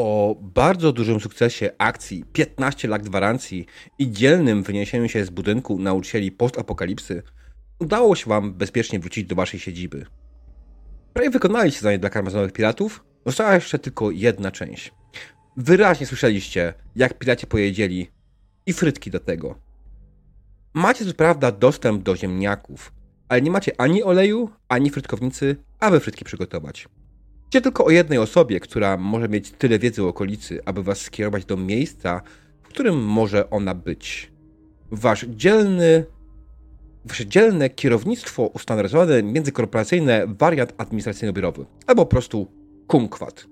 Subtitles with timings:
[0.00, 3.66] Po bardzo dużym sukcesie akcji 15 lat gwarancji
[3.98, 7.22] i dzielnym wyniesieniu się z budynku nauczycieli postapokalipsy,
[7.78, 10.06] udało się wam bezpiecznie wrócić do waszej siedziby.
[11.12, 14.92] Prawie wykonaliście zadanie dla karmazynowych piratów, została jeszcze tylko jedna część.
[15.56, 18.10] Wyraźnie słyszeliście, jak piraci pojedzieli
[18.66, 19.58] i frytki do tego.
[20.74, 22.92] Macie co prawda dostęp do ziemniaków,
[23.28, 26.88] ale nie macie ani oleju, ani frytkownicy, aby frytki przygotować.
[27.50, 31.44] Wiecie tylko o jednej osobie, która może mieć tyle wiedzy o okolicy, aby was skierować
[31.44, 32.22] do miejsca,
[32.62, 34.32] w którym może ona być.
[34.90, 36.04] Wasz dzielny,
[37.04, 42.46] wasze dzielne kierownictwo ustandaryzowane międzykorporacyjne wariant administracyjno-biurowy, albo po prostu
[42.86, 43.46] kumkwat.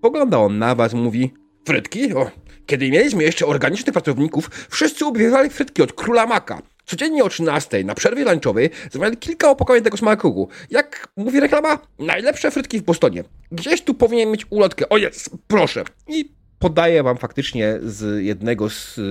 [0.00, 1.32] Pogląda on na was, mówi
[1.66, 2.14] Frytki?
[2.14, 2.30] O,
[2.66, 6.62] kiedy mieliśmy jeszcze organicznych pracowników, wszyscy ubiewali frytki od króla maka.
[6.88, 10.48] Codziennie o 13 na przerwie lunchowej zamawiali kilka opakowań tego smaku.
[10.70, 13.24] Jak mówi reklama, najlepsze frytki w Bostonie.
[13.52, 14.88] Gdzieś tu powinien mieć ulotkę.
[14.88, 15.84] O jest, proszę.
[16.08, 19.10] I podaję wam faktycznie z jednego z e,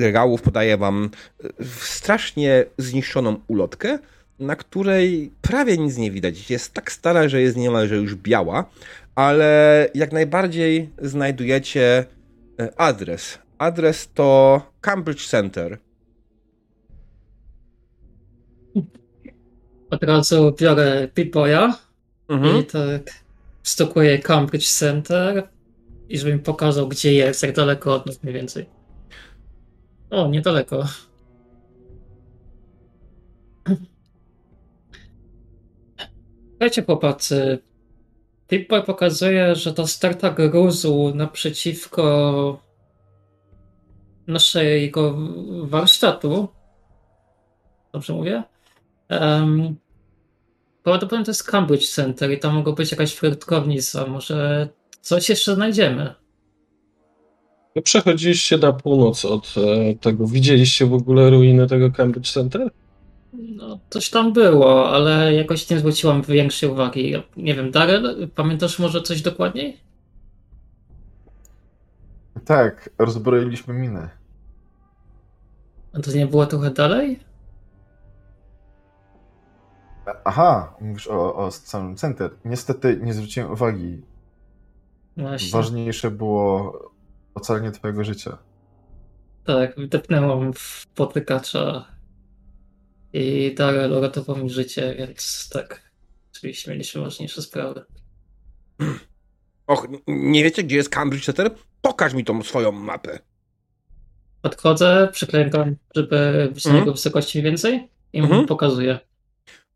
[0.00, 1.10] regałów, podaję wam
[1.44, 1.48] e,
[1.80, 3.98] strasznie zniszczoną ulotkę,
[4.38, 6.50] na której prawie nic nie widać.
[6.50, 8.64] Jest tak stara, że jest niemalże już biała,
[9.14, 12.04] ale jak najbardziej znajdujecie
[12.60, 13.43] e, adres.
[13.58, 15.78] Adres to Cambridge Center.
[19.90, 21.78] Od razu biorę Pipoya
[22.28, 22.60] Mhm.
[22.60, 23.10] i tak
[23.62, 25.48] stukuję Cambridge Center
[26.08, 28.66] i żeby mi pokazał, gdzie jest, jak daleko od nas mniej więcej.
[30.10, 30.84] O, niedaleko.
[36.50, 37.58] Słuchajcie, chłopacy.
[38.48, 42.63] Pipoy pokazuje, że to sterta gruzu naprzeciwko
[44.26, 45.16] naszego
[45.62, 46.48] warsztatu.
[47.92, 48.42] Dobrze mówię?
[49.10, 49.76] Um,
[50.82, 54.06] prawdopodobnie to jest Cambridge Center i tam mogą być jakaś frytkownica.
[54.06, 54.68] Może
[55.00, 56.14] coś jeszcze znajdziemy.
[57.82, 60.26] Przechodziliście na północ od e, tego.
[60.26, 62.70] Widzieliście w ogóle ruiny tego Cambridge Center?
[63.32, 67.14] No, coś tam było, ale jakoś nie zwróciłam większej uwagi.
[67.36, 69.76] Nie wiem, Darrell, pamiętasz może coś dokładniej?
[72.44, 74.08] Tak, rozbroiliśmy minę.
[75.92, 77.20] A to nie było trochę dalej?
[80.24, 82.30] Aha, mówisz o, o samym center.
[82.44, 84.02] Niestety nie zwróciłem uwagi.
[85.16, 85.50] Właśnie.
[85.50, 86.72] Ważniejsze było
[87.34, 88.38] ocalenie twojego życia.
[89.44, 91.84] Tak, wdepnęłam w potykacza
[93.12, 95.90] i Darrell uratował mi życie, więc tak,
[96.32, 97.84] oczywiście mieliśmy ważniejsze sprawy.
[99.66, 101.50] Och, nie wiecie, gdzie jest Cambridge Center?
[101.84, 103.18] Pokaż mi tą swoją mapę.
[104.42, 108.46] Podchodzę, przyklękam, żeby z niego wysokości mniej więcej i mu Mhm.
[108.46, 108.98] pokazuję.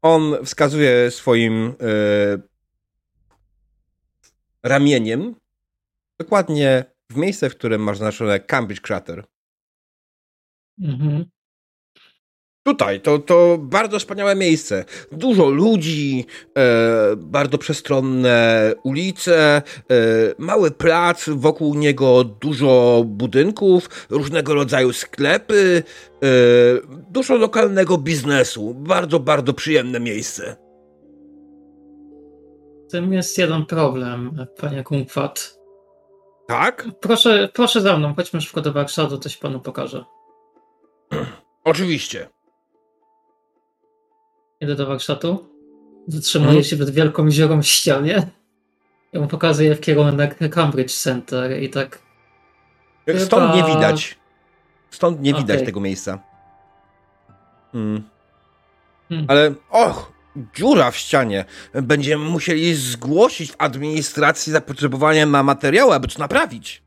[0.02, 2.38] On wskazuje swoim e,
[4.62, 5.34] ramieniem
[6.20, 9.24] dokładnie w miejsce, w którym masz zaznaczone Cambridge Crater.
[10.82, 11.24] Mhm.
[12.62, 14.84] Tutaj, to, to bardzo wspaniałe miejsce.
[15.12, 16.26] Dużo ludzi,
[16.58, 19.62] e, bardzo przestronne ulice, e,
[20.38, 25.82] mały plac, wokół niego dużo budynków, różnego rodzaju sklepy,
[26.22, 26.26] e,
[27.10, 28.74] dużo lokalnego biznesu.
[28.74, 30.56] Bardzo, bardzo przyjemne miejsce.
[32.88, 35.58] Z tym jest jeden problem, panie Kumkwat.
[36.48, 36.88] Tak?
[37.00, 40.04] Proszę, proszę za mną, chodźmy szybko do warsztatu, coś panu pokażę.
[41.64, 42.37] Oczywiście.
[44.60, 45.48] Idę do warsztatu,
[46.08, 46.64] zatrzymuję Mhm.
[46.64, 48.26] się przed wielką dziurą w ścianie
[49.12, 51.98] i mu pokazuję w kierunek Cambridge Center i tak
[53.18, 54.18] Stąd nie Chyba- widać.
[54.90, 55.66] Stąd nie widać Okej.
[55.66, 56.18] tego miejsca.
[57.72, 58.02] Hmm.
[59.08, 59.26] Hmm.
[59.28, 60.12] Ale, och,
[60.56, 61.44] dziura w ścianie.
[61.74, 66.82] Będziemy musieli zgłosić w administracji zapotrzebowanie na materiały, aby to naprawić.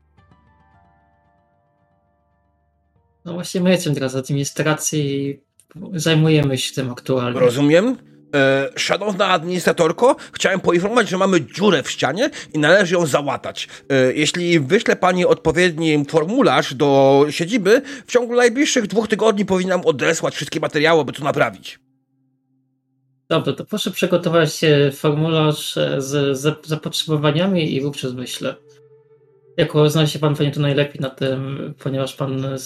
[3.24, 5.40] No właśnie my jesteśmy teraz w administracji
[5.94, 7.40] zajmujemy się tym aktualnie.
[7.40, 7.96] Rozumiem?
[8.34, 13.68] E, szanowna administratorko, chciałem poinformować, że mamy dziurę w ścianie i należy ją załatać.
[13.88, 20.34] E, jeśli wyśle pani odpowiedni formularz do siedziby, w ciągu najbliższych dwóch tygodni powinnam odesłać
[20.34, 21.78] wszystkie materiały, aby to naprawić.
[23.28, 28.54] Dobrze, to proszę przygotować e, formularz e, z zap- zapotrzebowaniami i wówczas wyślę.
[29.56, 32.58] Jako zna się pan pewnie tu najlepiej na tym, ponieważ pan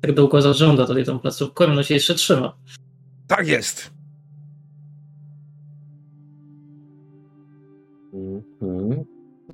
[0.00, 2.56] tak długo zarządza tutaj tą placówką, i ono się jeszcze trzyma.
[3.26, 3.90] Tak jest.
[8.12, 9.04] Mhm.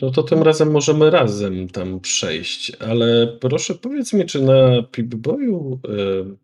[0.03, 5.79] No to tym razem możemy razem tam przejść, ale proszę powiedz mi, czy na Pip-Boyu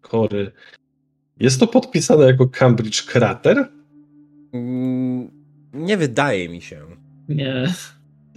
[0.01, 0.53] Kory
[1.41, 3.69] jest to podpisane jako Cambridge Crater?
[4.53, 5.31] Mm,
[5.75, 6.81] Nie wydaje mi się.
[7.29, 7.75] Nie.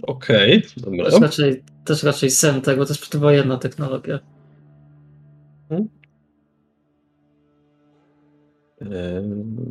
[0.02, 1.04] Okej, To dobra.
[1.04, 4.18] jest raczej, też raczej sen tego, to jest przedwojenna technologia.
[5.70, 5.84] E,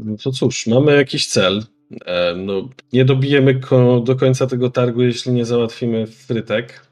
[0.06, 1.64] No to cóż, mamy jakiś cel.
[2.38, 3.60] No, nie dobijemy
[4.04, 6.88] do końca tego targu, jeśli nie załatwimy frytek.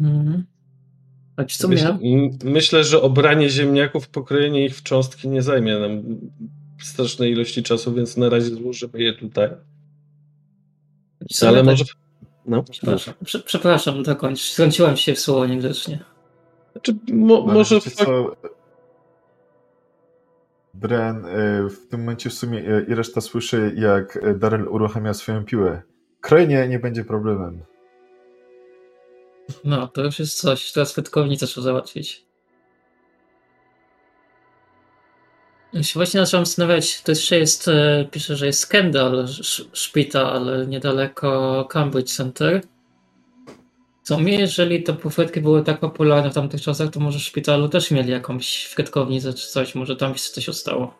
[0.00, 0.44] Mhm.
[1.36, 5.78] A w Myśl, sumie, m- myślę, że obranie ziemniaków, pokrojenie ich w cząstki nie zajmie
[5.78, 6.02] nam
[6.80, 9.48] strasznej ilości czasu, więc na razie złożymy je tutaj.
[11.48, 11.84] Ale może.
[12.46, 14.52] No, Przepraszam, prze, przepraszam, dokończ.
[14.52, 16.04] Wtrąciłem się w słowo niegrzecznie.
[16.72, 17.74] Znaczy, mo, może.
[17.74, 18.36] wiecie co?
[20.74, 25.14] Bren y, w tym momencie w sumie y, i reszta słyszy, jak y, Daryl uruchamia
[25.14, 25.82] swoją piłę.
[26.20, 27.62] Krojenie nie będzie problemem.
[29.64, 30.72] No, to już jest coś.
[30.72, 32.26] Teraz frytkownicę trzeba załatwić.
[35.80, 41.64] Się właśnie zacząłem zastanawiać, to jeszcze jest, e, pisze, że jest Kendall sz- szpital niedaleko
[41.70, 42.62] Cambridge Center.
[44.02, 47.68] Co mi, jeżeli te frytki były tak popularne w tamtych czasach, to może w szpitalu
[47.68, 50.98] też mieli jakąś frytkownicę czy coś, może tam się coś stało.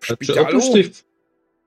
[0.00, 0.60] W szpitalu?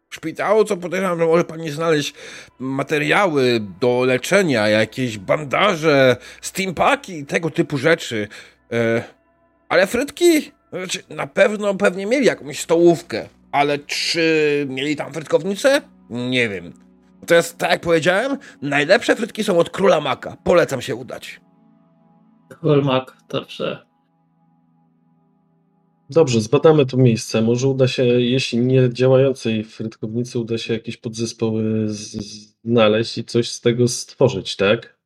[0.10, 2.14] W szpitalu to podejrzewam, że może pani znaleźć
[2.60, 8.28] materiały do leczenia, jakieś bandaże, steampaki, tego typu rzeczy.
[8.72, 9.04] E,
[9.70, 10.52] ale frytki?
[10.72, 15.82] Znaczy, na pewno pewnie mieli jakąś stołówkę, ale czy mieli tam frytkownicę?
[16.10, 16.74] Nie wiem.
[17.28, 20.38] To jest, tak jak powiedziałem, najlepsze frytki są od Króla Maka.
[20.44, 21.42] Polecam się udać.
[22.50, 23.86] Król Mac, dobrze.
[26.10, 27.42] Dobrze, zbadamy to miejsce.
[27.42, 31.88] Może uda się, jeśli nie działającej frytkownicy, uda się jakieś podzespoły
[32.64, 35.01] znaleźć i coś z tego stworzyć, tak?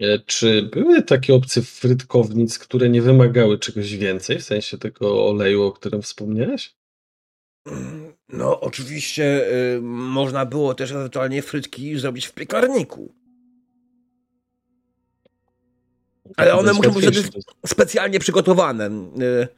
[0.00, 5.62] E, Czy były takie opcje frytkownic, które nie wymagały czegoś więcej, w sensie tego oleju,
[5.62, 6.74] o którym wspomniałeś?
[8.28, 13.14] No, oczywiście y, można było też ewentualnie frytki zrobić w piekarniku.
[16.36, 17.28] Ale one muszą być wtedy
[17.66, 18.86] specjalnie przygotowane.
[18.86, 19.48] Y,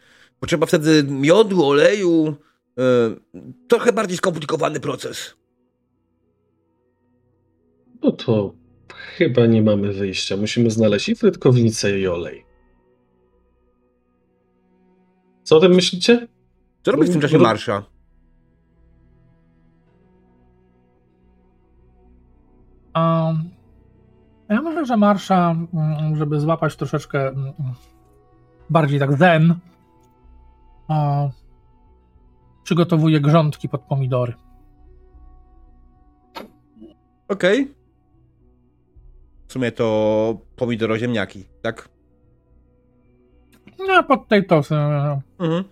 [0.40, 2.36] Potrzeba wtedy miodu, oleju.
[2.78, 2.82] y,
[3.68, 5.34] Trochę bardziej skomplikowany proces.
[8.02, 8.54] No to
[8.94, 10.36] chyba nie mamy wyjścia.
[10.36, 12.44] Musimy znaleźć i frytkownicę, i olej.
[15.42, 16.28] Co o tym myślicie?
[16.82, 17.82] Co robi w tym czasie marsza?
[22.92, 23.32] A
[24.48, 27.52] ja myślę, że Marsza, mm, żeby złapać troszeczkę mm,
[28.70, 29.54] bardziej tak zen,
[30.88, 31.28] a,
[32.62, 34.34] przygotowuje grządki pod pomidory.
[37.28, 37.74] Okej.
[39.52, 41.88] W sumie to pomidoroziemniaki, tak?
[43.88, 45.64] No, pod tej to e, Mhm.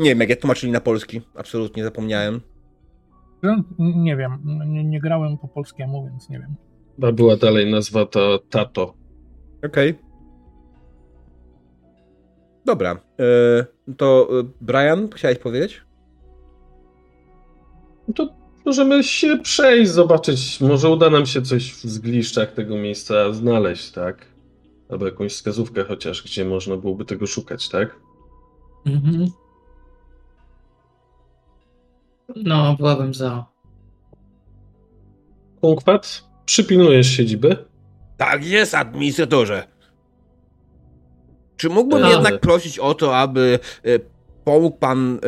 [0.00, 1.20] Nie wiem, jak ja tłumaczyli na polski.
[1.34, 2.40] Absolutnie zapomniałem.
[3.78, 6.54] nie wiem, nie, nie grałem po polskiemu, więc nie wiem.
[7.08, 8.94] A była dalej nazwa to Tato.
[9.66, 9.98] Okej.
[12.64, 12.96] Dobra.
[13.90, 15.82] y, To y, Brian, chciałeś powiedzieć?
[18.08, 18.39] No to
[18.70, 20.60] możemy się przejść, zobaczyć.
[20.60, 24.26] Może uda nam się coś w zgliszczach tego miejsca znaleźć, tak?
[24.90, 27.96] Albo jakąś wskazówkę chociaż, gdzie można byłoby tego szukać, tak?
[28.86, 29.26] Mhm.
[32.36, 33.46] No, byłabym za.
[35.60, 37.56] Kunkwat, przypilnujesz siedziby?
[38.16, 39.66] Tak jest, administratorze.
[41.56, 44.00] Czy mógłbym Ale- jednak prosić o to, aby y,
[44.44, 45.20] pomógł pan,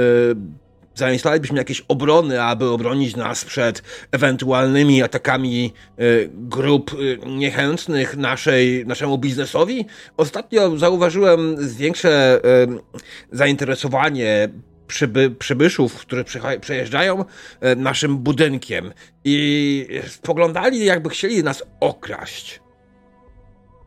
[0.94, 3.82] y, zainstalować byśmy jakieś obrony, aby obronić nas przed
[4.12, 9.86] ewentualnymi atakami y, grup y, niechętnych naszej, naszemu biznesowi?
[10.16, 14.48] Ostatnio zauważyłem większe y, zainteresowanie
[14.86, 16.24] przyby, przybyszów, którzy
[16.60, 17.24] przejeżdżają
[17.76, 18.92] naszym budynkiem
[19.24, 22.60] i spoglądali, jakby chcieli nas okraść.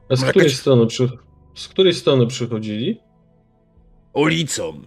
[0.10, 1.10] A z której, jakaś- strony przy...
[1.56, 3.00] z której strony przychodzili?
[4.14, 4.82] ulicą.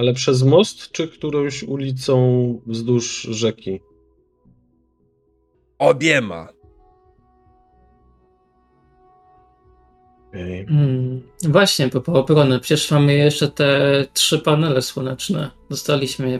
[0.00, 2.16] Ale przez most, czy którąś ulicą
[2.66, 3.80] wzdłuż rzeki?
[5.78, 6.48] Obiema.
[10.28, 10.60] Okej.
[10.60, 12.60] Mm, właśnie, bo po obronę.
[12.60, 15.50] Przecież mamy jeszcze te trzy panele słoneczne.
[15.70, 16.38] Dostaliśmy je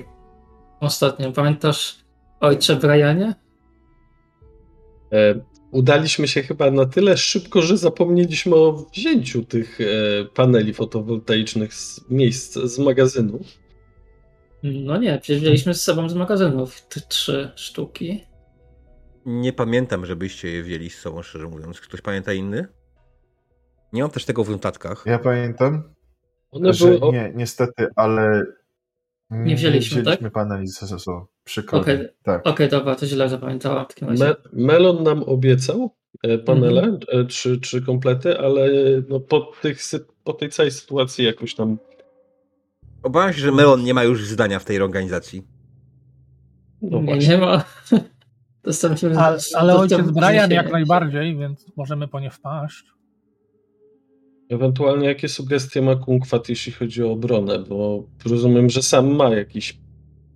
[0.81, 1.33] ostatnio.
[1.33, 1.97] Pamiętasz
[2.41, 3.35] ojcze Brianie?
[5.13, 5.35] E,
[5.71, 9.85] udaliśmy się chyba na tyle szybko, że zapomnieliśmy o wzięciu tych e,
[10.35, 13.41] paneli fotowoltaicznych z miejsc z magazynu.
[14.63, 18.25] No nie, przecież wzięliśmy z sobą z magazynów te trzy sztuki.
[19.27, 21.81] Nie pamiętam, żebyście je wzięli z sobą, szczerze mówiąc.
[21.81, 22.67] Ktoś pamięta inny?
[23.93, 25.05] Nie mam też tego w notatkach.
[25.07, 25.95] Ja pamiętam,
[26.51, 27.13] One że były o...
[27.13, 28.45] nie, niestety, ale
[29.31, 30.33] Nie wzięliśmy, wzięliśmy tak?
[30.33, 30.69] pana i
[31.51, 31.61] ZSO.
[31.61, 31.99] Przykro Okej.
[31.99, 32.05] mi.
[32.23, 32.47] Tak.
[32.47, 34.25] Okej, dobra, to źle zapamiętałam w takim razie.
[34.25, 37.21] Me, Melon nam obiecał e, panele, Mhm.
[37.21, 38.69] e, trzy, trzy komplety, ale
[39.09, 41.79] no, po, tych, sy- po tej całej sytuacji jakoś tam
[43.03, 45.43] Obawiam się, że Melon nie ma już zdania w tej organizacji.
[46.83, 47.65] no nie, nie ma.
[48.65, 52.85] Dostałem się Ale, ale ojciec Brian jak najbardziej, więc możemy po nie wpaść.
[54.49, 59.80] Ewentualnie jakie sugestie ma Kunkwat, jeśli chodzi o obronę, bo rozumiem, że sam ma jakiś,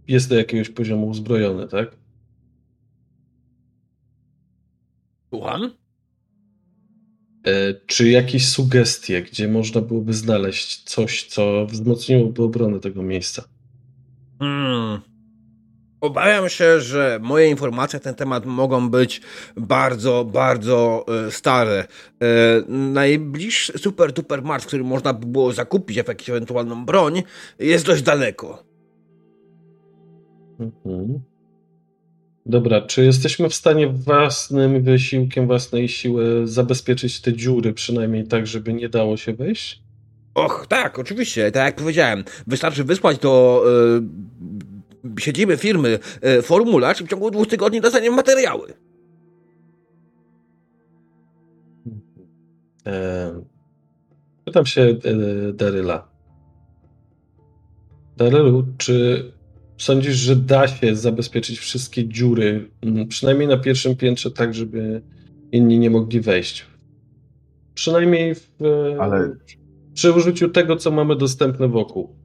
[0.09, 1.97] jest do jakiegoś poziomu uzbrojony, tak?
[5.31, 5.71] Słucham?
[7.47, 13.45] E, Czy jakieś sugestie, gdzie można byłoby znaleźć coś, co wzmocniłoby obronę tego miejsca?
[14.39, 15.01] Hmm.
[16.01, 19.21] Obawiam się, że moje informacje na ten temat mogą być
[19.57, 21.79] bardzo, bardzo e, stare.
[21.79, 21.87] E,
[22.69, 27.23] najbliższy super duper mark, w którym można by było zakupić jakąś ewentualną broń,
[27.59, 28.74] jest dość daleko.
[30.61, 31.21] Mhm.
[32.47, 38.73] Dobra, czy jesteśmy w stanie własnym wysiłkiem, własnej siły zabezpieczyć te dziury, przynajmniej tak, żeby
[38.73, 39.83] nie dało się wejść?
[40.35, 42.25] Och, tak, oczywiście, tak jak powiedziałem.
[42.47, 43.65] Wystarczy wysłać do
[45.05, 48.75] e, siedziby firmy e, formularz i w ciągu dwóch tygodni dostaniemy materiały.
[52.87, 53.45] E,
[54.45, 56.09] Pytam się e, Daryla.
[58.17, 59.25] Darylu, czy
[59.79, 65.03] sądzisz, że da się zabezpieczyć wszystkie dziury, m, przynajmniej na pierwszym piętrze, tak, żeby
[65.53, 66.67] inni nie mogli wejść?
[67.75, 69.37] Przynajmniej w, e, Ale-
[69.95, 72.17] przy użyciu tego, co mamy dostępne wokół.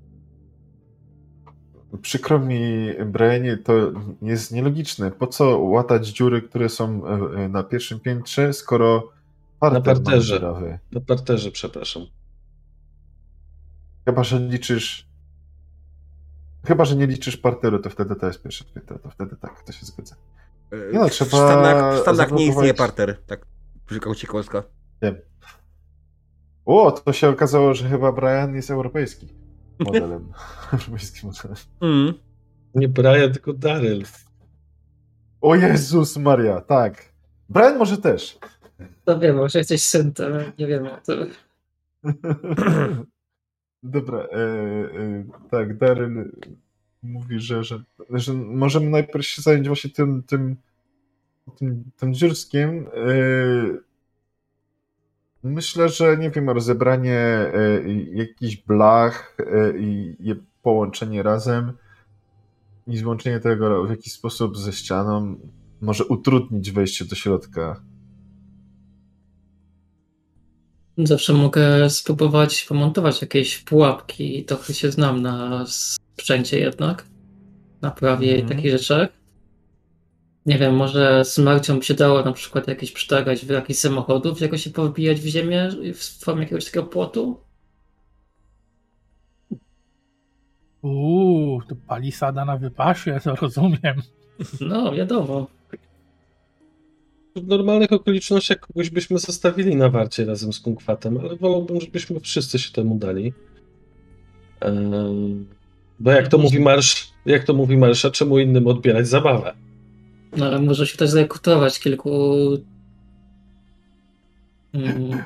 [2.02, 3.92] Przykro mi, Brianie, to
[4.22, 5.12] jest nielogiczne.
[5.12, 9.12] Po co łatać dziury, które są e, e, na pierwszym piętrze, skoro
[9.60, 10.40] parter mamy parterze.
[10.92, 12.04] Na parterze, przepraszam.
[14.06, 15.09] Chyba, że liczysz...
[16.66, 19.72] Chyba, że nie liczysz parteru, to wtedy to jest pierwsze piętro, to wtedy tak, to
[19.72, 20.16] się zgadza.
[20.72, 23.46] E, Nie no, w trzeba Stanach, w Stanach nie istnieje parter, tak
[23.86, 24.64] przy ciekawostka.
[26.66, 29.28] O, to się okazało, że chyba Brian jest europejski
[29.80, 30.32] modelem.
[30.74, 31.58] Europejskim modelem.
[31.82, 32.14] Mm.
[32.76, 34.04] Nie Brian, tylko Daryl.
[35.42, 37.14] O Jezus Maria, tak.
[37.50, 38.40] Brian może też.
[39.06, 41.30] To wiem, może jesteś syntem, nie wiem o tym.
[43.84, 46.32] Dobra, e, e, tak, Daryl
[47.04, 50.56] mówi, że, że, że możemy najpierw się zająć właśnie tym, tym,
[51.58, 52.88] tym, tym dziurskim.
[52.94, 53.12] E,
[55.44, 57.82] myślę, że nie wiem, rozebranie e,
[58.14, 61.74] jakichś blach e, i je połączenie razem
[62.88, 65.36] i złączenie tego w jakiś sposób ze ścianą
[65.82, 67.82] może utrudnić wejście do środka.
[71.04, 74.46] Zawsze mogę spróbować pomontować jakieś pułapki.
[74.46, 77.06] Trochę się znam na sprzęcie jednak.
[77.82, 78.50] Na prawie i Mhm.
[78.50, 79.10] takich rzeczach.
[80.46, 84.42] Nie wiem, może z Marcią by się dało na przykład jakieś przytargać w jakichś samochodów,
[84.42, 87.40] jakoś się powbijać w ziemię w formie jakiegoś takiego płotu.
[90.82, 94.02] Uuu, to palisada na wypasie, to rozumiem.
[94.62, 95.48] No, wiadomo.
[97.40, 102.60] W normalnych okolicznościach kogoś byśmy zostawili na warcie razem z Kunkwatem, ale wolałbym, żebyśmy wszyscy
[102.60, 103.34] się temu dali.
[104.60, 105.46] Ehm,
[106.00, 109.54] bo jak to mówi marsz, jak to mówi marsza, czemu innym odbierać zabawę?
[110.38, 112.12] No, ale może się też zrekrutować kilku.
[114.74, 115.24] Mm.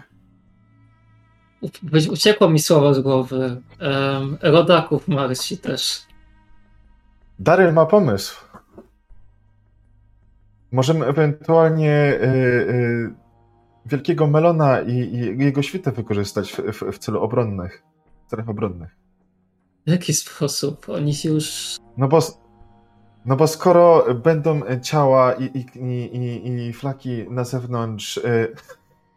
[1.61, 3.61] U- Uciekło mi słowo z głowy.
[3.81, 6.01] Um, rodaków Marsi też.
[7.39, 8.35] Daryl ma pomysł.
[10.73, 13.13] Możemy ewentualnie y, y,
[13.85, 17.83] Wielkiego Melona i, i jego świtę wykorzystać w, w, w celu obronnych,
[18.27, 18.95] celach obronnych.
[19.87, 20.89] W jaki sposób?
[20.89, 21.77] Oni się już.
[21.97, 22.19] No bo,
[23.25, 28.55] no bo skoro będą ciała i, i, i, i, flaki na zewnątrz y,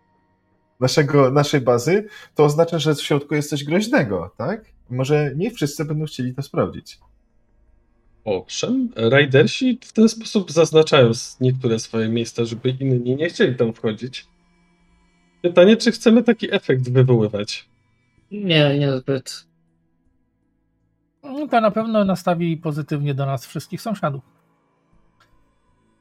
[0.81, 4.65] naszego, naszej bazy, to oznacza, że w środku jest coś groźnego, tak?
[4.91, 6.99] Może nie wszyscy będą chcieli to sprawdzić.
[8.27, 14.27] Owszem, Raidersi w ten sposób zaznaczają niektóre swoje miejsca, żeby inni nie chcieli tam wchodzić.
[15.43, 17.69] Pytanie, czy chcemy taki efekt wywoływać?
[18.31, 19.47] Nie, niezbyt.
[21.23, 24.23] No, To na pewno nastawi pozytywnie do nas wszystkich sąsiadów.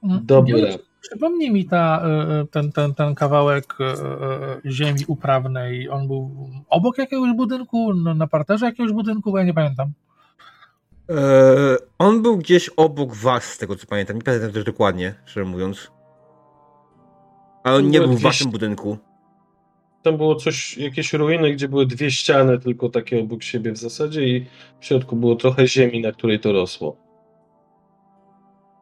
[0.03, 0.55] Mm, Dobra.
[1.01, 5.89] Przypomnij mi ta, e, ten, ten, ten kawałek e, e, ziemi uprawnej.
[5.89, 9.91] On był obok jakiegoś budynku, na parterze jakiegoś budynku, bo ja nie pamiętam.
[11.09, 14.15] E, on był gdzieś obok was, z tego co pamiętam.
[14.15, 15.91] Nie pamiętam też dokładnie, szczerze mówiąc.
[17.63, 18.97] Ale on nie Był w waszym budynku.
[20.03, 24.27] tam było coś, jakieś ruiny, gdzie były dwie ściany tylko takie obok siebie w zasadzie
[24.27, 24.45] i
[24.79, 26.97] w środku było trochę ziemi, na której to rosło.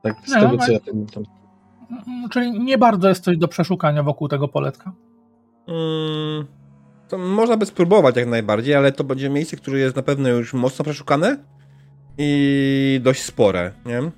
[0.04, 1.24] Tak, z No, tego no, co ja pamiętam.
[2.08, 4.92] Mm, Czyli nie bardzo jest coś do przeszukania wokół tego poletka.
[5.68, 6.46] Mm,
[7.10, 10.54] to można by spróbować jak najbardziej, ale to będzie miejsce, które jest na pewno już
[10.54, 11.38] mocno przeszukane
[12.18, 14.12] i dość spore, nie?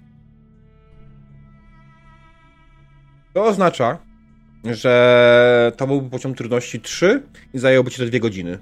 [3.33, 3.97] To oznacza,
[4.63, 7.23] że to byłby poziom trudności 3
[7.53, 8.59] i zajęłoby ci to 2 godziny.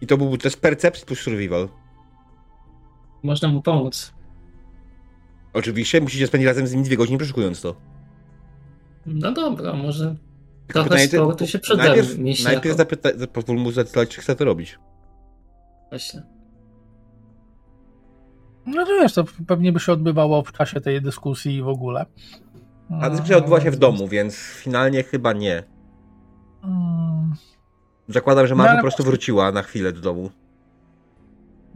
[0.00, 1.68] I to byłby test percepcji plus survival.
[3.22, 4.14] Można mu pomóc.
[5.52, 7.76] Oczywiście musicie spędzić razem z nim 2 godziny przeszukując to.
[9.06, 10.16] No dobra, może
[10.66, 11.84] trochę pytanie, sportu się przyda.
[11.84, 14.78] Najpierw, najpierw zapyta, pozwól mu zdecydować, czy chce to robić.
[15.90, 16.22] Właśnie.
[18.66, 22.06] No to wiesz, to pewnie by się odbywało w czasie tej dyskusji w ogóle.
[23.00, 25.62] A dyskusja odbyła się w domu, więc finalnie chyba nie.
[26.64, 27.34] Mm,
[28.08, 30.30] Zakładam, że No, Marta ale po prostu wróciła na chwilę do domu.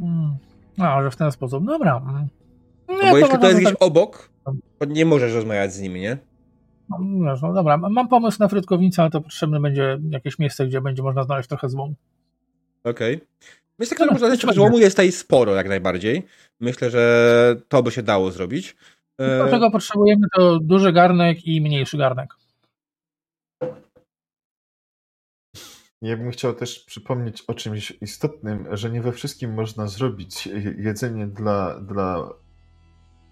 [0.01, 0.37] mm.
[0.79, 1.65] A, że w ten sposób.
[1.67, 1.97] Dobra.
[2.09, 2.29] mm.
[2.89, 4.31] Nie, No bo jeśli to jest gdzieś tak- obok,
[4.79, 6.19] to nie możesz rozmawiać z nimi, nie?
[6.89, 10.81] No, wiesz, no dobra, mam pomysł na frytkownicę, ale to potrzebne będzie jakieś miejsce, gdzie
[10.81, 11.95] będzie można znaleźć trochę złomu.
[12.85, 13.21] Okej.
[13.79, 16.23] Myślę, że No, można to złomu jest tutaj sporo jak najbardziej.
[16.61, 18.77] Myślę, że to by się dało zrobić.
[19.19, 22.35] E, Do czego potrzebujemy to duży garnek i mniejszy garnek.
[26.03, 30.75] Ja bym chciał też przypomnieć o czymś istotnym, że nie we wszystkim można zrobić je-
[30.79, 32.29] jedzenie dla, dla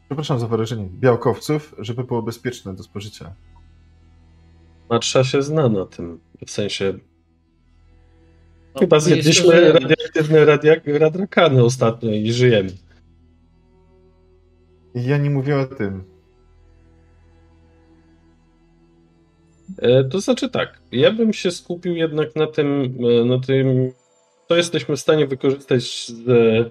[0.07, 3.35] przepraszam za wyrażenie, białkowców, żeby było bezpieczne do spożycia.
[4.91, 6.95] Marsza się zna na tym, w sensie
[8.75, 12.71] No, chyba zjedliśmy radioaktywne radia- radrakany ostatnio i żyjemy.
[14.95, 16.05] Ja nie mówię o tym.
[19.79, 23.93] E, To znaczy tak, ja bym się skupił jednak na tym, e, na tym,
[24.49, 26.71] co jesteśmy w stanie wykorzystać z e,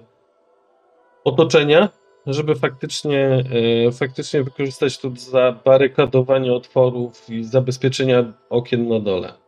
[1.24, 1.88] otoczenia,
[2.26, 3.44] żeby faktycznie,
[3.88, 9.41] e, faktycznie wykorzystać to do zabarykadowania otworów i zabezpieczenia okien na dole.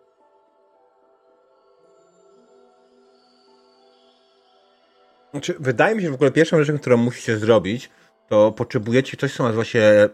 [5.34, 7.90] Znaczy, wydaje mi się, że w ogóle pierwszą rzeczą, którą musicie zrobić,
[8.28, 10.08] to potrzebujecie coś, co nazywa się.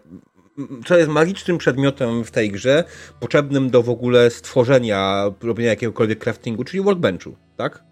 [0.85, 2.83] Co jest magicznym przedmiotem w tej grze,
[3.19, 7.83] potrzebnym do w ogóle stworzenia, robienia jakiegokolwiek craftingu, czyli workbenchu, tak?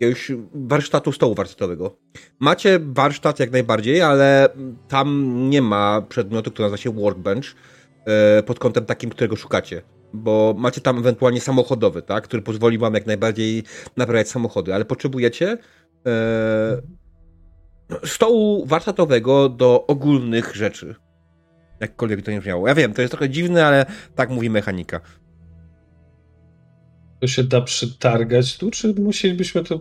[0.00, 1.96] Jakiegoś warsztatu stołu warsztatowego.
[2.40, 4.48] Macie warsztat jak najbardziej, ale
[4.88, 7.54] tam nie ma przedmiotu, który nazywa się workbench
[8.06, 9.82] e, pod kątem takim, którego szukacie.
[10.12, 12.24] Bo macie tam ewentualnie samochodowy, tak?
[12.24, 13.62] Który pozwoli wam jak najbardziej
[13.96, 15.58] naprawiać samochody, ale potrzebujecie
[18.04, 20.94] stołu warsztatowego do ogólnych rzeczy.
[21.80, 22.68] Jakkolwiek to nie brzmiało.
[22.68, 25.00] Ja wiem, to jest trochę dziwne, ale tak mówi mechanika.
[27.20, 29.80] To się da przytargać tu, czy musielibyśmy to...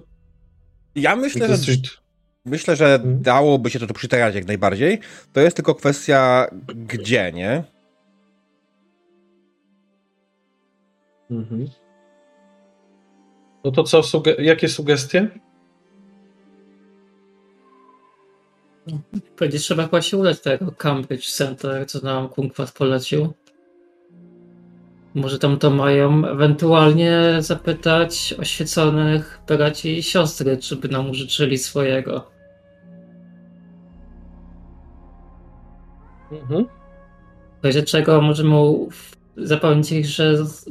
[0.95, 1.97] Ja myślę, że, dosyć-
[2.45, 3.21] myślę, że Mhm.
[3.21, 4.99] dałoby się to, to przytajać jak najbardziej.
[5.33, 7.63] To jest tylko kwestia gdzie, nie?
[11.31, 11.67] Mhm.
[13.63, 15.27] No to co, suge- jakie sugestie?
[19.39, 23.33] Będzie trzeba chyba się udać tego Cambridge Center, co nam Kunkwat polecił.
[25.15, 26.25] Może tam to mają.
[26.27, 32.31] Ewentualnie zapytać oświeconych braci i siostry, czy by nam użyczyli swojego.
[36.31, 36.65] Mhm.
[37.61, 38.55] W razie czego możemy
[39.37, 40.69] zapewnić ich, że z-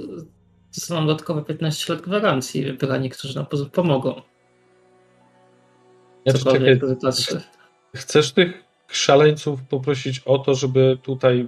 [0.75, 4.23] dostaną dodatkowe 15 lat gwarancji wybrani, którzy nam pomogą.
[6.25, 7.58] Ja Cokolwiek czekaj, to.
[7.97, 11.47] Chcesz tych szaleńców poprosić o to, żeby tutaj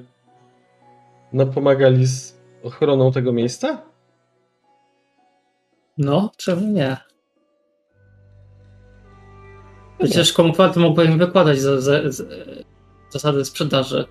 [1.32, 3.82] nam pomagali z ochroną tego miejsca?
[5.98, 6.96] No, czemu nie?
[9.98, 12.24] Przecież Konkwat mógłby im wykładać za, za, za,
[13.10, 14.04] zasady sprzedaży.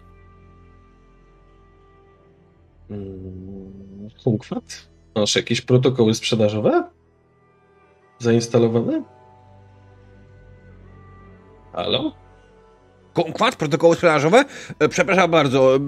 [2.90, 4.90] Mm, Kunkwat?
[5.16, 6.90] Masz jakieś protokoły sprzedażowe?
[8.20, 9.04] Zainstalowane?
[11.74, 12.19] Halo?
[13.14, 14.46] Konkwat, protokoły sprzedażowe?
[14.80, 15.80] E, Przepraszam bardzo.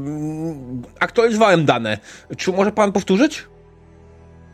[1.00, 1.98] Aktualizowałem dane.
[2.38, 3.44] Czy może pan powtórzyć?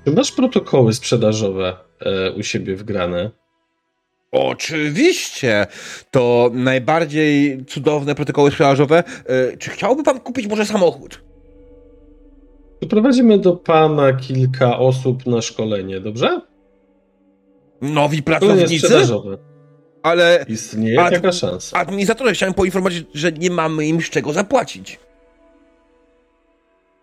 [0.06, 3.32] Czy masz protokoły sprzedażowe e, u siebie wgrane?
[4.32, 5.68] Oczywiście!
[6.12, 9.04] To najbardziej cudowne protokoły sprzedażowe.
[9.26, 11.22] E, Czy chciałby pan kupić może samochód?
[12.80, 16.42] Przeprowadzimy do pana kilka osób na szkolenie, dobrze?
[17.82, 18.80] Nowi Szkolenie pracownicy?
[18.88, 19.38] sprzedażowe.
[20.08, 21.78] Ale Istnieje A- taka szansa.
[21.78, 25.00] administratorze chciałem poinformować, że nie mamy im z czego zapłacić.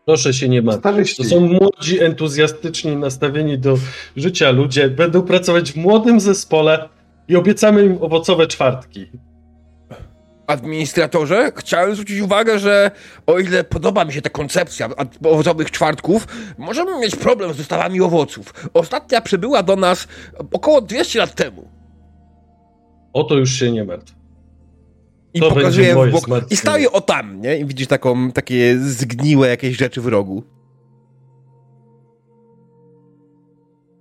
[0.07, 1.17] Proszę się nie martwić.
[1.17, 3.79] To są młodzi, entuzjastycznie nastawieni do
[4.17, 4.89] życia ludzie.
[4.89, 6.89] Będą pracować w młodym zespole
[7.29, 9.07] i obiecamy im owocowe czwartki.
[10.47, 12.91] Administratorze, chciałem zwrócić uwagę, że
[13.27, 16.27] o ile podoba mi się ta koncepcja ad- owocowych czwartków,
[16.59, 18.55] możemy mieć problem z dostawami owoców.
[18.75, 20.09] Ostatnia przybyła do nas
[20.53, 21.69] około 200 lat temu.
[23.15, 24.15] O to już się nie martw.
[25.35, 26.27] I To pokazuje w moje bok.
[26.51, 27.59] I staje o tam, nie?
[27.59, 30.43] I widzisz taką, takie zgniłe jakieś rzeczy w rogu.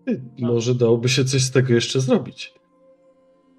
[0.06, 2.54] Ty, Może dałoby się coś z tego jeszcze zrobić.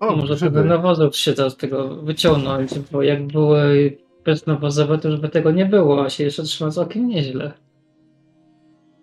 [0.00, 0.56] O, Może grzyby.
[0.56, 5.50] tego nawozów się da z tego wyciągnąć, bo jak były beznawozowe, to już by tego
[5.50, 7.52] nie było, a się jeszcze trzyma całkiem nieźle.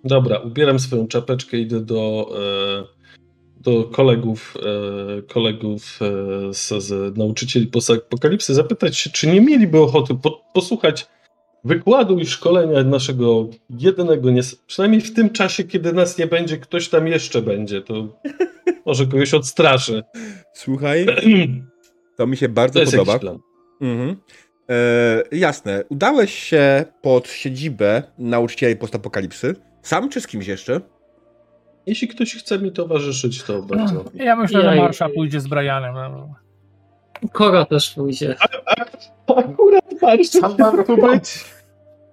[0.03, 2.70] Dobra, ubieram swoją czapeczkę, idę do, e,
[3.63, 4.57] do kolegów,
[5.17, 11.07] e, kolegów e, z, z nauczycieli postapokalipsy, zapytać się, czy nie mieliby ochoty po, posłuchać
[11.63, 14.29] wykładu i szkolenia naszego jedynego,
[14.67, 18.07] przynajmniej w tym czasie, kiedy nas nie będzie, ktoś tam jeszcze będzie, to
[18.85, 20.03] może kogoś odstraszy.
[20.53, 21.05] Słuchaj,
[22.17, 23.11] to mi się bardzo To jest podoba.
[23.11, 23.39] jakiś plan.
[23.81, 24.15] Mhm.
[24.69, 25.83] E, jasne.
[25.89, 29.55] Udałeś się pod siedzibę nauczycieli postapokalipsy.
[29.81, 30.81] Sam czy z kimś jeszcze?
[31.85, 34.03] Jeśli ktoś chce mi towarzyszyć, to bardzo.
[34.13, 34.75] Ja myślę, że.
[34.75, 35.93] Marsza pójdzie z Brianem.
[35.93, 36.35] no.
[37.31, 38.35] Kora też pójdzie.
[39.27, 41.45] Akurat marszy, Sam mam tu być.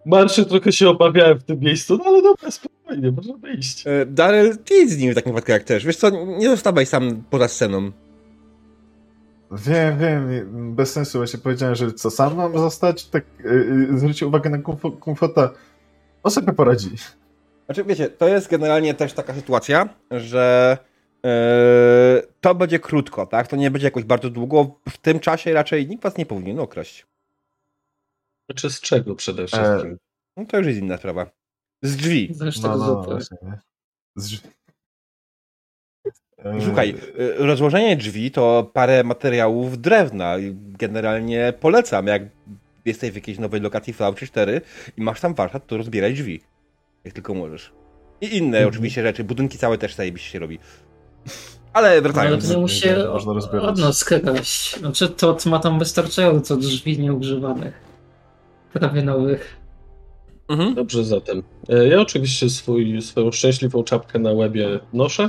[0.07, 3.87] marszy trochę się obawiałem w tym miejscu, no ale dobra, spokojnie, można iść.
[3.87, 5.87] E, Daryl, ty idź z nim w takim wypadku jak też.
[5.87, 7.90] Wiesz co, nie zostawaj sam poza sceną.
[9.52, 11.18] Wiem, wiem, bez sensu.
[11.18, 13.07] Właśnie powiedziałem, że co, sam mam zostać?
[13.07, 15.50] Tak, yy, zwróćcie uwagę na komfo- komfota.
[16.22, 16.90] On sobie poradzi.
[17.68, 20.78] Znaczy, wiecie, to jest generalnie też taka sytuacja, że
[21.24, 23.46] e, to będzie krótko, tak?
[23.48, 24.81] To nie będzie jakoś bardzo długo.
[24.88, 27.07] W tym czasie raczej nikt was nie powinien okraść.
[28.50, 29.98] Znaczy z czego przede wszystkim?
[30.37, 31.31] No to już jest inna sprawa.
[31.83, 32.28] Z drzwi.
[32.31, 33.38] Zresztą No, no, właśnie.
[33.42, 33.59] nie?
[34.16, 34.33] Z...
[36.44, 40.38] Yy, Słuchaj, y, rozłożenie drzwi to parę materiałów drewna.
[40.38, 42.22] i Generalnie polecam, jak
[42.85, 44.61] jesteś w jakiejś nowej lokacji Fallout 4
[44.96, 46.40] i masz tam warsztat, to rozbieraj drzwi.
[47.09, 47.73] Jak tylko możesz.
[48.21, 48.68] I inne Mhm.
[48.68, 49.25] oczywiście rzeczy.
[49.25, 50.59] Budynki całe też zajebiście się robi.
[51.73, 52.49] Ale Ale wracając.
[52.49, 53.11] to nie musi się
[53.62, 54.77] od nas kraść.
[54.79, 57.75] Znaczy to ma tam wystarczająco drzwi nieużywanych.
[58.73, 59.57] Prawie nowych.
[60.49, 60.75] Mhm.
[60.75, 61.42] Dobrze zatem.
[61.68, 65.29] E, Ja oczywiście swój, swoją szczęśliwą czapkę na łebie noszę.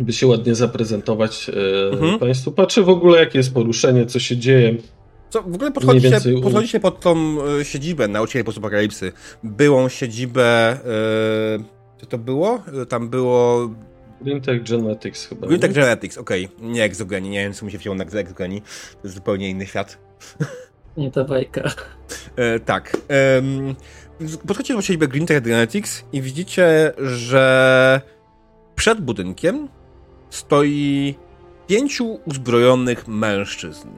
[0.00, 2.18] By się ładnie zaprezentować e, Mhm.
[2.18, 2.52] Państwu.
[2.52, 4.74] Patrzę w ogóle, jakie jest poruszenie, co się dzieje.
[5.30, 9.12] Co, w ogóle podchodzicie, podchodzicie pod tą y, siedzibę nauczycieli postapokalipsy.
[9.42, 10.78] Byłą siedzibę.
[11.60, 12.62] Y, co to było?
[12.82, 13.70] Y, Tam było
[14.20, 15.46] Green Tech Genetics chyba.
[15.46, 15.82] Green Tech nie?
[15.82, 16.48] Genetics, okej.
[16.60, 18.60] Nie Exogeni, nie wiem co mi się wzięło na Exogeni.
[18.92, 19.98] To jest zupełnie inny świat.
[20.96, 21.70] Nie ta bajka.
[22.36, 22.96] E, tak.
[23.36, 23.74] Um,
[24.46, 28.00] podchodzicie do siedzibę Green Tech Genetics i widzicie, że
[28.74, 29.68] przed budynkiem
[30.30, 31.14] stoi
[31.66, 33.88] pięciu uzbrojonych mężczyzn.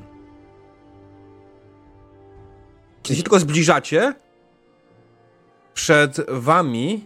[3.03, 4.15] Jeśli się tylko zbliżacie,
[5.75, 7.05] przed wami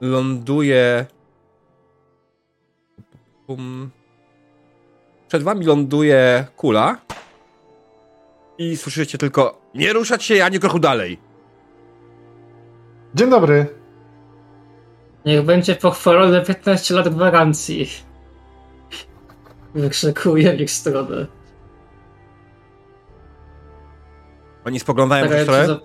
[0.00, 1.06] ląduje.
[3.46, 3.90] Pum.
[5.28, 6.98] Przed wami ląduje kula.
[8.58, 11.18] I słyszycie tylko: Nie ruszać się ani kroku dalej.
[13.14, 13.66] Dzień dobry.
[15.24, 17.88] Niech będzie pochwalone 15 lat gwarancji.
[19.74, 21.26] Wykrzykuje w ich stronę.
[24.64, 25.80] Oni spoglądają w Tak, czy za-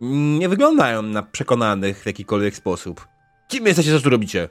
[0.00, 3.06] Nie wyglądają na przekonanych w jakikolwiek sposób.
[3.48, 4.48] Kim jesteście, co tu robicie?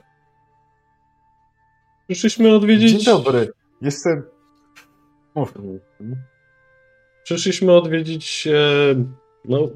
[2.08, 2.90] Przyszliśmy odwiedzić.
[2.92, 3.52] Dzień dobry.
[3.82, 4.22] Jestem.
[5.34, 5.54] Mów.
[7.24, 8.52] Przyszliśmy odwiedzić e,
[9.44, 9.68] no, e,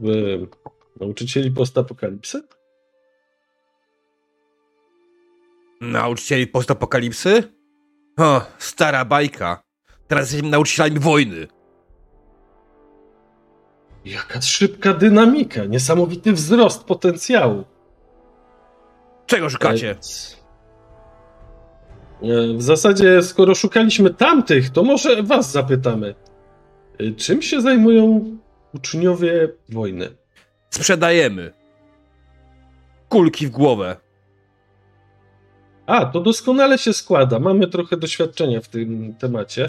[1.00, 2.42] nauczycieli postapokalipsy.
[5.80, 7.52] Nauczycieli postapokalipsy?
[8.18, 9.62] O, stara bajka.
[10.08, 11.46] Teraz jesteśmy nauczycielami wojny.
[14.04, 17.64] Jaka szybka dynamika, niesamowity wzrost potencjału.
[19.26, 19.90] Czego szukacie?
[22.22, 26.14] E, W zasadzie, skoro szukaliśmy tamtych, to może was zapytamy.
[27.00, 28.24] E, Czym się zajmują
[28.74, 30.08] uczniowie wojny?
[30.70, 31.52] Sprzedajemy.
[33.08, 33.96] Kulki w głowę.
[35.86, 37.38] A, to doskonale się składa.
[37.38, 39.66] Mamy trochę doświadczenia w tym temacie.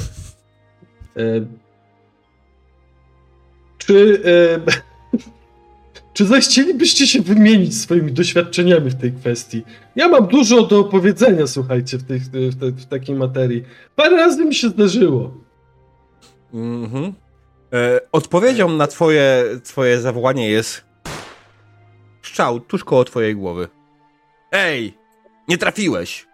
[3.78, 5.18] Czy, e,
[6.14, 9.64] czy zechcielibyście się wymienić swoimi doświadczeniami w tej kwestii?
[9.96, 13.64] Ja mam dużo do opowiedzenia, słuchajcie, w, tych, w, te, w takiej materii.
[13.96, 15.34] Parę razy mi się zdarzyło.
[16.54, 17.14] Mhm.
[17.74, 20.86] E, odpowiedzią na twoje, twoje zawołanie jest
[22.36, 23.68] strzał tuż koło twojej głowy.
[24.52, 24.98] Ej,
[25.48, 26.28] nie trafiłeś.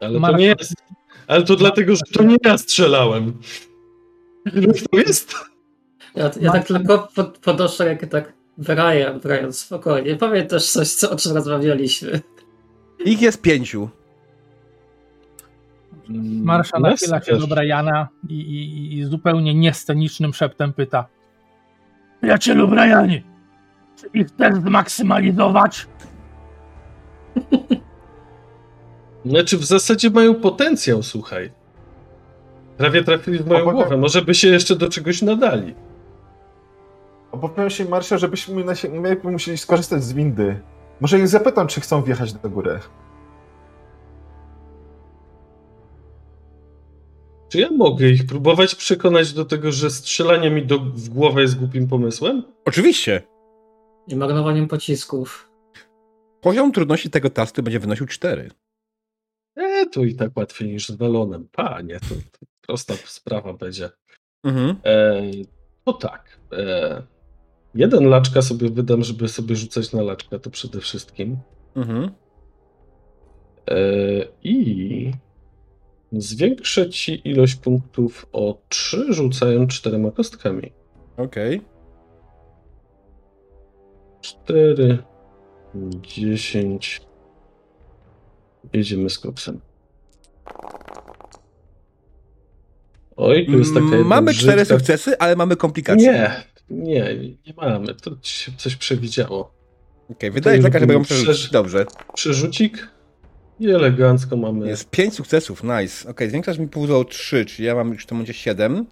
[0.00, 0.74] Ale to nie jest.
[1.26, 3.38] Ale to dlatego, że to nie ja strzelałem.
[4.54, 5.34] Iluż to jest?
[6.14, 8.32] Ja, ja tak tylko pod, podnoszę rękę tak.
[8.58, 10.16] Brian, Brian, spokojnie.
[10.16, 12.20] Pamiętasz coś, co, o czym rozmawialiśmy.
[13.04, 13.88] Ich jest pięciu.
[16.42, 17.40] Marsza nachyla się Też.
[17.40, 21.06] do Briana i, i, i zupełnie niescenicznym szeptem pyta.
[22.20, 23.22] Przyjacielu Brianie,
[23.96, 25.86] czy ich chcesz zmaksymalizować?
[29.24, 31.50] Znaczy, w zasadzie mają potencjał, słuchaj.
[32.80, 33.96] Prawie trafili w moją głowę.
[33.96, 35.74] Może by się jeszcze do czegoś nadali.
[37.32, 40.60] Obawiam się, Marsza, żebyśmy na się, my musieli skorzystać z windy.
[41.00, 42.80] Może ich zapytam, czy chcą wjechać do góry.
[47.48, 51.58] Czy ja mogę ich próbować przekonać do tego, że strzelanie mi do, w głowę jest
[51.58, 52.42] głupim pomysłem?
[52.64, 53.22] Oczywiście.
[54.08, 55.50] I marnowaniem pocisków.
[56.40, 58.50] Poziom trudności tego testu będzie wynosił 4.
[59.56, 61.48] E, to i tak łatwiej niż z balonem.
[61.52, 63.90] Panie, to, to prosta sprawa będzie.
[64.44, 64.76] Mhm.
[64.84, 65.22] E,
[65.86, 66.38] no tak.
[66.52, 67.02] E,
[67.74, 71.36] jeden laczka sobie wydam, żeby sobie rzucać na laczka, to przede wszystkim.
[71.76, 72.10] Mhm.
[73.70, 73.76] E,
[74.42, 75.12] I
[76.12, 80.72] zwiększę ci ilość punktów o 3, rzucając czterema kostkami.
[81.16, 81.60] Okej.
[84.20, 84.98] 4,
[86.00, 87.00] 10.
[88.72, 89.60] Jedziemy z koksem.
[93.20, 96.12] Oj, tu jest taka Mamy cztery sukcesy, ale mamy komplikacje.
[96.12, 97.94] Nie, nie, nie mamy.
[97.94, 99.54] To się coś przewidziało.
[100.10, 101.46] Okej, wydaje się To ją już przerzucić.
[101.46, 101.86] przerz- Dobrze.
[102.14, 102.88] Przerzucik
[103.60, 104.68] i elegancko mamy.
[104.68, 106.08] Jest 5 sukcesów, nice.
[106.10, 108.86] Okej, zwiększasz mi pół o 3, czyli ja mam już w tym momencie 7.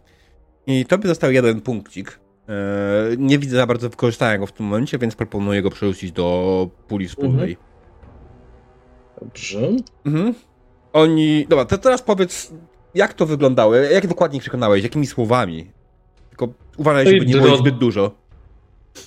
[0.67, 2.21] I tobie został jeden punkcik.
[2.49, 6.69] Eee, nie widzę za bardzo wykorzystania go w tym momencie, więc proponuję go przerzucić do
[6.89, 7.57] puli wspólnej.
[9.23, 9.69] Dobrze.
[10.07, 10.35] Mhm.
[10.93, 11.47] Oni.
[11.49, 12.53] Dobra, to teraz powiedz,
[12.95, 13.75] jak to wyglądało?
[13.75, 14.83] Jak dokładnie przekonałeś?
[14.83, 15.71] Jakimi słowami?
[16.29, 18.11] Tylko uważaj, żeby nie było zbyt dużo.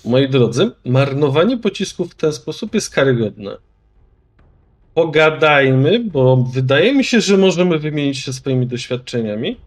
[0.06, 3.58] Moi drodzy, marnowanie pocisków w ten sposób jest karygodne.
[4.94, 9.58] Pogadajmy, bo wydaje mi się, że możemy wymienić się swoimi doświadczeniami,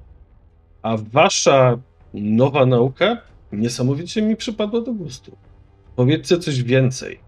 [0.82, 1.78] a wasza
[2.14, 3.16] nowa nauka
[3.52, 5.36] niesamowicie mi przypadła do gustu.
[5.96, 7.18] Powiedzcie coś więcej.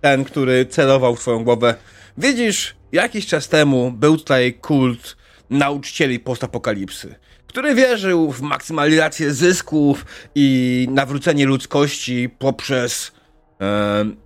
[0.00, 1.74] ten, który celował w swoją głowę.
[2.18, 5.16] Widzisz, jakiś czas temu był tutaj kult
[5.50, 7.14] nauczycieli postapokalipsy,
[7.46, 13.12] który wierzył w maksymalizację zysków i nawrócenie ludzkości poprzez
[13.58, 14.16] em,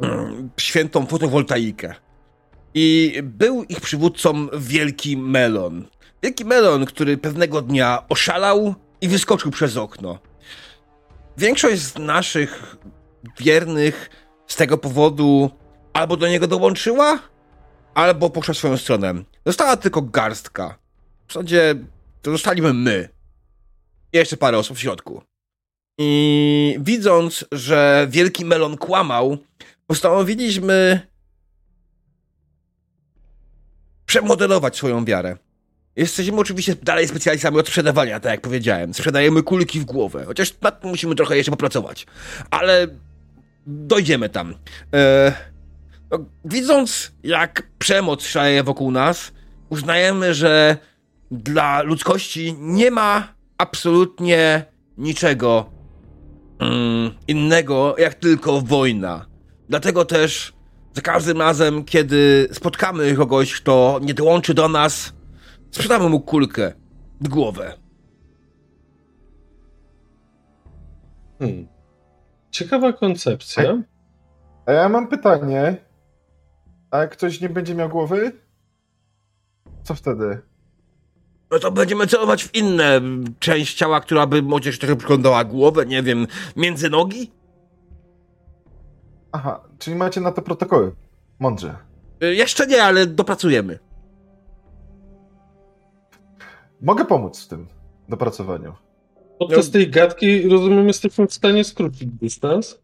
[0.00, 1.94] em, świętą fotowoltaikę.
[2.74, 5.86] I był ich przywódcą Wielki Melon.
[6.22, 10.18] Wielki Melon, który pewnego dnia oszalał i wyskoczył przez okno.
[11.38, 12.76] Większość z naszych
[13.40, 14.10] wiernych
[14.46, 15.50] z tego powodu
[15.92, 17.18] albo do niego dołączyła,
[17.94, 19.14] albo poszła swoją stronę.
[19.46, 20.78] Została tylko garstka.
[21.28, 21.74] W zasadzie
[22.22, 23.08] to zostaliśmy my.
[24.12, 25.22] I jeszcze parę osób w środku.
[25.98, 29.38] I widząc, że wielki melon kłamał,
[29.86, 31.00] postanowiliśmy
[34.06, 35.36] przemodelować swoją wiarę.
[35.96, 38.94] Jesteśmy oczywiście dalej specjalistami od sprzedawania, tak jak powiedziałem.
[38.94, 42.06] Sprzedajemy kulki w głowę, chociaż nad tym musimy trochę jeszcze popracować.
[42.50, 42.86] Ale
[43.66, 44.54] dojdziemy tam.
[44.94, 45.32] E,
[46.10, 49.32] no, widząc, jak przemoc szaleje wokół nas,
[49.68, 50.76] uznajemy, że
[51.30, 54.64] dla ludzkości nie ma absolutnie
[54.98, 55.70] niczego
[56.58, 59.26] mm, innego, jak tylko wojna.
[59.68, 60.52] Dlatego też
[60.94, 65.12] za każdym razem, kiedy spotkamy kogoś, kto nie dołączy do nas,
[65.70, 66.72] sprzedamy mu kulkę
[67.20, 67.74] w głowę.
[71.38, 71.68] Hmm.
[72.50, 73.82] Ciekawa koncepcja.
[74.66, 75.76] A ja mam pytanie.
[76.90, 78.32] A jak ktoś nie będzie miał głowy?
[79.82, 80.38] Co wtedy?
[81.50, 83.00] No to będziemy celować w inne
[83.38, 87.30] część ciała, która by chociaż trochę przyglądała głowę, nie wiem, między nogi?
[89.32, 90.92] Aha, czyli macie na to protokoły.
[91.38, 91.76] Mądrze.
[92.22, 93.78] Y, Jeszcze nie, ale dopracujemy.
[96.80, 97.68] Mogę pomóc w tym
[98.08, 98.74] dopracowaniu.
[99.38, 102.78] Podczas tej gadki, rozumiem, jesteśmy w stanie skrócić dystans.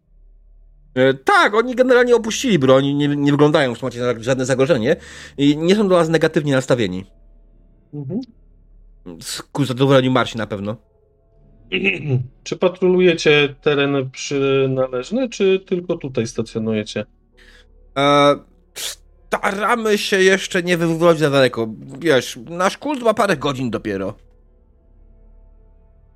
[0.95, 4.97] E, Tak, oni generalnie opuścili broń, nie, nie wyglądają w tym na żadne zagrożenie
[5.39, 7.05] i nie są do nas negatywnie nastawieni.
[7.95, 8.21] Mhm.
[9.53, 10.77] Ku zadowoleniu Marsi na pewno.
[12.45, 17.05] Czy patrolujecie tereny przynależne, czy tylko tutaj stacjonujecie?
[17.99, 18.35] E,
[18.75, 21.69] staramy się jeszcze nie wywołać za daleko.
[21.99, 24.15] Wiesz, nasz kult ma parę godzin dopiero.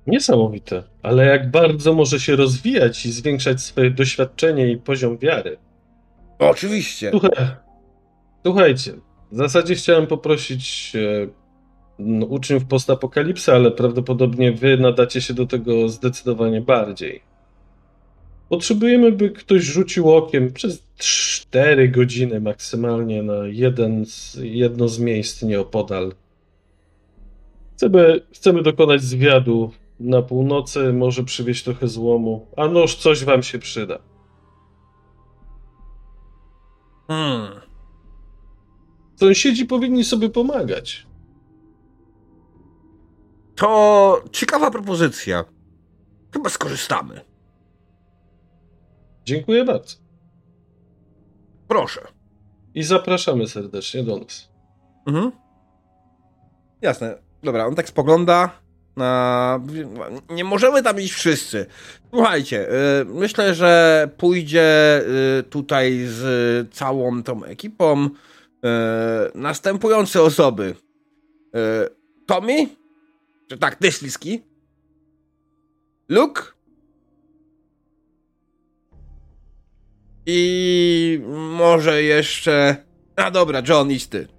[0.09, 5.57] Niesamowite, ale jak bardzo może się rozwijać i zwiększać swoje doświadczenie i poziom wiary.
[6.39, 7.11] Oczywiście.
[7.11, 7.31] Słuchaj,
[8.45, 8.93] słuchajcie,
[9.31, 10.93] w zasadzie chciałem poprosić
[11.99, 17.21] no, uczniów postapokalipsy, ale prawdopodobnie wy nadacie się do tego zdecydowanie bardziej.
[18.49, 25.43] Potrzebujemy, by ktoś rzucił okiem przez 4 godziny maksymalnie na jeden z, jedno z miejsc
[25.43, 26.13] nieopodal.
[27.75, 33.59] Chcemy, chcemy dokonać zwiadu na północy, może przywieźć trochę złomu, a noż coś wam się
[33.59, 33.99] przyda.
[37.07, 37.61] Hmm.
[39.15, 41.07] Sąsiedzi powinni sobie pomagać.
[43.55, 45.45] To ciekawa propozycja.
[46.33, 47.21] Chyba skorzystamy.
[49.25, 49.95] Dziękuję bardzo.
[51.67, 52.07] Proszę.
[52.73, 54.49] I zapraszamy serdecznie do nas.
[55.07, 55.31] Mhm.
[56.81, 57.17] Jasne.
[57.43, 58.61] Dobra, on tak spogląda.
[60.29, 61.65] Nie możemy tam iść wszyscy.
[62.09, 62.69] Słuchajcie,
[63.01, 65.01] y, myślę, że pójdzie
[65.39, 68.09] y, tutaj z całą tą ekipą y,
[69.35, 70.75] następujące osoby.
[72.25, 72.67] Tommy?
[73.49, 74.41] Czy tak, ty śliski?
[76.09, 76.41] Luke?
[80.25, 81.21] I
[81.57, 82.75] może jeszcze...
[83.15, 84.38] A dobra, John, idź ty.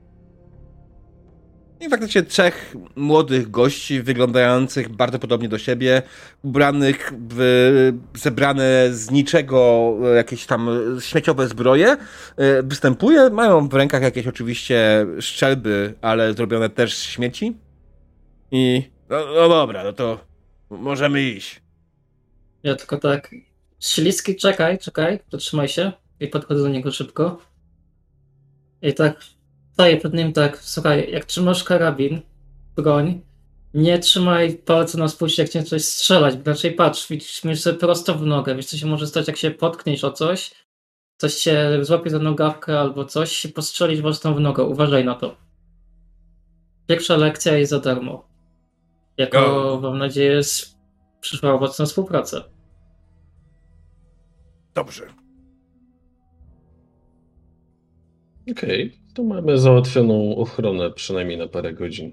[1.81, 6.03] I faktycznie trzech młodych gości, wyglądających bardzo podobnie do siebie,
[6.43, 10.69] ubranych w zebrane z niczego e, jakieś tam
[11.01, 11.97] śmieciowe zbroje,
[12.37, 13.31] e, występuje.
[13.31, 17.57] Mają w rękach jakieś oczywiście szczelby, ale zrobione też z śmieci.
[18.51, 20.21] I no, no dobra, no to
[20.71, 21.63] możemy iść.
[22.63, 23.35] Ja tylko tak.
[23.81, 25.93] Śliski, czekaj, czekaj, zatrzymaj się.
[26.21, 27.39] I podchodzę do niego szybko.
[28.83, 29.40] I tak
[29.73, 32.21] staję przed nim tak, słuchaj, jak trzymasz karabin,
[32.77, 33.23] broń,
[33.75, 37.79] nie trzymaj palca na spuście, jak cię coś strzelać, bo raczej patrz, widzisz mnie sobie
[37.79, 40.51] prosto w nogę, wiesz co się może stać, jak się potkniesz o coś,
[41.17, 45.37] coś się złapie za nogawkę albo coś, się postrzelić własną w nogę, uważaj na to.
[46.87, 48.29] Pierwsza lekcja jest za darmo.
[49.17, 49.81] Jako, O.
[49.81, 50.41] mam nadzieję,
[51.21, 52.45] przyszła owocna współpraca.
[54.75, 55.15] Dobrze.
[58.51, 62.13] Okej, to mamy załatwioną ochronę przynajmniej na parę godzin.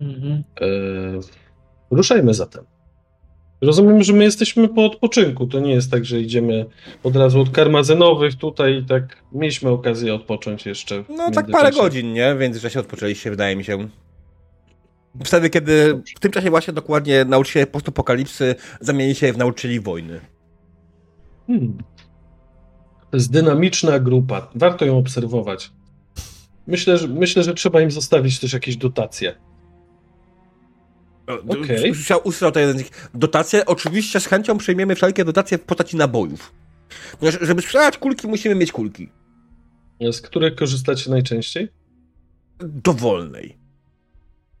[0.00, 0.44] Mhm.
[0.60, 1.20] Eee,
[1.90, 2.64] ruszajmy zatem.
[3.60, 5.46] Rozumiem, że my jesteśmy po odpoczynku.
[5.46, 6.66] To nie jest tak, że idziemy
[7.02, 11.02] od razu od karmazynowych tutaj i tak mieliśmy okazję odpocząć jeszcze.
[11.02, 12.36] w No tak parę godzin, nie?
[12.38, 13.88] Więc że się odpoczęliście, wydaje mi się.
[15.24, 20.20] Wtedy, kiedy w tym czasie właśnie dokładnie nauczyciele postapokalipsy zamienili się w nauczycieli wojny.
[21.46, 21.78] Hmm.
[23.10, 24.50] To jest dynamiczna grupa.
[24.54, 25.70] Warto ją obserwować.
[26.66, 29.34] Myślę, że, myślę, że trzeba im zostawić też jakieś dotacje.
[31.48, 31.90] Okej.
[31.90, 33.08] Usłyszał, usłyszał to jeden z nich.
[33.14, 33.66] Dotacje?
[33.66, 36.52] Oczywiście z chęcią przyjmiemy wszelkie dotacje w postaci nabojów.
[37.20, 39.08] Ponieważ, żeby sprzedać kulki, musimy mieć kulki.
[40.12, 41.68] Z których korzystacie najczęściej?
[42.58, 43.58] Dowolnej.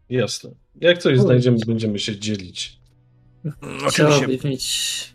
[0.08, 0.50] Jasne.
[0.80, 1.24] Jak coś Oj.
[1.24, 2.78] znajdziemy, będziemy się dzielić.
[3.62, 3.90] Oczywiście.
[3.90, 5.14] Chciałabyś mieć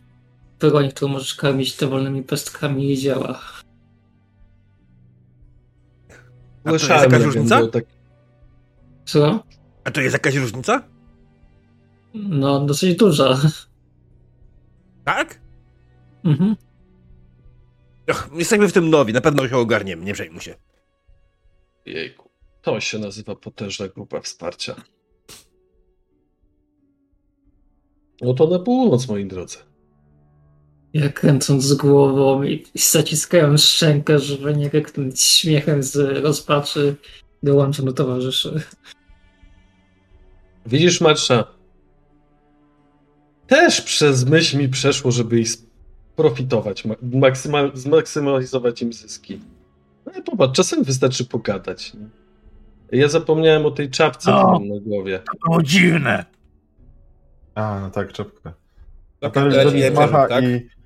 [0.60, 3.42] broń, którą możesz karmić dowolnymi pestkami i działa.
[6.68, 7.68] A to jest jakaś różnica?
[7.68, 7.84] Tak...
[9.06, 9.44] Co?
[9.84, 10.84] A to jest jakaś różnica?
[12.14, 13.42] No, dosyć duża.
[15.06, 15.42] Tak?
[16.24, 16.56] Mhm.
[18.10, 20.56] Och, jesteśmy w tym nowi, na pewno się ogarniemy, nie przejmuj się.
[21.86, 22.30] Jejku.
[22.62, 24.76] To się nazywa potężna grupa wsparcia.
[28.22, 29.58] No to na północ, moi drodzy.
[31.14, 36.96] Kręcąc z głową i i zaciskając szczękę, żeby nie ryknąć śmiechem z rozpaczy,
[37.44, 38.62] dołączam do towarzyszy.
[40.66, 41.44] Widzisz, Marsza?
[43.48, 45.50] Też przez myśl mi przeszło, żeby ich
[46.16, 49.40] profitować, maksymal, zmaksymalizować im zyski.
[50.06, 51.94] No i popatrz, czasem wystarczy pogadać.
[51.94, 52.08] nie?
[53.00, 54.52] Ja zapomniałem o tej czapce, O.
[54.52, 55.20] mam na głowie.
[55.20, 56.26] To było dziwne.
[57.56, 58.50] A, no tak, czapkę.
[59.22, 60.44] A Czapkę teraz dać do nich macha tak?
[60.44, 60.77] i...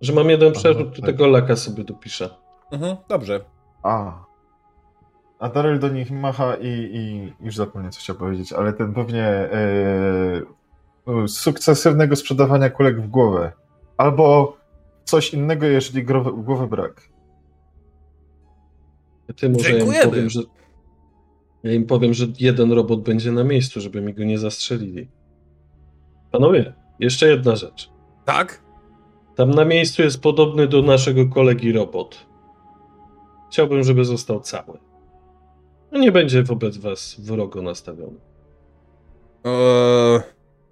[0.00, 1.10] Że mam jeden przerzut, to tak.
[1.10, 2.30] tego laka sobie dopiszę.
[2.72, 3.40] Mhm, dobrze.
[3.82, 4.24] A.
[5.38, 9.24] A Daryl do nich macha i, i już zapomniałem, co chciał powiedzieć, ale ten pewnie
[9.24, 9.58] e,
[11.26, 13.52] sukcesywnego sprzedawania kulek w głowę.
[13.96, 14.56] Albo
[15.04, 17.08] coś innego, jeżeli głowy brak.
[19.36, 20.40] Ty może ja im powiem, że
[21.62, 25.08] ja im powiem, że jeden robot będzie na miejscu, żeby mi go nie zastrzelili.
[26.30, 27.90] Panowie, jeszcze jedna rzecz.
[28.24, 28.67] Tak?
[29.38, 32.26] Tam na miejscu jest podobny do naszego kolegi robot.
[33.50, 34.78] Chciałbym, żeby został cały.
[35.92, 38.18] No nie będzie wobec was wrogo nastawiony.
[39.44, 40.20] Eee,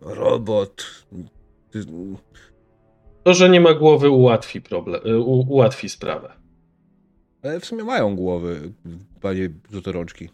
[0.00, 1.04] robot.
[3.24, 6.32] To, że nie ma głowy ułatwi problem, y, u, ułatwi sprawę.
[7.42, 8.72] Ale w sumie mają głowy,
[9.20, 9.50] panie
[9.86, 10.28] rączki.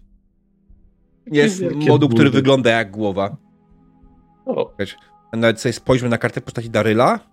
[1.26, 3.36] Jest moduł, który wygląda jak głowa.
[4.46, 4.72] O,
[5.32, 7.31] Nawet sobie spojrzmy na kartę postaci Daryla.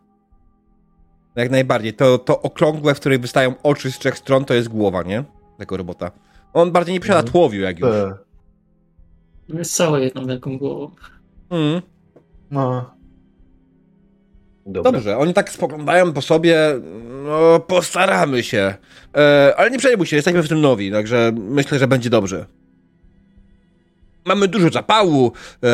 [1.40, 1.94] Jak najbardziej.
[1.94, 5.24] To, to okrągłe, w której wystają oczy z trzech stron, to jest głowa, nie?
[5.58, 6.12] Tego robota.
[6.54, 7.32] On bardziej nie posiada Mhm.
[7.32, 7.90] tłowiu, jak już.
[7.90, 8.14] Te,
[9.50, 10.92] Jest całe jedną wielką głową.
[11.50, 11.82] Mm.
[12.52, 12.96] no.
[14.66, 14.92] dobra.
[14.92, 16.58] Dobrze, oni tak spoglądają po sobie,
[17.24, 18.74] no postaramy się.
[19.18, 22.46] E, ale nie przejmuj się, jesteśmy w tym nowi, także myślę, że będzie dobrze.
[24.26, 25.32] Mamy dużo zapału,
[25.64, 25.70] e,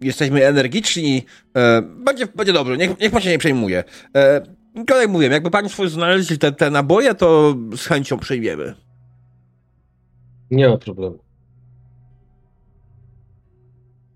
[0.00, 1.24] jesteśmy energiczni,
[1.56, 3.84] e, będzie, będzie dobrze, niech, niech pan się nie przejmuje.
[4.74, 8.74] Tylko jak mówię, jakby państwo znaleźli te, te naboje, to z chęcią przyjmiemy.
[10.50, 11.18] Nie ma problemu.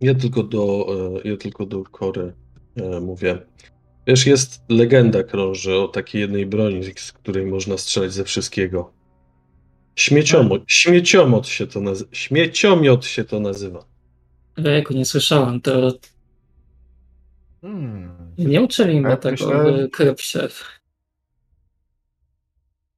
[0.01, 0.87] Ja tylko do,
[1.25, 2.33] e, ja tylko do Kory
[2.77, 3.39] e, mówię.
[4.07, 8.93] Wiesz, jest legenda krąży o takiej jednej broni, z której można strzelać ze wszystkiego.
[9.97, 12.11] Śmieciomot, śmieciomot się to nazywa.
[12.13, 13.85] Śmieciomiot się to nazywa.
[14.57, 15.93] Jejku, nie słyszałem, to
[17.65, 18.35] Hmm.
[18.39, 20.49] nie uczyli mnie Ja tego w krypcie.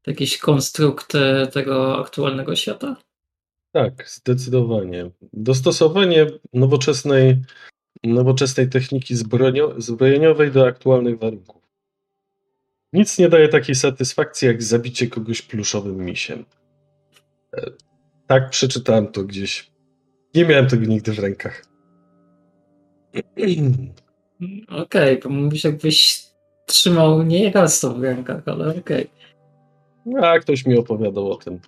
[0.07, 2.97] Jakiś konstrukt e, tego aktualnego świata?
[3.73, 5.11] Tak, zdecydowanie.
[5.33, 7.43] Dostosowanie nowoczesnej,
[8.05, 11.62] nowoczesnej techniki zbrojo, zbrojeniowej do aktualnych warunków.
[12.93, 16.45] Nic nie daje takiej satysfakcji, jak zabicie kogoś pluszowym misiem.
[17.57, 17.71] E,
[18.27, 19.71] Tak, przeczytałem to gdzieś.
[20.35, 21.64] Nie miałem tego nigdy w rękach.
[24.68, 26.26] Okej, bo mówisz jakbyś
[26.66, 29.11] trzymał nie raz to w rękach, ale okej.
[30.22, 31.61] A ktoś mi opowiadał o tym.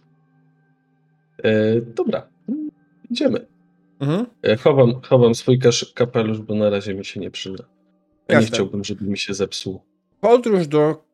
[1.44, 2.28] E, dobra,
[3.10, 3.46] idziemy.
[4.00, 4.26] Mhm.
[4.42, 5.58] E, chowam, chowam swój
[5.94, 7.64] kapelusz, bo na razie mi się nie przyda.
[8.28, 9.80] Ja nie chciałbym, żeby mi się zepsuł.
[10.20, 11.04] Podróż do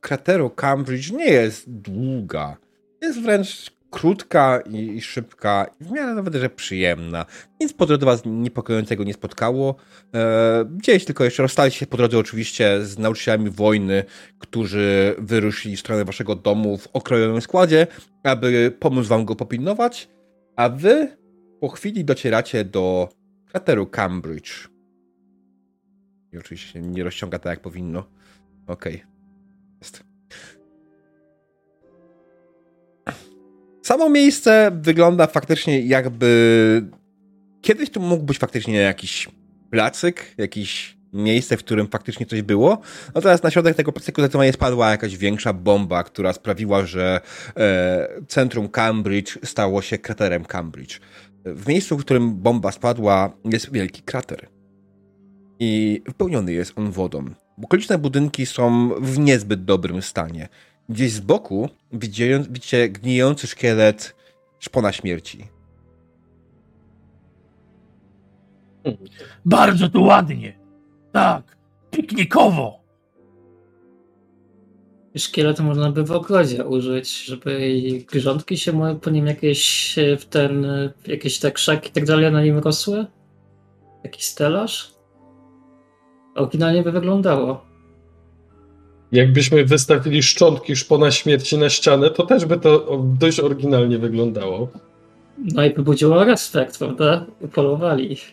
[0.00, 2.56] krateru Cambridge nie jest długa.
[3.02, 7.26] Jest wręcz krótka i, szybka, w miarę nawet, że przyjemna.
[7.60, 9.76] Nic po drodze was niepokojącego nie spotkało.
[10.14, 14.04] E, gdzieś tylko jeszcze rozstaliście się po drodze oczywiście z nauczycielami wojny,
[14.38, 17.86] którzy wyruszyli w stronę waszego domu w okrojonym składzie,
[18.22, 20.08] aby pomóc wam go popilnować,
[20.56, 21.16] a wy
[21.60, 23.08] po chwili docieracie do
[23.46, 24.68] krateru Cambridge.
[26.32, 28.04] I oczywiście nie rozciąga tak, jak powinno.
[28.66, 28.92] Okej.
[28.92, 29.13] Jest.
[33.84, 36.86] Samo miejsce wygląda faktycznie jakby...
[37.60, 39.28] Kiedyś tu mógł być faktycznie jakiś
[39.70, 42.78] placyk, jakieś miejsce, w którym faktycznie coś było.
[43.14, 47.20] No teraz na środek tego placyku zdecydowanie spadła jakaś większa bomba, która sprawiła, że
[47.56, 51.00] e, centrum Cambridge stało się kraterem Cambridge.
[51.44, 54.48] W miejscu, w którym bomba spadła, jest wielki krater.
[55.58, 57.24] I wypełniony jest on wodą.
[57.62, 60.48] Okoliczne budynki są w niezbyt dobrym stanie.
[60.88, 64.16] Gdzieś z boku widzicie, gnijący szkielet
[64.58, 65.44] szpona śmierci.
[69.44, 70.58] Bardzo tu ładnie.
[71.12, 71.56] Tak,
[71.90, 72.84] piknikowo.
[75.16, 77.80] Szkielet można by w ogrodzie użyć, żeby
[78.12, 82.04] grządki się mo- po nim jakieś e, w ten, e, jakieś te krzaki i tak
[82.04, 83.06] dalej na nim rosły?
[84.04, 84.94] Jakiś stelaż?
[86.34, 87.64] Oryginalnie by wyglądało.
[89.14, 94.68] Jakbyśmy wystawili szczątki szpona śmierci na ścianę, to też by to dość oryginalnie wyglądało.
[95.38, 97.26] No i by budziło respekt, prawda?
[97.40, 98.32] Upolowali ich.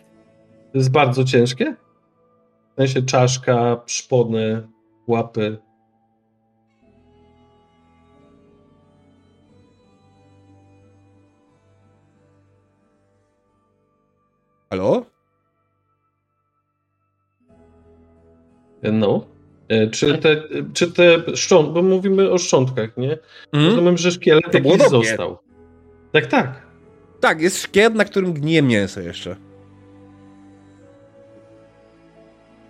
[0.71, 1.75] To jest bardzo ciężkie.
[2.73, 4.67] W sensie czaszka, szpony,
[5.07, 5.57] łapy.
[14.69, 15.05] Halo?
[18.83, 19.30] No.
[19.71, 20.35] E, Czy te,
[20.73, 23.17] czy te szczątki, bo mówimy o szczątkach, nie?
[23.53, 25.37] Rozumiem, że szkielet To było jakiś został.
[26.11, 26.61] Tak, tak.
[27.19, 29.35] Tak, jest szkielet, na którym gnije mięso jeszcze.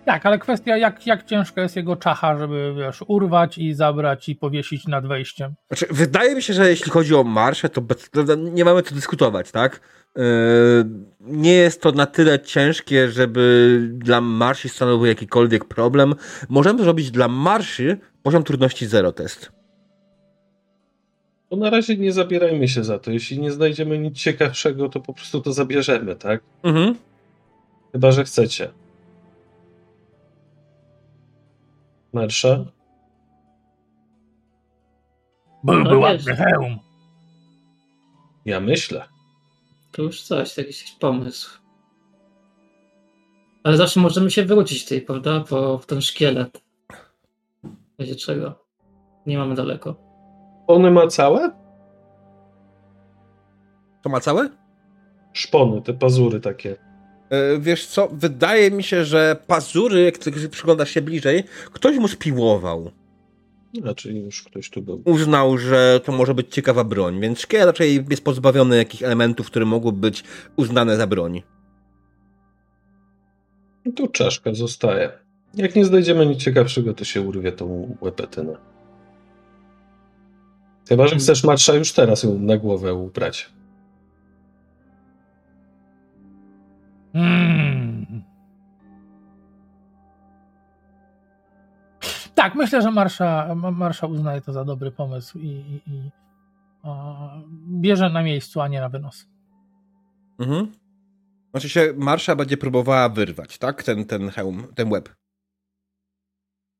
[0.04, 4.36] Tak, ale kwestia, jak, jak ciężka jest jego czacha, żeby wiesz, urwać i zabrać i
[4.36, 5.54] powiesić nad wejściem.
[5.68, 7.82] Znaczy, wydaje mi się, że jeśli chodzi o marsze, to
[8.36, 9.80] nie mamy co dyskutować, tak?
[10.16, 10.22] Yy,
[11.20, 16.14] nie jest to na tyle ciężkie, żeby dla marszy stanowił jakikolwiek problem.
[16.48, 19.52] Możemy zrobić dla marszy poziom trudności 0 test.
[21.50, 23.10] To na razie nie zabierajmy się za to.
[23.10, 26.42] Jeśli nie znajdziemy nic ciekawszego, to po prostu to zabierzemy, tak?
[26.62, 26.94] Mhm.
[27.92, 28.70] Chyba, że chcecie.
[32.12, 32.64] Marsza?
[35.64, 36.78] Byłby No ładny hełm.
[38.44, 39.11] Ja myślę.
[39.92, 41.58] To już coś, jakiś pomysł.
[43.64, 45.40] Ale zawsze możemy się wrócić tej, prawda?
[45.40, 46.62] Po w ten szkielet.
[47.64, 48.64] W razie czego.
[49.26, 49.96] Nie mamy daleko.
[50.64, 51.50] Szpony ma całe?
[54.02, 54.48] To ma całe?
[55.32, 56.76] Szpony, te pazury takie.
[57.30, 62.08] E, Wiesz co, wydaje mi się, że pazury, jak ty przyglądasz się bliżej, ktoś mu
[62.08, 62.90] spiłował.
[63.80, 65.02] Znaczy już ktoś tu był.
[65.04, 69.64] Uznał, że to może być ciekawa broń, więc szkielet raczej jest pozbawiony jakichś elementów, które
[69.64, 70.24] mogły być
[70.56, 71.42] uznane za broń.
[73.84, 75.12] No tu czaszka zostaje.
[75.54, 78.56] Jak nie znajdziemy nic ciekawszego, to się urwie tą łepetynę.
[80.88, 83.50] Chyba, że chcesz marsza już teraz ją na głowę ubrać.
[87.14, 87.61] Mm.
[92.42, 96.10] Tak, myślę, że Marsza, Ma- Marsza uznaje to za dobry pomysł i, i, i
[96.82, 97.14] a,
[97.80, 99.26] bierze na miejscu, a nie na wynos.
[100.38, 100.72] Mhm.
[101.50, 103.82] Znaczy się, Marsza będzie próbowała wyrwać, tak?
[103.82, 105.08] Ten, ten hełm, ten łeb.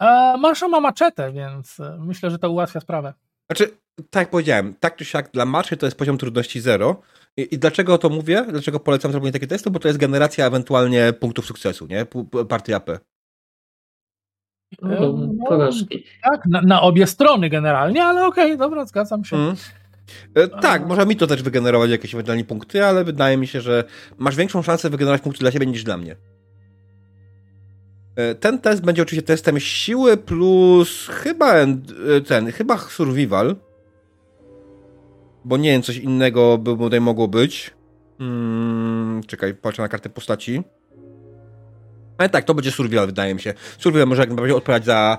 [0.01, 3.15] E, Marsza ma maczetę, więc e, myślę, że to ułatwia sprawę.
[3.51, 3.79] Znaczy,
[4.11, 7.01] tak jak powiedziałem, tak czy siak dla Marszy to jest poziom trudności 0.
[7.37, 8.47] I, I dlaczego to mówię?
[8.49, 9.71] Dlaczego polecam zrobienie takiego testu?
[9.71, 12.07] Bo to jest generacja ewentualnie punktów sukcesu, nie?
[12.49, 12.91] Partii AP.
[14.83, 16.05] E, No, no, porażki.
[16.23, 19.37] Tak, na, na obie strony generalnie, ale okej, dobra, zgadzam się.
[19.37, 19.57] Mhm.
[20.35, 23.85] E, Tak, może mi to też wygenerować jakieś ewentualnie punkty, ale wydaje mi się, że
[24.19, 26.17] masz większą szansę wygenerować punkty dla siebie niż dla mnie.
[28.17, 31.67] E, Ten test będzie oczywiście testem siły plus chyba e,
[32.27, 33.57] ten, chyba survival.
[35.45, 37.71] Bo nie wiem, coś innego by tutaj mogło być.
[38.19, 40.63] Hmm, czekaj, patrzę na kartę postaci.
[42.23, 43.55] Ale tak, to będzie survival, wydaje mi się.
[43.79, 45.19] Survival może jak najbardziej odpowiadać za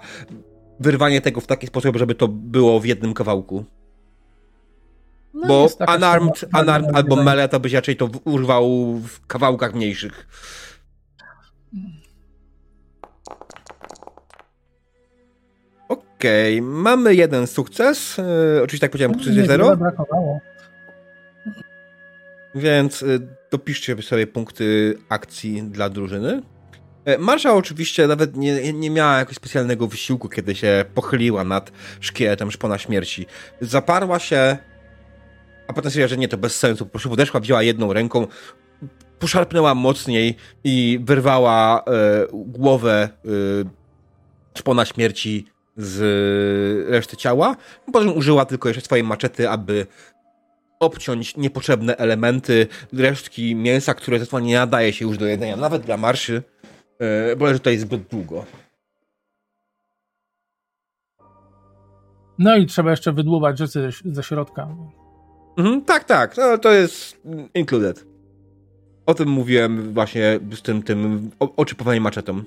[0.80, 3.66] wyrwanie tego w taki sposób, żeby to było w jednym kawałku.
[5.34, 10.28] No, Bo unarmed, szkoda- unarmed albo melee to byś raczej to urwał w kawałkach mniejszych.
[15.90, 18.18] Okej, mamy jeden sukces.
[18.18, 20.40] Yy, oczywiście tak powiedziałem, sukces jest zero, brakowało.
[22.56, 23.20] więc yy,
[23.52, 26.42] dopiszcie sobie punkty akcji dla drużyny.
[27.06, 32.52] E, Marsza oczywiście nawet nie, nie miała jakiegoś specjalnego wysiłku, kiedy się pochyliła nad szkieletem
[32.52, 33.26] szpona śmierci.
[33.62, 34.58] Zaparła się,
[35.68, 36.86] a potem stwierdziła, że nie, to bez sensu.
[36.86, 38.28] Po prostu podeszła, wzięła jedną ręką,
[39.20, 43.30] poszarpnęła mocniej i wyrwała e, głowę e,
[44.60, 45.46] szpona śmierci
[45.78, 47.56] z reszty ciała.
[47.94, 49.88] Potem użyła tylko jeszcze swojej maczety, aby
[50.80, 55.98] obciąć niepotrzebne elementy, resztki mięsa, które zresztą nie nadaje się już do jedzenia, nawet dla
[55.98, 56.44] marszy,
[57.38, 58.46] bo leży tutaj zbyt długo.
[62.40, 64.68] No i trzeba jeszcze wydłubać rzeczy ze, ze środka.
[65.58, 67.22] Mhm, tak, tak, no, to jest
[67.54, 68.06] included.
[69.06, 72.44] O tym mówiłem właśnie z tym, tym oczypowaniem maczetą.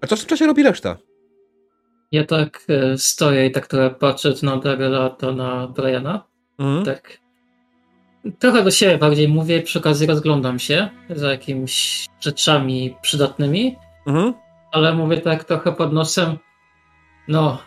[0.00, 0.96] A co w tym czasie robi reszta?
[2.12, 6.24] Ja tak e, stoję i tak trochę patrzę na Darela, to na Briana.
[6.58, 6.84] Mhm.
[6.84, 7.18] Tak.
[8.38, 13.76] Trochę do siebie bardziej mówię, przy okazji rozglądam się za jakimiś rzeczami przydatnymi,
[14.06, 14.34] Mhm.
[14.72, 16.38] ale mówię tak trochę pod nosem.
[17.28, 17.58] No,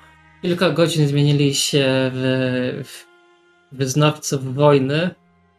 [0.42, 3.06] kilka godzin zmienili się w, w
[3.78, 5.10] wyznawców wojny.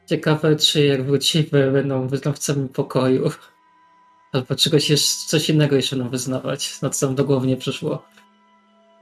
[0.06, 3.30] Ciekawe, czy jak wrócimy, będą wyznawcami pokoju.
[4.32, 8.02] Albo czegoś jeszcze, coś innego jeszcze będą wyznawać, na co nam do głowy nie przyszło.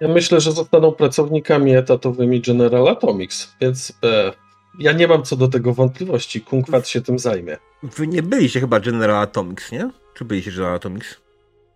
[0.01, 4.33] Ja myślę, że zostaną pracownikami etatowymi General Atomics, więc e,
[4.79, 6.41] ja nie mam co do tego wątpliwości.
[6.41, 7.57] Kunkwat się tym zajmie.
[7.83, 9.91] Wy nie byliście chyba General Atomics, nie?
[10.15, 11.17] Czy byliście General Atomics?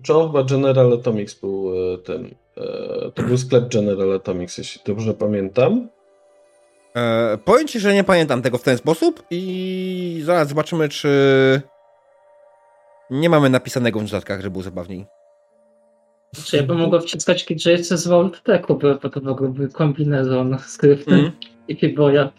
[0.09, 2.35] John chyba General Atomics był e, ten.
[2.57, 5.89] E, to był sklep General Atomics, jeśli dobrze pamiętam.
[6.97, 11.11] E, powiem ci, że nie pamiętam tego w ten sposób i zaraz zobaczymy, czy
[13.11, 15.07] nie mamy napisanego w notatkach, że było zabawniej.
[16.45, 21.33] Czy ja bym mogła wciskać KJC z Volteku, bo bo to mogłoby kombinezon skrypty Mhm.
[21.69, 22.33] i Piboja.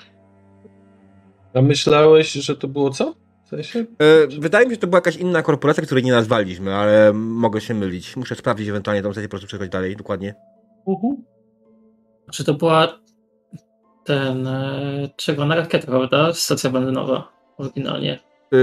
[1.56, 3.14] A myślałeś, że to było co?
[3.46, 3.80] W sensie?
[3.80, 7.62] E, wydaje mi się, że to była jakaś inna korporacja, której nie nazwaliśmy, ale mogę
[7.62, 8.16] się mylić.
[8.16, 10.36] Muszę sprawdzić ewentualnie tą sesję, po prostu przechodzić dalej, dokładnie.
[10.88, 11.16] Uh-huh.
[12.32, 13.00] Czy to była
[14.04, 16.34] ten e, czerwona rakieta, prawda?
[16.34, 18.20] Stacja benzynowa oryginalnie.
[18.54, 18.58] E,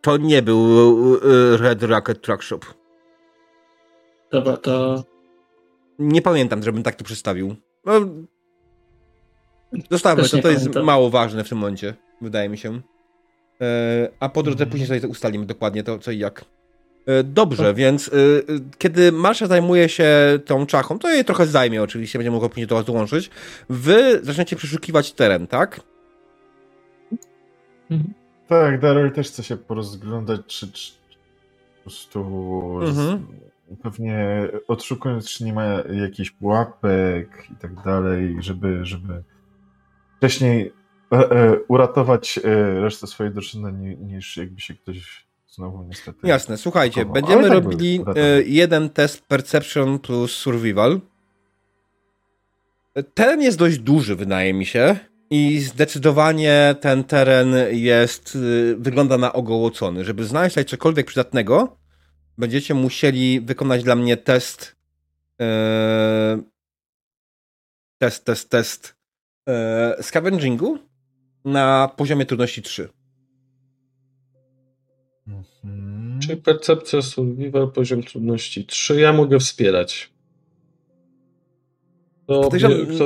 [0.00, 0.66] to nie był
[1.14, 2.60] e, Red Rocket Truck Shop.
[4.30, 5.04] Dobra, to
[5.98, 7.56] Nie pamiętam, żebym tak to przedstawił.
[7.84, 7.92] No,
[9.90, 10.84] zostawmy Też to, to jest pamiętam.
[10.84, 12.80] mało ważne w tym momencie, wydaje mi się.
[13.60, 14.70] E, a po drodze Mhm.
[14.70, 16.44] później sobie to ustalimy dokładnie to, co i jak.
[17.06, 18.10] E, Dobrze, więc e,
[18.78, 20.08] kiedy Marsza zajmuje się
[20.44, 23.30] tą czachą, to jej trochę zajmie oczywiście, będzie mogło później do was dołączyć.
[23.70, 25.80] Wy zaczniecie przeszukiwać teren, tak?
[27.90, 28.14] Mhm.
[28.48, 30.92] Tak, Daryl też chce się porozglądać, czy, czy
[31.76, 32.20] po prostu
[32.82, 33.26] Mhm.
[33.82, 35.64] pewnie odszukując, czy nie ma
[36.02, 39.22] jakichś pułapek i tak dalej, żeby, żeby
[40.16, 40.72] wcześniej
[41.68, 46.18] uratować e, resztę swojej drużyny, ni- niż jakby się ktoś znowu niestety...
[46.22, 51.00] Jasne, słuchajcie, będziemy tak robili był, e, jeden test Perception plus Survival.
[53.14, 54.96] Teren jest dość duży, wydaje mi się.
[55.30, 60.04] I zdecydowanie ten teren jest, y, wygląda na ogołocony.
[60.04, 61.76] Żeby znaleźć tutaj cokolwiek przydatnego,
[62.38, 64.76] będziecie musieli wykonać dla mnie test.
[65.40, 66.38] e,
[67.98, 68.96] test, test, test.
[69.48, 70.78] E, scavengingu
[71.48, 72.88] na poziomie trudności 3.
[75.26, 76.20] Mhm.
[76.20, 79.00] Czyli percepcja survival, poziom trudności 3.
[79.00, 80.12] Ja mogę wspierać.
[82.26, 82.50] To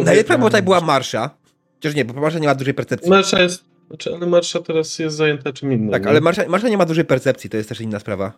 [0.05, 1.31] najlepiej, bo tutaj była Marsza.
[1.75, 3.11] Chociaż nie, bo Marsza nie ma dużej percepcji.
[3.11, 5.91] Marsza jest, znaczy, ale Marsza teraz jest zajęta czym innym.
[5.91, 6.09] Tak, nie?
[6.09, 8.33] ale Marsza, Marsza nie ma dużej percepcji, to jest też inna sprawa.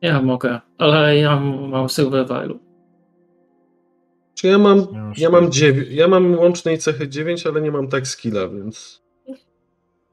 [0.00, 2.60] Ja mogę, ale ja mam survivalu.
[4.34, 8.08] Czy ja mam, Ja mam, dziewię- ja mam łącznej cechy 9, ale nie mam tak
[8.08, 9.03] skilla, więc...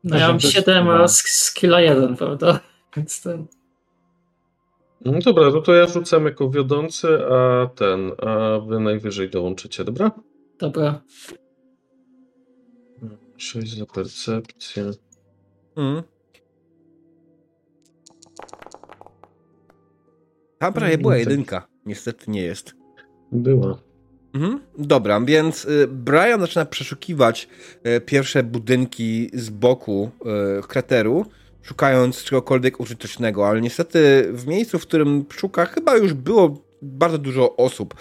[0.03, 0.99] No ja mam Też 7, chyba.
[0.99, 2.59] a sk- skilla 1, prawda?
[2.97, 3.47] Więc ten.
[5.05, 10.11] No dobra, no to ja rzucam jako wiodący, a ten, a wy najwyżej dołączycie, dobra?
[10.59, 11.01] Dobra.
[13.37, 14.91] 6 za percepcję.
[15.75, 16.03] Mm.
[20.59, 21.31] Tam prawie była Mm, tak.
[21.31, 21.67] jedynka.
[21.85, 22.75] Niestety nie jest.
[23.31, 23.77] Była.
[24.33, 24.59] Mhm.
[24.77, 27.47] Dobra, więc y, Brian zaczyna przeszukiwać
[27.97, 30.11] y, pierwsze budynki z boku
[30.59, 31.25] y, krateru,
[31.61, 37.55] szukając czegokolwiek użytecznego, ale niestety w miejscu, w którym szuka, chyba już było bardzo dużo
[37.55, 37.95] osób.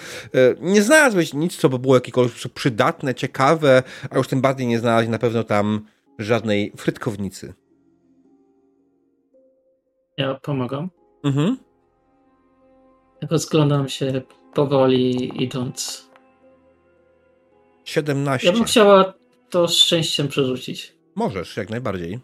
[0.61, 5.09] Nie znalazłeś nic, co by było jakiekolwiek przydatne, ciekawe, a już tym bardziej nie znalazłeś
[5.11, 5.87] na pewno tam
[6.18, 7.55] żadnej frytkownicy.
[10.16, 10.91] Ja pomagam.
[11.24, 11.57] Mhm.
[13.31, 14.22] Rozglądam się
[14.55, 16.10] powoli idąc.
[17.91, 18.47] 17.
[18.47, 19.14] Ja bym chciała
[19.51, 20.95] to szczęściem przerzucić.
[21.14, 22.20] Możesz, jak najbardziej.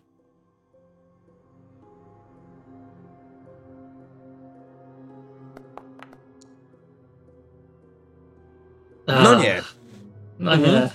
[9.07, 9.63] No Ach, nie.
[10.39, 10.73] No Mhm.
[10.75, 10.91] nie.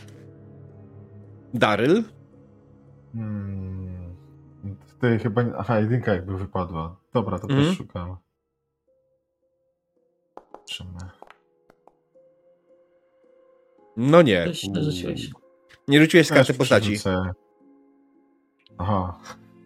[1.53, 2.03] Daryl?
[3.13, 4.15] Hmm.
[4.89, 5.41] Tutaj chyba.
[5.43, 6.95] nie- Aha, jedynka jakby wypadła.
[7.13, 7.67] Dobra, to Mhm.
[7.67, 8.17] też szukam.
[10.65, 11.09] Trzymaj.
[13.97, 14.53] No nie.
[14.53, 15.29] Rzuciłeś.
[15.87, 16.97] Nie rzuciłeś z karty postaci.
[18.77, 19.19] Aha,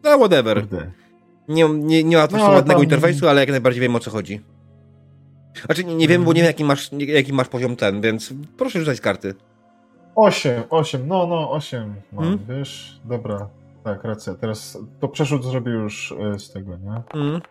[0.03, 0.59] No whatever.
[0.61, 0.91] kurde.
[1.47, 4.41] Nie, nie, nie ma No, ładnego tam- interfejsu, ale jak najbardziej wiem o co chodzi.
[5.65, 8.79] Znaczy nie, nie wiem, bo nie wiem jaki masz, jaki masz poziom ten, więc proszę
[8.79, 9.33] rzucać z karty.
[10.15, 12.45] Osiem, osiem, no, no, osiem mam, Hmm?
[12.49, 12.99] wiesz?
[13.05, 13.49] Dobra,
[13.83, 14.35] tak, racja.
[14.35, 17.21] Teraz to przeszód zrobię już e, z tego, nie?
[17.21, 17.41] Mm.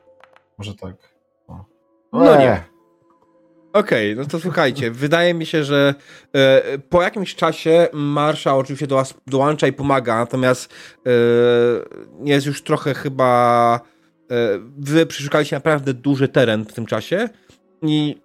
[0.58, 0.94] Może tak.
[1.48, 1.64] O.
[2.12, 2.64] No nie.
[3.74, 5.94] Okej, no to słuchajcie, wydaje mi się, że
[6.34, 10.72] e, po jakimś czasie Marsza oczywiście do was dołącza i pomaga, natomiast
[11.06, 11.10] e,
[12.24, 13.80] jest już trochę chyba.
[14.30, 17.28] E, wy przeszukaliście naprawdę duży teren w tym czasie
[17.82, 18.16] i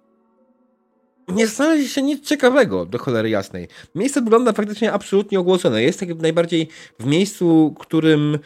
[1.28, 3.68] nie znaleźliście nic ciekawego, do cholery jasnej.
[3.94, 5.82] Miejsce wygląda faktycznie absolutnie ogłocone.
[5.82, 8.38] Jest tak najbardziej w miejscu, którym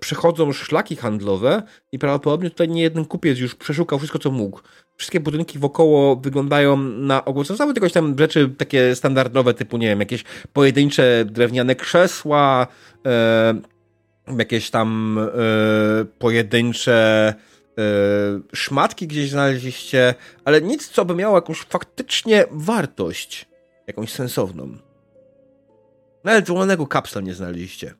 [0.00, 1.62] przechodzą szlaki handlowe
[1.92, 4.60] i prawdopodobnie tutaj nie jeden kupiec już przeszukał wszystko, co mógł.
[4.96, 7.58] Wszystkie budynki wokoło wyglądają na ogłocone.
[7.58, 12.66] Są tylko tam rzeczy takie standardowe, typu, nie wiem, jakieś pojedyncze drewniane krzesła,
[13.06, 13.54] e,
[14.38, 17.34] jakieś tam e, pojedyncze
[17.78, 17.82] e,
[18.54, 20.14] szmatki gdzieś znaleźliście,
[20.44, 23.48] ale nic, co by miało jakąś faktycznie wartość,
[23.86, 24.76] jakąś sensowną.
[26.24, 27.94] Nawet złomonego kapsla nie znaleźliście.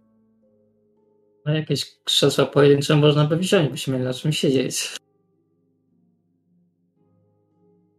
[1.46, 4.96] No jakieś krzesła pojedyncze można by wziąć, byśmy mieli na czym siedzieć.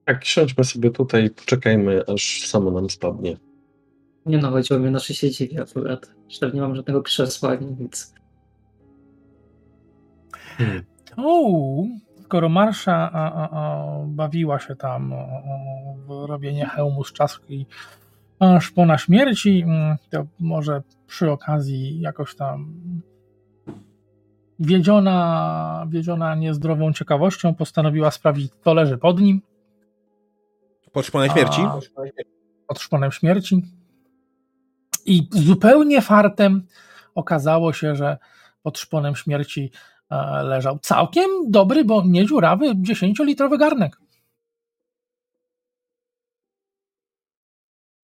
[0.06, 3.38] Tak, siądźmy sobie tutaj poczekajmy, aż samo nam spadnie.
[4.26, 6.12] Nie no, chodziło mi o nasze siedzibie akurat.
[6.30, 8.14] Że nie mam żadnego krzesła ani nic.
[11.18, 11.90] Uuu,
[12.24, 17.66] skoro Marsza a, a, a, bawiła się tam o, o, w robienie hełmu z czaszki
[18.60, 22.82] szpona śmierci, mm, to może przy okazji jakoś tam
[24.60, 29.42] wiedziona, wiedziona niezdrową ciekawością postanowiła sprawdzić, co leży pod nim.
[30.92, 31.62] Pod szponem śmierci?
[32.68, 33.62] Pod szponem śmierci.
[35.06, 36.68] I zupełnie fartem
[37.16, 38.18] okazało się, że
[38.64, 39.72] pod szponem śmierci
[40.10, 43.98] e, leżał całkiem dobry, bo nie dziurawy, 10-litrowy garnek.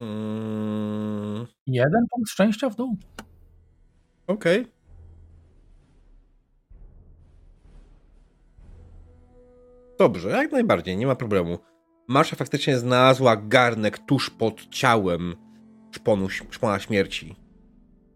[0.02, 2.98] Mm, Jeden punkt szczęścia w dół.
[4.28, 4.68] Okej.
[10.00, 11.58] Dobrze, jak najbardziej, nie ma problemu.
[12.08, 15.36] Marsza faktycznie znalazła garnek tuż pod ciałem
[15.92, 17.36] szponu, szpona śmierci.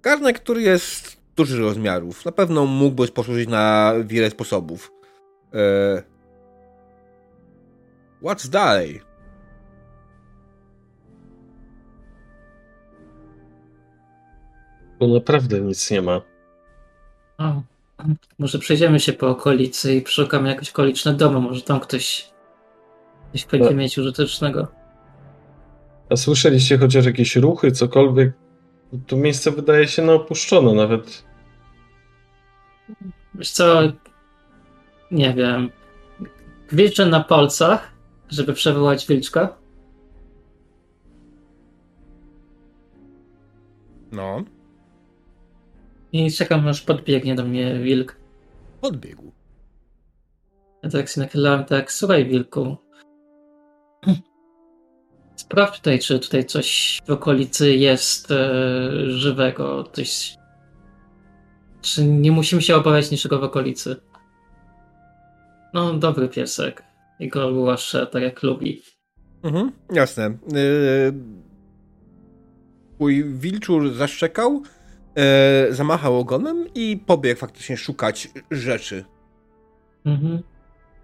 [0.02, 2.26] Garnek, który jest dużych rozmiarów.
[2.26, 4.92] Na pewno mógłby posłużyć na wiele sposobów.
[5.54, 6.02] Eee...
[8.24, 9.02] What's dalej?
[15.00, 16.22] Tu naprawdę nic nie ma.
[17.38, 17.62] A,
[18.40, 21.40] może przejdziemy się po okolicy i przeszukamy jakieś okoliczne domy.
[21.40, 22.30] Może tam ktoś
[23.34, 23.78] coś będzie Tak.
[23.78, 24.68] mieć użytecznego.
[26.10, 28.32] A słyszeliście chociaż jakieś ruchy, cokolwiek?
[29.08, 31.24] To miejsce wydaje się na opuszczone nawet.
[33.36, 33.82] Wiesz co,
[35.12, 35.70] nie wiem.
[36.72, 37.92] Wilczę na palcach,
[38.30, 39.58] żeby przywołać wilczka.
[44.12, 44.44] No,
[46.26, 48.16] I czekam aż podbiegnie do mnie wilk.
[48.82, 49.32] podbiegł.
[50.84, 52.78] Ja tak się nachylałem, tak, słuchaj wilku.
[55.36, 58.52] Sprawdź tutaj, czy tutaj coś w okolicy jest e,
[59.12, 60.36] żywego, coś...
[61.82, 63.96] Czy nie musimy się obawiać niczego w okolicy?
[65.74, 66.84] No, dobry piesek.
[67.20, 68.82] Jego głaszcze, tak jak lubi.
[69.44, 70.38] Mhm, jasne.
[70.54, 71.14] Yy,
[72.96, 74.62] Twój wilczur zaszczekał,
[75.18, 79.06] yy, zamachał ogonem i pobiegł faktycznie szukać rzeczy.
[80.06, 80.44] Mhm.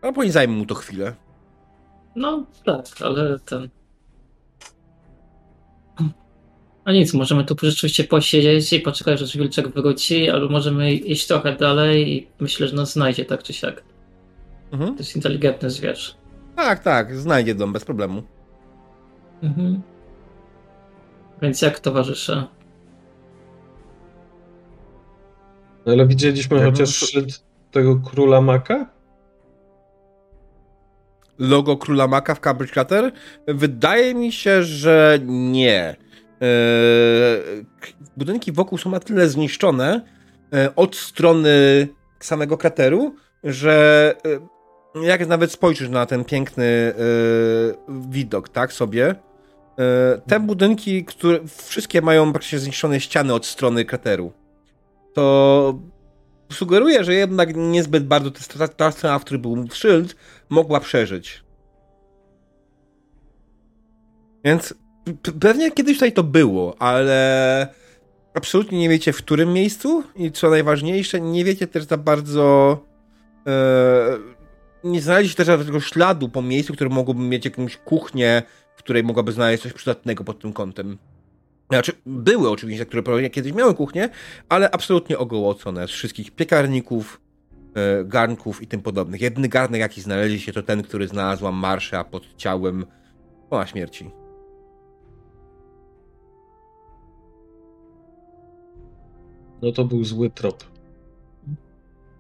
[0.01, 1.16] Ale później zajmie mu to chwilę.
[2.16, 3.70] No, tak, ale ten...
[6.86, 11.55] A nic, możemy tu rzeczywiście posiedzieć i poczekać, aż wilczek wróci, albo możemy iść trochę
[11.55, 13.84] dalej i myślę, że nas znajdzie tak czy siak.
[14.72, 14.93] Mhm.
[14.93, 16.18] To jest inteligentny zwierz.
[16.55, 18.24] Tak, tak, znajdzie dom bez problemu.
[19.43, 19.82] Mhm.
[21.41, 22.47] Więc jak towarzysze?
[25.86, 28.94] No ale widzieliśmy Ja bym- chociaż szyld tego króla maka?
[31.40, 33.12] Logo Króla Maka w Cambridge Crater?
[33.48, 35.96] Wydaje mi się, że nie.
[36.42, 36.48] Yy,
[38.18, 40.02] budynki wokół są na tyle zniszczone
[40.52, 41.88] yy, od strony
[42.20, 44.16] samego krateru, że
[44.96, 47.76] yy, jak nawet spojrzysz na ten piękny yy,
[48.10, 49.16] widok, tak, sobie,
[49.78, 49.86] yy,
[50.28, 54.32] te budynki, które wszystkie mają praktycznie zniszczone ściany od strony krateru,
[55.14, 55.80] to
[56.51, 60.16] sugeruje, że jednak niezbyt bardzo ta, ta strona, w której był szyld,
[60.49, 61.43] mogła przeżyć.
[64.45, 64.74] Więc
[65.39, 67.68] pewnie kiedyś tutaj to było, ale
[68.34, 72.78] absolutnie nie wiecie w którym miejscu i co najważniejsze, nie wiecie też za bardzo.
[73.47, 74.18] E,
[74.84, 78.43] nie znaleźliście też żadnego śladu po miejscu, które mogłoby mieć jakąś kuchnię,
[78.76, 80.97] w której mogłaby znaleźć coś przydatnego pod tym kątem.
[81.74, 84.10] Znaczy, były oczywiście, które pewnie kiedyś miały kuchnię,
[84.50, 87.22] ale absolutnie ogołocone z wszystkich piekarników,
[87.76, 89.22] e, garnków i tym podobnych.
[89.22, 92.86] Jedyny garnek, jaki znaleźliście, to ten, który znalazła Marsza pod ciałem
[93.50, 94.12] po śmierci.
[99.62, 100.64] No to był zły trop.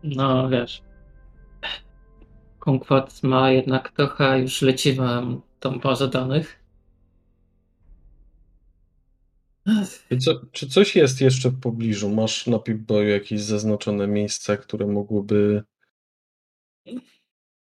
[0.03, 0.83] No wiesz.
[2.59, 6.62] Konkwat ma jednak trochę już leciwą tą bazę danych.
[10.19, 12.09] Co, czy coś jest jeszcze w pobliżu?
[12.09, 15.63] Masz na Pip-Boyu jakieś zaznaczone miejsca, które mogłyby...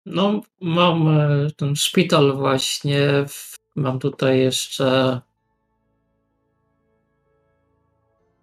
[0.06, 3.24] No, mam e, ten szpital właśnie.
[3.76, 5.20] Mam tutaj jeszcze.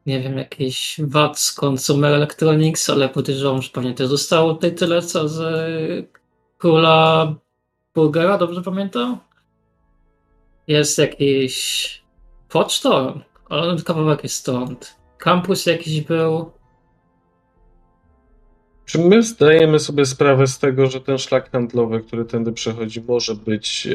[0.05, 5.27] Nie wiem, jakiś VAT Consumer Electronics, ale podejrzewam, że pewnie też zostało tutaj tyle, co
[5.27, 6.19] z e,
[6.57, 7.35] króla
[7.95, 9.19] Burgera, dobrze pamiętam?
[10.67, 12.03] Jest jakiś
[12.49, 13.13] poczta,
[13.49, 14.95] ale kawałek jest stąd.
[15.17, 16.51] Kampus jakiś był.
[18.85, 23.35] Czy my zdajemy sobie sprawę z tego, że ten szlak handlowy, który tędy przechodzi, może
[23.35, 23.87] być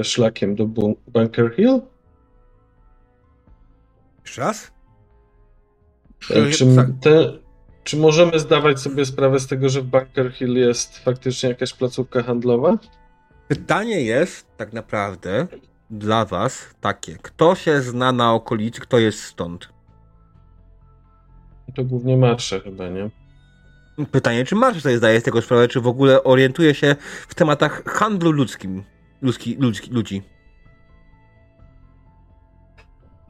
[0.00, 1.80] e, szlakiem do Bu- Bunker Hill?
[4.24, 4.72] Jeszcze raz?
[6.30, 6.86] E, Czy, Tak.
[7.00, 7.32] te,
[7.84, 12.22] czy możemy zdawać sobie sprawę z tego, że w Bunker Hill jest faktycznie jakaś placówka
[12.22, 12.78] handlowa?
[13.48, 15.46] Pytanie jest tak naprawdę
[15.90, 17.16] dla was takie.
[17.22, 19.68] Kto się zna na okolicy, kto jest stąd?
[21.74, 23.10] To głównie marsze chyba, nie?
[24.06, 26.96] Pytanie, czy Marsz sobie zdaje z tego sprawę, czy w ogóle orientuje się
[27.28, 28.84] w tematach handlu ludzkim,
[29.22, 30.22] ludzki, ludzki, ludzi.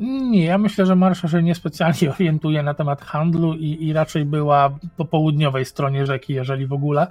[0.00, 4.78] Nie, ja myślę, że Marsza się niespecjalnie orientuje na temat handlu i, i raczej była
[4.96, 7.06] po południowej stronie rzeki, jeżeli w ogóle.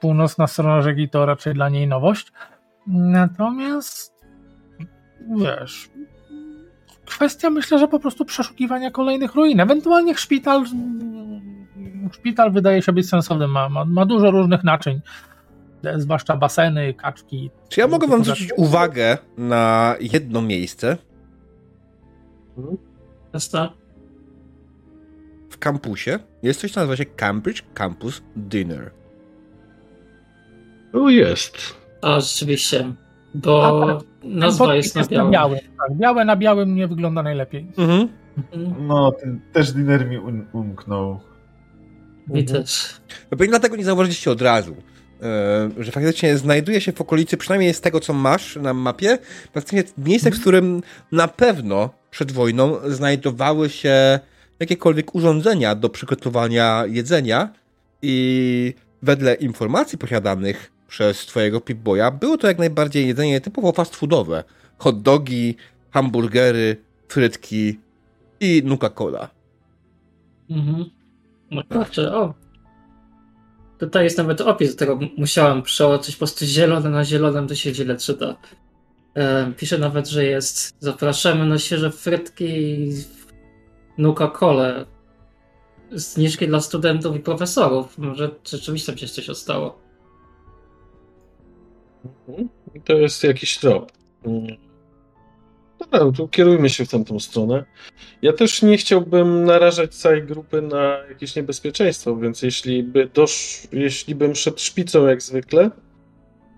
[0.00, 2.32] Północna strona rzeki to raczej dla niej nowość.
[2.86, 4.13] Natomiast
[5.36, 5.90] wiesz,
[7.06, 9.60] kwestia myślę, że po prostu przeszukiwania kolejnych ruin.
[9.60, 10.64] Ewentualnie szpital.
[12.12, 15.00] Szpital wydaje się być sensowny, ma, ma, ma dużo różnych naczyń.
[15.96, 17.50] zwłaszcza baseny, kaczki.
[17.68, 20.96] Czy ja mogę wam zwrócić uwagę na jedno miejsce
[23.32, 23.68] Jasne.
[25.50, 26.18] w kampusie?
[26.42, 28.90] Jest coś, co nazywa się Cambridge Campus Dinner.
[30.92, 31.56] O, jest.
[32.02, 32.92] A rzeczywiście,
[33.34, 34.13] bo A, tak.
[34.24, 35.58] Nazwa Podpis jest na białym.
[35.78, 37.66] Tak, białe na białym nie wygląda najlepiej.
[37.78, 38.08] Mhm.
[38.52, 38.86] Mhm.
[38.86, 41.20] No, ten też diner mi un- umknął.
[42.28, 42.96] Mi też.
[43.30, 44.76] Pewnie dlatego nie zauważyliście od razu,
[45.22, 49.18] e, że faktycznie znajduje się w okolicy, przynajmniej z tego, co masz na mapie,
[49.52, 54.20] praktycznie miejsce, w którym na pewno przed wojną znajdowały się
[54.60, 57.48] jakiekolwiek urządzenia do przygotowania jedzenia
[58.02, 64.44] i wedle informacji posiadanych przez twojego Pip-Boya, było to jak najbardziej jedzenie typowo fast foodowe.
[64.78, 65.56] Hot dogi,
[65.90, 66.76] hamburgery,
[67.08, 67.78] frytki
[68.40, 69.28] i Nuka-Cola.
[70.50, 70.84] Mhm.
[71.50, 72.34] No kurczę, o.
[73.78, 76.14] Tutaj jest nawet opis, którego musiałem przeoczyć.
[76.16, 78.36] Po prostu zielone na zielonym to się źle czyta.
[79.14, 82.94] E, pisze nawet, że jest zapraszamy na świeże frytki i
[83.98, 84.86] Nuka-Colę.
[85.92, 87.98] Zniżki dla studentów i profesorów.
[87.98, 89.83] Może rzeczywiście tam się coś stało.
[92.28, 92.48] Mhm.
[92.74, 93.92] I To jest jakiś trop.
[95.78, 97.64] Dobra, no to kierujmy się w tamtą stronę.
[98.22, 103.62] Ja też nie chciałbym narażać całej grupy na jakieś niebezpieczeństwo, więc jeśli by dosz...
[103.72, 105.70] jeśli bym szedł szpicą jak zwykle,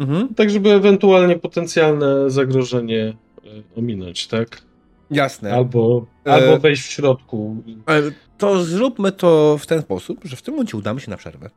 [0.01, 0.35] Mhm.
[0.35, 4.63] tak żeby ewentualnie potencjalne zagrożenie e, ominąć, tak?
[5.11, 5.55] Jasne.
[5.55, 7.57] Albo, E, albo wejść w środku.
[7.89, 8.03] E,
[8.39, 11.51] To zróbmy to w ten sposób, że w tym momencie udamy się na przerwę.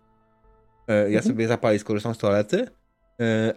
[0.87, 1.23] E, Ja Mhm.
[1.23, 2.67] sobie zapalę i skorzystam z toalety, e,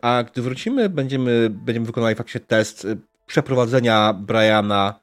[0.01, 2.97] a gdy wrócimy, będziemy, będziemy wykonali faktycznie test e,
[3.27, 5.01] przeprowadzenia Briana,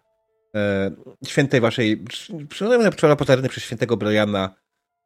[0.55, 0.91] e,
[1.25, 2.05] świętej waszej,
[2.49, 4.55] przynajmniej paterny przez świętego Briana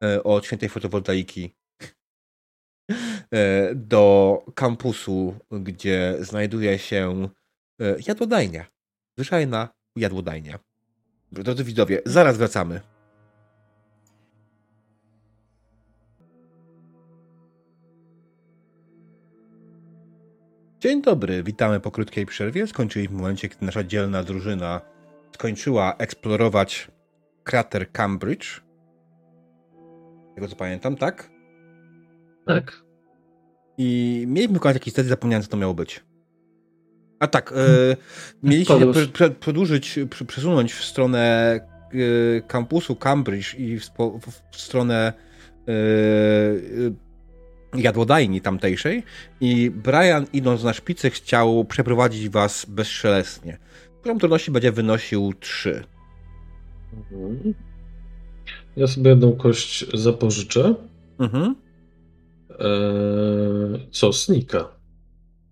[0.04, 1.56] e, od świętej fotowoltaiki
[3.34, 7.30] e, do kampusu, gdzie znajduje się
[7.82, 8.66] e, jadłodajnia.
[9.18, 10.60] Zwyczajna jadłodajnia.
[11.32, 12.93] Drodzy widzowie, zaraz wracamy.
[20.84, 22.68] Dzień dobry, witamy po krótkiej przerwie.
[22.68, 24.82] Skończyliśmy w momencie, kiedy nasza dzielna drużyna
[25.36, 26.92] skończyła eksplorować
[27.44, 28.62] krater Cambridge.
[30.32, 31.30] Z tego co pamiętam, tak?
[32.46, 32.84] Tak.
[33.78, 36.04] I mieliśmy wykonać jakiś test, zapomniałem co to miało być.
[37.20, 37.54] A tak,
[38.68, 38.98] Podróż.
[38.98, 41.20] prze, prze, przedłużyć, prze, przesunąć w stronę
[42.38, 43.84] e, kampusu Cambridge i w,
[44.20, 45.14] w, w stronę
[45.68, 45.74] e,
[47.76, 49.04] jadłodajni tamtejszej
[49.42, 53.58] i Brian idąc na szpicy chciał przeprowadzić was bezszelestnie.
[54.02, 55.84] Poziom trudności będzie wynosił 3.
[56.94, 57.54] Mhm.
[58.76, 60.76] Ja sobie jedną kość zapożyczę.
[61.20, 61.56] Mhm.
[62.60, 64.14] Eee, co?
[64.14, 64.76] Snika.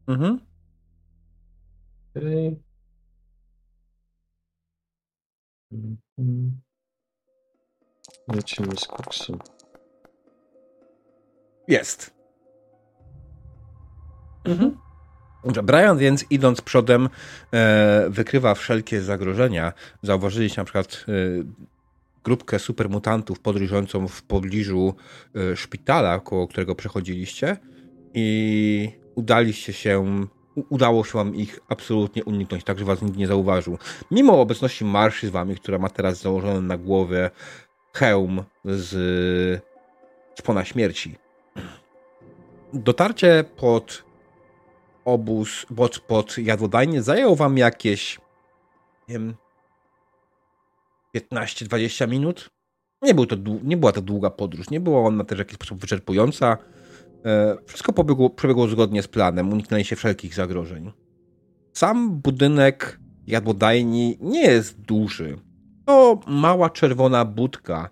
[0.07, 0.39] Mhm.
[2.15, 2.59] Okej.
[5.72, 6.61] Mhm.
[8.28, 9.39] Lecimy z koksem.
[11.72, 12.13] Jest.
[15.43, 17.09] Dobrze, Brian więc idąc przodem
[17.53, 19.74] e, wykrywa wszelkie zagrożenia.
[20.03, 21.11] Zauważyliście na przykład e,
[22.24, 24.93] grupkę supermutantów podróżującą w pobliżu
[25.36, 27.57] e, szpitala, koło którego przechodziliście
[28.13, 30.26] i udaliście się,
[30.69, 33.78] udało się wam ich absolutnie uniknąć, tak że was nikt nie zauważył.
[34.11, 37.30] Mimo obecności Marszy z wami, która ma teraz założony na głowie
[37.93, 39.63] hełm z
[40.39, 41.31] szpona śmierci.
[42.74, 44.03] Dotarcie pod
[45.05, 48.19] obóz, pod, pod jadłodajnię zajęło wam jakieś
[49.07, 49.36] wiem,
[51.15, 52.49] 15-20 minut.
[53.01, 55.80] Nie, był to, nie była to długa podróż, nie była ona też w jakiś sposób
[55.80, 56.57] wyczerpująca.
[57.26, 60.91] E, Wszystko pobiegło, przebiegło zgodnie z planem, uniknęliście wszelkich zagrożeń.
[61.74, 65.38] Sam budynek jadłodajni nie jest duży.
[65.86, 67.89] To mała czerwona budka,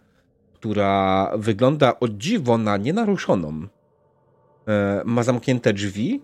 [0.53, 3.67] która wygląda o dziwo na nienaruszoną.
[4.69, 6.21] E, Ma zamknięte drzwi,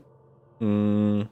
[0.61, 1.25] Mm,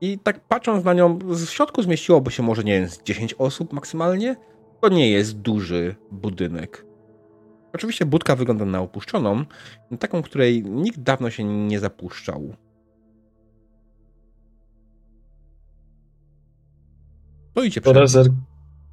[0.00, 3.72] I tak patrząc na nią, w środku zmieściłoby się może, nie wiem, z 10 osób
[3.72, 4.36] maksymalnie.
[4.80, 6.86] To nie jest duży budynek.
[7.74, 9.44] Oczywiście budka wygląda na opuszczoną,
[10.00, 12.56] taką, której nikt dawno się nie zapuszczał.
[17.50, 17.94] Stoicie przed...
[17.94, 18.26] Kora, zer...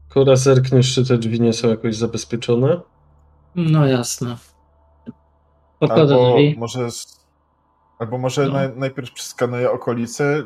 [0.09, 2.81] Kora zerkniesz, czy te drzwi nie są jakoś zabezpieczone?
[3.55, 4.37] No jasne.
[5.79, 6.55] Albo drzwi.
[6.57, 6.89] może,
[7.99, 8.53] albo może No.
[8.53, 10.43] naj, najpierw przeskanuję okolice.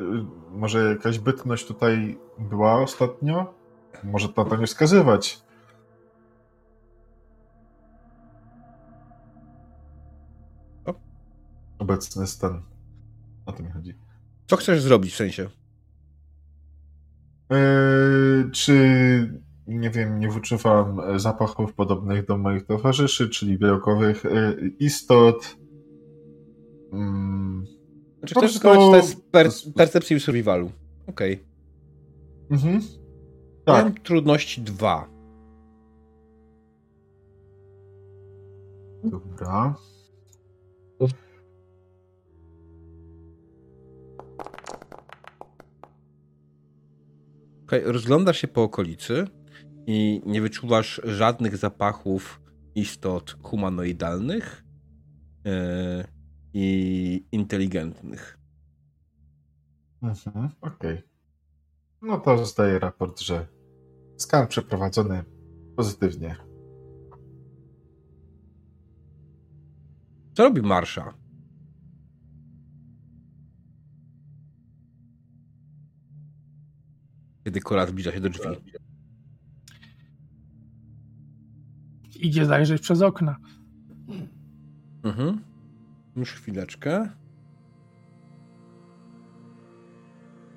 [0.50, 3.54] Może jakaś bytność tutaj była ostatnio?
[4.04, 5.42] Może to na to nie wskazywać.
[10.84, 10.94] O.
[11.78, 12.62] Obecny stan.
[13.46, 13.94] O to mi chodzi.
[14.46, 15.48] Co chcesz zrobić w sensie?
[17.50, 18.74] Eee, czy
[19.66, 25.56] nie wiem, nie wyczuwam zapachów podobnych do moich towarzyszy, czyli białkowych e, istot.
[26.94, 27.66] Mm,
[28.18, 30.70] Znaczy, chcesz prostu- test per percepcji survivalu.
[31.06, 31.44] Okej.
[32.50, 32.80] mhm.
[33.66, 34.02] Mam Tak.
[34.02, 35.08] trudności dwa.
[39.04, 39.74] Dobra.
[47.66, 49.26] Okej, rozglądasz się po okolicy
[49.86, 52.40] i nie wyczuwasz żadnych zapachów
[52.74, 54.64] istot humanoidalnych
[55.44, 55.52] yy,
[56.54, 58.38] i inteligentnych.
[60.02, 60.48] Mhm.
[60.60, 61.02] Okej.
[62.02, 63.46] No to zostaje raport, że
[64.16, 65.24] skan przeprowadzony
[65.76, 66.36] pozytywnie.
[70.34, 71.14] Co robi Marsza?
[77.44, 78.48] Kiedy Kola zbliża się do drzwi.
[82.20, 83.36] Idzie zajrzeć przez okna.
[85.02, 85.53] Mhm.
[86.16, 87.08] Już chwileczkę.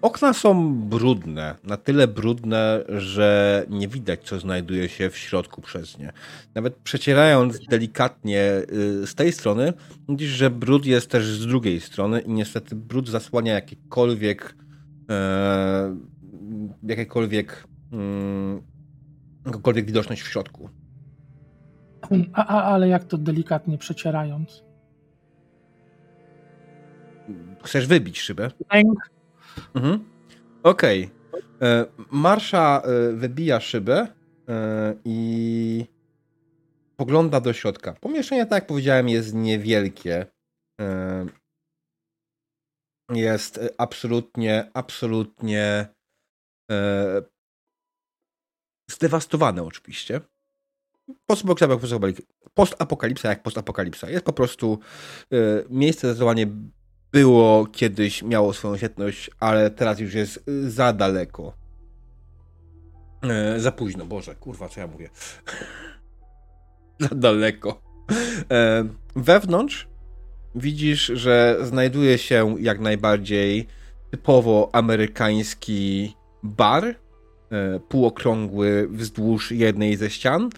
[0.01, 1.55] Okna są brudne.
[1.64, 6.14] Na tyle brudne, że nie widać, co znajduje się w środku przez nie.
[6.55, 8.41] Nawet przecierając delikatnie
[9.03, 9.74] y, z tej strony,
[10.10, 14.55] widzisz, że brud jest też z drugiej strony i niestety brud zasłania jakiekolwiek
[15.10, 15.95] e,
[16.84, 18.62] jakiekolwiek mm,
[19.45, 20.70] jakąkolwiek widoczność w środku.
[22.34, 24.66] A, a, ale jak to delikatnie przecierając?
[27.64, 28.51] Chcesz wybić szybę?
[29.74, 30.10] Mhm.
[30.64, 31.10] Okej.
[31.62, 34.08] E, Marsza e, wybija szybę
[34.49, 35.86] e, i
[36.95, 37.93] pogląda do środka.
[37.93, 40.26] Pomieszczenie, tak jak powiedziałem, jest niewielkie.
[43.14, 45.88] Jest absolutnie, absolutnie
[48.91, 50.22] zdewastowane oczywiście.
[52.55, 54.10] Postapokalipsa jak postapokalipsa.
[54.10, 54.80] Jest po prostu
[55.70, 56.47] miejsce zdecydowanie
[57.12, 61.53] było kiedyś, miało swoją świetność, ale teraz już jest y, za daleko.
[63.24, 65.10] E, za późno, Boże, kurwa, co ja mówię.
[66.99, 67.82] za daleko.
[68.51, 68.84] E,
[69.16, 69.88] wewnątrz
[70.55, 73.68] widzisz, że znajduje się jak najbardziej
[74.12, 76.95] typowo amerykański bar, e,
[77.80, 80.49] półokrągły wzdłuż jednej ze ścian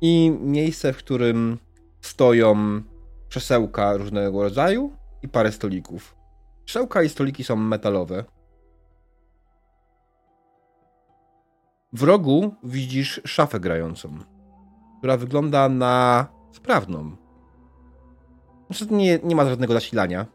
[0.00, 1.58] i miejsce, w którym
[2.00, 2.82] stoją
[3.28, 4.92] krzesełka różnego rodzaju
[5.26, 6.16] i parę stolików.
[6.64, 8.24] Krzesełka i stoliki są metalowe.
[11.92, 14.18] W rogu widzisz szafę grającą,
[14.98, 17.16] która wygląda na sprawną.
[18.70, 20.26] Niestety nie, nie ma żadnego zasilania.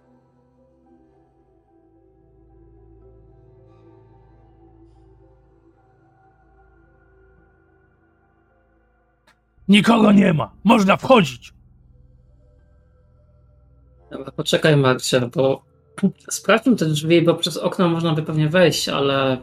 [9.67, 10.53] Nikogo nie ma.
[10.63, 11.61] Można wchodzić.
[14.12, 15.66] Dobra, poczekaj Marcie, bo
[16.30, 19.38] sprawdźmy te drzwi, bo przez okno można by pewnie wejść, ale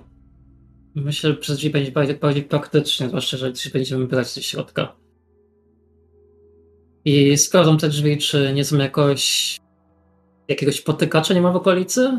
[0.95, 4.97] myślę, że przez drzwi będzie bardziej, bardziej praktycznie, zwłaszcza, że drzwi będziemy brać ze środka.
[7.05, 9.57] I sprawdzam te drzwi, czy nie są jakoś
[10.49, 12.19] jakiegoś potykacza nie ma w okolicy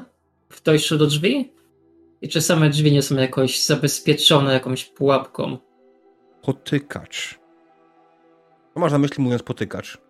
[0.49, 1.53] w dojściu do drzwi
[2.21, 5.57] i czy same drzwi nie są jakoś zabezpieczone jakąś pułapką.
[6.41, 7.39] Potykacz.
[8.73, 10.08] Co masz na myśli mówiąc potykacz?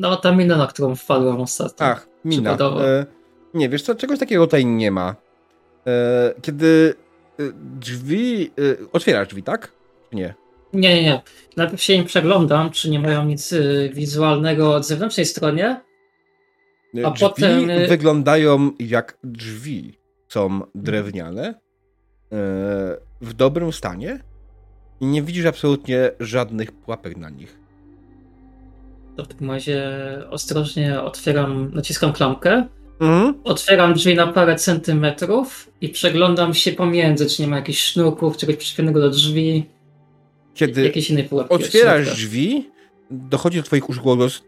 [0.00, 1.86] No, ta mina, na którą wpadłem ostatnio.
[1.86, 2.52] Ach, mina.
[2.52, 3.06] E,
[3.54, 5.16] nie, wiesz co, czegoś takiego tutaj nie ma.
[5.86, 6.94] E, kiedy
[7.40, 7.42] e,
[7.80, 8.50] drzwi...
[8.58, 9.72] E, otwierasz drzwi, tak?
[10.10, 10.34] Czy nie?
[10.72, 11.22] Nie, nie, nie.
[11.56, 15.80] Najpierw się im przeglądam, czy nie mają nic y, wizualnego od zewnętrznej stronie.
[16.98, 19.98] E, A drzwi potem, y- wyglądają jak drzwi.
[20.28, 21.54] Są drewniane, e,
[23.20, 24.20] w dobrym stanie
[25.00, 27.59] i nie widzisz absolutnie żadnych pułapek na nich.
[29.20, 29.82] To w takim razie
[30.30, 32.66] ostrożnie otwieram, naciskam klamkę,
[33.00, 33.34] Mhm.
[33.44, 38.56] otwieram drzwi na parę centymetrów i przeglądam się pomiędzy, czy nie ma jakichś sznurków, czegoś
[38.56, 39.66] przyczepionego do drzwi,
[40.54, 41.54] Kiedy jakiejś innej pułapki.
[41.54, 42.70] otwierasz drzwi,
[43.10, 44.42] dochodzi do twoich uszu głos.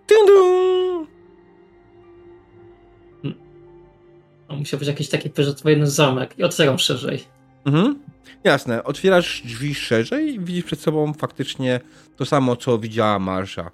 [4.48, 5.30] No, musiał być jakiś taki
[5.64, 7.24] wojenny zamek i otwieram szerzej.
[7.64, 7.98] Mhm.
[8.44, 11.80] Jasne, otwierasz drzwi szerzej i widzisz przed sobą faktycznie
[12.16, 13.70] to samo, co widziała Marsza.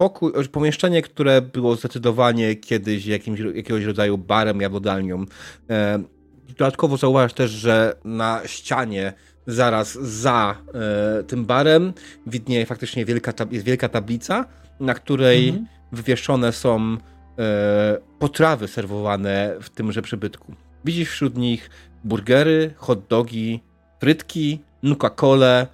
[0.00, 5.24] Pokój, pomieszczenie, które było zdecydowanie kiedyś jakimś, jakiegoś rodzaju barem, jadłodalnią.
[5.70, 6.02] E,
[6.48, 9.12] dodatkowo zauważasz też, że na ścianie
[9.46, 11.92] zaraz za e, tym barem
[12.26, 14.44] widnieje faktycznie wielka, jest wielka tablica,
[14.80, 15.66] na której Mhm.
[15.92, 16.96] wywieszone są
[17.38, 20.54] e, potrawy serwowane w tymże przybytku.
[20.84, 21.70] Widzisz wśród nich
[22.04, 23.62] burgery, hot dogi,
[24.00, 25.66] frytki, nuka-kole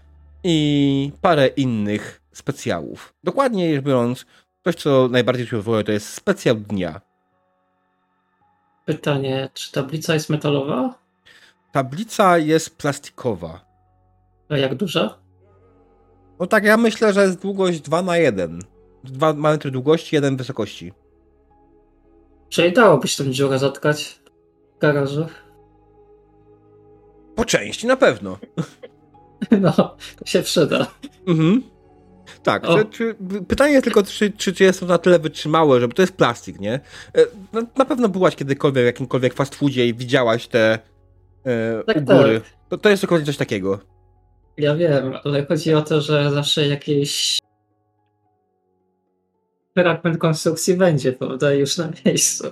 [0.45, 3.15] i parę innych specjałów.
[3.25, 4.27] Dokładnie rzecz biorąc,
[4.65, 7.01] coś co najbardziej się wywołuje to jest specjał dnia.
[8.85, 10.95] Pytanie, czy tablica jest metalowa?
[11.73, 13.65] Tablica jest plastikowa.
[14.49, 15.19] A jak duża?
[16.41, 18.63] No tak, ja myślę, że jest długość 2 na 1.
[19.05, 20.93] 2 metry długości, 1 wysokości.
[22.49, 24.21] Czyli dałoby się tą dziurę zatkać
[24.77, 25.27] w garażu?
[27.35, 28.39] Po części na pewno.
[29.61, 29.73] No,
[30.19, 30.87] to się przyda.
[31.27, 31.63] Mhm.
[32.43, 32.85] Tak, O.
[32.85, 33.15] czy,
[33.49, 36.61] pytanie jest tylko, czy, czy, czy jest to na tyle wytrzymałe, żeby to jest plastik,
[36.61, 36.75] nie?
[36.75, 36.81] E,
[37.53, 40.79] No, na pewno byłaś kiedykolwiek w jakimkolwiek fast foodzie i widziałaś te
[41.47, 42.41] e, Tak, góry.
[42.41, 42.51] tak.
[42.69, 43.79] To, to jest dokładnie coś takiego.
[44.57, 47.39] Ja wiem, ale chodzi o to, że zawsze jakiś
[49.75, 52.45] fragment konstrukcji będzie, prawda, już na miejscu.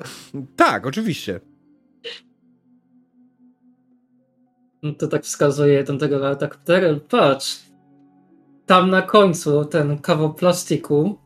[0.56, 1.40] Tak, oczywiście.
[4.82, 7.60] No to tak wskazuje ten tego, ale tak, Daryl, patrz.
[8.66, 11.18] Tam na końcu ten kawał plastiku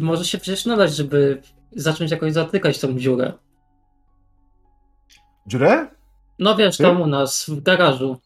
[0.00, 3.32] może się przecież nadać, żeby zacząć jakoś zatykać tą dziurę.
[5.46, 5.88] Dziurę?
[6.38, 6.82] No wiesz, Ty?
[6.82, 8.16] tam u nas, w garażu.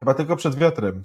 [0.00, 1.04] Chyba tylko przed wiatrem.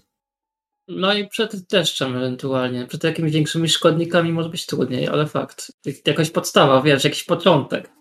[0.88, 2.86] No i przed deszczem ewentualnie.
[2.86, 5.72] Przed jakimiś większymi szkodnikami może być trudniej, ale fakt.
[6.06, 7.92] Jakaś podstawa, wiesz, jakiś początek.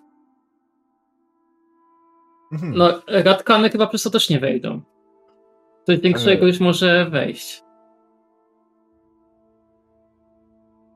[2.53, 2.75] Mhm.
[2.77, 4.83] No, radkany chyba przez to też nie wejdą.
[5.87, 7.63] Coś większego już może wejść.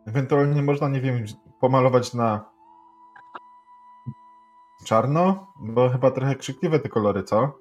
[0.06, 1.24] Ewentualnie można, nie wiem,
[1.60, 2.50] pomalować na
[4.84, 7.58] czarno, bo chyba trochę krzykliwe te kolory, co?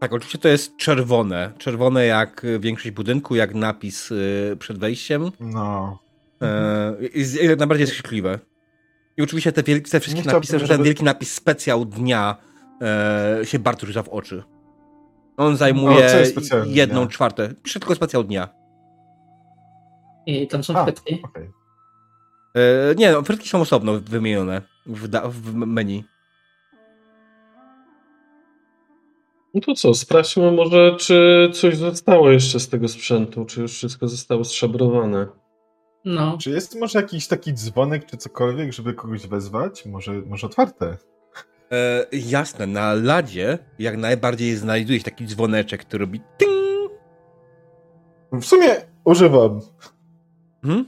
[0.00, 1.52] Tak, oczywiście to jest czerwone.
[1.58, 5.30] Czerwone jak większość budynku, jak napis y, przed wejściem.
[5.40, 5.98] No.
[6.42, 8.38] E, jest, jak najbardziej jest krzykliwe.
[9.16, 12.36] I oczywiście te, wielkie, te wszystkie napisy, że ten wielki napis specjał dnia
[12.82, 14.42] e, się bardzo rzuca w oczy.
[15.40, 17.10] On zajmuje O, co jest specjalny jedną dnia?
[17.10, 17.54] czwartę.
[17.62, 18.48] Pisze tylko specjał dnia.
[20.26, 21.22] I tam są A, frytki.
[21.24, 21.50] okej.
[22.56, 26.04] E, nie, no, frytki są osobno wymienione w, w menu.
[29.54, 34.08] No to co, sprawdźmy może, czy coś zostało jeszcze z tego sprzętu, czy już wszystko
[34.08, 35.26] zostało zszabrowane.
[36.04, 39.86] No, Czy jest może jakiś taki dzwonek, czy cokolwiek, żeby kogoś wezwać?
[39.86, 40.96] Może, może otwarte?
[41.72, 46.50] E, jasne, na ladzie jak najbardziej znajduje się taki dzwoneczek, który robi ting.
[48.32, 48.68] W sumie
[49.04, 49.60] używam.
[50.64, 50.84] Mhm.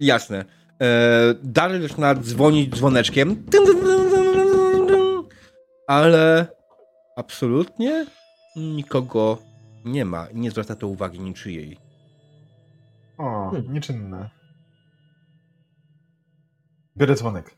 [0.00, 0.44] Jasne.
[0.82, 3.46] E, Daryl zaczyna dzwonić dzwoneczkiem.
[5.86, 6.46] Ale
[7.16, 8.06] absolutnie
[8.56, 9.38] nikogo
[9.84, 10.26] nie ma.
[10.34, 11.76] Nie zwraca to uwagi niczyjej.
[13.18, 13.72] O, Hmm.
[13.72, 14.30] nieczynne.
[16.96, 17.56] Biorę dzwonek.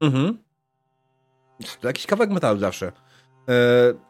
[0.00, 0.38] Mhm.
[1.80, 2.92] To jakiś kawałek metalu zawsze.
[3.48, 3.52] E,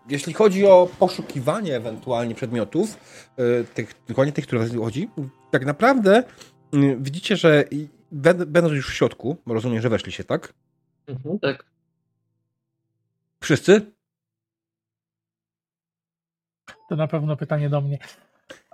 [0.08, 2.96] jeśli chodzi o poszukiwanie ewentualnie przedmiotów,
[3.36, 5.08] e, tych, dokładnie tych, które chodzi,
[5.50, 6.22] tak naprawdę
[6.72, 7.64] mm, widzicie, że
[8.46, 10.54] będąc już w środku, rozumiem, że weszliście, tak?
[11.06, 11.38] Mhm.
[11.38, 11.64] tak.
[13.40, 13.92] Wszyscy?
[16.88, 17.98] To na pewno pytanie do mnie.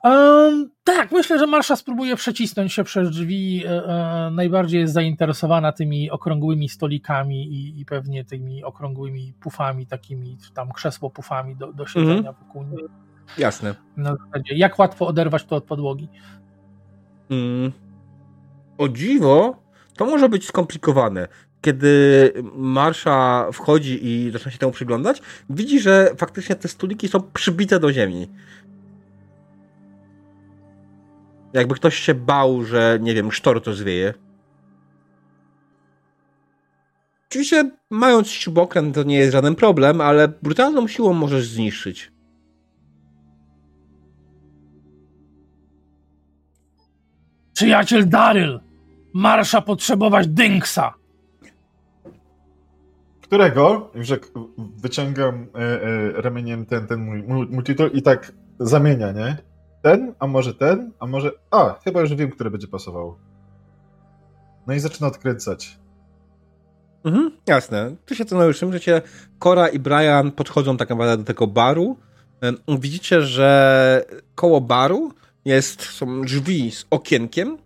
[0.05, 3.65] Em, tak, myślę, że Marsza spróbuje przecisnąć się przez drzwi.
[3.66, 10.36] E, e, najbardziej jest zainteresowana tymi okrągłymi stolikami i, i pewnie tymi okrągłymi pufami, takimi,
[10.44, 12.85] czy tam krzesło pufami do, do siedzenia wokół niej.
[13.39, 13.74] Jasne.
[13.97, 16.09] Na zasadzie, jak łatwo oderwać to od podłogi.
[17.31, 17.73] Mm.
[18.78, 19.57] O dziwo,
[19.97, 21.28] to może być skomplikowane.
[21.61, 27.81] Kiedy Marsza wchodzi i zaczyna się temu przyglądać, widzi, że faktycznie te stoliki są przybite
[27.81, 28.28] do ziemi.
[31.57, 34.15] Jakby ktoś się bał, że nie wiem, sztor to zwieje.
[37.28, 42.12] Oczywiście, mając śrubokręt, to nie jest żaden problem, ale brutalną siłą możesz zniszczyć.
[47.53, 48.61] Przyjaciel Daryl!
[49.15, 50.95] Marsza potrzebować dynksa!
[53.20, 53.91] Którego?
[53.95, 54.28] Już jak
[54.83, 59.37] wyciągam e, e, ramieniem ten, ten mój mu- multitool i tak zamienia, nie?
[59.87, 61.31] Ten, a może ten, a może...
[61.51, 63.17] A, chyba już wiem, który będzie pasował.
[64.67, 65.79] No i zaczyna odkręcać.
[67.05, 67.97] Mhm, jasne.
[68.07, 69.03] Tu się najwyższym, że cię
[69.39, 71.97] Cora i Brian podchodzą tak naprawdę do tego baru.
[72.81, 74.05] Widzicie, że
[74.35, 75.13] koło baru
[75.45, 77.59] jest, są drzwi z okienkiem,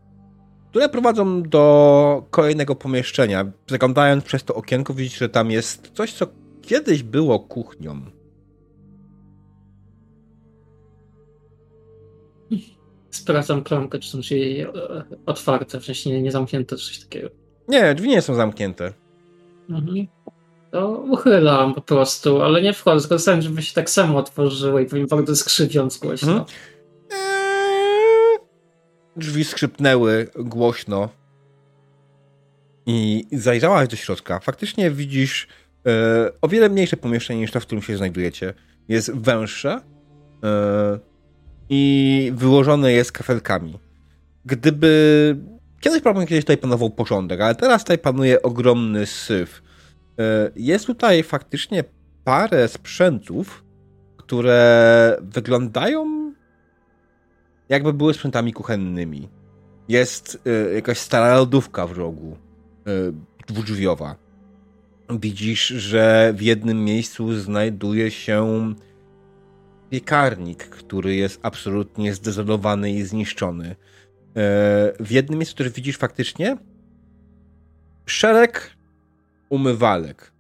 [0.71, 3.45] które prowadzą do kolejnego pomieszczenia.
[3.67, 6.27] Zaglądając przez to okienko widzicie, że tam jest coś, co
[6.63, 8.01] kiedyś było kuchnią.
[13.11, 14.69] Sprawdzam klamkę, czy są drzwi e,
[15.27, 17.29] otwarte, wcześniej nie, zamknięte, czy coś takiego.
[17.69, 18.93] Nie, drzwi nie są zamknięte.
[19.71, 20.07] Mhm.
[20.71, 25.07] To uchylam po prostu, ale nie wchodzę, tylko żeby się tak samo otworzyły i powiem
[25.07, 26.33] bardzo skrzywiąc głośno.
[26.33, 26.47] Mhm.
[27.13, 28.39] Eee,
[29.17, 31.09] Drzwi skrzypnęły głośno
[32.87, 34.41] i zajrzałaś do środka.
[34.41, 35.49] Faktycznie widzisz
[35.87, 38.55] e, o wiele mniejsze pomieszczenie niż to, w którym się znajdujecie.
[38.89, 39.81] Jest węższe
[40.45, 41.10] e,
[41.71, 43.79] i wyłożone jest kafelkami.
[44.45, 45.37] Gdyby
[45.81, 49.63] kiedyś prawdopodobnie kiedyś tutaj panował porządek, ale teraz tutaj panuje ogromny syf.
[50.19, 51.85] E, jest tutaj faktycznie
[52.25, 53.65] parę sprzętów,
[54.17, 56.21] które wyglądają
[57.71, 59.29] jakby były sprzętami kuchennymi.
[59.89, 62.37] Jest y, jakaś stara lodówka w rogu,
[62.89, 63.13] y,
[63.47, 64.17] dwudrzwiowa.
[65.21, 68.75] Widzisz, że w jednym miejscu znajduje się
[69.91, 73.71] piekarnik, który jest absolutnie zdezolowany i zniszczony.
[73.71, 73.77] Y,
[75.01, 76.57] w jednym miejscu też widzisz faktycznie
[78.07, 78.77] szereg
[79.49, 80.33] umywalek.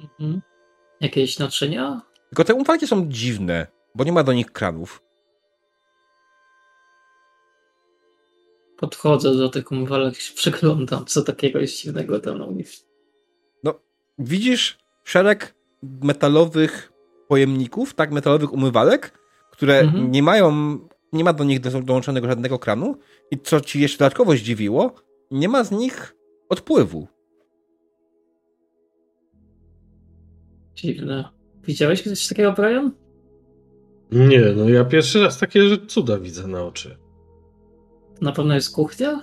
[0.00, 0.42] Mhm.
[1.00, 2.02] Jakieś naczynia?
[2.30, 5.02] Tylko te umywalki są dziwne, bo nie ma do nich kranów.
[8.76, 12.72] Podchodzę do tych umywalek, się przyglądam, co takiego jest dziwnego tam na nich.
[14.18, 16.92] widzisz szereg metalowych
[17.28, 19.18] pojemników, tak, metalowych umywalek,
[19.50, 20.10] które Mhm.
[20.10, 20.78] nie mają,
[21.12, 22.96] nie ma do nich do- dołączonego żadnego kranu
[23.30, 24.94] i co ci jeszcze dodatkowo zdziwiło,
[25.30, 26.16] nie ma z nich
[26.48, 27.06] odpływu.
[30.74, 31.28] Dziwne.
[31.64, 32.92] Widziałeś kiedyś coś takiego, Brian?
[34.12, 36.96] Nie, no ja pierwszy raz takie cuda widzę na oczy.
[38.20, 39.20] Na pewno jest kuchnia?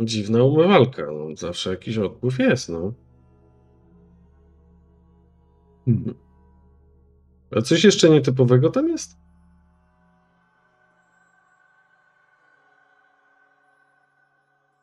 [0.00, 1.02] Dziwna umywalka.
[1.12, 2.92] No, zawsze jakiś odpływ jest, no.
[5.84, 6.14] Hmm.
[7.56, 9.16] A coś jeszcze nietypowego tam jest?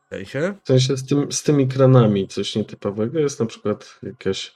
[0.06, 0.56] W sensie?
[0.98, 3.40] Z, tym, z tymi kranami coś nietypowego jest?
[3.40, 4.56] Na przykład jakaś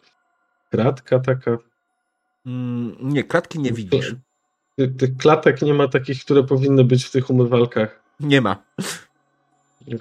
[0.71, 1.57] kratka taka?
[2.45, 4.15] Mm, nie, kratki nie widzisz.
[4.75, 8.03] Ty- Tych klatek nie ma takich, które powinny być w tych umywalkach.
[8.19, 8.63] Nie ma.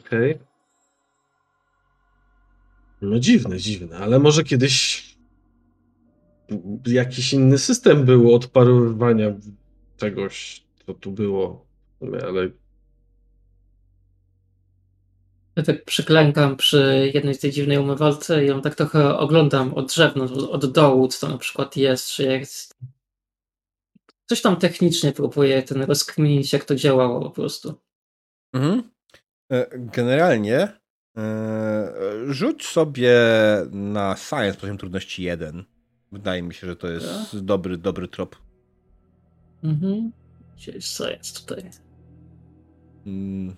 [0.00, 0.38] Okej.
[3.02, 5.04] No dziwne, dziwne, ale może kiedyś
[6.86, 9.34] jakiś inny system był odparowywania
[9.96, 11.66] czegoś, co tu było.
[12.00, 12.50] Ale
[15.58, 19.94] Ja tak przyklękam przy jednej z tej dziwnej umywalce i ją tak trochę oglądam od
[19.94, 22.78] zewnątrz, od dołu, co tam na przykład jest, czy jest.
[24.26, 27.74] Coś tam technicznie próbuję ten rozkminić, jak to działało po prostu.
[28.52, 28.90] Mhm.
[29.52, 30.68] E, Generalnie
[31.16, 31.94] e,
[32.26, 33.16] rzuć sobie
[33.70, 35.64] na science poziom trudności 1.
[36.12, 38.36] Wydaje mi się, że to jest dobry, dobry trop.
[39.64, 40.12] Mhm.
[40.56, 41.70] Gdzie jest science tutaj?
[43.06, 43.56] Mm,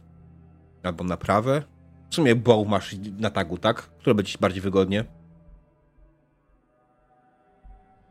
[0.82, 1.62] Albo na prawe.
[2.10, 3.82] W sumie bow masz na tagu, tak?
[3.82, 5.04] Które będzie ci bardziej wygodnie.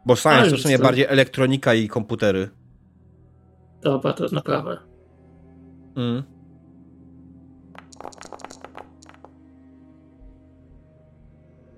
[0.05, 0.83] Bo science to w sumie co?
[0.83, 2.49] bardziej elektronika i komputery.
[3.81, 4.77] Dobra, to na prawe.
[5.95, 6.23] Mm.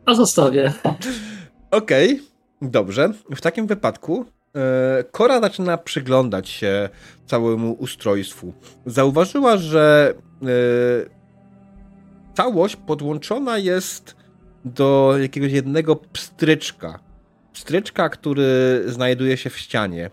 [0.06, 0.74] A zostawię.
[1.72, 2.22] Okej,
[2.62, 3.14] dobrze.
[3.36, 4.26] W takim wypadku
[4.56, 6.90] e, Kora zaczyna przyglądać się
[7.26, 8.54] całemu ustrojstwu.
[8.86, 10.46] Zauważyła, że e,
[12.34, 14.16] całość podłączona jest
[14.66, 17.00] do jakiegoś jednego pstryczka.
[17.54, 20.10] Pstryczka, który znajduje się w ścianie.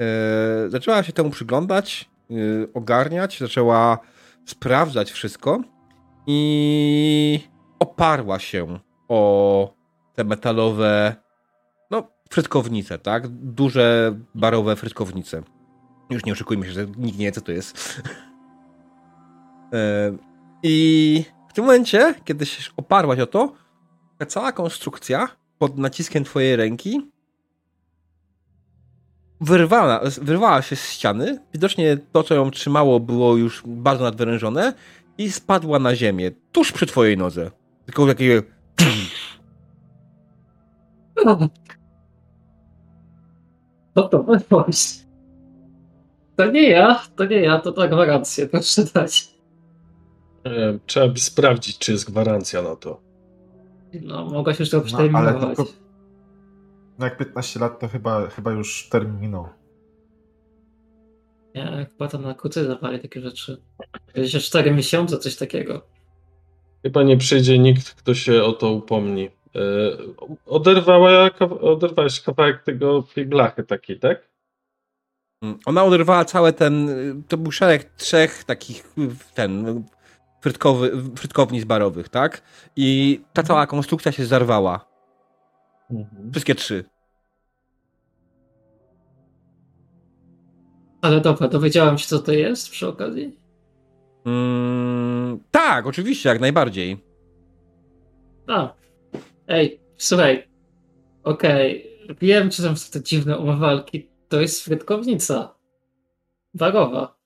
[0.00, 2.10] E, zaczęła się temu przyglądać,
[2.74, 3.98] ogarniać, zaczęła
[4.46, 5.60] sprawdzać wszystko
[6.26, 7.40] i
[7.78, 9.74] oparła się o
[10.14, 11.16] te metalowe,
[12.30, 13.28] frytkownice, tak?
[13.28, 15.42] Duże, barowe frytkownice.
[16.10, 18.02] Już nie oszukujmy się, że nikt nie wie, co to jest.
[19.72, 20.12] E,
[20.62, 23.52] I w tym momencie, kiedy się oparłaś o to,
[24.18, 25.28] ta cała konstrukcja
[25.58, 27.10] pod naciskiem twojej ręki
[29.40, 31.38] wyrwała, wyrwała się z ściany.
[31.52, 34.72] Widocznie to, co ją trzymało, było już bardzo nadwyrężone
[35.18, 37.50] i spadła na ziemię, tuż przy twojej nodze.
[37.86, 38.42] Tylko takie
[43.98, 44.78] Co to wychodzi?
[46.36, 49.34] To nie ja, to nie ja, to na gwarancję, proszę dać.
[50.86, 53.00] trzeba by sprawdzić, czy jest gwarancja na to.
[54.02, 55.56] No, mogłaś już to No, ale przeterminować.
[55.56, 55.72] tylko-
[56.98, 59.48] No jak 15 lat, to chyba, chyba już termin minął.
[61.54, 63.62] Nie, chyba tam na kucy zawali takie rzeczy.
[64.14, 65.82] Jeszcze 4 miesiące, coś takiego.
[66.82, 69.30] Chyba nie przyjdzie nikt, kto się o to upomni.
[69.58, 69.62] E,
[70.46, 71.30] Oderwała,
[71.60, 74.28] oderwałeś kawałek tego, tej blachy takiej, tak?
[75.42, 76.88] Mm, Ona oderwała całe ten.
[77.28, 78.94] To był szereg trzech takich
[79.34, 79.84] ten.
[80.42, 82.42] Frytkowy, frytkownic barowych, tak?
[82.76, 84.88] I ta cała konstrukcja się zarwała.
[85.90, 86.32] Mhm.
[86.32, 86.84] Wszystkie trzy.
[91.02, 93.36] Ale dobra, dowiedziałam się, co to jest przy okazji.
[94.26, 97.04] Mm, tak, oczywiście, jak najbardziej.
[98.46, 98.74] A.
[99.48, 100.48] Ej, słuchaj.
[101.24, 104.08] Okej, wiem, czy tam są te dziwne umywalki.
[104.28, 105.54] To jest frytkownica.
[106.54, 107.18] Barowa.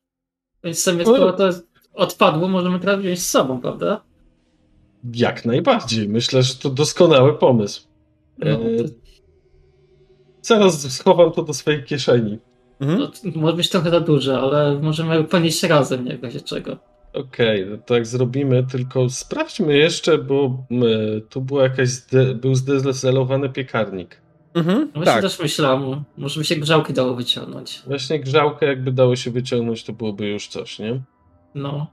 [0.65, 1.51] Więc sobie skoro to
[1.95, 4.05] odpadło, możemy teraz wziąć z sobą, prawda?
[5.15, 6.09] Jak najbardziej.
[6.09, 7.89] Myślę, że to doskonały pomysł.
[8.39, 8.85] No, E, to,
[10.43, 12.39] Zaraz schowam to do swojej kieszeni.
[12.81, 12.99] Mhm.
[12.99, 16.77] no, to może być trochę za duże, ale możemy ponieść razem, nie w razie czego.
[17.15, 22.55] Okej, no to jak zrobimy, tylko sprawdźmy jeszcze, bo e, tu była jakaś zde, był
[22.55, 24.23] zdezelowany piekarnik.
[24.55, 25.23] Mhm, No właśnie tak.
[25.23, 27.83] też myślałam, może by się grzałki dało wyciągnąć.
[27.87, 31.03] Właśnie grzałkę jakby dało się wyciągnąć, to byłoby już coś, nie?
[31.55, 31.87] No.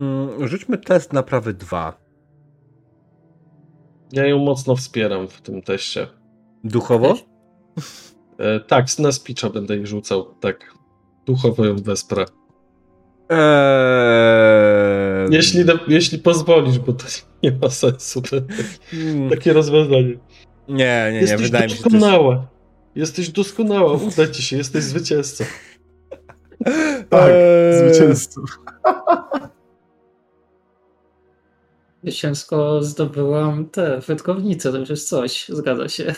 [0.00, 1.98] Mm, Rzućmy test naprawy 2.
[4.12, 6.06] Ja ją mocno wspieram w tym teście.
[6.64, 7.14] Duchowo?
[8.38, 10.74] E, tak, na speecha będę jej rzucał, tak.
[11.26, 12.24] Duchowo ją wesprę.
[13.34, 15.28] Eee...
[15.30, 17.04] Jeśli, jeśli pozwolisz, bo to
[17.42, 18.22] nie ma sensu.
[18.22, 18.36] To,
[18.92, 20.02] Mm, takie rozwiązanie.
[20.68, 21.84] Nie, nie, nie, Jesteś wydaje mi się, jest...
[21.90, 22.46] doskonała.
[22.94, 25.44] Jesteś doskonała, uda ci się, jesteś zwycięzcą.
[27.10, 28.40] Tak, Eee, zwycięzcą.
[32.02, 36.14] Jesiensko zdobyłam te frytkownice, to już jest coś, zgadza się.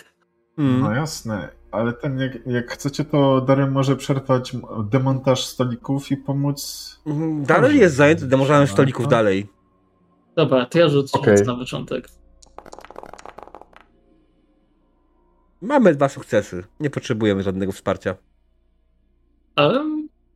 [0.59, 0.81] mm.
[0.81, 4.53] No jasne, ale ten, jak, jak chcecie, to Darren może przerwać
[4.91, 6.87] demontaż stolików i pomóc.
[7.07, 9.11] Mm, Dalej jest zajęty demontażem stolików No.
[9.11, 9.47] dalej.
[10.37, 11.43] Dobra, to ja rzucę Okej.
[11.47, 12.09] na początek.
[15.63, 16.65] Mamy dwa sukcesy.
[16.81, 18.15] Nie potrzebujemy żadnego wsparcia.
[19.55, 19.85] Ale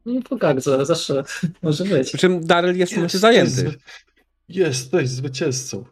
[0.07, 1.25] nie pogardzę, zawsze
[1.63, 2.09] może być.
[2.09, 3.51] Przy czym Daryl jest w tym momencie Jesteś zajęty.
[3.53, 3.79] zwy-
[4.49, 5.85] Jesteś zwycięzcą.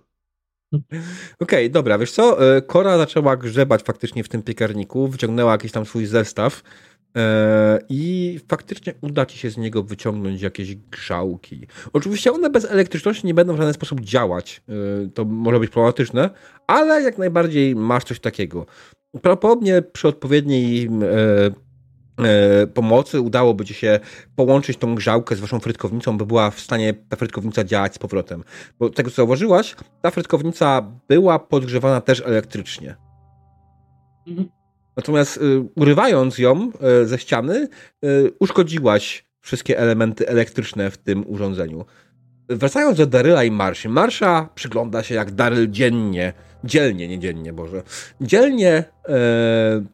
[1.41, 2.57] Okej, dobra, wiesz co?
[2.57, 6.63] E, Kora zaczęła grzebać faktycznie w tym piekarniku, wyciągnęła jakiś tam swój zestaw
[7.17, 11.67] e, i faktycznie uda ci się z niego wyciągnąć jakieś grzałki.
[11.93, 14.63] Oczywiście one bez elektryczności nie będą w żaden sposób działać.
[14.69, 16.31] E, to może być problematyczne,
[16.67, 18.67] ale jak najbardziej masz coś takiego.
[19.23, 20.89] Prawdopodobnie przy odpowiedniej
[22.75, 24.01] pomocy udałoby ci się
[24.37, 28.45] połączyć tą grzałkę z waszą frytkownicą, by była w stanie ta frytkownica działać z powrotem.
[28.79, 32.97] Bo tego co zauważyłaś, ta frytkownica była podgrzewana też elektrycznie.
[34.27, 34.49] Mhm.
[34.97, 35.41] Natomiast y,
[35.77, 36.71] urywając ją
[37.03, 37.69] y, ze ściany,
[38.05, 41.85] y, uszkodziłaś wszystkie elementy elektryczne w tym urządzeniu.
[42.49, 43.89] Wracając do Daryla i Marszy.
[43.89, 46.33] Marsza przygląda się, jak Daryl dziennie,
[46.65, 47.83] dzielnie, nie dziennie, Boże,
[48.21, 49.85] dzielnie e,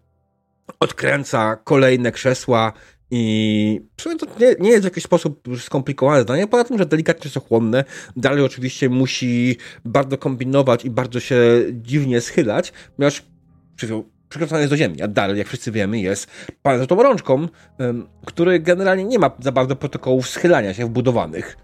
[0.81, 2.73] odkręca kolejne krzesła
[3.11, 7.85] i to nie, nie jest w jakiś sposób skomplikowane zadanie, poza tym, że delikatnie czasochłonne.
[8.17, 11.37] Dalej oczywiście musi bardzo kombinować i bardzo się
[11.73, 13.23] dziwnie schylać, ponieważ
[14.29, 16.31] przykręcony jest do ziemi, a Daryl, jak wszyscy wiemy, jest
[16.63, 17.49] panem z tą rączką,
[18.27, 21.57] który generalnie nie ma za bardzo protokołów schylania się wbudowanych.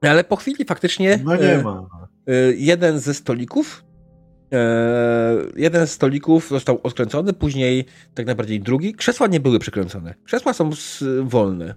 [0.00, 1.62] Ale po chwili faktycznie No e.
[2.28, 3.93] Y, jeden ze stolików e,
[5.56, 8.94] jeden z stolików został odkręcony, później tak naprawdę drugi.
[8.94, 10.14] Krzesła nie były przykręcone.
[10.24, 10.70] Krzesła są
[11.22, 11.74] wolne.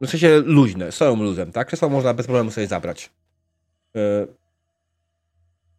[0.00, 1.66] W sensie luźne, są luzem, tak?
[1.66, 3.10] Krzesła można bez problemu sobie zabrać.
[3.96, 4.26] E,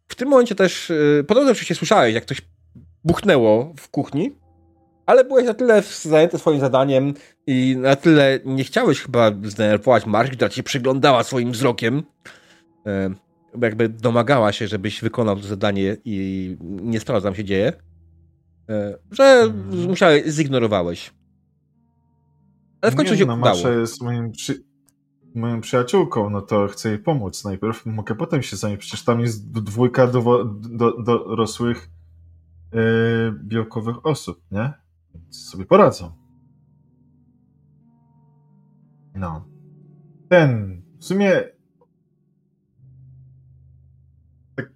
[0.08, 2.42] w tym momencie też, e, podobno oczywiście słyszałeś, jak ktoś
[3.04, 4.32] buchnęło w kuchni,
[5.10, 7.14] ale byłeś na tyle zajęty swoim zadaniem
[7.46, 12.02] i na tyle nie chciałeś chyba zdenerwować Marki, która ci przyglądała swoim wzrokiem,
[12.86, 13.10] e,
[13.62, 17.72] jakby domagała się, żebyś wykonał to zadanie i nie sprawdza, co tam się dzieje,
[18.68, 19.88] e, że Mhm.
[19.88, 21.12] musiałeś, zignorowałeś.
[22.80, 23.56] Ale w końcu nie, się no, udało.
[23.56, 24.64] Masza jest moim, przy...
[25.34, 27.44] moją przyjaciółką, no to chcę jej pomóc.
[27.44, 28.80] Najpierw mogę potem się zająć.
[28.80, 31.88] Przecież tam jest dwójka do, do, dorosłych
[32.72, 32.80] yy,
[33.44, 34.72] białkowych osób, nie?
[35.14, 36.12] Więc sobie poradzą.
[39.14, 39.44] No.
[40.28, 41.42] Ten, w sumie
[44.56, 44.72] tak,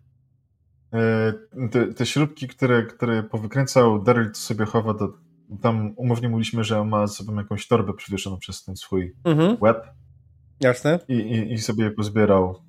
[0.93, 5.24] yy, te, te śrubki, które, które powykręcał Daryl, to sobie chowa do
[5.61, 9.86] tam umownie mówiliśmy, że on ma sobą jakąś torbę przywieszoną przez ten swój Mhm, łeb
[10.61, 10.98] jasne.
[11.09, 12.62] i, i, i sobie pozbierał.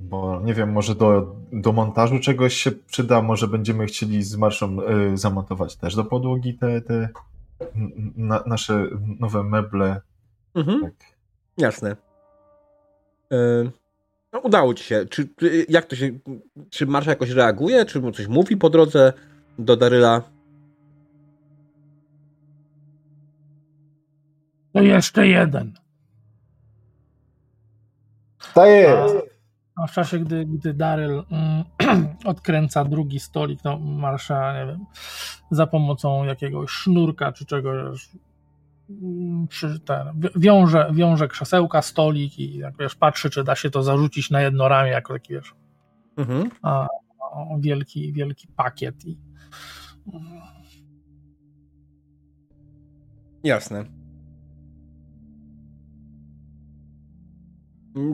[0.00, 4.76] Bo nie wiem, może do, do montażu czegoś się przyda, może będziemy chcieli z marszą
[5.12, 7.08] y, zamontować też do podłogi te, te
[8.16, 8.86] na, nasze
[9.20, 10.00] nowe meble.
[10.54, 10.80] Mhm.
[10.82, 10.92] Tak.
[11.58, 11.96] Jasne.
[13.32, 13.36] E,
[14.32, 15.06] No, udało ci się.
[15.10, 16.10] Czy, czy- jak to się.
[16.70, 17.84] Czy Marsza jakoś reaguje?
[17.84, 19.12] Czy mu coś mówi po drodze
[19.58, 20.22] do Daryla?
[24.72, 25.72] To jeszcze jeden.
[28.54, 29.29] To jest!
[29.82, 31.64] A w czasie, gdy, gdy Daryl mm,
[32.24, 34.84] odkręca drugi stolik, no Marsza, nie wiem,
[35.50, 38.08] za pomocą jakiegoś sznurka czy czegoś
[38.90, 43.70] mm, przy, ten, wi- wiąże, wiąże krzesełka, stolik i jak wiesz, patrzy, czy da się
[43.70, 45.54] to zarzucić na jedno ramię, jako taki wiesz,
[46.16, 46.50] Mhm.
[46.62, 46.88] a, a,
[47.58, 49.16] wielki, wielki pakiet i
[53.44, 53.84] Jasne.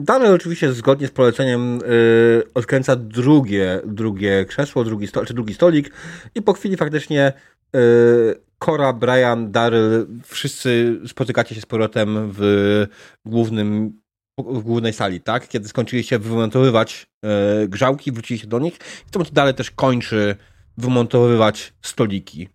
[0.01, 5.91] Daryl oczywiście zgodnie z poleceniem yy, odkręca drugie, drugie krzesło, drugi, sto, czy drugi stolik
[6.35, 7.33] i po chwili faktycznie
[7.73, 12.85] yy, Cora, Brian, Daryl, wszyscy spotykacie się z powrotem w
[13.25, 13.93] głównym
[14.37, 15.47] w głównej sali, tak?
[15.47, 18.75] Kiedy skończyliście wymontowywać yy, grzałki, wróciliście do nich
[19.07, 20.35] i to dalej też kończy
[20.77, 22.49] wymontowywać stoliki.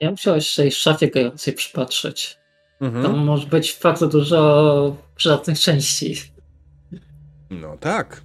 [0.00, 2.38] Ja chciał jeszcze tej szafie grającej przypatrzeć.
[2.80, 3.04] Mhm.
[3.04, 6.14] Tam może być bardzo dużo przydatnych części.
[7.50, 8.22] No tak.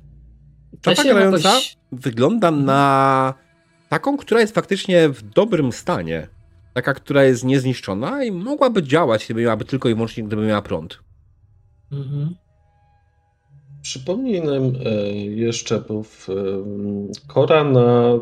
[0.96, 3.34] Się grająca jakoś- wygląda na
[3.90, 6.28] taką, która jest faktycznie w dobrym stanie.
[6.74, 11.00] Taka, która jest niezniszczona i mogłaby działać, gdyby miałaby tylko i wyłącznie, gdyby miała prąd.
[11.92, 12.36] Mhm.
[13.82, 16.34] Przypomnij nam e, jeszcze, bo w, e,
[17.28, 18.20] Kora na,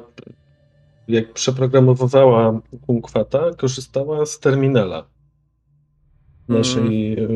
[1.08, 5.06] jak przeprogramowywała Kunkwata, korzystała z terminala
[6.50, 7.28] w naszej, e,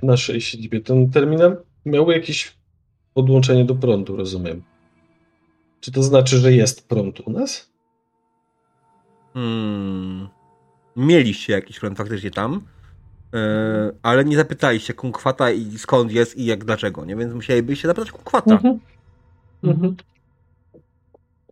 [0.00, 0.80] w naszej siedzibie.
[0.80, 2.56] Ten terminal miał jakieś
[3.14, 4.62] podłączenie do prądu, rozumiem.
[5.80, 7.72] Czy to znaczy, że jest prąd u nas?
[9.34, 10.28] Hmm.
[10.96, 12.62] Mieliście jakiś prąd faktycznie tam,
[13.32, 13.40] yy,
[14.02, 17.16] ale nie zapytaliście Kunkwata i skąd jest i jak dlaczego, nie?
[17.16, 18.52] Więc musielibyście zapytać Kunkwata.
[18.52, 18.80] Mhm.
[19.64, 19.96] Mhm.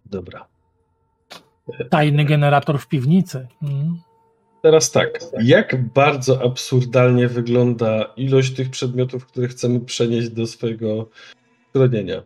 [0.06, 0.46] Dobra.
[1.90, 3.48] tajny generator w piwnicy.
[3.62, 3.98] Mm.
[4.62, 11.08] Teraz tak, jak bardzo absurdalnie wygląda ilość tych przedmiotów, które chcemy przenieść do swojego
[11.70, 12.22] schronienia?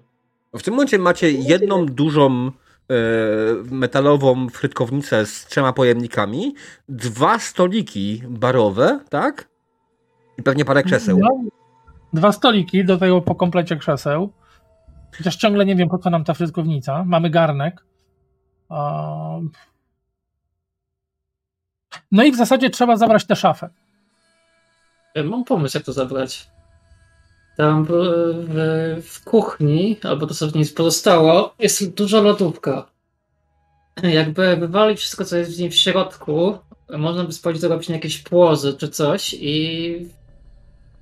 [0.54, 2.52] W tym momencie macie jedną dużą e,
[3.70, 6.54] metalową frytkownicę z trzema pojemnikami,
[6.88, 9.48] dwa stoliki barowe, tak?
[10.38, 11.20] I pewnie parę krzeseł.
[12.12, 14.32] Dwa stoliki, do tego po komplecie krzeseł.
[15.16, 17.04] Chociaż ciągle nie wiem, po co nam ta frytkownica.
[17.04, 17.84] Mamy garnek.
[22.12, 23.68] No i w zasadzie trzeba zabrać tę szafę.
[25.14, 26.46] Ja Mam pomysł, jak to zabrać.
[27.56, 27.92] Tam w,
[29.02, 32.86] w, kuchni, albo to w niej pozostało, jest duża lodówka.
[34.02, 36.58] Jakby wywalić wszystko, co jest w niej w środku,
[36.90, 40.08] można by spojrzeć zrobić na jakieś płozy czy coś i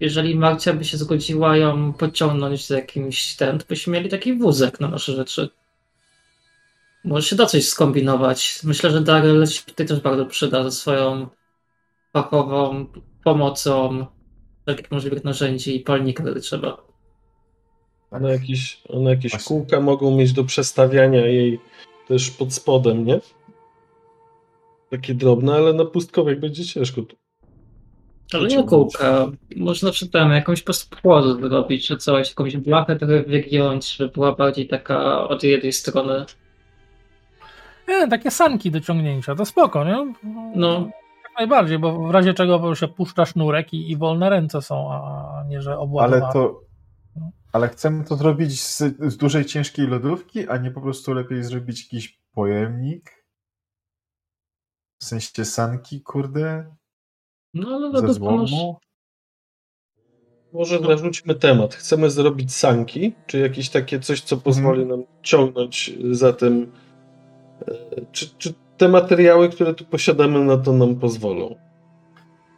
[0.00, 4.80] jeżeli Marcia by się zgodziła ją pociągnąć z jakimś ten, to byśmy mieli taki wózek
[4.80, 5.48] na nasze rzeczy.
[7.04, 8.60] Może się da coś skombinować.
[8.64, 11.26] Myślę, że Daryl się tutaj też bardzo przyda ze swoją
[12.12, 12.86] fachową
[13.24, 14.06] pomocą
[14.62, 16.82] wszelkich możliwych narzędzi i palnika, gdy trzeba.
[18.10, 19.48] One jakieś, one jakieś Właśnie.
[19.48, 21.60] kółka mogą mieć do przestawiania jej
[22.08, 23.20] też pod spodem, nie?
[24.90, 27.02] Takie drobne, ale na pustkowych będzie ciężko.
[27.02, 27.16] tu.
[28.32, 29.32] Ale nie kółka.
[29.56, 34.12] Można przy tym jakąś po prostu płozę zrobić, czy coś, jakąś blachę trochę wygiąć, żeby
[34.12, 36.24] była bardziej taka od jednej strony.
[37.92, 40.14] Nie, takie sanki do ciągnięcia, to spoko, nie?
[40.56, 40.88] No.
[41.24, 45.44] Jak najbardziej, bo w razie czego się puszcza sznurek i, i wolne ręce są, a
[45.48, 46.24] nie, że obładowane.
[46.24, 46.60] Ale to.
[47.52, 51.82] Ale chcemy to zrobić z, z dużej, ciężkiej lodówki, a nie po prostu lepiej zrobić
[51.82, 53.24] jakiś pojemnik?
[55.00, 56.74] W sensie sanki, kurde?
[57.54, 58.12] No ale masz...
[58.12, 58.78] złomu?
[60.52, 61.74] Może narzućmy temat.
[61.74, 66.72] Chcemy zrobić sanki, czy jakieś takie coś, co pozwoli nam ciągnąć za tym.
[68.12, 71.56] Czy, czy te materiały, które tu posiadamy, na to nam pozwolą?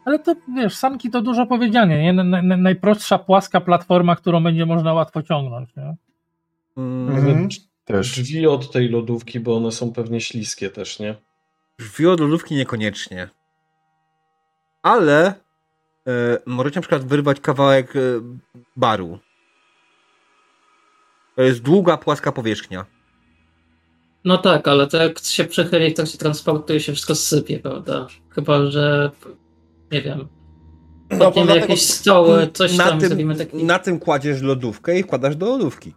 [0.04, 2.12] Ale to wiesz, sanki to dużo powiedziane, nie?
[2.12, 5.96] Na- na- Najprostsza płaska platforma, którą będzie można łatwo ciągnąć, nie?
[6.76, 7.48] Mm, Mhm.
[7.84, 8.10] Też.
[8.22, 11.14] Drzwi od tej lodówki, bo one są pewnie śliskie też, nie?
[11.78, 13.28] Drzwi od lodówki niekoniecznie.
[14.82, 15.32] Ale e,
[16.46, 18.00] możecie na przykład wyrwać kawałek e,
[18.76, 19.18] baru.
[21.36, 22.84] To jest długa, płaska powierzchnia.
[24.24, 28.06] No tak, ale to jak się przechyli w trakcie transportu i się wszystko sypie, prawda?
[28.30, 29.10] Chyba, że
[29.92, 30.28] nie wiem.
[31.10, 33.64] No, dlatego- jakieś stoły, coś na tam tym, zrobimy taki...
[33.64, 35.94] Na tym kładziesz lodówkę i wkładasz do lodówki.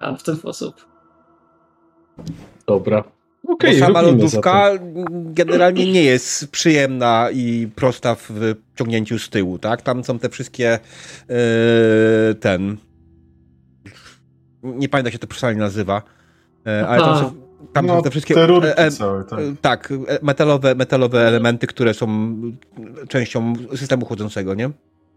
[0.00, 0.74] A, w ten sposób.
[2.66, 3.04] Dobra.
[3.48, 4.70] Okej, Bo sama lodówka
[5.10, 9.82] generalnie nie jest przyjemna i prosta w ciągnięciu z tyłu, tak?
[9.82, 10.78] Tam są te wszystkie
[11.28, 12.76] yy, ten
[14.62, 16.02] nie pamiętam jak się to przesadnie nazywa,
[16.64, 17.34] yy, ale tam są,
[17.72, 19.38] tam no, są te wszystkie te rurki e, e, całe, tak.
[19.38, 22.36] e, tak, e, metalowe, metalowe elementy, które są
[23.08, 24.70] częścią systemu chłodzącego, nie?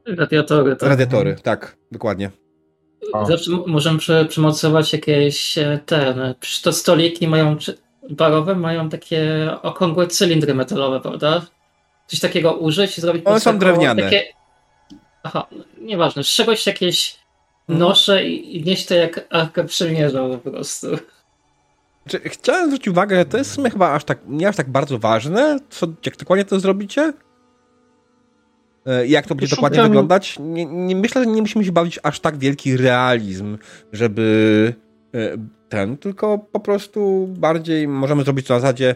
[0.08, 0.90] Radiatory, tak.
[0.90, 2.32] Radiatory, tak, dokładnie.
[3.14, 3.26] O.
[3.26, 6.36] Zawsze możemy przy, przymocować jakieś e, ten.
[6.40, 7.78] przy- To stoliki mają czy-
[8.10, 11.42] barowe, mają takie okrągłe cylindry metalowe, prawda?
[12.08, 14.04] Coś takiego użyć i zrobić po One są drewniane.
[14.04, 14.24] Takie...
[15.24, 16.24] Aha, no, nieważne.
[16.24, 17.21] Z czegoś jakieś.
[17.70, 20.88] Noszę i, i nieść to jak arkę przymierza po prostu.
[22.26, 25.88] Chciałem zwrócić uwagę, że to jest chyba aż tak, nie aż tak bardzo ważne, co,
[26.06, 27.14] jak dokładnie to zrobicie.
[28.86, 30.36] E, Jak to będzie Szukam- dokładnie wyglądać?
[30.40, 33.58] Nie, nie, myślę, że nie musimy się bawić aż tak wielki realizm,
[33.92, 34.74] żeby
[35.16, 35.18] e,
[35.70, 38.96] ten, tylko po prostu bardziej możemy zrobić to na zasadzie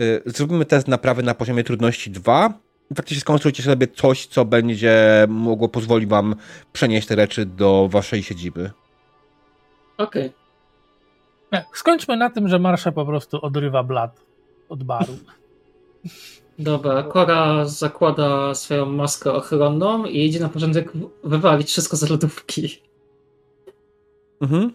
[0.00, 5.26] e, zrobimy test naprawy na poziomie trudności 2 i faktycznie skonstruujcie sobie coś, co będzie
[5.28, 6.34] mogło pozwolić wam
[6.72, 8.70] przenieść te rzeczy do waszej siedziby.
[9.98, 10.32] Okej.
[11.52, 14.20] Nie, Skończmy na tym, że Marsza po prostu odrywa blat
[14.68, 15.12] od baru.
[16.58, 20.92] Dobra, Kora zakłada swoją maskę ochronną i idzie na porządek
[21.24, 22.82] wywalić wszystko z lodówki.
[24.40, 24.72] Mhm.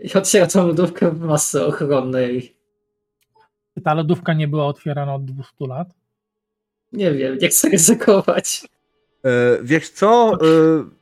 [0.00, 2.56] I otwiera tą lodówkę w masce ochronnej.
[3.84, 5.88] Ta lodówka nie była otwierana od 200 lat.
[6.96, 8.64] Nie wiem, nie chcę ryzykować.
[9.24, 9.28] E,
[9.62, 10.32] wiesz co?
[10.32, 10.36] E,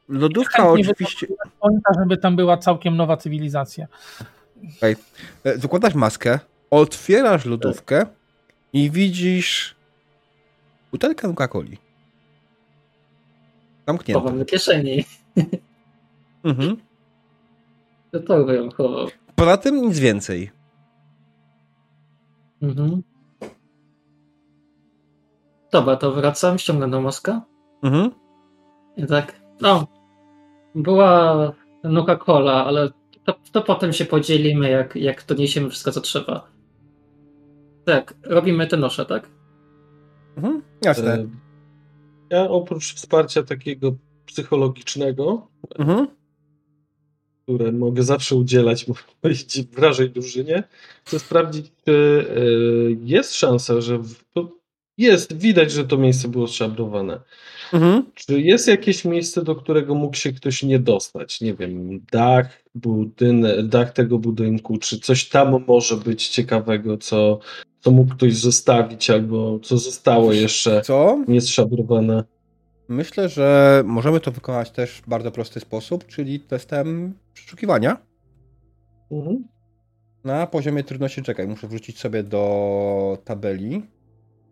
[0.08, 1.26] lodówka oczywiście.
[1.60, 3.86] Pamięta, żeby tam była całkiem nowa cywilizacja.
[5.44, 6.38] E, Zakładasz maskę,
[6.70, 8.06] otwierasz lodówkę
[8.72, 9.74] i widzisz
[10.92, 11.76] butelkę Coca-Coli.
[13.86, 14.38] Chowam Zamkniętą.
[14.38, 15.04] do kieszeni.
[16.44, 16.76] Mhm.
[18.12, 19.08] Do torby ją chował.
[19.36, 20.50] Poza tym nic więcej.
[22.62, 23.02] Mhm.
[25.74, 27.40] Dobra, to wracam, ściągam do maskę.
[27.82, 28.10] Mhm.
[28.96, 29.86] I tak, no,
[30.74, 31.52] była
[31.84, 32.90] Coca-Cola, ale
[33.24, 36.48] to, to potem się podzielimy, jak, jak doniesiemy wszystko, co trzeba.
[37.84, 39.30] Tak, robimy te nosze, tak?
[40.36, 40.62] Mhm.
[40.84, 41.14] Jasne.
[41.14, 41.26] E,
[42.30, 43.92] Ja oprócz wsparcia takiego
[44.26, 45.46] psychologicznego,
[45.78, 46.06] Mhm.
[47.42, 48.84] które mogę zawsze udzielać
[49.22, 50.62] w wrażej drużynie,
[51.04, 52.40] chcę sprawdzić, czy e,
[53.04, 54.24] jest szansa, że w,
[54.98, 57.20] jest, widać, że to miejsce było szabrowane.
[57.72, 58.04] Mhm.
[58.14, 61.40] Czy jest jakieś miejsce, do którego mógł się ktoś nie dostać?
[61.40, 67.38] Nie wiem, dach, budynek, dach tego budynku, czy coś tam może być ciekawego, co,
[67.80, 71.24] co mógł ktoś zostawić, albo co zostało jeszcze Co?
[71.28, 72.24] nieszabrowane?
[72.88, 77.96] Myślę, że możemy to wykonać też w bardzo prosty sposób, czyli testem przeszukiwania.
[79.10, 79.44] Mhm.
[80.24, 83.82] Na poziomie trudności, czekaj, muszę wrócić sobie do tabeli.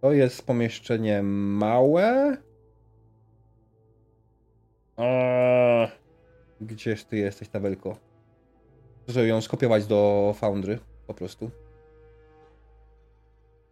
[0.02, 2.36] To jest pomieszczenie małe.
[6.60, 7.96] Gdzież ty jesteś, tabelko?
[9.08, 11.50] Muszę ją skopiować do Foundry, po prostu.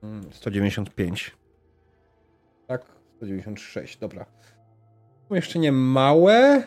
[0.02, 1.36] Mm, 195.
[2.66, 2.86] Tak,
[3.16, 4.26] 196, dobra.
[5.28, 6.62] Pomieszczenie małe,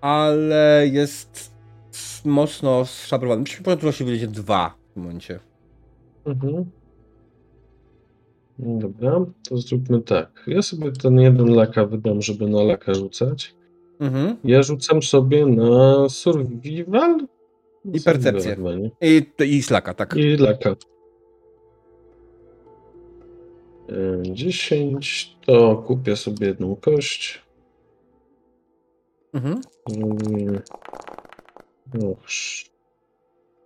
[0.00, 1.54] ale jest
[2.24, 3.40] mocno szabrowane.
[3.42, 5.40] Myślę, że się wyjdzie dwa w tym momencie.
[6.24, 6.70] Mhm.
[8.58, 10.44] Dobra, to zróbmy tak.
[10.46, 13.54] Ja sobie ten jeden laka wydam, żeby na laka rzucać.
[14.00, 14.36] Mhm.
[14.44, 17.26] Ja rzucam sobie na survival
[17.94, 18.56] I percepcję.
[19.00, 20.16] I, I slaka, tak.
[20.16, 20.70] I laka.
[23.88, 27.42] E, 10 to kupię sobie jedną kość.
[29.32, 29.60] Mhm.
[29.96, 30.60] Mm.
[31.94, 32.70] Och, sz-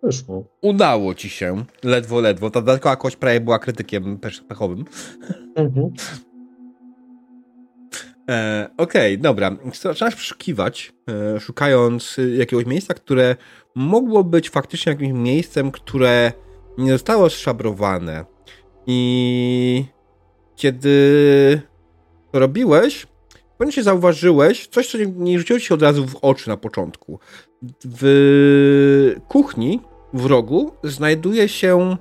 [0.02, 0.44] Wyszło.
[0.62, 1.64] Udało ci się.
[1.85, 2.51] Ledwo, ledwo.
[2.51, 4.85] Ta dodatkowa kość prawie była krytykiem pech- pechowym.
[5.56, 5.90] Mhm.
[8.31, 9.56] E, Okej, dobra.
[9.82, 10.93] Zaczynasz przeszukiwać,
[11.36, 13.36] e, szukając jakiegoś miejsca, które
[13.74, 16.32] mogło być faktycznie jakimś miejscem, które
[16.78, 18.24] nie zostało zszabrowane.
[18.86, 19.85] I
[20.56, 21.62] kiedy
[22.32, 23.06] to robiłeś,
[23.59, 26.56] pewnie się zauważyłeś coś, co nie, nie rzuciło ci się od razu w oczy na
[26.56, 27.18] początku.
[27.85, 29.81] W kuchni
[30.12, 31.97] w rogu znajduje się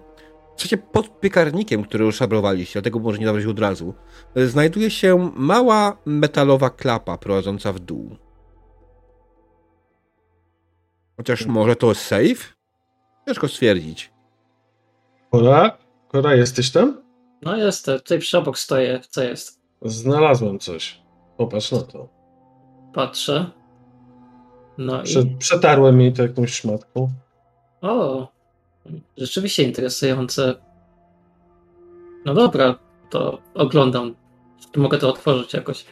[0.57, 3.93] w sensie pod piekarnikiem, który już szabrowaliście, dlatego może nie zauważyć od razu,
[4.35, 8.15] znajduje się mała metalowa klapa prowadząca w dół.
[11.17, 12.53] Chociaż może to safe?
[13.27, 14.11] Ciężko stwierdzić.
[15.31, 15.77] Kora?
[16.07, 17.01] Kora, jesteś tam?
[17.41, 19.61] No jestem, tutaj przy obok stoję, co jest?
[19.81, 21.01] Znalazłem coś.
[21.37, 22.09] Popatrz na to.
[22.93, 23.51] Patrzę.
[24.77, 25.35] No Prze i...
[25.35, 27.09] przetarłem jej to jakąś szmatką.
[27.81, 28.27] O!
[29.17, 30.55] Rzeczywiście interesujące.
[32.25, 32.79] No dobra,
[33.09, 34.15] to oglądam.
[34.73, 35.85] Czy mogę to otworzyć jakoś?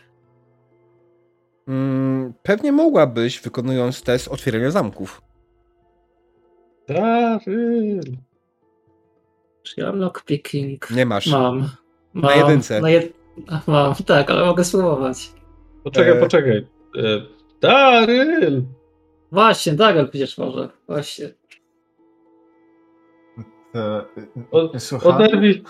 [1.68, 5.22] Mm, pewnie mogłabyś, wykonując test otwierania zamków.
[6.88, 8.01] Daryl.
[9.64, 10.91] Czy ja mam lockpicking?
[10.91, 11.27] Nie masz.
[11.27, 11.57] Mam.
[12.14, 12.23] mam.
[12.23, 12.81] Na jedynce.
[12.81, 13.14] Na jed...
[13.68, 15.31] Mam, tak, ale mogę spróbować.
[15.84, 16.19] Poczekaj, E.
[16.19, 16.57] poczekaj.
[16.97, 17.01] E,
[17.61, 18.64] Daryl!
[19.31, 20.69] Właśnie, Daryl przecież może.
[20.88, 21.30] Właśnie.
[23.77, 24.05] Te,
[24.51, 25.15] O- Słucham?
[25.15, 25.63] Oderwij,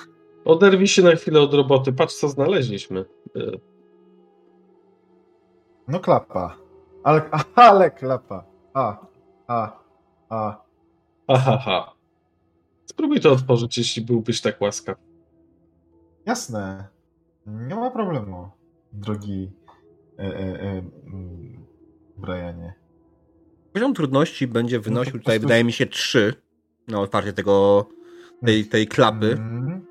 [0.45, 1.93] oderwij się na chwilę od roboty.
[1.93, 3.05] Patrz, co znaleźliśmy.
[3.35, 3.39] E,
[5.87, 6.57] No klapa.
[7.03, 8.45] Ale, ale klapa.
[8.73, 9.05] A,
[9.47, 9.79] a,
[10.29, 10.63] a.
[11.27, 11.93] Aha, ha.
[12.85, 14.97] Spróbuj to otworzyć, jeśli byłbyś tak łaskaw.
[16.25, 16.87] Jasne.
[17.45, 18.49] Nie ma problemu,
[18.93, 19.51] drogi
[20.19, 20.81] e, e, e,
[22.17, 22.73] Brianie.
[23.73, 26.33] Poziom trudności będzie wynosił po tutaj, wydaje mi się, 3
[26.87, 27.85] na otwarcie tego,
[28.45, 29.31] tej, tej klapy.
[29.33, 29.85] Mhm.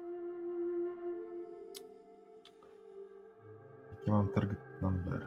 [3.98, 5.20] Jaki mam target number?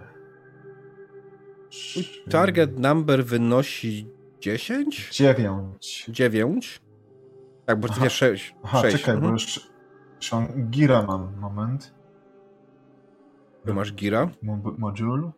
[2.30, 4.08] Target number wynosi
[4.42, 5.10] 10?
[5.12, 6.06] 9.
[6.10, 6.82] 9?
[7.66, 7.98] Tak, bo Aha.
[7.98, 8.56] to jest 6.
[8.64, 8.98] Aha, 6.
[8.98, 9.34] czekaj, bo Mhm.
[9.34, 9.70] już,
[10.22, 11.94] już mam gira mam, moment.
[13.66, 14.30] Tu masz gira.
[14.42, 15.32] Mo- Module.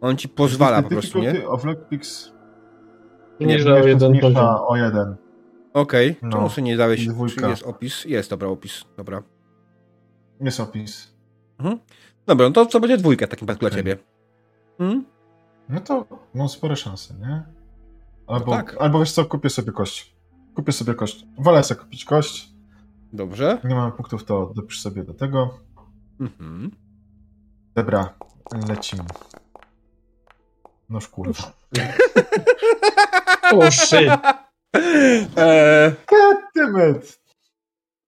[0.00, 1.48] On ci pozwala po prostu, nie?
[1.48, 2.32] Of lockpicks
[3.40, 4.46] o jeszcze jeden poziom.
[4.68, 5.16] o jeden.
[5.74, 6.16] Okej.
[6.22, 6.30] No.
[6.30, 7.06] Czemu sobie nie dałeś?
[7.06, 7.40] Dwójka.
[7.42, 8.04] Czy jest opis?
[8.04, 8.84] Jest, dobra, opis.
[8.96, 9.22] Dobra.
[10.40, 11.14] Jest opis.
[12.26, 13.78] Dobra, no to co będzie dwójka w takim przypadku dla Okej.
[13.78, 13.96] ciebie?
[14.78, 15.04] Hmm?
[15.68, 17.42] No to mam spore szanse, nie?
[18.26, 18.76] Albo, tak.
[18.80, 20.14] albo wiesz co, kupię sobie kość.
[20.54, 21.26] Kupię sobie kość.
[21.38, 22.50] Wolę sobie kupić kość.
[23.12, 23.58] Dobrze.
[23.64, 25.58] Nie mam punktów, to dopisz sobie do tego.
[26.20, 26.70] Mhm.
[27.74, 28.14] Dobra,
[28.68, 29.04] lecimy.
[30.88, 31.52] Noż kurwa.
[33.52, 34.10] O, shit.
[34.74, 37.20] Eee, Goddammit!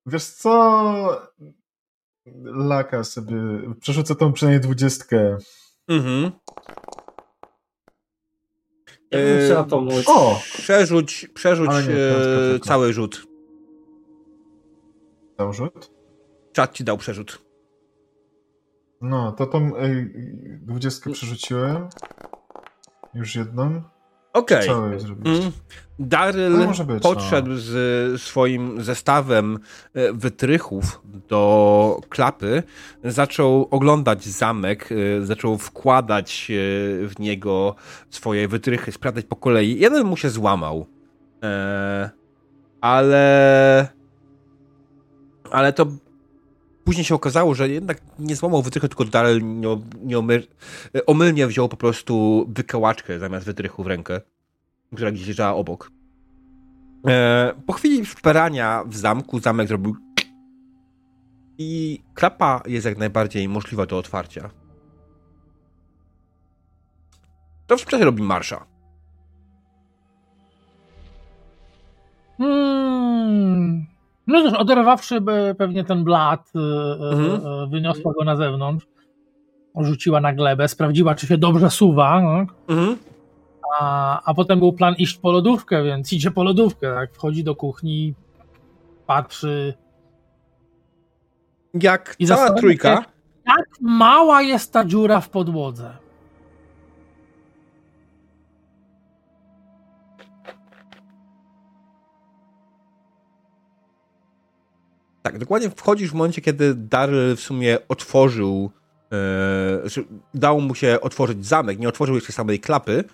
[0.06, 1.32] Wiesz co?
[2.44, 3.36] Laka sobie.
[3.80, 5.38] Przerzucę tą przynajmniej dwudziestkę.
[5.88, 6.32] mhm.
[9.10, 10.04] Eee, pomóc.
[10.08, 10.40] O!
[10.52, 11.94] Przerzuć, przerzuć nie,
[12.54, 13.26] e, cały rzut.
[15.38, 15.90] Dał rzut?
[16.52, 17.42] Czat ci dał przerzut.
[19.00, 20.12] No, to tą ej,
[20.62, 21.88] dwudziestkę przerzuciłem.
[23.14, 23.82] Już jedną.
[24.32, 24.68] Okej.
[24.98, 25.26] Zrobić?
[25.26, 25.52] Mm.
[25.98, 29.58] Daryl No, być, podszedł z swoim zestawem
[29.94, 32.62] e, wytrychów do klapy,
[33.04, 36.54] zaczął oglądać zamek, e, zaczął wkładać e,
[37.06, 37.74] w niego
[38.10, 39.78] swoje wytrychy, sprawdzać po kolei.
[39.78, 40.86] Jeden mu się złamał,
[42.80, 43.88] ale
[45.50, 45.86] ale to
[46.84, 50.46] później się okazało, że jednak nie złamał wytrychu, tylko Daryl nie, nie omyl,
[51.06, 54.20] omylnie wziął po prostu wykałaczkę zamiast wytrychu w rękę
[54.94, 55.90] która gdzieś leżała obok.
[57.06, 59.96] E, po chwili szperania w zamku, zamek zrobił
[61.58, 64.50] i klapa jest jak najbardziej możliwa do otwarcia.
[67.66, 68.66] To w czasie robi marsza.
[72.38, 73.86] Hmm.
[74.26, 75.20] No cóż, oderwawszy
[75.58, 77.46] pewnie ten blat, y, y, Mhm.
[77.64, 78.86] y, wyniosła go na zewnątrz,
[79.80, 82.46] rzuciła na glebę, sprawdziła, czy się dobrze suwa, no.
[82.68, 82.96] Mhm.
[83.80, 87.56] a, a potem był plan iść po lodówkę, więc idzie po lodówkę, tak, wchodzi do
[87.56, 88.14] kuchni,
[89.06, 89.74] patrzy,
[91.74, 93.02] Jak I cała trójka, się-
[93.46, 95.96] jak mała jest ta dziura w podłodze.
[105.22, 108.70] Tak, dokładnie wchodzisz w momencie, kiedy Daryl w sumie otworzył,
[109.12, 110.02] e, że
[110.34, 113.04] dało mu się otworzyć zamek, nie otworzył jeszcze samej klapy,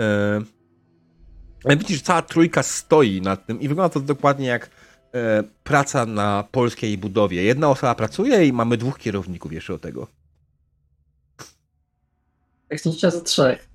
[0.00, 0.40] e,
[1.64, 4.70] ale widzisz, że cała trójka stoi nad tym i wygląda to dokładnie jak
[5.14, 7.42] e, praca na polskiej budowie.
[7.42, 10.06] Jedna osoba pracuje i mamy dwóch kierowników jeszcze do tego.
[12.70, 13.68] Jak zniszczę za trzech.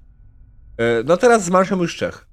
[0.77, 2.28] E, no teraz z marszem już trzech.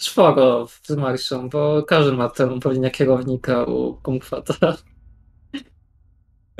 [0.00, 4.76] Czworo z marszą, bo każdy ma ten pewnie kierownika u kumkwata.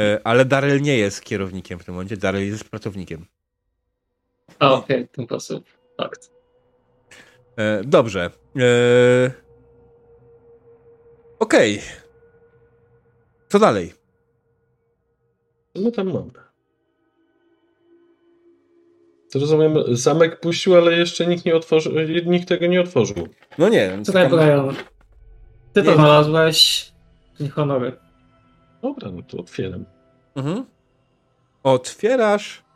[0.01, 3.27] E, ale Daryl nie jest kierownikiem w tym momencie, Daryl jest pracownikiem.
[4.59, 5.65] A okej, w ten sposób.
[5.97, 6.31] Fakt.
[7.57, 8.31] E, dobrze.
[8.57, 9.47] E,
[11.39, 11.81] Okej.
[13.49, 13.93] Co dalej?
[15.75, 16.46] Co my tam mamy?
[19.33, 21.93] To rozumiem, zamek puścił, ale jeszcze nikt nie otworzył,
[22.27, 23.29] nikt tego nie otworzył.
[23.59, 23.99] No nie.
[24.05, 24.75] Słuchaj, tam- Brian.
[25.73, 25.97] Ty to Nie.
[25.97, 26.93] znalazłeś.
[27.41, 27.93] Nie honory.
[28.83, 29.85] Dobra, no to otwieram.
[30.37, 30.65] Mhm.
[31.63, 32.67] Otwierasz.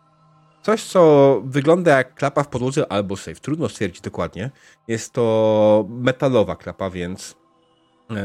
[0.63, 3.35] coś, co wygląda jak klapa w podłodze albo safe.
[3.41, 4.51] Trudno stwierdzić dokładnie.
[4.89, 7.37] Jest to metalowa klapa, więc
[8.11, 8.17] yy,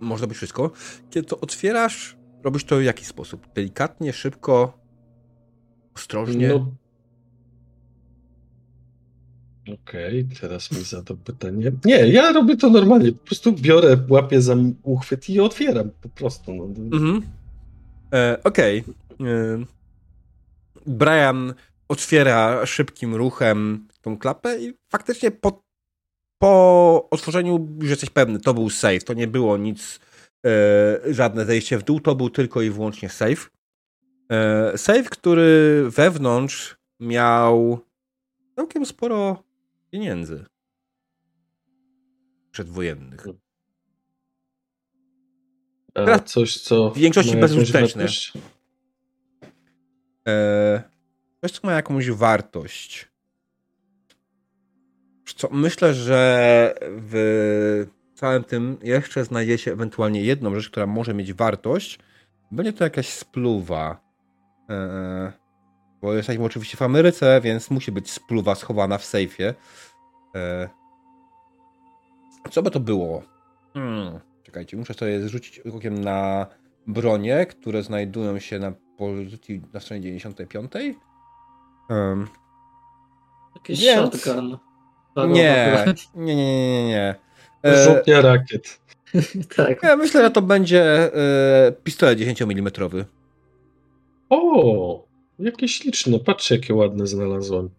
[0.00, 0.70] można być wszystko.
[1.10, 3.46] Kiedy to otwierasz, robisz to w jaki sposób?
[3.54, 4.78] Delikatnie, szybko,
[5.94, 6.48] ostrożnie?
[6.48, 6.66] No.
[9.74, 11.72] Okej, okay, teraz mi to pytanie.
[11.84, 13.12] Nie, ja robię to normalnie.
[13.12, 16.54] Po prostu biorę, łapię za uchwyt i otwieram po prostu.
[16.54, 16.64] No.
[16.64, 17.22] Mhm.
[18.12, 18.84] E, Okej.
[19.18, 19.30] Okay.
[19.30, 19.64] E,
[20.86, 21.54] Brian
[21.88, 25.62] otwiera szybkim ruchem tą klapę i faktycznie po,
[26.38, 30.00] po otworzeniu już jesteś pewny, to był safe, to nie było nic,
[30.46, 33.48] e, żadne zejście w dół, to był tylko i wyłącznie safe.
[34.30, 37.78] E, safe, który wewnątrz miał
[38.56, 39.45] całkiem sporo
[39.96, 40.44] pieniędzy
[42.50, 43.26] przedwojennych.
[45.92, 46.90] Teraz coś, co.
[46.90, 48.06] W większości bezużyteczne.
[51.40, 53.08] Coś, co ma jakąś wartość.
[55.36, 61.32] Co, myślę, że w całym tym jeszcze znajdzie się ewentualnie jedną rzecz, która może mieć
[61.32, 61.98] wartość.
[62.52, 64.00] Będzie to jakaś spluwa.
[64.68, 65.32] Eee,
[66.02, 69.54] bo jesteśmy oczywiście w Ameryce, więc musi być spluwa schowana w sejfie.
[70.36, 70.68] Eee,
[72.50, 73.22] co by to było?
[73.74, 74.20] Hmm.
[74.42, 76.46] Czekajcie, muszę sobie zrzucić okiem na
[76.86, 80.72] bronie, które znajdują się na pozycji na stronie 95.
[81.90, 82.28] Um,
[83.54, 84.22] Jakiś więc...
[84.22, 84.58] shotgun.
[85.16, 85.84] Nie,
[86.14, 87.14] nie, nie, nie, nie.
[87.62, 87.84] E...
[87.84, 88.80] Rzutnia rakiet.
[89.56, 89.82] tak.
[89.82, 90.82] Ja myślę, że to będzie
[91.14, 92.70] e, pistolet 10 mm.
[94.30, 95.04] O,
[95.38, 96.18] jakie śliczne.
[96.18, 97.70] Patrzcie, jakie ładne znalazłem.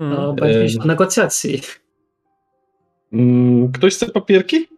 [0.00, 0.86] No, będzie e...
[0.86, 1.60] negocjacji.
[3.14, 4.68] Mm, ktoś chce papierki?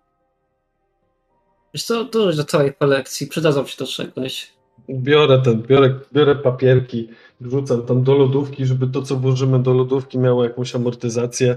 [1.75, 4.53] Wiesz co, dużo do całej kolekcji, przydadzą się do czegoś.
[4.91, 7.09] Biorę ten, biorę, biorę papierki,
[7.41, 11.57] wrzucam tam do lodówki, żeby to, co włożymy do lodówki miało jakąś amortyzację.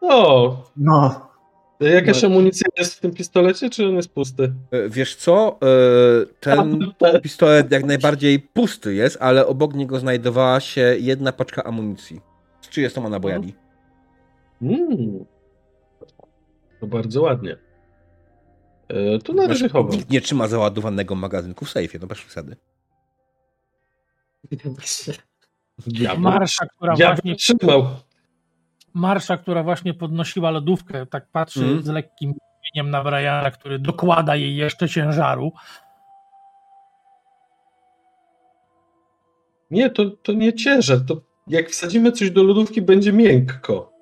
[0.00, 0.56] O!
[0.76, 1.28] No.
[1.80, 2.28] Jakaś no.
[2.28, 4.52] amunicja jest w tym pistolecie, czy on jest pusty?
[4.70, 6.78] E, wiesz co, e, ten
[7.22, 12.20] pistolet jak najbardziej pusty jest, ale obok niego znajdowała się jedna paczka amunicji.
[12.60, 13.63] Z 30 nabojami.
[14.62, 15.24] Mm.
[16.80, 17.56] To bardzo ładnie.
[18.88, 19.92] E, to na razie chowam.
[19.92, 22.56] Nikt nie trzyma załadowanego magazynku w sejfie, no bez przesady.
[25.86, 27.86] Ja Marsza, która ja właśnie trzymał.
[28.94, 31.82] Marsza, która właśnie podnosiła lodówkę, tak patrzy mm.
[31.82, 32.34] z lekkim
[32.74, 35.52] imieniem na Briana, który dokłada jej jeszcze ciężaru.
[39.70, 40.98] Nie, to, to nie ciężar.
[41.06, 43.93] To jak wsadzimy coś do lodówki, będzie miękko.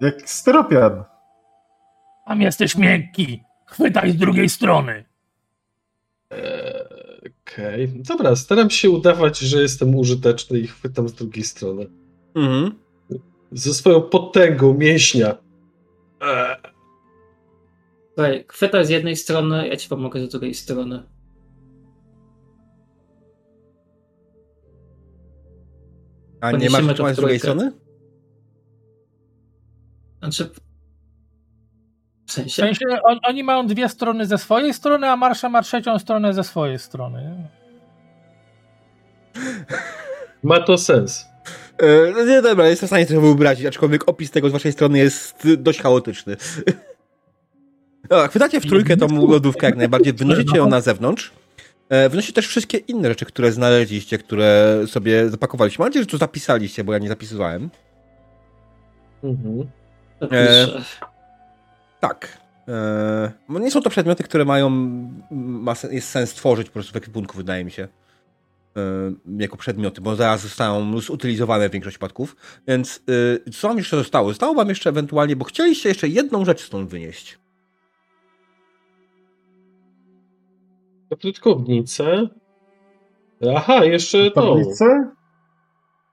[0.00, 1.04] Jak styropian.
[2.26, 3.42] Tam jesteś miękki.
[3.66, 5.04] Chwytaj z drugiej strony.
[6.30, 6.88] Eee,
[7.18, 7.84] Okej.
[7.84, 8.02] Okay.
[8.02, 11.86] Dobra, staram się udawać, że jestem użyteczny i chwytam z drugiej strony.
[12.34, 12.74] Mhm.
[13.52, 15.34] Ze swoją potęgą mięśnia.
[16.20, 16.56] Eee.
[18.14, 21.02] Słuchaj, chwytaj z jednej strony, ja ci pomogę z drugiej strony.
[26.40, 27.72] A nie masz z drugiej strony?
[30.18, 30.50] Znaczy,
[32.26, 32.62] w sensie?
[32.62, 36.34] W sensie on, oni mają dwie strony ze swojej strony, a Marsza ma trzecią stronę
[36.34, 37.48] ze swojej strony.
[40.42, 41.26] Ma to sens.
[41.78, 44.98] E, no nie, dobra, jestem w stanie to wyobrazić, aczkolwiek opis tego z waszej strony
[44.98, 46.36] jest dość chaotyczny.
[48.10, 51.32] No, chwytacie w trójkę tą lodówkę jak najbardziej, wynosicie ją na zewnątrz.
[51.88, 55.82] E, wynosicie też wszystkie inne rzeczy, które znaleźliście, które sobie zapakowaliście.
[55.82, 57.70] Mam nadzieję, że to zapisaliście, bo ja nie zapisywałem.
[59.24, 59.66] Mhm.
[60.22, 60.66] E,
[62.00, 62.38] tak.
[62.68, 64.70] E, nie są to przedmioty, które mają
[65.30, 67.88] ma, jest sens tworzyć po prostu w ekwipunku, wydaje mi się.
[68.76, 68.80] E,
[69.38, 72.36] jako przedmioty, bo zaraz zostaną zutylizowane w większości przypadków.
[72.68, 73.02] Więc
[73.46, 74.28] e, co wam jeszcze zostało?
[74.28, 77.38] Zostało wam jeszcze ewentualnie, bo chcieliście jeszcze jedną rzecz stąd wynieść.
[81.20, 82.28] Frytkownicę.
[83.56, 84.54] Aha, jeszcze to.
[84.54, 85.17] Tablicę?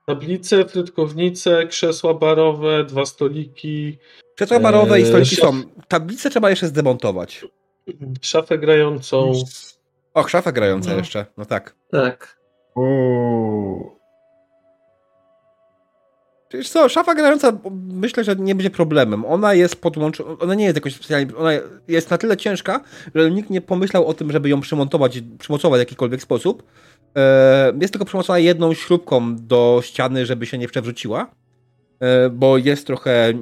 [0.06, 3.98] Tablice, frytkownice, krzesła barowe, dwa stoliki.
[4.36, 5.50] Krzesła barowe i e, stoliki szaf...
[5.50, 5.62] są.
[5.88, 7.44] Tablice trzeba jeszcze zdemontować.
[8.22, 9.32] Szafę grającą.
[10.14, 10.96] Och, szafę grającą no.
[10.96, 11.26] jeszcze.
[11.36, 11.74] No tak.
[11.90, 12.38] Tak.
[12.74, 13.96] Uuu.
[16.52, 19.24] Wiesz co, szafa grająca myślę, że nie będzie problemem.
[19.24, 21.50] Ona jest podłączona, ona nie jest jakoś specjalnie, ona
[21.88, 22.80] jest na tyle ciężka,
[23.14, 26.62] że nikt nie pomyślał o tym, żeby ją przymontować, przymocować w jakikolwiek sposób.
[27.16, 31.30] E, jest tylko przymocowana jedną śrubką do ściany, żeby się nie przewróciła,
[32.00, 33.32] e, bo jest trochę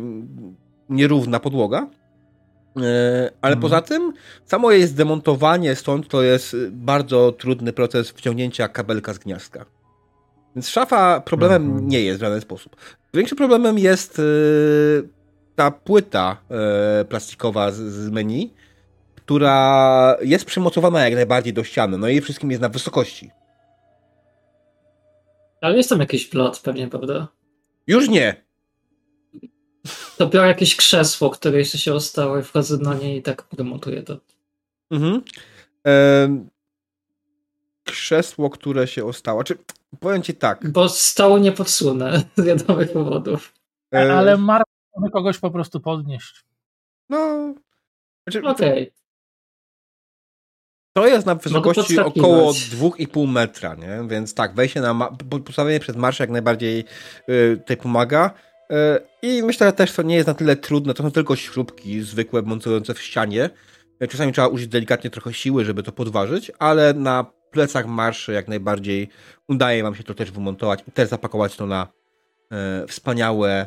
[0.88, 1.78] nierówna podłoga.
[1.78, 3.60] E, ale mhm.
[3.60, 4.12] poza tym,
[4.44, 9.64] samo jej zdemontowanie stąd to jest bardzo trudny proces wciągnięcia kabelka z gniazdka.
[10.56, 11.88] Więc szafa problemem Mhm.
[11.88, 12.76] nie jest w żaden sposób.
[13.14, 14.20] Większym problemem jest
[15.56, 16.36] ta płyta
[17.08, 18.52] plastikowa z menu,
[19.14, 21.98] która jest przymocowana jak najbardziej do ściany.
[21.98, 23.30] No i wszystkim jest na wysokości.
[25.64, 27.28] Ale jest tam jakiś plot pewnie, prawda?
[27.86, 28.44] Już nie.
[30.16, 34.02] To biorę jakieś krzesło, które jeszcze się ostało i wchodzę na nie i tak demontuję
[34.02, 34.16] to.
[34.90, 35.22] Mhm.
[35.84, 36.48] Em,
[37.84, 39.44] krzesło, które się ostało.
[39.44, 39.58] Czy
[40.00, 40.70] powiem ci tak.
[40.70, 43.54] Bo stołu nie podsunę z wiadomych powodów.
[43.94, 44.66] e, Ale Mark
[45.12, 46.44] kogoś po prostu podnieść.
[47.08, 47.54] No.
[48.26, 48.92] Znaczy, Okej.
[50.94, 54.08] To jest na wysokości około 2,5 metra, nie?
[54.08, 55.10] Więc tak, wejście na
[55.44, 56.84] postawienie przez marsz jak najbardziej
[57.28, 58.30] y, tutaj pomaga.
[58.72, 58.74] Y,
[59.22, 60.94] I myślę, że też to nie jest na tyle trudne.
[60.94, 63.50] To są tylko śrubki zwykłe, montujące w ścianie.
[64.02, 68.48] Y, Czasami trzeba użyć delikatnie trochę siły, żeby to podważyć, ale na plecach marszy jak
[68.48, 69.08] najbardziej
[69.48, 71.88] udaje wam się to też wymontować i też zapakować to na
[72.52, 73.66] e, wspaniałe e,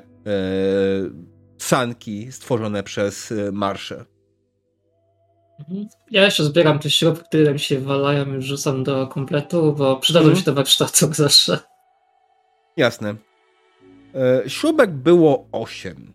[1.58, 4.06] sanki stworzone przez marsze.
[5.60, 5.88] Mhm.
[6.12, 10.26] Ja jeszcze zbieram te śrubki, które mi się walają i rzucam do kompletu, bo przydadzą
[10.26, 10.40] Mhm.
[10.40, 11.60] się do warsztatu zawsze.
[12.78, 13.16] Jasne.
[14.16, 16.14] E, śrubek było 8.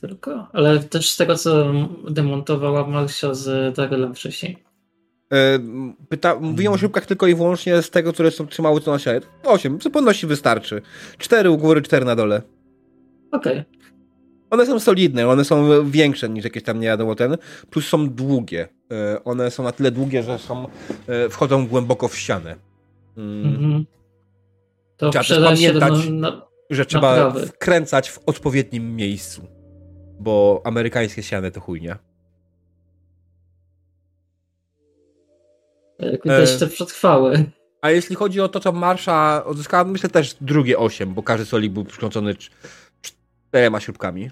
[0.00, 0.48] Tylko.
[0.52, 1.72] Ale też z tego, co
[2.10, 4.64] demontowała Marsia z Darylem wcześniej.
[5.32, 5.58] E,
[6.08, 9.20] Pyta, mówiłem o śrubkach tylko i wyłącznie z tego, które są trzymały to na siebie.
[9.44, 10.82] 8, w zupełności wystarczy.
[11.18, 12.42] 4 u góry, 4 na dole.
[13.32, 13.64] Okej.
[14.54, 17.36] One są solidne, one są większe niż jakieś tam nie wiadomo ten,
[17.70, 18.68] plus są długie.
[18.92, 20.66] E, One są na tyle długie, że są,
[21.08, 22.56] e, wchodzą głęboko w ścianę.
[23.16, 23.84] Mm, Mhm.
[24.96, 27.46] To Trzeba też pamiętać- na, Że trzeba Naprawy.
[27.46, 29.42] wkręcać w odpowiednim miejscu.
[30.20, 31.98] Bo amerykańskie ściany to chujnia.
[36.24, 36.58] widać E.
[36.58, 37.44] te przetrwały.
[37.82, 41.72] A jeśli chodzi o to, co Marsza odzyskała, myślę też drugie 8, bo każdy solik
[41.72, 42.50] był przykręcony cz-
[43.02, 44.30] czterema śrubkami.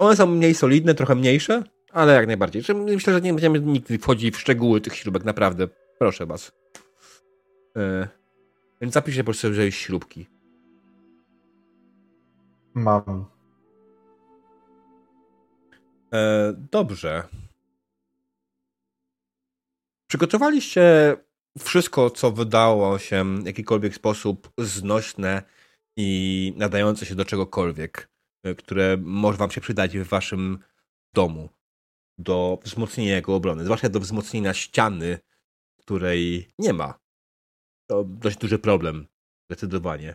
[0.00, 1.62] One są mniej solidne, trochę mniejsze,
[1.92, 2.62] ale jak najbardziej.
[2.74, 5.68] Myślę, że nie będziemy nigdy wchodzić w szczegóły tych śrubek, naprawdę.
[5.98, 6.52] Proszę was.
[7.76, 8.08] E,
[8.80, 10.26] więc zapiszcie po prostu, że jest śrubki.
[12.74, 13.24] Mam.
[16.14, 17.22] E, dobrze.
[20.06, 21.16] Przygotowaliście
[21.58, 25.42] wszystko, co wydało się w jakikolwiek sposób znośne
[25.96, 28.09] i nadające się do czegokolwiek,
[28.58, 30.58] które może wam się przydać w waszym
[31.14, 31.48] domu
[32.18, 35.18] do wzmocnienia jego obrony, zwłaszcza do wzmocnienia ściany,
[35.78, 36.98] której nie ma.
[37.86, 39.06] To dość duży problem,
[39.50, 40.14] zdecydowanie.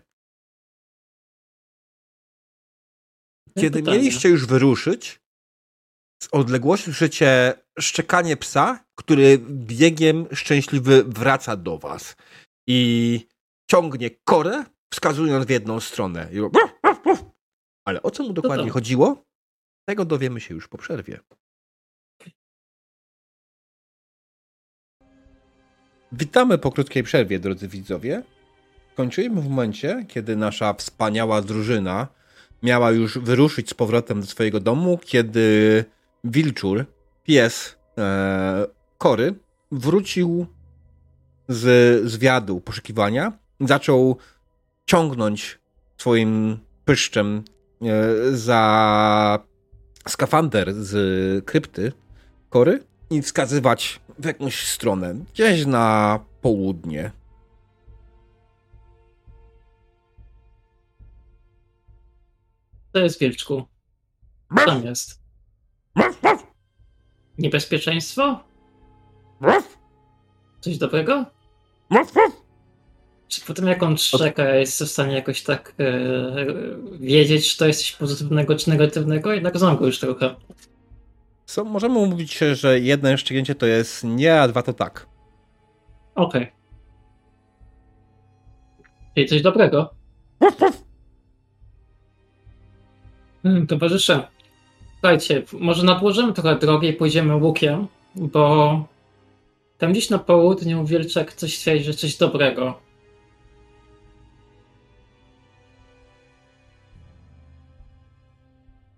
[3.57, 3.97] Kiedy pytanie.
[3.97, 5.22] mieliście już wyruszyć,
[6.23, 12.15] z odległości słyszycie szczekanie psa, który biegiem szczęśliwy wraca do was
[12.68, 13.19] i
[13.72, 16.30] ciągnie korę, wskazując w jedną stronę.
[16.31, 16.39] I...
[17.86, 18.74] Ale o co mu dokładnie to?
[18.74, 19.24] chodziło?
[19.86, 21.20] Tego dowiemy się już po przerwie.
[26.12, 28.24] Witamy po krótkiej przerwie, drodzy widzowie.
[28.95, 32.07] Kończymy w momencie, kiedy nasza wspaniała drużyna
[32.64, 35.86] miała już wyruszyć z powrotem do swojego domu, kiedy
[36.24, 36.86] Wilczur,
[37.24, 38.68] pies e,
[38.98, 39.34] Kory,
[39.72, 40.45] wrócił
[41.48, 44.18] z zwiadu poszukiwania, zaczął
[44.86, 45.60] ciągnąć
[45.98, 47.44] swoim pyszczem
[48.32, 49.40] za
[50.07, 51.91] skafander z krypty
[52.49, 57.12] Kory i wskazywać w jakąś stronę, gdzieś na południe.
[62.91, 63.64] To jest Wilczku.
[64.60, 65.22] Co tam jest?
[67.38, 68.44] Niebezpieczeństwo?
[70.62, 71.26] Coś dobrego?
[73.36, 76.45] Czy po tym jak on szczeka, jest w stanie jakoś tak e,
[76.99, 79.34] wiedzieć, czy to jest coś pozytywnego czy negatywnego?
[79.34, 80.36] Jednak znam go już trochę.
[81.45, 85.07] Co, możemy umówić się, że jedno szczegnięcie to jest nie, a dwa to tak.
[86.16, 86.52] Okej.
[89.16, 89.94] Czyli coś dobrego?
[93.44, 94.28] Hmm, Towarzysze,
[94.94, 98.88] słuchajcie, może nadłożymy trochę drogi i pójdziemy łukiem, bo
[99.78, 102.85] tam gdzieś na południu Wilczek coś twierdzi, że coś dobrego.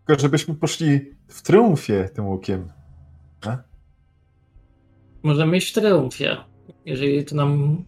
[0.08, 2.70] Tylko żebyśmy poszli w triumfie tym łukiem.
[3.46, 3.58] A?
[5.24, 6.38] Możemy iść w triumfie,
[6.86, 7.84] jeżeli to nam...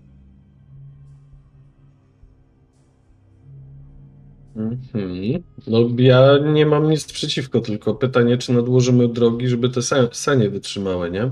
[4.55, 5.43] Mhm.
[5.67, 10.49] No ja nie mam nic przeciwko, tylko pytanie, czy nadłożymy drogi, żeby te sa- sanie
[10.49, 11.31] wytrzymały, nie?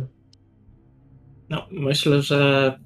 [1.50, 2.80] No, myślę, że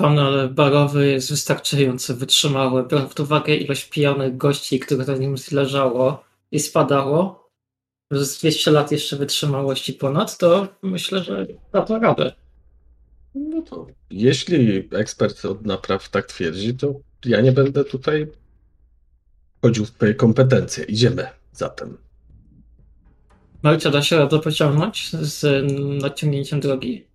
[0.00, 5.34] pan, ale barowy jest wystarczająco wytrzymały, biorąc pod uwagę ilość pijanych gości, których na nim
[5.52, 7.50] leżało i spadało.
[8.10, 12.32] Z 200 lat jeszcze wytrzymałości ponad, to myślę, że da to radę.
[13.34, 16.94] No to jeśli ekspert od napraw tak twierdzi, to
[17.24, 18.26] ja nie będę tutaj
[19.62, 20.84] chodził w twoje kompetencje.
[20.84, 21.96] Idziemy zatem.
[23.62, 25.64] Marcia da się radę pociągnąć z
[26.02, 27.09] nadciągnięciem drogi.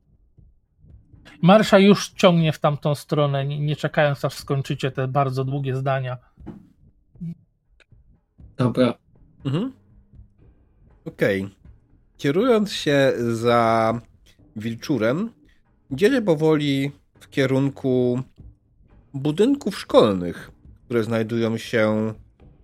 [1.42, 6.18] Marsza już ciągnie w tamtą stronę, nie, nie czekając aż skończycie te bardzo długie zdania.
[8.58, 8.94] Dobra.
[9.46, 9.74] Mhm.
[11.06, 11.50] Okej.
[12.18, 13.94] Kierując się za
[14.56, 15.30] wilczurem,
[15.92, 18.22] idziecie powoli w kierunku
[19.14, 20.52] budynków szkolnych,
[20.86, 22.14] które znajdują się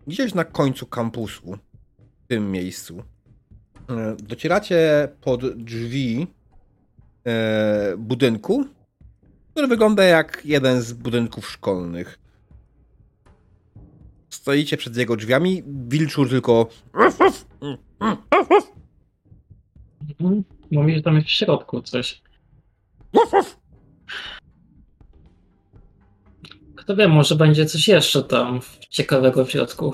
[0.08, 1.58] gdzieś na końcu kampusu,
[2.24, 3.04] w tym miejscu.
[3.90, 6.28] E, Docieracie pod drzwi
[7.98, 8.66] budynku,
[9.52, 12.20] który wygląda jak jeden z budynków szkolnych.
[14.30, 16.70] Stoicie przed jego drzwiami, wilczur tylko.
[20.72, 22.22] Mówi, że tam jest w środku coś.
[26.76, 29.94] Kto wie, może będzie coś jeszcze tam ciekawego w środku.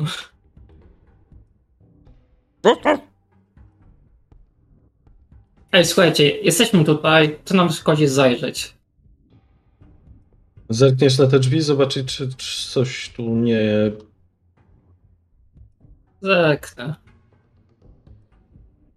[5.72, 8.74] Ej, słuchajcie, jesteśmy tutaj, to nam szkodzi zajrzeć.
[10.70, 13.92] Zerkniesz na te drzwi, zobaczyć, czy, czy coś tu nie.
[16.22, 16.96] Zerknę.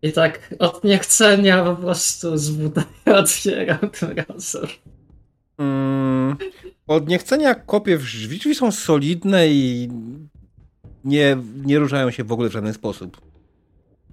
[0.02, 2.84] I tak od niechcenia po prostu z buta
[3.20, 4.66] otwieram tym razem.
[5.58, 6.36] Mm,
[6.86, 8.38] od niechcenia kopię w drzwi.
[8.38, 9.88] Drzwi są solidne i
[11.04, 13.20] nie, nie ruszają się w ogóle w żaden sposób.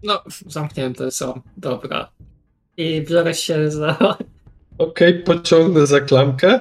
[0.03, 2.11] No, zamknięte są, dobra.
[2.77, 4.17] I biorę się za...
[4.77, 6.59] Okej, pociągnę za klamkę.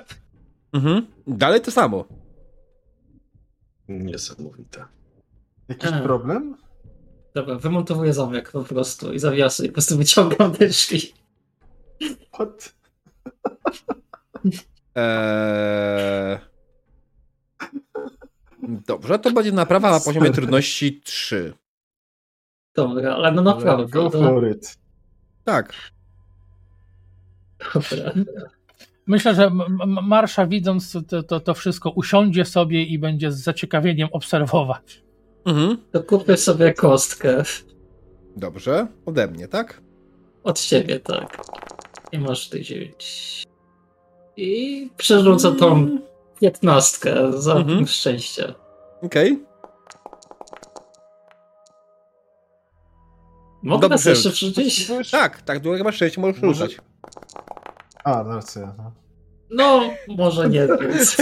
[0.72, 1.06] Mhm.
[1.26, 2.04] Dalej to samo.
[3.88, 4.84] Niesamowite.
[5.68, 6.00] Jakiś A.
[6.00, 6.56] problem?
[7.34, 11.12] Dobra, wymontowuję zamek po prostu i zawiasy i po prostu wyciągam te drzwi.
[12.32, 12.74] What?
[14.94, 16.38] Eee...
[18.86, 21.52] Dobrze, to będzie naprawa na poziomie trudności 3.
[22.74, 23.88] Dobra, ale no naprawdę.
[23.88, 24.78] Go for it.
[25.44, 25.74] Tak.
[27.74, 28.12] Dobra.
[29.06, 29.50] Myślę, że
[30.02, 35.02] Marsza widząc to, to, to wszystko usiądzie sobie i będzie z zaciekawieniem obserwować.
[35.46, 35.78] Mhm.
[35.92, 37.42] To kupię sobie kostkę.
[38.36, 39.80] Dobrze, ode mnie, tak?
[40.44, 41.38] Od ciebie, tak.
[42.12, 43.42] I masz ty dziewięć.
[44.36, 45.98] I przerzucę tą
[46.40, 47.86] piętnastkę za Mhm.
[47.86, 48.54] szczęście.
[49.02, 49.44] Okej.
[53.62, 54.10] Mogę Dobrze.
[54.10, 54.90] jeszcze przerzucić?
[55.10, 56.78] Tak, tak, długo masz szczęście, możesz Może- ruszać.
[58.06, 58.74] A, no racja.
[58.78, 58.92] No.
[59.50, 61.16] No, może nie więc.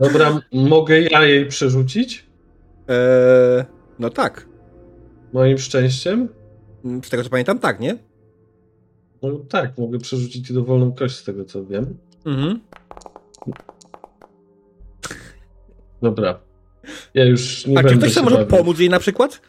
[0.00, 2.26] Dobra, mogę ja jej przerzucić?
[2.88, 3.64] Eee,
[3.98, 4.48] no tak.
[5.32, 6.28] Moim szczęściem?
[7.02, 7.98] Z tego co pamiętam, tak, nie?
[9.22, 11.98] No tak, mogę przerzucić dowolną kość z tego co wiem.
[12.26, 12.60] Mhm.
[16.02, 16.40] Dobra.
[17.14, 19.40] Ja już nie A czy będę ktoś się sobie może pomóc jej na przykład?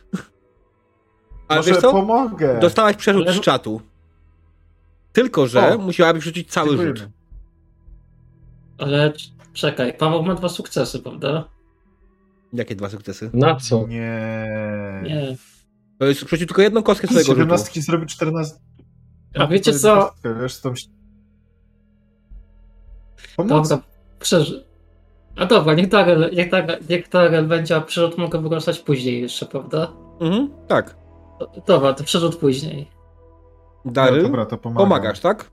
[1.47, 1.91] A Może wiesz co?
[1.91, 2.59] pomogę.
[2.61, 3.81] Dostałaś przerzut Ale- z czatu.
[5.13, 5.77] Tylko, że O.
[5.77, 6.97] musiałabyś rzucić cały Dziękujemy.
[6.97, 7.09] rzut.
[8.77, 9.13] Ale
[9.53, 11.43] czekaj, Paweł ma dwa sukcesy, prawda?
[12.53, 13.29] Jakie dwa sukcesy?
[13.33, 13.87] Na co?
[13.87, 14.21] Nie.
[15.03, 15.35] Nie.
[15.99, 17.25] To jest rzucił tylko jedną kostkę Z rzutu.
[17.25, 18.55] 17 zrobi 14.
[19.35, 20.11] A wiecie co?
[20.41, 20.73] Wiesz, tą...
[23.37, 23.69] Pomoc?
[23.69, 23.85] Dobra,
[24.19, 24.65] przeży...
[25.35, 29.45] A dobra, niech Darel, niech Darel, niech Darel będzie, a przerzut mogę wykorzystać później jeszcze,
[29.45, 29.91] prawda?
[30.21, 30.95] Mhm, tak.
[31.67, 32.87] Dobra, to przerzut później.
[33.85, 34.89] Dary, No, dobra, to pomagam.
[34.89, 35.51] pomagasz, tak?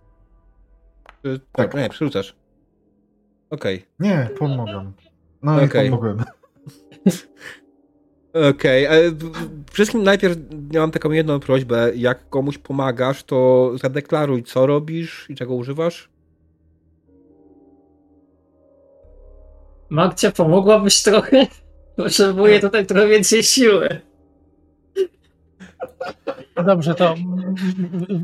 [1.22, 1.40] Czy...
[1.52, 1.80] Tak, Tak.
[1.82, 2.36] nie, przerzucasz.
[3.50, 3.86] Okej.
[4.00, 4.92] Nie, pomogę.
[5.42, 5.90] No i Okej.
[5.90, 6.24] pomogłem.
[8.50, 10.36] Okej, ale w- w- wszystkim najpierw
[10.72, 11.92] ja mam taką jedną prośbę.
[11.96, 16.08] Jak komuś pomagasz, to zadeklaruj, co robisz i czego używasz.
[19.90, 21.46] Magcia, pomogłabyś trochę?
[21.96, 24.00] Potrzebuję tutaj trochę więcej siły.
[26.66, 27.14] Dobrze, to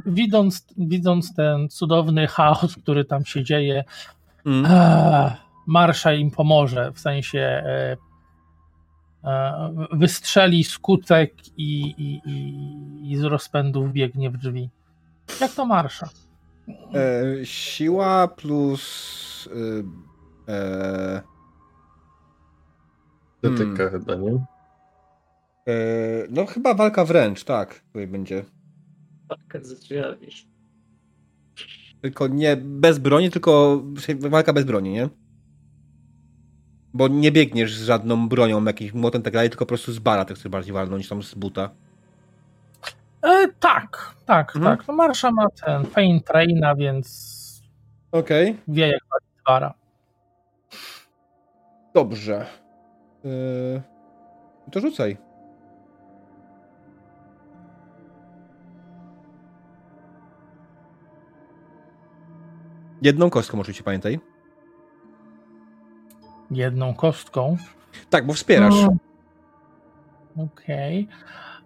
[0.07, 3.85] widząc, widząc ten cudowny chaos, który tam się dzieje,
[4.47, 4.67] Mm.
[4.67, 7.97] Ah, Marsza im pomoże, w sensie e,
[9.25, 14.71] e, wystrzeli skutek i, i, i, i z rozpędu wbiegnie w drzwi.
[15.41, 16.09] Jak to Marsza?
[16.95, 19.47] E, siła plus.
[19.47, 19.85] Y,
[20.49, 21.23] e,
[23.43, 23.91] Dotyka Hmm.
[23.91, 24.45] chyba, nie?
[25.69, 25.73] E,
[26.31, 27.81] no, chyba walka wręcz, tak.
[27.81, 28.45] Tutaj będzie.
[29.29, 30.29] Pakę z drzwiami.
[32.03, 33.83] Tylko nie bez broni, tylko
[34.21, 35.09] walka bez broni, nie?
[36.95, 40.25] Bo nie biegniesz z żadną bronią, jakimś młotem tak dalej, tylko po prostu z bara
[40.25, 41.71] ty chcesz bardziej walnąć tam z buta.
[43.23, 44.77] E, tak, tak, Mhm.
[44.79, 44.89] tak.
[44.89, 47.41] No Marsza ma ten Fein Traina, więc
[48.13, 49.75] Okej, wie jak walić bara.
[51.95, 52.47] dobrze.
[53.25, 53.83] Yy...
[54.73, 55.17] To rzucaj.
[63.03, 64.21] Jedną kostką oczywiście, pamiętaj.
[66.51, 67.57] Jedną kostką.
[68.11, 68.75] Tak, bo wspierasz.
[70.37, 70.45] No.
[70.45, 71.09] Okej.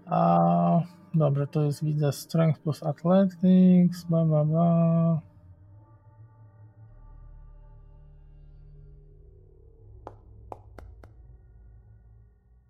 [0.06, 0.80] A
[1.14, 5.20] Dobrze, to jest widzę Strength plus Athletics, bla bla bla.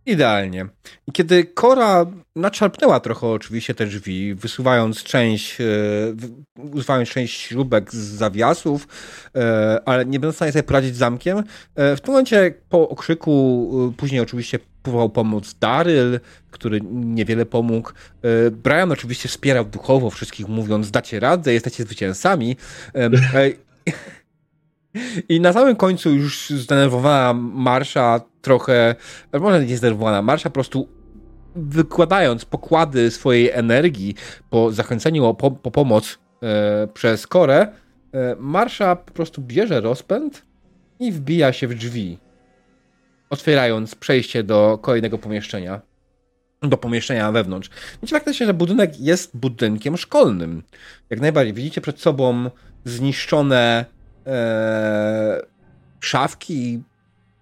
[0.07, 0.67] Idealnie.
[1.07, 2.07] I kiedy Kora
[2.37, 5.65] naczarpnęła trochę oczywiście te drzwi, wysuwając część, e,
[6.73, 8.89] usuwając część śrubek z zawiasów,
[9.35, 11.39] e, ale nie będąc w stanie sobie poradzić z zamkiem,
[11.75, 16.21] e, w tym momencie po okrzyku, później oczywiście próbował pomóc Daryl,
[16.51, 17.91] który niewiele pomógł.
[18.53, 22.57] Brian oczywiście wspierał duchowo wszystkich, mówiąc dacie radę, jesteście zwycięzcami.
[24.95, 28.95] E, e, I na samym końcu już zdenerwowana Marsza trochę,
[29.41, 30.89] może nie zdenerwowana, Marsza po prostu
[31.57, 34.15] wykładając pokłady swojej energii
[34.51, 37.69] po zachęceniu o po, po pomoc e, przez Korę,
[38.13, 40.47] e, Marsza po prostu bierze rozpęd
[41.01, 42.19] i wbija się w drzwi,
[43.31, 45.81] otwierając przejście do kolejnego pomieszczenia.
[46.63, 47.71] Do pomieszczenia wewnątrz.
[47.95, 50.63] Widzicie faktycznie, że budynek jest budynkiem szkolnym.
[51.11, 51.55] Jak najbardziej.
[51.55, 52.51] Widzicie przed sobą
[52.85, 53.94] zniszczone e,
[56.01, 56.83] szafki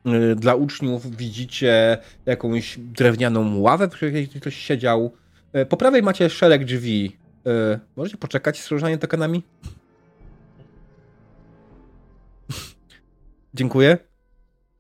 [0.06, 1.16] e, dla uczniów.
[1.16, 5.12] Widzicie jakąś drewnianą ławę, przy której ktoś siedział.
[5.52, 7.16] E, po prawej macie szereg drzwi.
[7.46, 9.42] E, możecie poczekać z różaniem tokenami?
[13.54, 13.98] Dziękuję.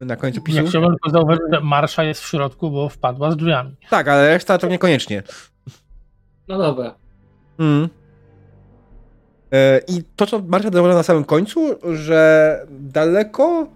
[0.00, 0.66] Na końcu Ja pisu.
[0.68, 3.76] chciałbym tylko zauważyć, że Marsza jest w środku, bo wpadła z drzwiami.
[3.90, 5.22] Tak, ale reszta to niekoniecznie.
[6.48, 6.94] No dobra.
[7.58, 7.88] Mm.
[9.52, 11.60] E, I to, co Marta zauważyła na samym końcu,
[11.92, 13.66] że daleko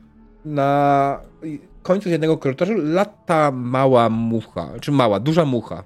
[0.45, 1.21] na
[1.83, 5.85] końcu jednego korytarza lata mała mucha, czy mała, duża mucha.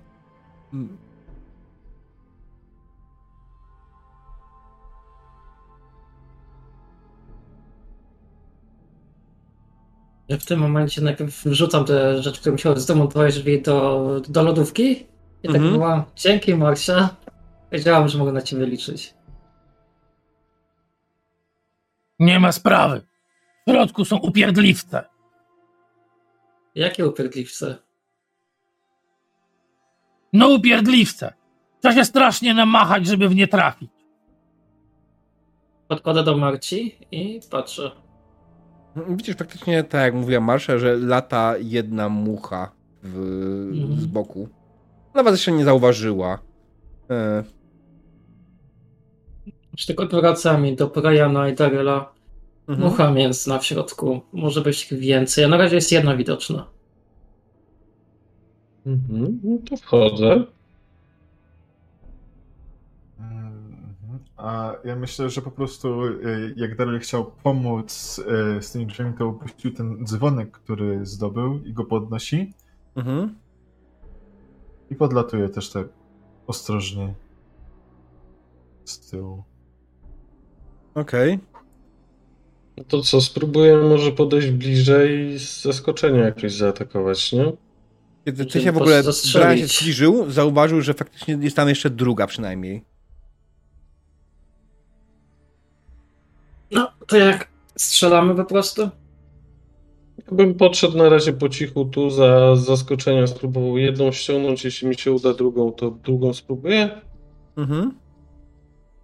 [10.31, 14.91] W tym momencie najpierw wrzucam te rzeczy, które musiałem zdemontować drzwi do, do lodówki.
[15.43, 15.73] I tak Mhm.
[15.73, 17.17] była, dzięki Marsza.
[17.73, 19.15] Wiedziałam, że mogę na ciebie liczyć.
[22.21, 23.01] Nie ma sprawy.
[23.67, 25.05] W środku są upierdliwce.
[26.75, 27.77] Jakie upierdliwce?
[30.33, 31.33] No upierdliwce.
[31.81, 33.91] Trzeba się strasznie namachać, żeby w nie trafić.
[35.89, 37.91] Podkładę do Marci i patrzę.
[39.09, 42.73] Widzisz praktycznie, tak jak mówiła Marsza, że lata jedna mucha
[43.03, 43.17] w,
[43.73, 44.01] Mhm.
[44.01, 44.49] z boku.
[45.15, 46.39] Ona was jeszcze nie zauważyła.
[47.11, 47.45] E,
[49.81, 52.13] Już tylko wracam i do Briana i Daryla.
[52.69, 52.89] mhm.
[52.89, 54.21] Mucha mięsna w środku.
[54.33, 55.45] Może być ich więcej.
[55.45, 56.67] A na razie jest jedna widoczna.
[58.87, 60.45] Mhm, no to wchodzę.
[63.19, 64.19] Mhm.
[64.37, 68.19] A ja myślę, że po prostu y, jak Daryl chciał pomóc
[68.59, 72.53] y, z tymi drzwiami, to upuścił ten dzwonek, który zdobył i go podnosi
[72.97, 73.35] Mhm.
[74.91, 75.89] i podlatuje też tak
[76.47, 77.15] ostrożnie
[78.85, 79.50] z tyłu.
[80.95, 81.39] Okej.
[82.77, 87.53] No to co, spróbuję może podejść bliżej i z zaskoczenia jakoś zaatakować, nie?
[88.25, 89.03] Kiedy ty się w ogóle.
[89.33, 92.85] Brian się zbliżył, zauważył, że faktycznie jest tam jeszcze druga przynajmniej.
[96.71, 98.83] No, to jak strzelamy po prostu?
[100.19, 104.95] Ja bym podszedł na razie po cichu tu za zaskoczenia, spróbował jedną ściągnąć, jeśli mi
[104.95, 107.01] się uda drugą, to drugą spróbuję.
[107.57, 107.95] Mhm.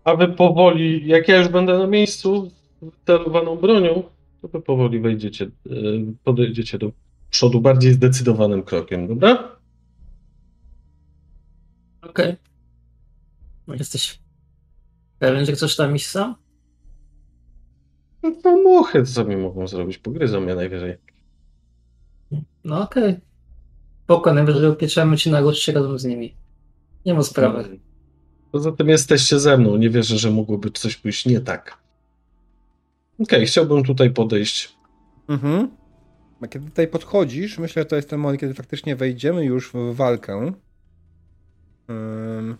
[0.06, 2.50] A wy powoli, jak ja już będę na miejscu
[2.82, 4.02] z celowaną bronią,
[4.42, 5.50] to wy powoli wejdziecie, y,
[6.24, 6.92] podejdziecie do
[7.30, 9.56] przodu bardziej zdecydowanym krokiem, dobra?
[12.02, 12.36] Okej.
[13.66, 14.18] No Jesteś
[15.18, 16.34] pewien, że chcesz tam iść sam?
[18.22, 20.96] No muchy co mi mogą zrobić, pogryzą mnie najwyżej.
[22.64, 23.16] No okej.
[24.04, 26.34] Spoko, najwyżej upieczemy ci na gości razem z nimi.
[27.06, 27.78] Nie ma sprawy.
[28.56, 31.78] Poza tym jesteście ze mną, nie wierzę, że mogłoby coś pójść nie tak.
[33.20, 34.76] Okej, chciałbym tutaj podejść.
[35.28, 35.68] Mhm.
[36.40, 39.94] A kiedy tutaj podchodzisz, myślę, że to jest ten moment, kiedy faktycznie wejdziemy już w
[39.94, 40.52] walkę.
[41.90, 42.56] Ym,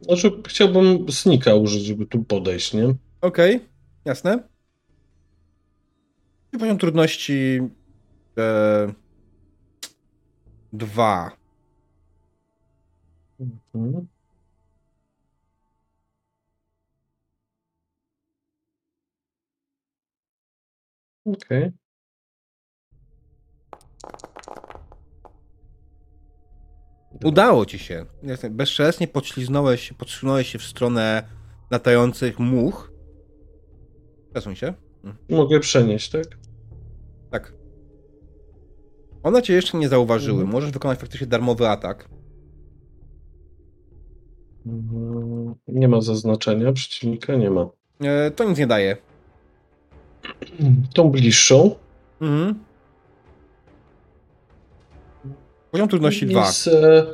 [0.00, 2.94] Znaczy, chciałbym snika użyć, żeby tu podejść, nie?
[3.20, 3.60] Okej,
[4.04, 4.48] jasne.
[6.52, 7.60] I poziom trudności
[8.38, 8.92] e,
[10.72, 11.36] dwa.
[13.74, 14.06] Mhm.
[21.24, 21.72] Okej.
[27.24, 28.06] Udało ci się.
[28.50, 31.22] Bezszelestnie podśliznąłeś, podsunąłeś się w stronę
[31.70, 32.92] latających much.
[34.30, 34.74] Przesuń się.
[35.28, 36.24] Mogę przenieść, tak?
[37.30, 37.54] Tak.
[39.22, 40.40] One cię jeszcze nie zauważyły.
[40.40, 40.52] Mhm.
[40.52, 42.08] Możesz wykonać faktycznie darmowy atak.
[44.66, 45.54] Mhm.
[45.68, 47.70] Nie ma zaznaczenia przeciwnika, nie ma.
[48.00, 48.96] E, to nic nie daje.
[50.94, 51.74] Tą bliższą.
[52.20, 52.64] Mhm.
[55.70, 56.52] Poziom trudności I 2.
[56.52, 57.06] Z, e,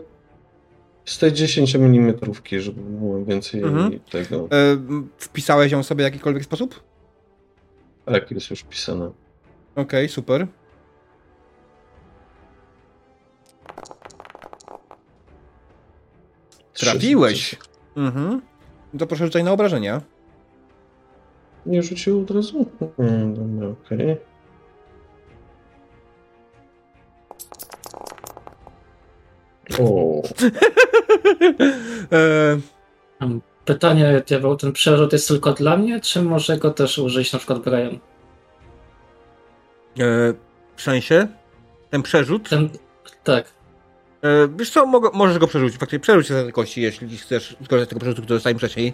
[1.04, 2.14] z tej 10 mm,
[2.58, 4.00] żeby było więcej Mhm.
[4.00, 4.48] tego.
[4.52, 4.76] E,
[5.18, 6.82] wpisałeś ją sobie w jakikolwiek sposób?
[8.04, 9.10] Tak, jest już pisane.
[9.76, 10.46] Okej, super.
[16.74, 17.56] Trafiłeś.
[17.96, 18.42] Mhm.
[18.98, 20.00] To proszę rzucać na obrażenia.
[21.66, 22.66] Nie rzucił od razu?
[22.98, 24.16] Mm, dobra, okej.
[29.80, 30.22] O,
[32.12, 32.58] e,
[33.20, 37.38] Mam Pytanie, Diabeł, ten przerzut jest tylko dla mnie, czy może go też użyć na
[37.38, 37.98] przykład Brian?
[39.98, 40.34] e,
[40.76, 41.28] w sensie?
[41.90, 42.48] Ten przerzut?
[42.48, 42.68] Ten,
[43.24, 43.52] tak.
[44.22, 45.78] E, wiesz co, mogę, możesz go przerzucić.
[45.78, 48.92] Faktycznie przerzuć się za te kości, jeśli chcesz skorzystać z tego przerzutu, który dostałem wcześniej.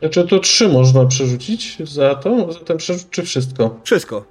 [0.00, 3.80] Znaczy to trzy można przerzucić za to, za ten przerzut, czy wszystko?
[3.84, 4.24] Wszystko.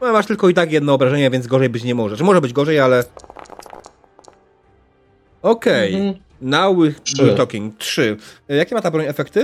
[0.00, 2.16] No, masz tylko i tak jedno obrażenie, więc gorzej być nie może.
[2.16, 3.04] Czy może być gorzej, ale...
[5.42, 5.94] Okej.
[5.94, 6.14] Mhm.
[6.40, 7.34] Now we're Trzy.
[7.36, 7.78] talking.
[7.78, 8.16] Trzy.
[8.48, 9.40] E, Jakie ma ta broń efekty?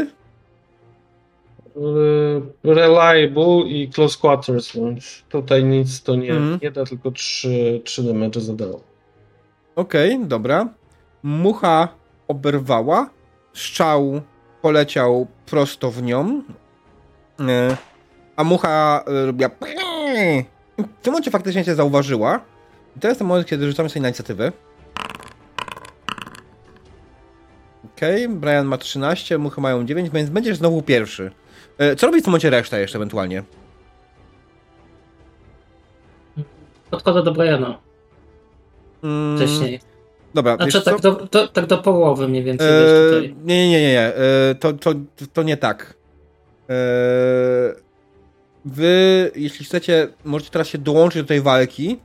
[1.77, 4.73] Y, Reliable i Close Quarters,
[5.29, 6.59] tutaj nic to nie, Mhm.
[6.63, 8.81] nie da, tylko trzy, trzy damage zadało.
[9.77, 10.69] Okej, dobra.
[11.23, 11.89] Mucha
[12.29, 13.11] oberwała.
[13.53, 14.21] Szczał
[14.63, 16.43] poleciał prosto w nią.
[17.41, 17.77] E,
[18.37, 19.51] A mucha e, robiła...
[20.79, 22.41] W tym momencie faktycznie cię zauważyła.
[22.97, 24.53] I to jest ten moment, kiedy rzucamy sobie na inicjatywę.
[27.97, 31.31] Okej, Brian ma 13, muchy mają 9, więc będziesz znowu pierwszy.
[31.79, 33.43] E, Co robi w tym momencie reszta jeszcze ewentualnie?
[36.91, 37.79] Podchodzę do Briana
[39.05, 39.81] Mm, wcześniej.
[40.35, 44.07] Dobra, Znaczy tak do, do, tak do połowy mniej więcej Eee, nie, nie, nie, nie.
[44.17, 44.95] Eee, to, to,
[45.33, 45.95] to nie tak.
[46.69, 46.77] Eee,
[48.65, 51.99] wy, jeśli chcecie, możecie teraz się dołączyć do tej walki,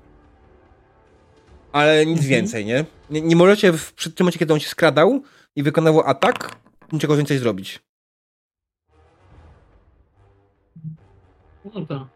[1.72, 2.30] ale nic Mhm.
[2.30, 2.86] więcej, nie?
[3.10, 3.22] nie?
[3.22, 5.22] Nie możecie w, przy tym momencie, kiedy on się skradał
[5.56, 6.56] i wykonywał atak,
[6.92, 7.80] niczego więcej zrobić.
[11.74, 12.08] Dobra.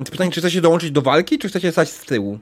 [0.00, 2.38] Więc pytanie, czy chcecie dołączyć do walki, czy chcecie stać z tyłu?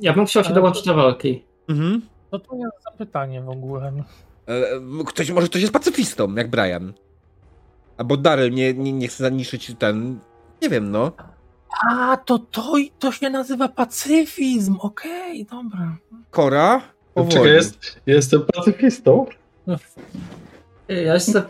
[0.00, 1.44] Ja bym chciał się Ale dołączyć do walki.
[1.68, 2.02] Mhm.
[2.30, 3.92] To to jest zapytanie w ogóle.
[5.06, 6.92] Ktoś, może ktoś jest pacyfistą, jak Brian.
[7.96, 10.18] Albo Daryl nie, nie, nie chce zaniszczyć ten...
[10.62, 11.12] Nie wiem, no.
[11.90, 14.76] A, to to, to się nazywa pacyfizm.
[14.80, 15.96] Okej, dobra.
[16.30, 16.82] Kora.
[17.28, 19.26] Czekaj, jest, jestem pacyfistą?
[20.88, 21.42] Ja jestem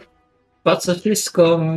[0.63, 1.77] pacyfistką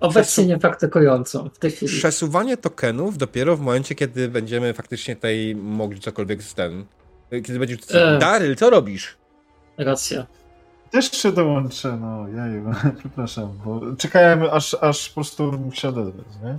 [0.00, 1.98] obecnie niepraktykującą w tej chwili.
[1.98, 6.84] Przesuwanie tokenów dopiero w momencie, kiedy będziemy faktycznie tutaj mogli cokolwiek z ten.
[7.30, 7.76] Kiedy będzie.
[7.90, 8.18] E.
[8.18, 9.16] Daryl, co robisz?
[9.78, 10.26] Racja.
[10.90, 12.70] Też się dołączę, no jaju,
[13.00, 16.58] przepraszam, bo czekałem aż, aż po prostu mógł się odezwać, nie?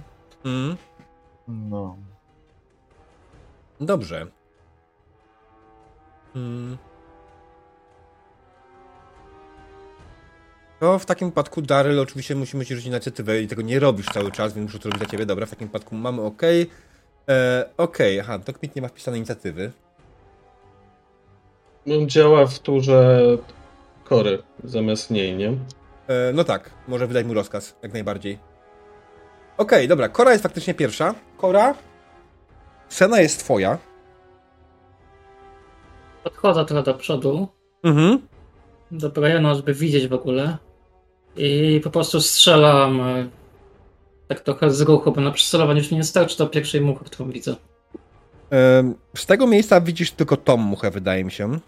[0.52, 0.78] Mm,
[1.48, 1.98] No.
[3.82, 4.28] dobrze.
[6.36, 6.78] Mm.
[10.80, 14.32] To w takim wypadku Daryl oczywiście musimy ci rzucić inicjatywę i tego nie robisz cały
[14.32, 15.26] czas, więc muszę to robić dla ciebie.
[15.26, 16.42] Dobra, w takim wypadku mamy OK.
[17.30, 19.72] E, OK, aha, Dokmit nie ma wpisanej inicjatywy.
[21.92, 23.20] On działa w turze
[24.04, 25.48] kory zamiast niej, nie?
[26.08, 28.40] E, no tak, może wydać mu rozkaz, jak najbardziej.
[29.58, 31.16] Okej, dobra, Kora jest faktycznie pierwsza.
[31.38, 31.76] Kora,
[32.90, 33.78] scena jest twoja.
[36.24, 37.48] Podchodzę trochę do przodu,
[37.84, 38.28] Mhm.
[38.92, 40.58] do Briana, żeby widzieć w ogóle.
[41.38, 43.30] I po prostu strzelam e,
[44.28, 47.32] tak trochę z ruchu, bo na przycelowanie już mi nie starczy do pierwszej muchy, którą
[47.32, 47.56] widzę.
[49.16, 51.60] Z tego miejsca widzisz tylko tą muchę, wydaje mi się.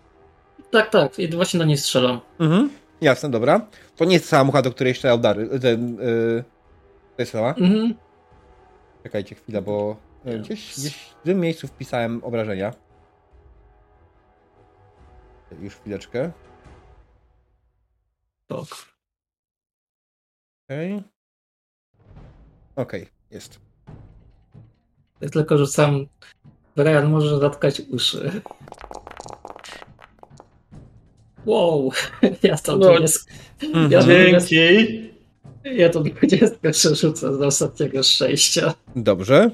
[0.71, 2.19] Tak, tak, i właśnie do niej strzelam.
[2.39, 2.69] Mhm.
[3.01, 3.67] Jasne, dobra.
[3.95, 5.59] To nie jest cała mucha, do której strzelał Dary.
[5.59, 6.43] Ten, yy,
[7.15, 7.49] to jest cała?
[7.49, 7.93] Mhm.
[9.03, 12.73] Czekajcie chwilę, bo e, gdzieś, gdzieś w tym miejscu wpisałem obrażenia.
[15.61, 16.31] Już chwileczkę.
[18.47, 18.88] Tak.
[20.69, 21.03] Okej.
[22.75, 23.59] Okej, jest.
[25.21, 26.05] Ja tylko rzucam.
[26.75, 28.41] Brian może zatkać uszy.
[31.45, 31.91] Wow,
[32.43, 32.91] ja to No.
[33.63, 33.91] Mhm.
[33.91, 34.01] ja.
[34.01, 34.55] Dzięki.
[35.63, 38.73] ja to 20 przerzucę z ostatniego szczęścia.
[38.95, 39.51] Dobrze.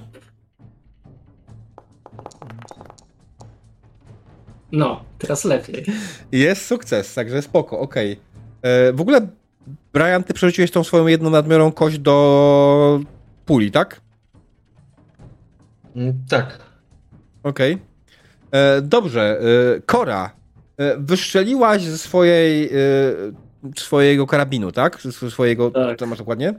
[4.72, 5.86] No, teraz lepiej.
[6.32, 8.20] Jest sukces, także spoko, okej.
[8.62, 9.28] E, W ogóle,
[9.94, 13.00] Brian, ty przerzuciłeś tą swoją jedną nadmiarą kość do
[13.46, 14.02] puli, tak?
[15.96, 16.60] Mm, Tak.
[17.44, 17.78] Okej.
[18.52, 19.40] E, Dobrze.
[19.78, 20.32] e, Kora,
[20.78, 22.72] e, wystrzeliłaś ze swojej, e,
[23.78, 25.02] swojego karabinu, tak?
[25.02, 26.00] Ze swojego, Tak.
[26.00, 26.54] co masz dokładnie?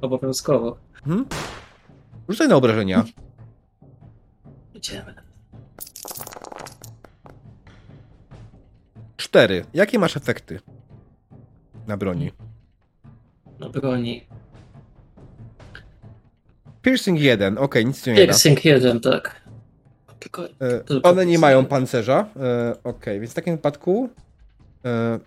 [0.00, 0.76] Obowiązkowo.
[1.06, 1.26] Mhm.
[2.28, 3.04] Rzucaj na obrażenia.
[4.74, 5.14] Idziemy.
[9.16, 9.64] Cztery.
[9.74, 10.60] Jakie masz efekty
[11.90, 12.32] na broni?
[13.60, 14.26] Na broni.
[16.82, 18.22] Piercing 1, okej, nic ci nie da.
[18.22, 19.40] Piercing jeden, tak.
[20.20, 21.40] Tylko E, Tylko One nie piercing.
[21.40, 22.26] mają pancerza.
[22.36, 24.08] E, Okej, więc w takim wypadku
[24.84, 25.18] e,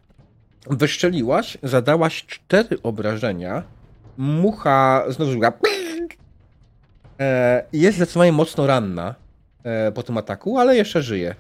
[0.70, 3.64] wystrzeliłaś, zadałaś cztery obrażenia.
[4.18, 5.32] Mucha znowu
[7.20, 9.16] e, Jest zdecydowanie mocno ranna
[9.64, 11.36] e, po tym ataku, ale jeszcze żyje.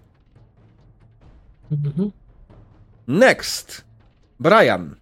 [1.71, 2.11] Mhm.
[3.07, 3.85] Next!
[4.39, 4.95] Brian.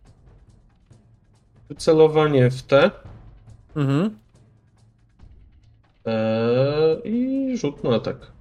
[1.72, 2.92] Wycelowanie w T
[3.76, 4.18] Mhm.
[6.06, 8.32] e, i rzut na atak.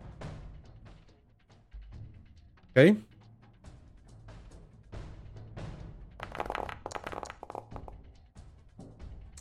[2.71, 2.97] Okej.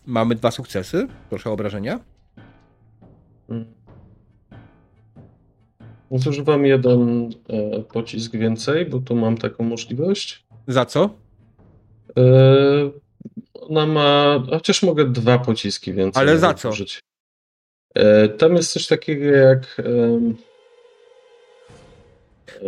[0.05, 1.07] Mamy dwa sukcesy.
[1.29, 1.99] Proszę o obrażenia.
[3.49, 3.65] Mm.
[6.11, 10.45] Zużywam jeden e, pocisk więcej, bo tu mam taką możliwość.
[10.67, 11.09] Za co?
[12.17, 12.21] E,
[13.69, 14.39] ona ma.
[14.49, 16.21] Chociaż mogę dwa pociski więcej.
[16.21, 16.69] Ale za co?
[16.69, 16.99] użyć.
[17.95, 19.81] E, tam jest coś takiego jak.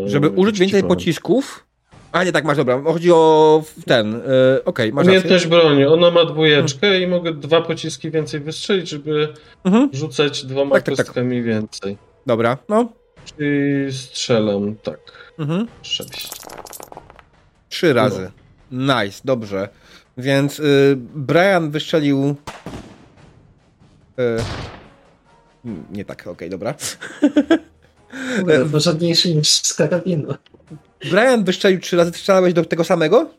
[0.06, 0.98] Żeby użyć już ci więcej powiem.
[0.98, 1.66] pocisków.
[2.12, 2.82] A nie, tak, masz, dobra.
[2.86, 4.16] Chodzi o ten.
[4.16, 5.20] E, Okej, masz rację.
[5.20, 5.86] Umiejętność broni.
[5.86, 9.34] Ona ma dwójeczkę i mogę dwa pociski więcej wystrzelić, żeby
[9.64, 9.90] Mhm.
[9.94, 11.06] rzucać dwoma Tak, tak, tak.
[11.06, 11.98] kostkami więcej.
[12.26, 12.90] Dobra, no.
[13.26, 15.32] Czyli strzelam tak.
[15.40, 15.68] Mhm.
[15.82, 16.30] Sześć.
[17.70, 18.32] Trzy razy.
[18.72, 19.70] Nice, dobrze.
[20.18, 22.36] Więc y, Brian wystrzelił.
[24.20, 26.74] Y, nie tak, okej, dobra.
[28.40, 30.34] Kurde, Porządniejszy niż z karabinu.
[31.10, 32.12] Brian wystrzelił trzy razy.
[32.12, 33.30] Strzelałeś do tego samego?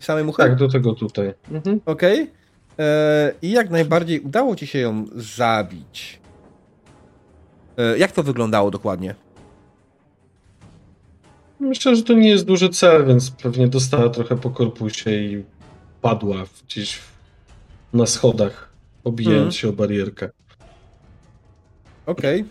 [0.00, 0.42] Samej muchy?
[0.42, 1.34] Tak, do tego tutaj.
[1.50, 1.80] Mhm.
[1.86, 2.30] Okej.
[2.78, 6.20] E, I jak najbardziej udało ci się ją zabić.
[7.76, 9.14] E, jak to wyglądało dokładnie?
[11.60, 15.44] Myślę, że to nie jest duży cel, więc pewnie dostała trochę po korpusie i
[16.02, 17.12] padła gdzieś w-
[17.92, 18.68] na schodach,
[19.04, 19.52] obijając Mhm.
[19.52, 20.30] się o barierkę.
[22.06, 22.44] Okej.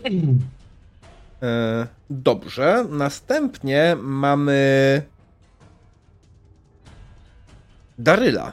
[1.42, 2.86] E, Dobrze.
[2.90, 5.02] Następnie mamy
[7.98, 8.52] Daryla,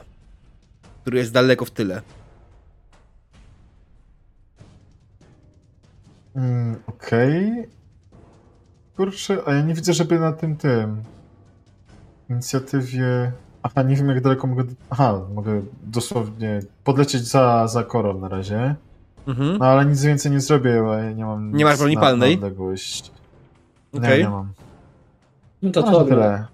[1.02, 2.02] który jest daleko w tyle.
[6.36, 7.68] Mm, Okej.
[8.96, 11.02] Kurczę, a ja nie widzę, żeby na tym tym
[12.30, 13.32] inicjatywie.
[13.62, 14.64] Aha, nie wiem jak daleko mogę.
[14.90, 18.74] Aha, mogę dosłownie podlecieć za, za korą na razie.
[19.26, 19.58] Mhm.
[19.58, 21.52] No ale nic więcej nie zrobię, bo ja nie mam.
[21.52, 22.38] Nie masz broni na- palnej?
[22.38, 23.10] Na odległość.
[23.96, 24.18] Okej.
[24.18, 24.52] Nie, nie mam.
[25.62, 26.46] No to To to tyle.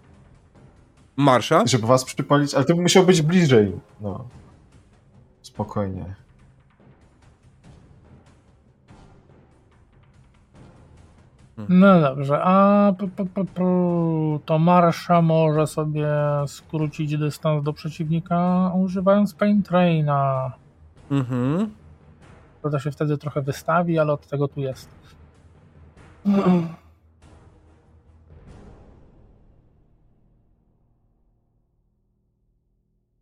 [1.16, 1.66] Marsza?
[1.66, 3.72] Żeby was przypalić, ale to by musiał być bliżej.
[4.00, 4.24] No.
[5.42, 6.14] Spokojnie.
[11.56, 13.62] No dobrze, a p, p, p, p,
[14.44, 16.08] to Marsza może sobie
[16.46, 20.52] skrócić dystans do przeciwnika używając Pain Traina.
[21.10, 21.70] Mhm.
[22.62, 24.88] To się wtedy trochę wystawi, ale od tego tu jest.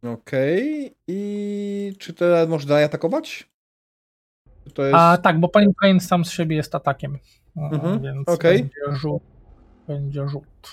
[0.03, 0.95] Okej.
[1.09, 3.51] I czy teraz dalej atakować?
[4.65, 4.95] Jest...
[4.95, 7.19] A tak, bo Pain Train sam z siebie jest atakiem.
[7.57, 8.59] Mhm, Więc okej.
[8.59, 9.23] będzie rzut.
[9.87, 10.69] Będzie rzut.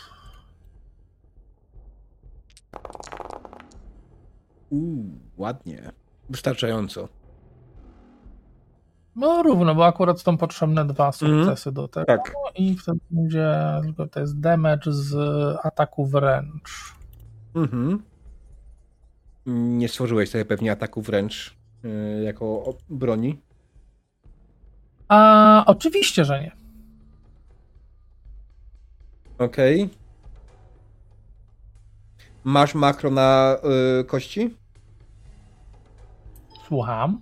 [4.69, 5.05] Uuu,
[5.37, 5.91] ładnie.
[6.29, 7.07] Wystarczająco.
[9.15, 12.05] No równo, bo akurat są potrzebne dwa sukcesy do tego.
[12.05, 12.33] Tak.
[12.55, 15.15] I wtedy będzie, tylko to jest damage z
[15.63, 16.95] ataku wręcz.
[17.55, 18.03] Mhm.
[19.45, 23.41] Nie stworzyłeś sobie pewnie ataku wręcz yy, jako broni.
[25.07, 26.58] A oczywiście, że nie.
[29.39, 29.89] Okej.
[32.43, 33.57] Masz makro na
[34.01, 34.57] y, kości?
[36.67, 37.21] Słucham.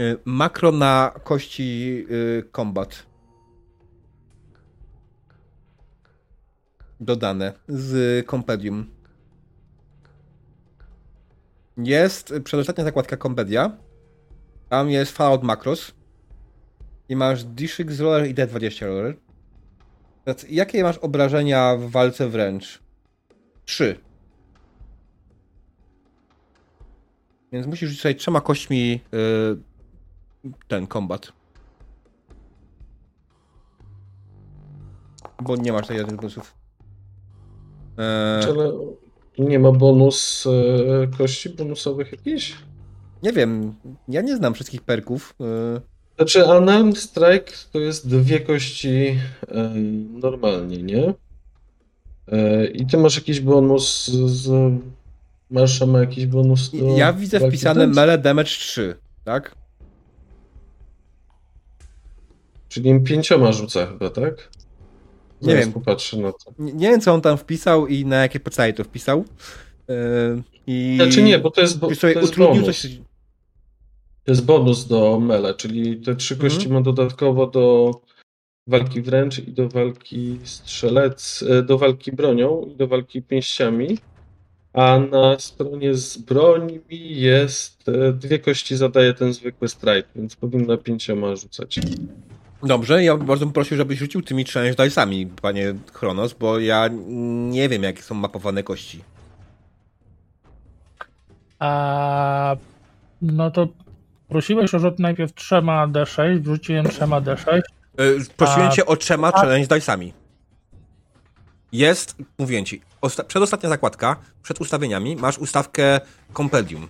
[0.00, 3.06] Y, makro na kości y, combat.
[7.00, 8.86] Dodane z Compedium.
[11.76, 13.76] Jest przedostatnia zakładka Compedia.
[14.68, 16.03] Tam jest Fallout Macros.
[17.14, 19.16] I masz D6 roller i D20 roller.
[20.50, 22.82] Jakie masz obrażenia w walce wręcz?
[23.64, 24.00] Trzy.
[27.52, 29.00] Więc musisz rzucić sobie trzema kośćmi
[30.44, 31.32] y, ten kombat.
[35.42, 36.54] Bo nie masz tutaj żadnych bonusów.
[37.98, 38.72] Eee, Ale
[39.38, 42.56] nie ma bonus e, kości bonusowych jakichś?
[43.22, 43.74] nie wiem,
[44.08, 45.34] ja nie znam wszystkich perków.
[45.40, 49.18] Eee, Znaczy, Unarmed Strike to jest dwie kości
[49.48, 49.68] e,
[50.12, 51.14] normalnie, nie?
[52.28, 54.72] E, I ty masz jakiś bonus z...
[55.50, 59.54] Marsza ma jakiś bonus do ja widzę wpisane melee damage 3, tak?
[62.68, 64.48] Czyli pięcioma rzuca chyba, tak?
[65.42, 65.72] Nie Zaraz wiem.
[65.72, 66.38] popatrzę na to.
[66.58, 69.24] Nie, nie wiem, co on tam wpisał i na jakie podstawie to wpisał.
[69.88, 72.82] Eee, I Znaczy nie, bo to jest, bo, to jest utrudnił bonus.
[72.82, 72.90] coś.
[74.24, 76.50] To jest bonus do mele, czyli te trzy Mhm.
[76.52, 77.90] kości ma dodatkowo do
[78.66, 83.98] walki wręcz i do walki strzelec, e, do walki bronią i do walki pięściami.
[84.72, 86.80] A na stronie z brońmi
[87.20, 91.80] jest e, dwie kości zadaje ten zwykły strike, więc powinna pięcioma rzucać.
[92.62, 96.88] Dobrze, ja bardzo bym prosił, żebyś rzucił tymi trzema dice'ami, panie Chronos, bo ja
[97.50, 99.00] nie wiem, jakie są mapowane kości.
[101.58, 102.56] A,
[103.22, 103.68] no to
[104.28, 107.60] prosiłeś o rzut najpierw trzema D6, wrzuciłem trzema D6.
[107.98, 110.12] Yy, prosiłem A- cię o trzema a- challenge dice'ami.
[111.72, 116.00] Jest, mówię ci, osta- przedostatnia zakładka, przed ustawieniami masz ustawkę
[116.36, 116.88] Compendium.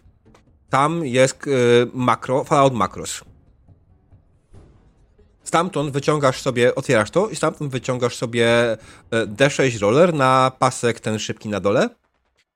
[0.71, 3.25] Tam jest yy, makro, Fallout Macros.
[5.45, 8.77] Stamtąd wyciągasz sobie, otwierasz to i stamtąd wyciągasz sobie e,
[9.27, 11.89] D6 roller na pasek ten szybki na dole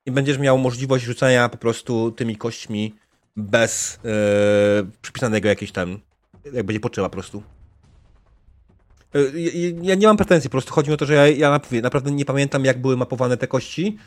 [0.06, 2.94] i będziesz miał możliwość rzucania po prostu tymi kośćmi
[3.38, 4.08] bez e,
[5.02, 5.98] przypisanego jakieś tam,
[6.52, 7.42] jak będzie potrzeba po prostu.
[9.14, 9.18] E,
[9.82, 12.24] ja- nie mam pretensji, po prostu chodzi mi o to, że ja, ja naprawdę- nie
[12.24, 13.98] pamiętam, jak były mapowane te kości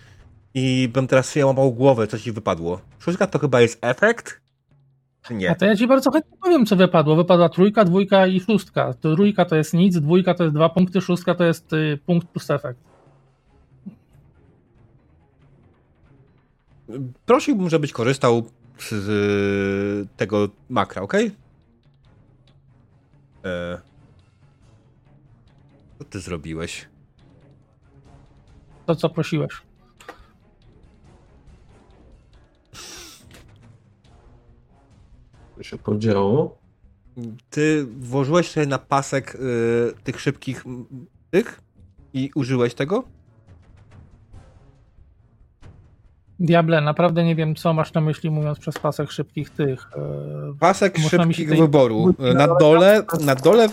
[0.53, 2.82] i bym teraz sobie łamał głowę, co ci wypadło.
[2.99, 4.41] Szóstka to chyba jest efekt?
[5.22, 5.56] Czy A nie?
[5.56, 7.16] to ja ci bardzo chętnie powiem, co wypadło.
[7.16, 8.94] Wypadła trójka, dwójka i szóstka.
[8.94, 12.49] Trójka to jest nic, dwójka to jest dwa punkty, szóstka to jest y, punkt plus
[12.49, 12.80] efekt.
[17.26, 18.44] Prosiłbym, żebyś korzystał
[20.18, 21.14] tego makra, ok?
[23.45, 23.82] E...
[25.98, 26.90] Co ty zrobiłeś?
[28.86, 29.52] To, co prosiłeś.
[35.58, 36.58] To się podziało.
[37.49, 40.64] Ty włożyłeś sobie na pasek y, tych szybkich
[41.32, 41.62] tych
[42.14, 43.03] i użyłeś tego?
[46.45, 49.89] Diable, naprawdę nie wiem, co masz na myśli, mówiąc przez pasek szybkich tych.
[50.55, 52.15] y, Pasek szybkich tej- wyboru.
[52.31, 53.69] Y, Na dole, na dole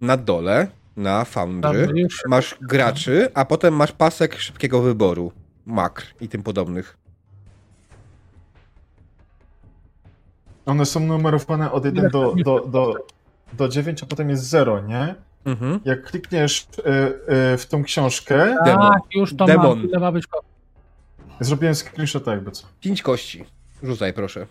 [0.00, 0.66] na dole,
[0.96, 1.88] na Foundry,
[2.28, 5.32] masz graczy, a potem masz pasek szybkiego wyboru.
[5.66, 6.96] Makr i tym podobnych.
[10.66, 12.94] One są numerowane od 1 do, do, do,
[13.52, 15.14] do 9, a potem jest 0, nie?
[15.44, 15.80] Mhm.
[15.84, 16.80] Jak klikniesz y,
[17.54, 18.92] y, w tą książkę, Demon.
[18.92, 19.78] Tak, już to Demon.
[19.78, 19.88] mam.
[19.88, 20.24] Ile ma być
[21.40, 22.66] zrobiłem screenshota jakby co.
[22.80, 23.44] Pięć kości.
[23.82, 24.46] Rzucaj, proszę.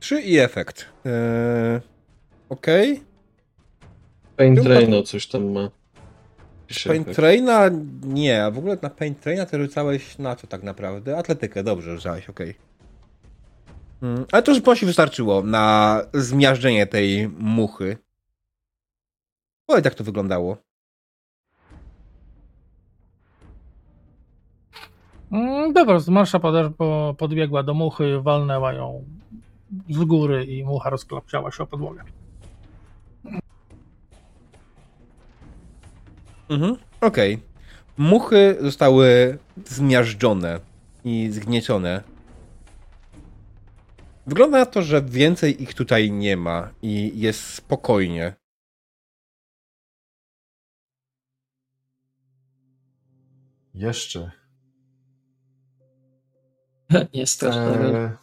[0.00, 0.86] Trzy i efekt.
[1.04, 1.80] Eee,
[2.48, 3.02] Okej.
[4.36, 5.70] Pain Chyba- Traino coś tam ma.
[6.70, 7.16] Efekt.
[7.16, 7.70] Traina
[8.02, 11.16] nie, a w ogóle na Paint Traina ty rzucałeś na co tak naprawdę?
[11.18, 12.69] Atletykę, dobrze rzucałeś, okej.
[14.02, 17.96] Mm, Ale to już prosi wystarczyło na zmiażdżenie tej muchy.
[19.68, 20.56] Oj, tak to wyglądało.
[25.32, 29.04] Mm, Dobra, z marsza podesz- po- podbiegła do muchy, walnęła ją
[29.90, 32.02] z góry i mucha rozklapciała się o podłogę.
[36.48, 36.76] Mhm.
[37.00, 37.38] Okej.
[37.98, 40.60] Muchy zostały zmiażdżone
[41.04, 42.02] i zgniecione.
[44.30, 48.34] Wygląda na to, że więcej ich tutaj nie ma i jest spokojnie.
[53.74, 54.30] Jeszcze.
[57.14, 58.16] Nie straszne.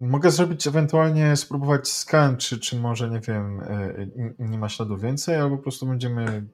[0.00, 4.06] Mogę zrobić ewentualnie, spróbować skan, czy, czy może, nie wiem, e,
[4.38, 6.46] nie ma śladu więcej, albo po prostu będziemy...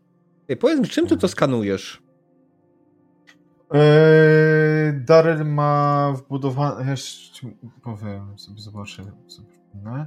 [0.48, 2.07] Ej, powiedz mi, czym ty to skanujesz?
[3.70, 6.90] Eee, Daryl ma wbudowane.
[6.90, 7.48] Jeszcze
[7.82, 9.04] powiem sobie, zobaczę.
[9.26, 10.06] Sobie.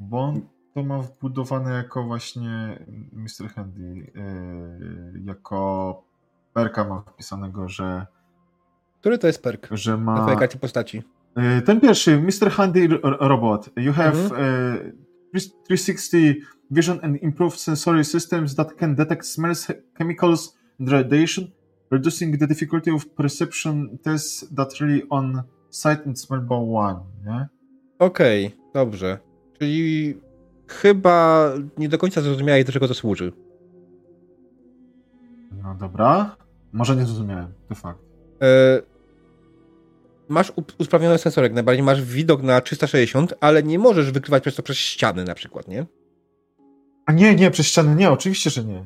[0.00, 0.40] Bo on
[0.74, 3.48] to ma wbudowane jako właśnie Mr.
[3.54, 4.12] Handy.
[4.14, 6.02] Eee, jako
[6.54, 8.06] perka ma wpisanego, że.
[9.00, 9.68] Który to jest perk?
[9.70, 10.20] Że Na ma.
[10.20, 11.02] twojej karcie postaci.
[11.36, 12.50] Eee, ten pierwszy, Mr.
[12.50, 13.70] Handy Robot.
[13.76, 14.40] You have Mhm.
[14.40, 14.92] eee,
[15.68, 16.34] 360
[16.70, 19.66] vision and improved sensory systems that can detect smells,
[19.98, 21.50] chemicals, and radiation
[21.90, 27.48] reducing the difficulty of perception tests that really on sight and smell by one, nie?
[27.98, 29.18] Okej, dobrze.
[29.58, 30.14] Czyli
[30.66, 33.32] chyba nie do końca zrozumiałeś, do czego to służy.
[35.62, 36.36] No dobra.
[36.72, 38.00] Może nie zrozumiałem, to fakt.
[38.42, 38.82] E,
[40.28, 44.76] masz usprawniony sensorek, najbardziej masz widok na 360, ale nie możesz wykrywać przez to przez
[44.76, 45.86] ściany na przykład, nie?
[47.06, 48.84] A nie, nie, przez ściany nie, oczywiście, że nie.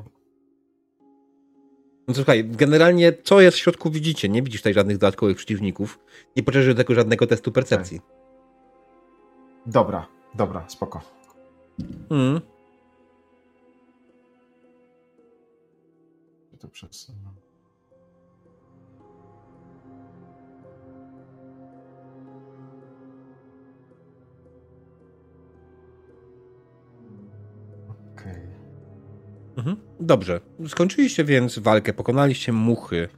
[2.11, 5.99] No to słuchaj, generalnie co jest w środku widzicie, nie widzisz tutaj żadnych dodatkowych przeciwników,
[6.37, 8.01] nie potrzebujesz do tego żadnego testu percepcji.
[9.67, 11.01] Dobra, dobra, spoko.
[12.11, 12.41] Mm.
[16.59, 17.13] To przez...
[17.25, 17.35] no.
[28.13, 28.50] Okej.
[29.61, 29.77] Mhm.
[30.01, 30.41] Dobrze.
[30.69, 33.09] Skończyliście więc walkę, pokonaliście muchy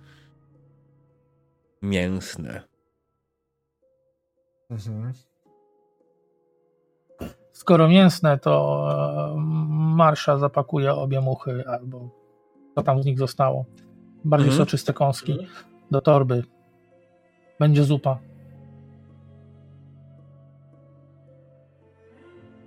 [1.82, 2.62] mięsne.
[4.70, 5.12] Mhm.
[7.52, 8.86] Skoro mięsne, to
[9.32, 9.34] e,
[9.96, 12.10] Marsza zapakuje obie muchy, albo
[12.74, 13.64] co tam z nich zostało.
[14.24, 14.66] Bardziej Mhm.
[14.66, 15.38] soczyste kąski
[15.90, 16.44] do torby.
[17.60, 18.18] Będzie zupa.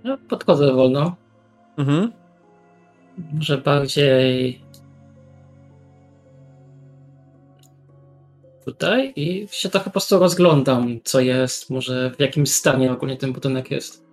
[0.04, 1.16] Ja podchodzę wolno,
[1.76, 2.12] Mhm.
[3.40, 4.60] Że bardziej
[8.64, 13.32] tutaj i się trochę po prostu rozglądam, co jest, może w jakim stanie ogólnie ten
[13.32, 14.06] budynek jest.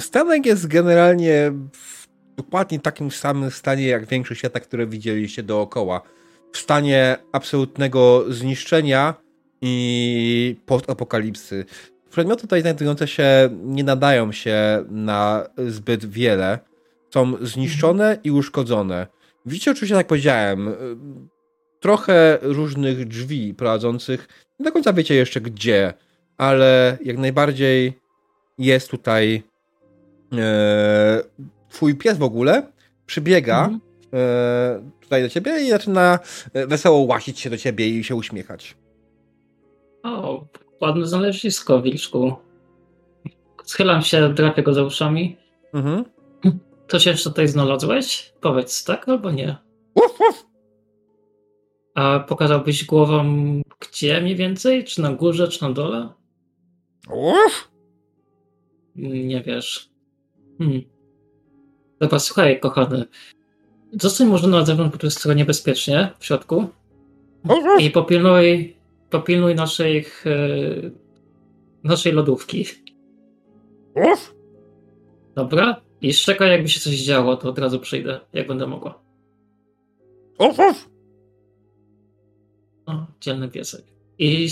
[0.00, 2.06] Stanek jest generalnie w
[2.36, 6.02] dokładnie takim samym stanie jak większość świata, które widzieliście dookoła.
[6.52, 9.14] W stanie absolutnego zniszczenia
[9.60, 11.64] i postapokalipsy.
[12.10, 16.58] Przedmioty tutaj znajdujące się nie nadają się na zbyt wiele.
[17.14, 19.06] Są zniszczone i uszkodzone.
[19.46, 20.74] Widzicie oczywiście, tak powiedziałem, y,
[21.80, 24.28] trochę różnych drzwi prowadzących.
[24.58, 25.94] Nie do końca wiecie jeszcze gdzie,
[26.36, 27.98] ale jak najbardziej
[28.58, 29.42] jest tutaj
[30.32, 31.22] e,
[31.68, 32.72] twój pies w ogóle
[33.06, 33.80] przybiega Mhm.
[34.14, 36.18] e, tutaj do ciebie i zaczyna
[36.52, 38.76] e, wesoło łasić się do ciebie i się uśmiechać.
[40.02, 40.44] O,
[40.80, 42.36] ładne znalezisko, wilczku.
[43.64, 45.36] Schylam się, drapię go za uszami.
[45.74, 46.13] Mhm.
[46.88, 48.32] Coś jeszcze tutaj znalazłeś?
[48.40, 49.56] Powiedz tak albo nie.
[49.94, 50.46] Uf, uf.
[51.94, 53.24] A pokazałbyś głową
[53.80, 54.84] gdzie mniej więcej?
[54.84, 56.08] Czy na górze, czy na dole?
[57.10, 57.70] Uf.
[58.96, 59.90] Nie wiesz.
[60.58, 60.82] Hmm.
[62.00, 63.04] Dobra, słuchaj, kochany.
[63.92, 66.66] Zostań może na zewnątrz, bo jest trochę niebezpiecznie w środku.
[67.48, 67.80] Uf.
[67.80, 68.76] I popilnuj,
[69.10, 70.04] popilnuj naszej,
[71.84, 72.64] naszej lodówki.
[75.34, 75.80] Dobra?
[76.04, 79.02] I czekaj, jakby się coś działo, to od razu przyjdę, jak będę mogła.
[80.38, 80.88] Uf, uf.
[82.86, 83.84] O, dzielny piesek.
[84.18, 84.48] I...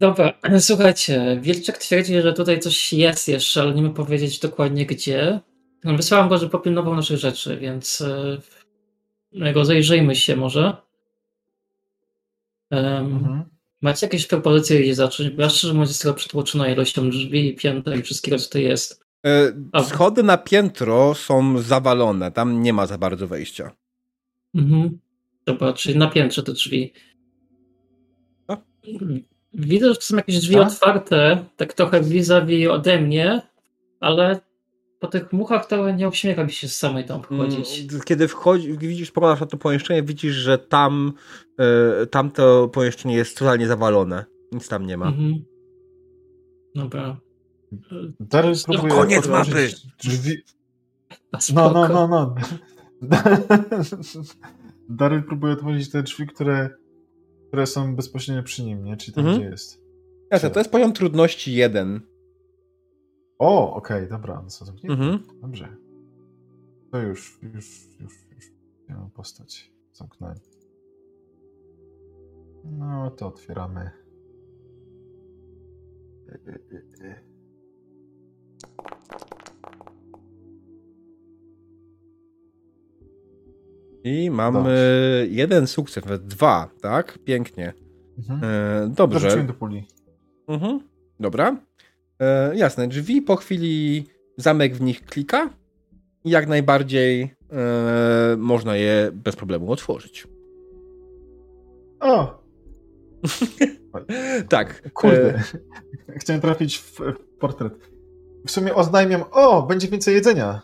[0.00, 5.40] Dobra, słuchajcie, Wilczek twierdzi, że tutaj coś jest jeszcze, ale nie mógł powiedzieć dokładnie gdzie.
[5.84, 8.38] Wysłałam go, że popilnował naszych rzeczy, więc e,
[9.52, 10.76] rozejrzyjmy się może.
[12.70, 13.44] Em, Mhm.
[13.82, 15.30] Macie jakieś propozycje, gdzie zacząć?
[15.30, 19.01] Bo ja szczerze mówiąc jestem przytłoczona ilością drzwi i pięter i wszystkiego, co tutaj jest.
[19.26, 23.70] E, A- Schody na piętro są zawalone, tam nie ma za bardzo wejścia.
[24.54, 24.98] Mhm.
[25.46, 26.92] Dobra, czyli na piętrze te drzwi.
[28.48, 28.56] A?
[29.54, 30.60] Widzę, że są jakieś drzwi A?
[30.60, 33.42] otwarte, tak trochę vis-a-vis ode mnie,
[34.00, 34.40] ale
[35.00, 37.86] po tych muchach to nie uśmiecha mi się z samej tam wchodzić.
[37.92, 41.12] Mm, Kiedy wchodzi, widzisz, spoglądasz na to pomieszczenie, widzisz, że tam
[41.58, 44.24] e, tamto pomieszczenie jest totalnie zawalone.
[44.52, 45.06] Nic tam nie ma.
[45.06, 45.44] Mhm.
[46.74, 47.20] Dobra.
[48.20, 49.68] Daryl No próbuje koniec otworzyć mapy.
[49.98, 50.36] Drzwi...
[51.54, 52.34] No, no, no, no.
[54.88, 56.70] Daryl próbuje otworzyć te drzwi, które,
[57.48, 58.96] które są bezpośrednio przy nim, nie?
[58.96, 59.40] Czyli tam, Mhm.
[59.40, 59.82] gdzie jest.
[60.30, 62.00] Jasne, to jest poziom trudności jeden.
[63.38, 65.02] O, okej, dobra, no co zamknięte.
[65.02, 65.40] Mhm.
[65.40, 65.76] Dobrze.
[66.90, 68.52] To już, już, już, już.
[68.88, 69.72] Mam postać.
[69.92, 70.36] Zamknąłem.
[72.64, 73.90] No, to otwieramy.
[84.04, 85.26] I mamy Dobrze.
[85.28, 87.18] jeden sukces, nawet dwa, tak?
[87.24, 87.72] Pięknie.
[88.18, 88.40] Mhm.
[88.44, 89.44] E, dobrze.
[89.44, 89.86] Do puli.
[90.48, 90.80] Mhm.
[91.20, 91.56] Dobra.
[92.20, 94.06] E, jasne, drzwi po chwili
[94.36, 95.50] zamek w nich klika
[96.24, 100.26] i jak najbardziej e, można je bez problemu otworzyć.
[102.00, 102.42] O!
[104.48, 104.92] Tak.
[104.92, 105.34] Kurde.
[105.34, 105.42] E,
[106.20, 106.98] Chciałem trafić w
[107.38, 107.91] portret.
[108.46, 110.62] W sumie oznajmiam, o, będzie więcej jedzenia.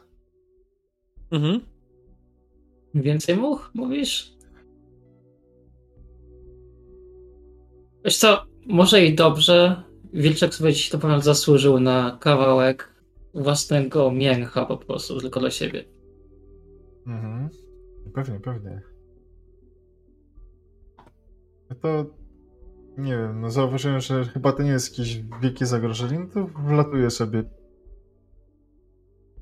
[1.31, 1.61] mhm.
[2.95, 4.37] Więcej much, mówisz?
[8.05, 9.83] Wiesz co, może i dobrze.
[10.13, 12.95] Wilczek sobie dziś to pewnie zasłużył na kawałek
[13.35, 15.85] własnego mięcha po prostu, tylko dla siebie.
[17.07, 17.49] Mhm.
[18.15, 18.83] Pewnie, pewnie.
[21.71, 22.07] No to
[22.99, 27.11] nie wiem, no zauważyłem, że chyba to nie jest jakieś wielkie zagrożenie, no to wlatuję
[27.11, 27.45] sobie,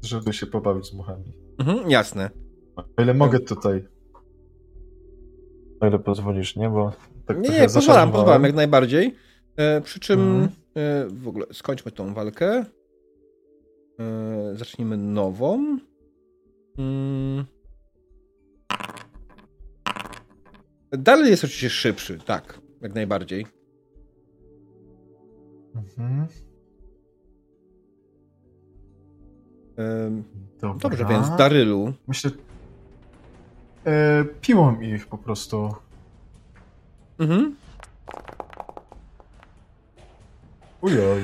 [0.02, 1.32] żeby się pobawić z muchami.
[1.58, 2.30] Mhm, jasne.
[2.96, 3.88] O ile mogę tutaj.
[5.80, 6.70] O ile pozwolisz, nie?
[6.70, 6.92] Bo
[7.26, 9.14] tak Nie, nie, pozwalam, pozwalam jak najbardziej.
[9.56, 10.48] E, przy czym Mhm.
[10.74, 12.64] e, w ogóle skończmy tą walkę.
[14.00, 15.78] E, zacznijmy nową.
[16.78, 17.44] Mm.
[20.92, 23.46] Dalej jest oczywiście szybszy, tak, jak najbardziej.
[25.74, 26.26] Mhm.
[30.60, 30.78] Dobra.
[30.78, 31.92] dobrze, więc Darylu.
[32.08, 32.30] Myślę...
[33.86, 35.74] E, piłą ich po prostu.
[37.18, 37.56] Mhm.
[40.80, 41.22] Ujoj.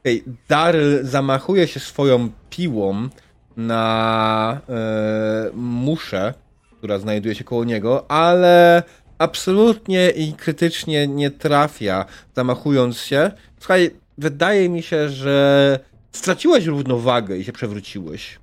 [0.00, 3.08] Okej, Daryl zamachuje się swoją piłą
[3.56, 6.34] na e, muszę,
[6.78, 8.82] która znajduje się koło niego, ale
[9.18, 12.04] absolutnie i krytycznie nie trafia,
[12.36, 13.30] zamachując się.
[13.58, 15.78] Słuchaj, wydaje mi się, że
[16.12, 18.38] straciłeś równowagę i się przewróciłeś.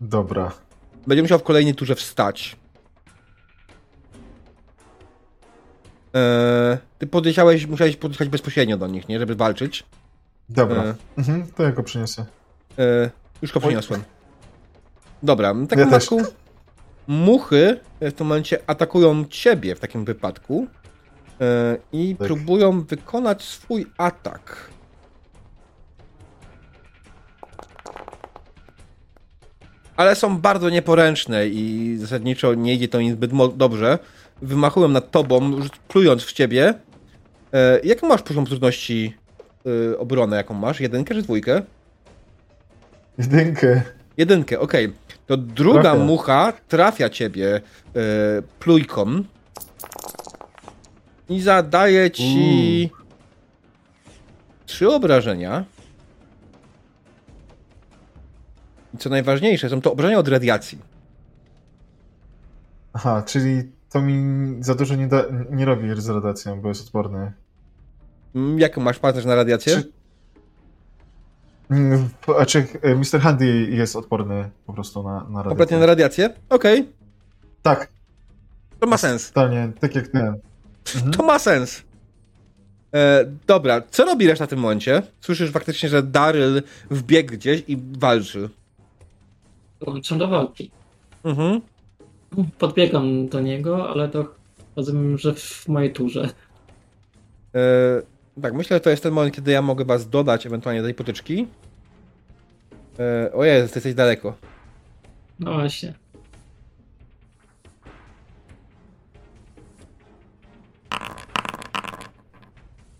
[0.00, 0.52] Dobra.
[1.06, 2.56] Będzie musiał w kolejnej turze wstać.
[6.14, 9.18] E, ty podjechałeś, musiałeś podjechać bezpośrednio do nich, nie?
[9.18, 9.84] Żeby walczyć.
[10.48, 10.82] Dobra.
[10.82, 12.26] E, Mhm, to ja go przyniosę.
[12.78, 13.10] E,
[13.42, 14.02] już go przyniosłem.
[15.22, 16.10] Dobra, w takim Ja też.
[16.10, 16.32] wypadku
[17.06, 20.66] muchy w tym momencie atakują ciebie w takim wypadku
[21.40, 22.26] e, i Tak.
[22.26, 24.70] próbują wykonać swój atak.
[29.98, 33.98] Ale są bardzo nieporęczne i zasadniczo nie idzie to im zbyt dobrze.
[34.42, 36.74] Wymachują nad tobą, plując w ciebie.
[37.52, 39.16] E, jaką masz poziom trudności
[39.92, 40.80] e, obronę, jaką masz?
[40.80, 41.62] Jedynkę czy dwójkę?
[43.18, 43.82] Jedynkę.
[44.16, 44.92] Jedynkę, okej.
[45.26, 46.04] To druga Trafia.
[46.04, 47.60] mucha trafia ciebie e,
[48.58, 49.22] plujką
[51.28, 52.90] i zadaje ci
[54.66, 55.64] trzy obrażenia.
[58.98, 60.78] Co najważniejsze, są to obrażenia od radiacji.
[62.92, 63.62] Aha, czyli
[63.92, 64.16] to mi
[64.64, 67.32] za dużo nie, da, nie robi z radiacją, bo jest odporny.
[68.34, 69.74] Mm, Jaką masz pancerz na radiację?
[69.76, 69.92] Czy-
[71.70, 72.08] Mm,
[72.40, 73.20] A czy e, Mr.
[73.20, 75.42] Handy jest odporny po prostu na, na radiację?
[75.48, 76.30] Kompletnie na radiację?
[76.48, 76.88] Okej,
[77.62, 77.88] Tak,
[78.80, 79.26] to ma sens.
[79.32, 80.34] totalnie, tak jak ten.
[80.96, 81.12] Mhm.
[81.12, 81.82] To ma sens.
[82.94, 85.02] E, dobra, co robi reszta w tym momencie?
[85.20, 88.48] Słyszysz faktycznie, że Daryl wbiegł gdzieś i walczy.
[89.80, 90.70] Dołączam do walki.
[91.24, 91.60] Mhm.
[92.58, 94.34] Podbiegam do niego, ale to
[94.76, 96.30] rozumiem, że w mojej turze.
[97.54, 98.02] E,
[98.42, 100.94] tak, myślę, że to jest ten moment, kiedy ja mogę was dodać ewentualnie do tej
[100.94, 101.46] potyczki.
[102.98, 104.34] E, o Jezu, ty jesteś daleko.
[105.40, 105.94] No właśnie.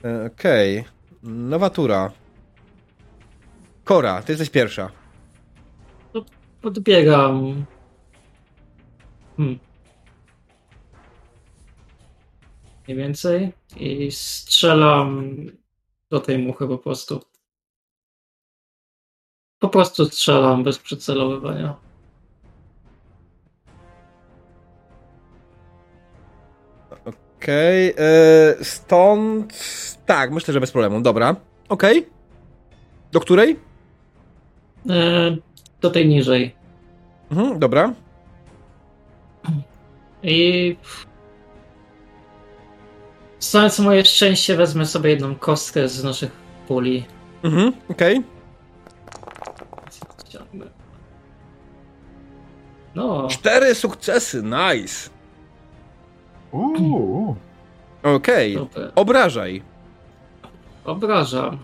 [0.04, 0.84] E, Okej.
[1.22, 2.12] Nowa tura.
[3.84, 4.90] Kora, ty jesteś pierwsza.
[6.68, 7.64] Podbiegam.
[9.36, 9.58] Hmm.
[12.86, 13.52] Mniej więcej.
[13.76, 15.34] I strzelam
[16.10, 17.20] do tej muchy po prostu.
[19.58, 21.76] Po prostu strzelam bez przycelowywania.
[27.38, 29.52] Okej, e, stąd...
[30.06, 31.00] Tak, myślę, że bez problemu.
[31.00, 31.36] Dobra.
[31.68, 32.06] Okej.
[33.12, 33.56] Do której?
[34.90, 35.36] E,
[35.80, 36.57] do tej niżej.
[37.30, 37.92] Mhm, dobra.
[40.22, 40.76] I.
[43.40, 46.30] Znając moje szczęście, wezmę sobie jedną kostkę z naszych
[46.68, 47.04] puli.
[47.42, 48.22] Mhm, okej.
[50.28, 50.66] Ściągnę.
[52.94, 55.10] No, Cztery sukcesy, nice.
[56.52, 57.36] Uuu,
[58.02, 58.92] Okej, super.
[58.94, 59.62] obrażaj.
[60.84, 61.58] Obrażam.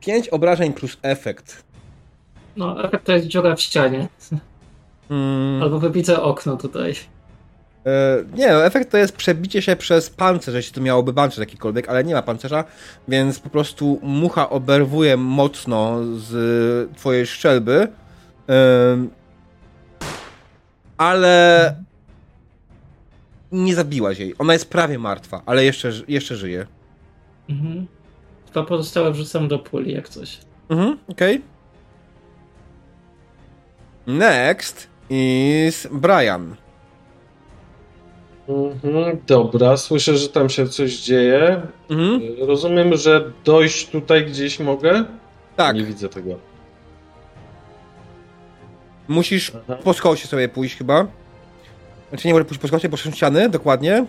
[0.00, 1.64] 5 obrażeń plus efekt.
[2.56, 4.08] No, efekt to jest dziura w ścianie.
[5.10, 6.94] Mm, Albo wybite okno tutaj.
[7.86, 11.88] e, nie, no, efekt to jest przebicie się przez pancerz, jeśli to miałoby pancerz jakikolwiek,
[11.88, 12.64] ale nie ma pancerza,
[13.08, 17.88] więc po prostu mucha oberwuje mocno z twojej szczelby.
[18.92, 19.10] Ym,
[20.98, 21.76] ale
[23.52, 24.34] nie zabiłaś jej.
[24.38, 26.66] Ona jest prawie martwa, ale jeszcze, jeszcze żyje.
[27.48, 27.86] Mhm.
[28.52, 30.38] Dwa pozostałe wrzucam do puli, jak coś.
[30.68, 31.42] Mhm, okej.
[34.06, 36.56] Next is Brian.
[38.48, 41.62] Mhm, dobra, słyszę, że tam się coś dzieje.
[41.90, 45.04] Mhm, Rozumiem, że dojść tutaj gdzieś mogę?
[45.56, 45.76] tak.
[45.76, 46.38] Nie widzę tego.
[49.08, 49.78] Musisz Aha.
[49.84, 51.06] po skosie sobie pójść chyba.
[52.08, 54.06] Znaczy nie może pójść po skosie, są ściany, dokładnie.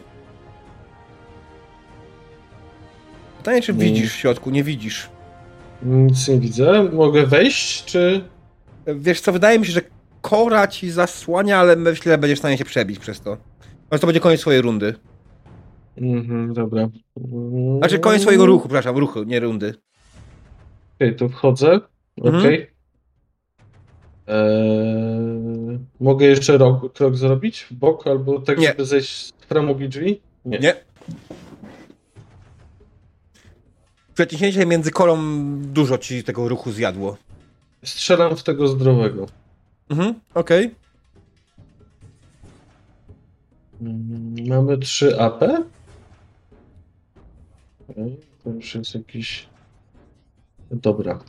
[3.41, 4.49] Pytanie, czy widzisz w środku?
[4.49, 5.09] Nie widzisz.
[5.83, 6.83] Nic nie widzę.
[6.93, 8.23] Mogę wejść, czy...
[8.87, 9.81] Wiesz co, wydaje mi się, że
[10.21, 13.37] kora ci zasłania, ale myślę, że będziesz w stanie się przebić przez to.
[13.89, 14.95] Ale to będzie koniec swojej rundy.
[15.97, 16.89] Mhm, dobra.
[17.77, 19.73] Znaczy koniec swojego ruchu, przepraszam, ruchu, nie rundy.
[20.95, 21.79] Okej, to wchodzę.
[22.17, 22.35] Mhm.
[22.43, 22.67] Okej.
[24.27, 28.67] Eee, mogę jeszcze rok, krok zrobić w bok, albo tak, Nie.
[28.67, 29.33] żeby zejść z
[29.89, 30.21] drzwi?
[30.45, 30.59] Nie.
[30.59, 30.75] Nie.
[34.21, 35.17] Przeciśnięcie między kolą
[35.61, 37.17] dużo ci tego ruchu zjadło.
[37.85, 39.25] Strzelam w tego zdrowego.
[39.89, 40.75] Mhm, okej.
[43.81, 45.43] Mm, Mamy 3 AP.
[47.89, 49.49] Okej, To już jest jakiś.
[50.71, 51.19] Dobra.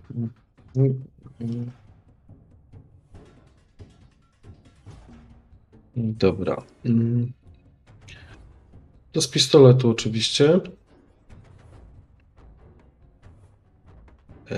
[5.97, 6.63] Dobra.
[6.85, 7.33] Mm.
[9.13, 10.61] To z pistoletu oczywiście.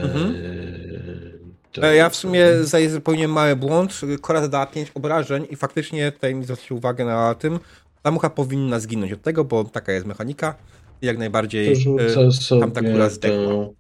[0.03, 0.35] Mhm.
[0.35, 1.35] Eee,
[1.83, 4.01] E, Ja w sumie zdaję zupełnie mały błąd.
[4.21, 7.59] Kora zadała 5 obrażeń i faktycznie tutaj mi zwrócił uwagę na tym.
[8.03, 10.55] Ta mucha powinna zginąć od tego, bo taka jest mechanika.
[11.03, 11.73] I jak najbardziej.
[11.73, 13.39] e, Przerzucę sobie tamta kula zdechła.
[13.53, 13.73] tę-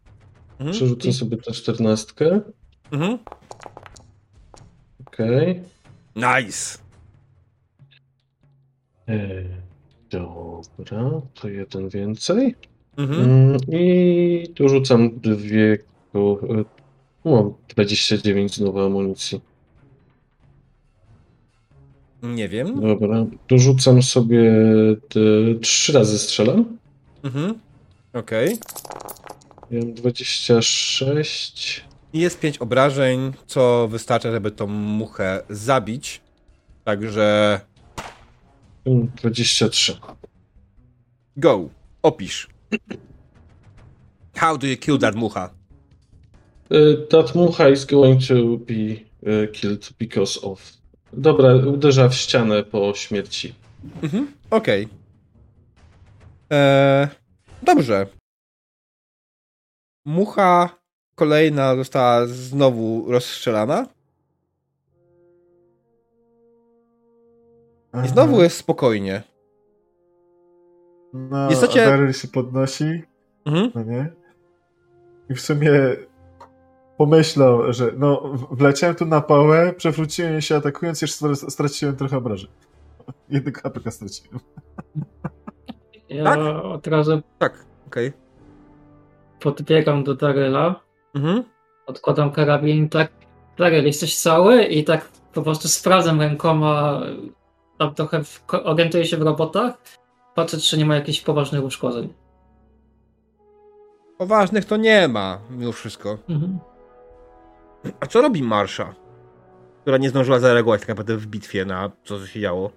[0.59, 0.73] mhm.
[0.73, 2.41] Przerzucę sobie tę czternastkę.
[2.93, 3.19] Mhm.
[5.07, 5.61] Okej.
[6.17, 6.79] Nice.
[9.09, 9.45] Eee,
[10.11, 12.55] Dobra, to jeden więcej.
[12.97, 13.21] Mhm.
[13.25, 15.79] Mm, I tu rzucam dwie.
[16.15, 16.65] Ko- e,
[17.31, 19.41] Mam 29 znowu amunicji.
[22.23, 22.81] Nie wiem.
[22.81, 24.53] Dobra, dorzucam sobie
[25.09, 25.21] te,
[25.63, 26.79] trzy razy strzelam.
[27.23, 27.55] Mhm.
[28.13, 28.59] Okej.
[29.71, 31.85] Ja mam 26.
[32.13, 36.21] I Jest 5 obrażeń, co wystarcza, żeby tą muchę zabić.
[36.85, 37.61] Także
[38.85, 39.97] mm, 23.
[41.37, 41.69] go.
[42.03, 42.49] Opisz.
[44.37, 45.51] How do you kill that mucha?
[46.71, 48.75] E, That mucha is going to be
[49.27, 50.73] e, killed because of.
[51.13, 53.55] Dobra, uderza w ścianę po śmierci.
[54.03, 54.33] Mhm.
[54.51, 54.89] Okej.
[56.51, 57.09] Eee,
[57.63, 58.07] Dobrze.
[60.07, 60.79] Mucha
[61.15, 63.87] kolejna została znowu rozstrzelana.
[68.05, 69.23] I znowu jest spokojnie.
[71.13, 73.03] No, istocie- Daryl się podnosi,
[73.45, 73.71] Mhm.
[73.75, 74.13] no nie?
[75.31, 75.71] I w sumie
[77.09, 82.51] pomyślał, że no, wleciałem tu na pałę, przewróciłem się atakując, jeszcze str- straciłem trochę obrażeń.
[83.31, 84.41] Jednego APK straciłem.
[86.09, 86.39] Ja Tak?
[86.65, 88.13] od razu Tak, okej.
[89.41, 90.81] podbiegam do Daryla,
[91.15, 91.45] Mhm.
[91.87, 93.13] odkładam karabin, tak,
[93.59, 94.65] Daryl, jesteś cały?
[94.65, 97.01] I tak po prostu sprawdzam rękoma,
[97.79, 99.75] tam trochę w, orientuję się w robotach,
[100.35, 102.13] patrzę, czy nie ma jakichś poważnych uszkodzeń.
[104.19, 106.19] Poważnych to nie ma, mimo wszystko.
[106.29, 106.59] Mhm.
[108.01, 108.95] A co robi Marsza?
[109.81, 112.71] Która nie zdążyła zareagować tak naprawdę w bitwie na co się działo.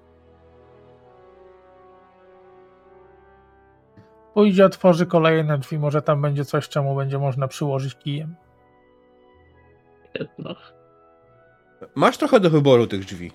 [4.33, 8.35] Pójdzie, otworzy kolejne drzwi, może tam będzie coś, czemu będzie można przyłożyć kijem.
[10.19, 10.55] Jedno.
[11.95, 13.31] Masz trochę do wyboru tych drzwi.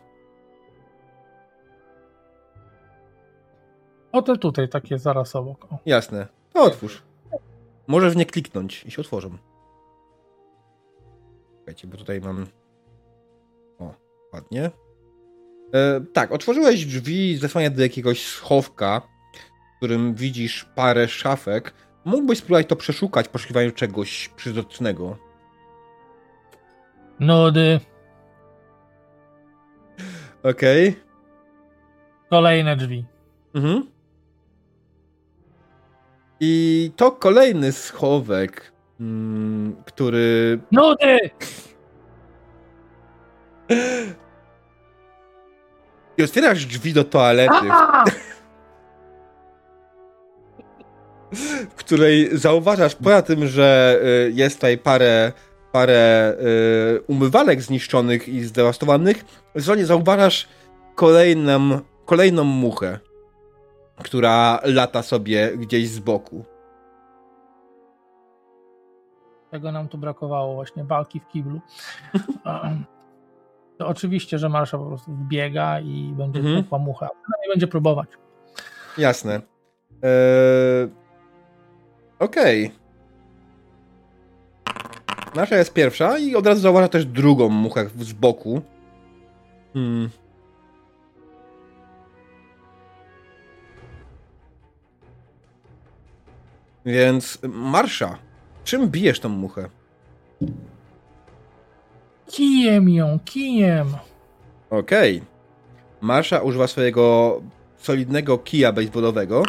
[4.13, 5.65] O te tutaj, takie zaraz obok.
[5.73, 5.79] O.
[5.87, 6.27] Jasne.
[6.55, 7.03] No otwórz.
[7.87, 9.39] Możesz w nie kliknąć i się otworzą.
[11.63, 12.47] Czekajcie, bo tutaj mam...
[13.79, 13.95] O,
[14.33, 14.71] ładnie.
[15.75, 19.03] E, tak, otworzyłeś drzwi, zesłania do jakiegoś schowka,
[19.75, 21.75] w którym widzisz parę szafek.
[22.05, 25.19] Mógłbyś spróbować to przeszukać w poszukiwaniu czegoś przydatnego.
[27.21, 27.81] Nudy.
[30.43, 30.97] Okej.
[32.31, 33.05] Kolejne drzwi.
[33.55, 33.87] Mhm.
[36.41, 41.31] I to kolejny schowek mm, który Nudy!
[46.19, 47.67] I otwierasz drzwi do toalety,
[51.71, 53.99] w której zauważasz, poza tym, że
[54.29, 55.33] y, jest tutaj parę,
[55.73, 56.35] parę
[56.97, 60.49] y, umywalek zniszczonych i zdewastowanych, w zauważasz
[60.95, 62.99] kolejną, kolejną muchę,
[64.05, 66.52] która lata sobie gdzieś z boku.
[69.53, 71.61] Tego nam tu brakowało, właśnie walki w kiblu.
[73.79, 76.57] To oczywiście, że Marsza po prostu wbiega i będzie Mhm.
[76.57, 76.83] mhm.
[76.83, 77.09] mucha.
[77.23, 78.09] Przynajmniej będzie próbować.
[78.99, 79.41] Jasne.
[80.03, 80.89] Eee...
[82.19, 82.73] Okej.
[85.35, 88.63] Nasza jest pierwsza i od razu zauważa też drugą muchę z boku.
[89.73, 90.11] Hmm.
[96.85, 98.19] Więc Marsza,
[98.65, 99.69] czym bijesz tą muchę?
[102.27, 103.97] Kijem ją, kijem.
[104.71, 105.23] Okej.
[106.01, 107.41] Marsza używa swojego
[107.77, 109.43] solidnego kija baseballowego.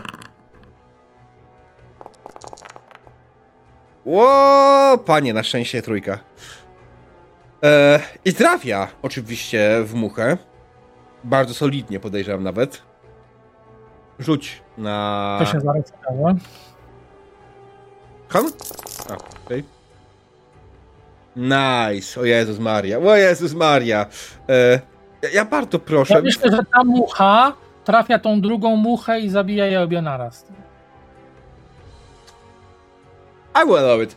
[4.05, 6.19] Ło, panie, na szczęście trójka.
[7.63, 10.37] E, I trafia oczywiście w muchę.
[11.23, 12.81] Bardzo solidnie podejrzewam nawet.
[14.19, 15.35] Rzuć na...
[15.39, 16.33] To się zarejestrowało.
[18.33, 18.51] Ham?
[19.09, 19.13] A,
[19.45, 19.63] okej.
[21.35, 22.21] Nice.
[22.21, 22.99] O Jezus Maria.
[22.99, 24.05] O Jezus Maria.
[24.49, 24.79] E,
[25.33, 26.13] ja- bardzo proszę.
[26.13, 27.53] Ja myślę, że ta mucha
[27.85, 30.45] trafia tą drugą muchę i zabija je obie naraz.
[33.63, 34.15] I will allow it.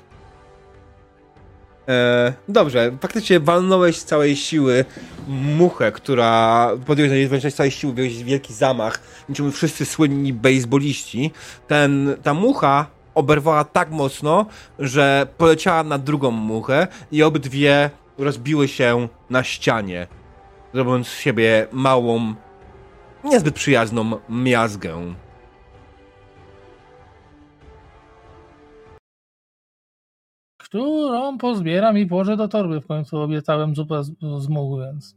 [1.89, 4.85] E, dobrze, faktycznie walnąłeś z całej siły
[5.29, 7.93] muchę, która podjąłeś na z całej siły,
[8.25, 11.33] wielki zamach, niczym wszyscy słynni baseballiści.
[11.69, 14.47] Ten, ta mucha oberwała tak mocno,
[14.79, 20.07] że poleciała na drugą muchę i obydwie rozbiły się na ścianie,
[20.75, 22.35] robiąc z siebie małą,
[23.25, 25.15] niezbyt przyjazną miazgę.
[30.59, 32.81] Którą pozbieram i włożę do torby.
[32.81, 34.49] W końcu obiecałem zupę z, z
[34.81, 35.17] więc.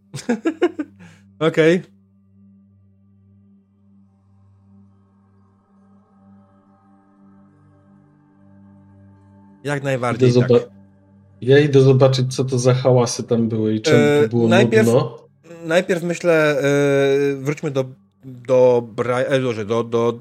[1.50, 1.99] Okej.
[9.64, 10.30] Jak najbardziej.
[10.30, 10.62] Idę Tak.
[11.42, 14.86] Ja idę zobaczyć, co to za hałasy tam były i czemu E, to było najpierw-
[14.88, 15.20] nudno.
[15.66, 17.86] Najpierw myślę, e, wróćmy do,
[18.26, 20.20] do, Bra- e, do, do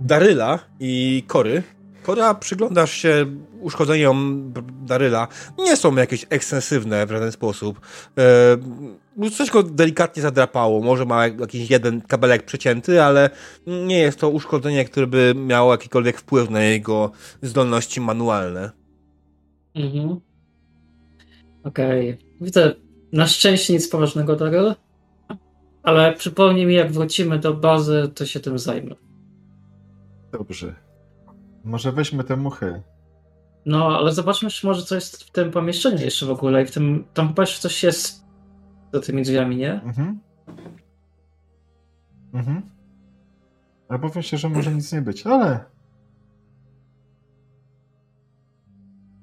[0.00, 1.62] Daryla i Kory.
[2.02, 3.26] Kora, przyglądasz się
[3.60, 4.52] uszkodzeniom
[4.86, 5.28] Daryla.
[5.58, 7.80] Nie są jakieś ekstensywne w żaden sposób.
[8.18, 8.22] E,
[9.30, 10.80] coś go delikatnie zadrapało.
[10.80, 13.30] Może ma jakiś jeden kabelek przecięty, ale
[13.66, 17.10] nie jest to uszkodzenie, które by miało jakikolwiek wpływ na jego
[17.42, 18.70] zdolności manualne.
[19.74, 20.20] Mhm.
[21.64, 22.18] Okej.
[22.40, 22.74] Widzę,
[23.12, 24.74] na szczęście nic poważnego, Daryl.
[25.82, 28.94] Ale przypomnij mi, jak wrócimy do bazy, to się tym zajmę.
[30.32, 30.74] Dobrze.
[31.64, 32.82] Może weźmy te muchy.
[33.66, 36.62] No, ale zobaczmy, czy może co jest w tym pomieszczeniu jeszcze w ogóle.
[36.62, 38.24] I w tym, tam chyba jeszcze coś jest
[38.92, 39.72] za tymi drzwiami, nie?
[39.72, 40.20] Mhm.
[42.32, 42.62] Mhm.
[43.88, 45.64] Obawiam się, że może nic nie być, ale...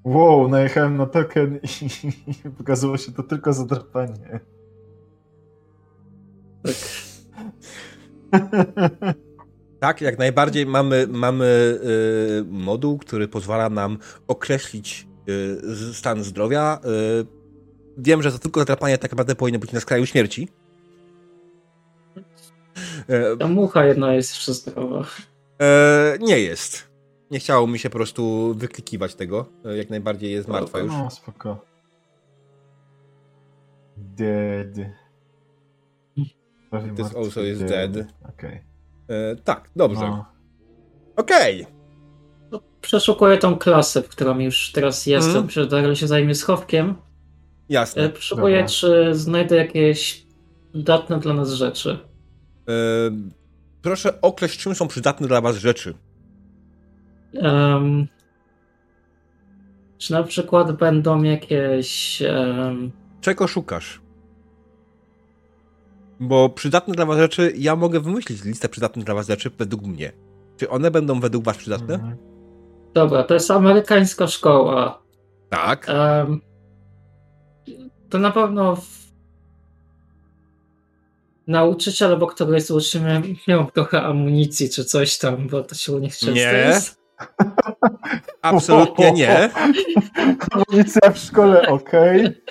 [0.03, 1.59] Wow, najechałem na token
[2.43, 4.39] i, pokazało się to tylko zadrapanie.
[6.63, 6.75] Tak.
[9.79, 13.97] Tak, jak najbardziej mamy, mamy y, moduł, który pozwala nam
[14.27, 16.79] określić y, stan zdrowia.
[17.21, 17.36] Y,
[17.97, 20.47] wiem, że to tylko zatrapanie tak naprawdę powinno być na skraju śmierci.
[23.07, 25.05] E, Ta mucha jedna jest zdrowa.
[25.61, 26.87] e, nie jest.
[27.31, 29.45] Nie chciało mi się po prostu wyklikiwać tego.
[29.65, 30.91] E, jak najbardziej jest martwa już.
[30.93, 31.65] No, spoko.
[33.97, 34.75] Dead.
[36.95, 37.91] This also is dead.
[38.29, 38.63] Okej.
[39.09, 40.01] E, tak, dobrze.
[40.01, 40.25] No.
[41.15, 41.67] Okej.
[42.51, 45.47] No, Przeszukuję tą klasę, w którą już teraz jestem.
[45.57, 45.69] Mm.
[45.69, 46.95] Daryl się zajmie schowkiem.
[47.69, 48.03] Jasne.
[48.03, 48.65] E, Dobra.
[48.65, 50.25] czy znajdę jakieś
[50.71, 51.99] przydatne dla nas rzeczy.
[52.69, 52.73] E,
[53.81, 55.93] proszę określić, czym są przydatne dla was rzeczy.
[59.97, 62.23] Czy na przykład będą jakieś.
[63.21, 64.01] Czego szukasz?
[66.19, 70.11] Bo przydatne dla was rzeczy, ja mogę wymyślić listę przydatnych dla was rzeczy według mnie.
[70.57, 71.93] Czy one będą według was przydatne?
[71.93, 72.17] Mhm.
[72.93, 75.03] Dobra, to jest amerykańska szkoła.
[75.49, 75.87] Tak.
[78.09, 78.87] To na pewno w...
[81.47, 83.03] nauczyciel albo któryś z uczniów
[83.47, 86.41] miał trochę amunicji czy coś tam, bo to się u nich często Nie.
[86.41, 86.97] jest.
[88.41, 89.49] Absolutnie nie.
[90.51, 92.41] Amunicja w szkole, okej.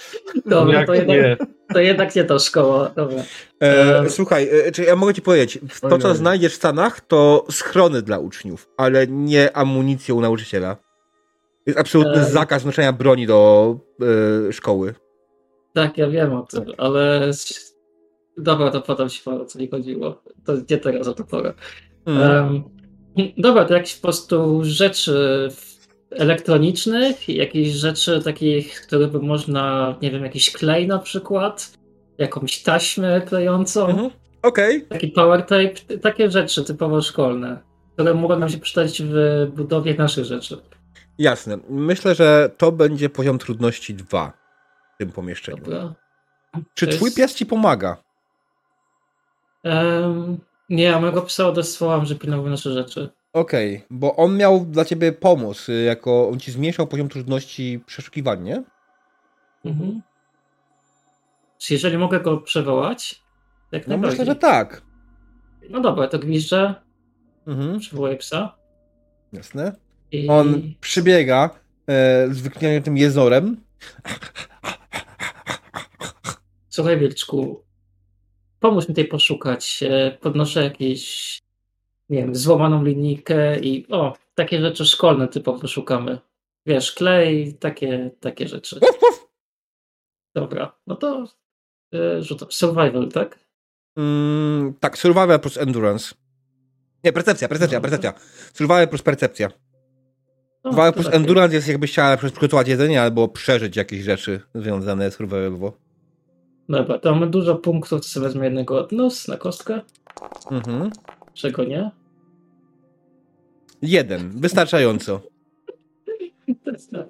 [0.46, 1.36] Dobra, Jak to jednak, nie?
[1.74, 2.90] to jednak nie to szkoła.
[2.96, 3.22] Dobra.
[3.62, 4.10] E, Eee.
[4.10, 8.18] słuchaj, e, czy ja mogę ci powiedzieć, to co znajdziesz w Stanach, to schrony dla
[8.18, 10.76] uczniów, ale nie amunicję u nauczyciela.
[11.66, 12.30] Jest absolutny Eee.
[12.32, 13.76] zakaz noszenia broni do
[14.48, 14.94] e, szkoły.
[15.76, 17.30] Tak, ja wiem o tym, ale.
[18.38, 20.22] Dobra, to podam ci o co mi chodziło.
[20.44, 21.54] To nie teraz o to porę.
[22.06, 22.22] Mm.
[23.16, 25.48] Em, dobra, to jakieś po prostu rzeczy
[26.10, 31.72] elektronicznych, jakieś rzeczy takich, które by można, nie wiem, jakiś klej na przykład,
[32.18, 34.10] jakąś taśmę klejącą, Mhm.
[34.42, 34.82] Okej.
[34.82, 37.58] taki power tape, takie rzeczy typowo szkolne,
[37.94, 40.56] które mogą nam się przydać w budowie naszych rzeczy.
[41.18, 41.58] Jasne.
[41.68, 44.45] Myślę, że to będzie poziom trudności 2
[44.96, 45.62] w tym pomieszczeniu.
[45.64, 45.94] Dobra.
[46.74, 47.96] Czy To twój jest- pies ci pomaga?
[49.64, 53.08] Em, nie, ja mojego psa odesłałam, że pilnował nasze rzeczy.
[53.32, 58.42] Okej, bo on miał dla ciebie pomóc, y, jako on ci zmniejszał poziom trudności przeszukiwań,
[58.42, 58.62] nie?
[59.64, 60.02] Mhm.
[61.58, 63.22] Czy jeżeli mogę go przywołać?
[63.72, 64.82] Jak No myślę, że tak.
[65.70, 66.74] No dobra, to gwizdżę,
[67.46, 67.78] Mhm.
[67.78, 68.56] przywołuję psa.
[69.32, 69.72] Jasne.
[70.12, 70.28] I...
[70.28, 71.50] On przybiega
[71.88, 73.56] e, z wykniętym jezorem.
[76.76, 77.64] Słuchaj, Wilczku,
[78.60, 79.82] pomóż mi tutaj poszukać.
[79.82, 81.38] E, Podnoszę jakieś,
[82.08, 86.18] nie wiem, złamaną linijkę i o, takie rzeczy szkolne typowo szukamy.
[86.66, 88.80] Wiesz, klej, takie, takie rzeczy.
[90.34, 91.24] Dobra, no to
[91.94, 92.48] e, rzucam.
[92.52, 93.38] Survival, tak?
[93.96, 96.14] Mm, tak, survival plus endurance.
[97.04, 97.90] Nie, percepcja, percepcja, Dobra.
[97.90, 98.20] percepcja.
[98.54, 99.48] Survival plus percepcja.
[100.62, 105.14] O, Survival plus endurance jest jakbyś chciała przygotować jedzenie albo przeżyć jakieś rzeczy związane z
[105.14, 105.85] survivalowo.
[106.68, 109.80] Dobra, to mamy dużo punktów, to sobie wezmę jednego odnos na kostkę.
[110.50, 110.90] Mhm.
[111.34, 111.90] Czego nie?
[113.82, 115.20] Jeden, wystarczająco.
[116.64, 117.06] To jest tak.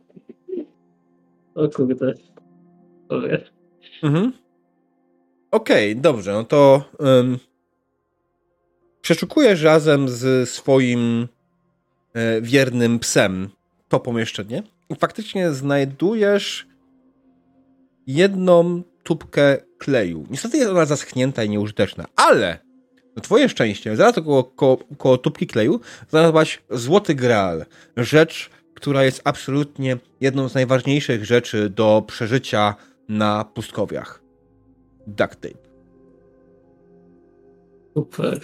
[1.54, 2.14] O kurde.
[4.02, 4.32] Mhm.
[5.50, 7.38] Okej, dobrze, no to um,
[9.00, 11.28] przeszukujesz razem z swoim
[12.14, 13.48] e, wiernym psem
[13.88, 16.66] to pomieszczenie i faktycznie znajdujesz
[18.06, 20.26] jedną tubkę kleju.
[20.30, 22.58] Niestety jest ona zaschnięta i nieużyteczna, ale
[23.16, 27.64] na twoje szczęście, zaraz koło, koło, koło tubki kleju znalazłaś złoty graal.
[27.96, 32.74] Rzecz, która jest absolutnie jedną z najważniejszych rzeczy do przeżycia
[33.08, 34.22] na pustkowiach.
[35.06, 35.58] Duct tape.
[37.94, 38.40] Super.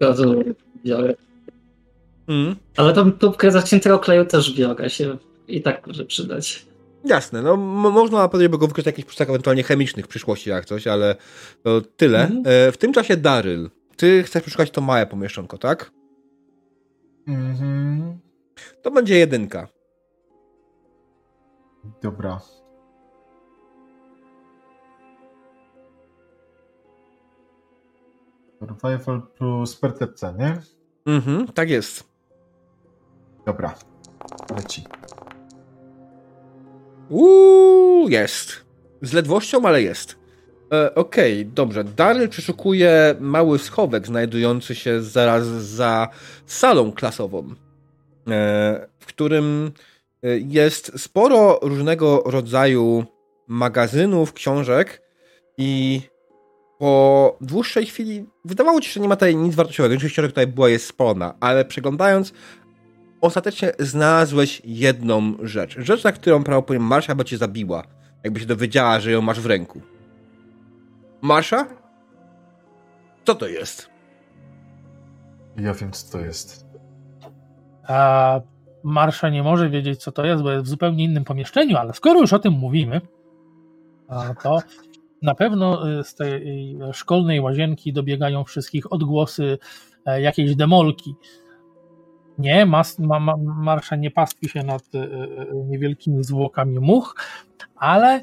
[0.00, 0.34] Bardzo
[0.84, 1.14] biorę.
[2.28, 2.56] Mm.
[2.76, 5.16] Ale tą tubkę zaciętego kleju też biorę się
[5.48, 6.71] i tak może przydać.
[7.04, 10.86] Jasne, no można powiedzieć, by go wykorzystać jakichś pustach ewentualnie chemicznych w przyszłości jak coś,
[10.86, 11.16] ale
[11.62, 12.22] to tyle.
[12.22, 12.42] Mhm.
[12.46, 15.90] E, w tym czasie Daryl, ty chcesz przeszukać to małe pomieszczonko, tak?
[17.28, 18.18] Mhm.
[18.82, 19.68] To będzie jedynka.
[22.02, 22.40] Dobra.
[28.58, 30.60] Survival plus percepcja, nie?
[31.06, 32.04] Mhm, tak jest.
[33.46, 33.74] Dobra.
[34.56, 34.84] Leci.
[37.12, 38.64] Uuu, jest.
[39.02, 40.16] Z ledwością, ale jest.
[40.72, 41.84] E, Okej, dobrze.
[41.84, 46.08] Daryl przeszukuje mały schowek znajdujący się zaraz za
[46.46, 47.38] salą klasową,
[48.28, 49.72] e, w którym
[50.22, 53.04] e, jest sporo różnego rodzaju
[53.46, 55.02] magazynów, książek
[55.58, 56.00] i
[56.78, 59.90] po dłuższej chwili wydawało ci się, że nie ma tutaj nic wartościowego.
[59.90, 62.32] Większość książek tutaj była jest spolona, ale przeglądając
[63.22, 65.78] ostatecznie znalazłeś jedną rzecz.
[65.78, 67.82] Rzecz, na którą prawdopodobnie Marsza by cię zabiła,
[68.24, 69.80] jakby się dowiedziała, że ją masz w ręku.
[71.20, 71.66] Marsza?
[73.24, 73.90] Co to jest?
[75.56, 76.66] Ja wiem, co to jest.
[77.88, 78.40] A
[78.82, 82.20] Marsza nie może wiedzieć, co to jest, bo jest w zupełnie innym pomieszczeniu, ale skoro
[82.20, 83.00] już o tym mówimy,
[84.08, 84.58] a to
[85.22, 89.58] na pewno y, z tej szkolnej łazienki dobiegają wszystkich odgłosy
[90.06, 91.14] e, jakiejś demolki.
[92.38, 95.08] Nie, mas, ma, ma, Marsza nie pastwi się nad e, e,
[95.54, 97.14] niewielkimi zwłokami much,
[97.76, 98.20] ale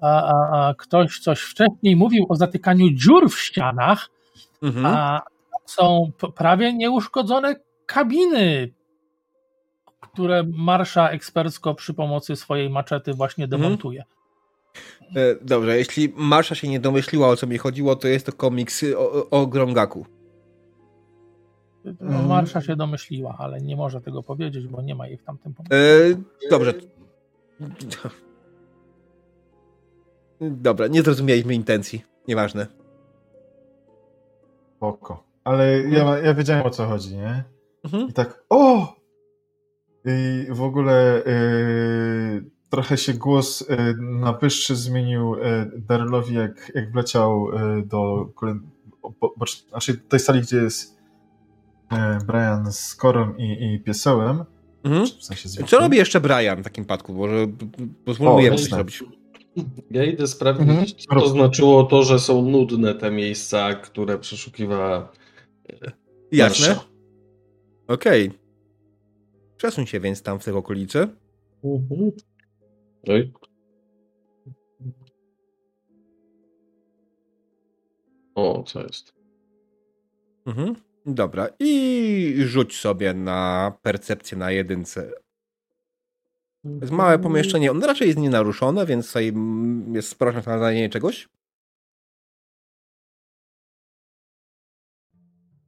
[0.00, 4.08] a, a, a ktoś coś wcześniej mówił o zatykaniu dziur w ścianach,
[4.62, 4.86] Mhm.
[4.86, 5.20] a
[5.66, 7.54] są prawie nieuszkodzone
[7.86, 8.72] kabiny,
[10.00, 14.04] które Marsza ekspercko przy pomocy swojej maczety właśnie demontuje.
[15.16, 18.84] E, Dobrze, jeśli Marsza się nie domyśliła, o co mi chodziło, to jest to komiks
[18.96, 20.06] o, o- Grongaku.
[21.84, 22.26] No, Mhm.
[22.28, 25.76] Marsza się domyśliła, ale nie może tego powiedzieć, bo nie ma jej w tamtym punkcie.
[25.76, 26.74] E, dobrze.
[30.40, 32.04] Dobra, nie zrozumieliśmy intencji.
[32.28, 32.66] Nieważne.
[34.76, 35.24] Spoko.
[35.44, 37.44] Ale ja, ja wiedziałem, o co chodzi, nie?
[37.84, 38.08] Mhm.
[38.08, 38.94] I tak, o!
[40.04, 46.92] I w ogóle yy, trochę się głos yy, na wyższy zmienił yy, Darylowi, jak, jak
[46.92, 48.28] wleciał yy, do
[49.02, 50.93] bo, bo, znaczy tej sali, gdzie jest
[52.26, 54.44] Brian z Korą i, i Piesełem.
[54.84, 55.06] Mhm.
[55.06, 57.14] W sensie Co robi jeszcze Brian w takim przypadku?
[57.14, 57.46] Może
[58.04, 59.04] pozwólmy jemu coś zrobić.
[59.90, 60.86] Ja idę sprawdzić, mhm.
[60.86, 65.12] co to znaczyło to, że są nudne te miejsca, które przeszukiwała
[65.72, 65.92] e,
[66.32, 66.76] Jasne.
[67.88, 68.28] Okej.
[68.28, 68.38] Okay.
[69.56, 71.08] Przesuń się więc tam w tych okolicy.
[71.64, 72.10] Mhm.
[73.08, 73.32] Oj.
[78.34, 79.14] O, co jest?
[80.46, 80.74] Mhm.
[81.06, 81.48] Dobra.
[81.58, 85.10] I rzuć sobie na percepcję na jedynce.
[86.80, 87.70] Jest małe pomieszczenie.
[87.70, 89.32] On raczej jest nienaruszone, więc tutaj
[89.92, 91.28] jest sporo na znalezienie czegoś.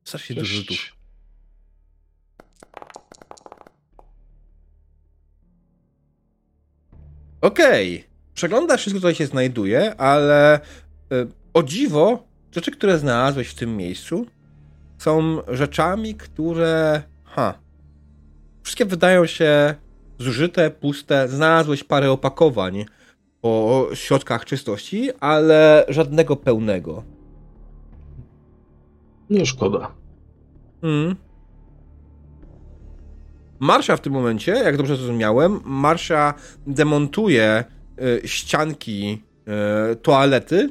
[0.05, 0.97] Strasznie dużo rzutów.
[7.41, 7.97] Okej.
[7.97, 8.17] Okay.
[8.35, 14.27] Przeglądasz wszystko, co się znajduje, ale y, o dziwo, rzeczy, które znalazłeś w tym miejscu,
[14.99, 17.03] są rzeczami, które.
[17.25, 17.55] Ha.
[18.63, 19.75] Wszystkie wydają się
[20.19, 21.29] zużyte, puste.
[21.29, 22.85] Znalazłeś parę opakowań
[23.41, 27.03] po środkach czystości, ale żadnego pełnego.
[29.31, 29.93] Nie szkoda.
[30.81, 31.17] Hmm.
[33.61, 36.35] Marsza w tym momencie, jak dobrze zrozumiałem, Marsza
[36.67, 37.65] demontuje
[38.25, 39.23] y, ścianki
[39.93, 40.69] y, toalety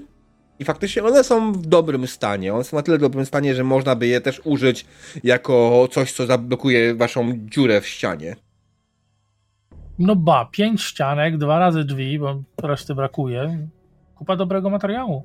[0.60, 2.54] i faktycznie one są w dobrym stanie.
[2.54, 4.86] One są na tyle dobrym stanie, że można by je też użyć
[5.24, 8.36] jako coś, co zablokuje waszą dziurę w ścianie.
[10.00, 13.68] No ba, pięć ścianek, dwa razy drzwi, bo reszty brakuje.
[14.16, 15.24] Kupa dobrego materiału.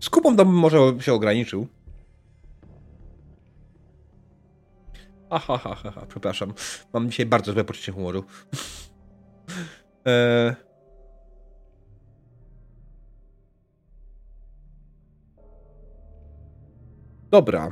[0.00, 1.66] Z kupą bym może się ograniczył.
[5.30, 6.52] Aha, ha, ha, ha, przepraszam.
[6.92, 8.24] Mam dzisiaj bardzo złe poczucie humoru.
[10.04, 10.54] eee...
[17.30, 17.70] Dobra.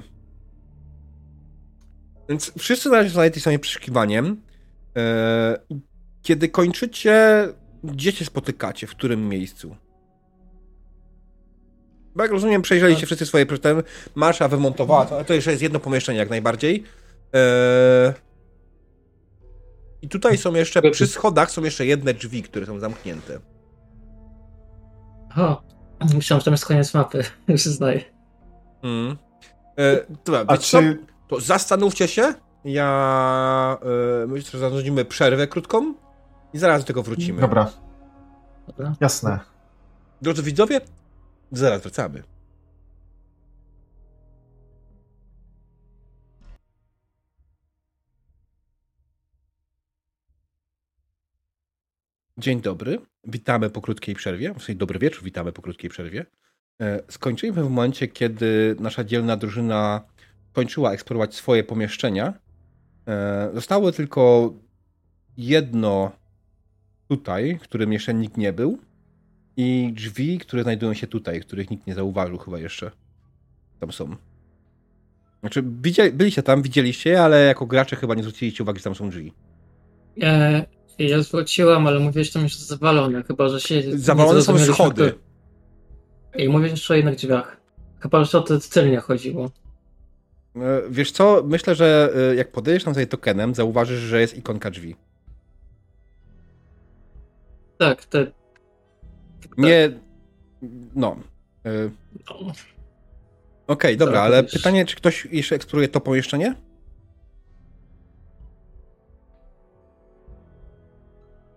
[2.29, 4.43] Więc wszyscy na razie są tej samej przeszukiwaniem.
[4.95, 5.57] Eee,
[6.23, 7.49] kiedy kończycie,
[7.85, 8.87] gdzie się spotykacie?
[8.87, 9.77] W którym miejscu?
[12.15, 13.07] Bo jak rozumiem, przejrzeliście tak.
[13.07, 13.83] wszyscy swoje problemy.
[14.15, 16.85] Marsza wymontowała, to, to jeszcze jest jedno pomieszczenie jak najbardziej.
[17.33, 18.13] Eee...
[20.03, 23.39] I tutaj są jeszcze, przy schodach są jeszcze jedne drzwi, które są zamknięte.
[25.37, 25.63] O,
[26.15, 27.25] myślałem, że tam jest koniec mapy,
[27.57, 28.01] przyznaję.
[28.83, 29.17] Mm.
[29.77, 30.99] Eee, dobra, A czy...
[31.29, 32.35] to zastanówcie się.
[32.65, 33.79] Ja
[34.23, 35.95] e, myślę, że zanudzimy przerwę krótką
[36.55, 37.41] i zaraz do tego wrócimy.
[37.41, 37.71] Dobra.
[38.67, 38.95] Dobra.
[39.01, 39.41] Jasne.
[40.23, 40.81] Drodzy widzowie,
[41.53, 42.23] zaraz wracamy.
[52.39, 56.27] Dzień dobry, witamy po krótkiej przerwie, w sensie dobry wieczór, witamy po krótkiej przerwie.
[56.83, 60.01] E, skończyliśmy w momencie, kiedy nasza dzielna drużyna
[60.53, 62.35] kończyła eksplorować swoje pomieszczenia.
[63.09, 64.53] E, zostało tylko
[65.37, 66.13] jedno
[67.09, 68.79] tutaj, w którym jeszcze nikt nie był
[69.57, 72.91] i drzwi, które znajdują się tutaj, których nikt nie zauważył chyba jeszcze.
[73.81, 74.17] Tam są.
[75.41, 75.63] Znaczy,
[76.13, 79.33] byliście tam, widzieliście ale jako gracze chyba nie zwróciliście uwagi, że tam są drzwi.
[80.23, 80.65] E,
[80.99, 83.83] ja zwróciłam, ale mówiłeś, że tam jest zawalone, chyba, że się...
[83.99, 85.15] Zawalone są schody.
[86.37, 87.57] I mówię jeszcze o jednych drzwiach.
[88.01, 89.51] Chyba, że o te celnie chodziło.
[90.57, 94.71] E, wiesz co, myślę, że e, jak podejdziesz tam sobie tokenem, zauważysz, że jest ikonka
[94.71, 94.97] drzwi.
[97.79, 98.27] Tak, te...
[99.57, 99.93] Nie...
[100.95, 101.17] No.
[101.67, 101.71] E,
[102.31, 102.37] no.
[102.37, 102.53] Okej,
[103.67, 106.55] okay, dobra, ale pytanie, czy ktoś jeszcze eksploruje to pomieszczenie?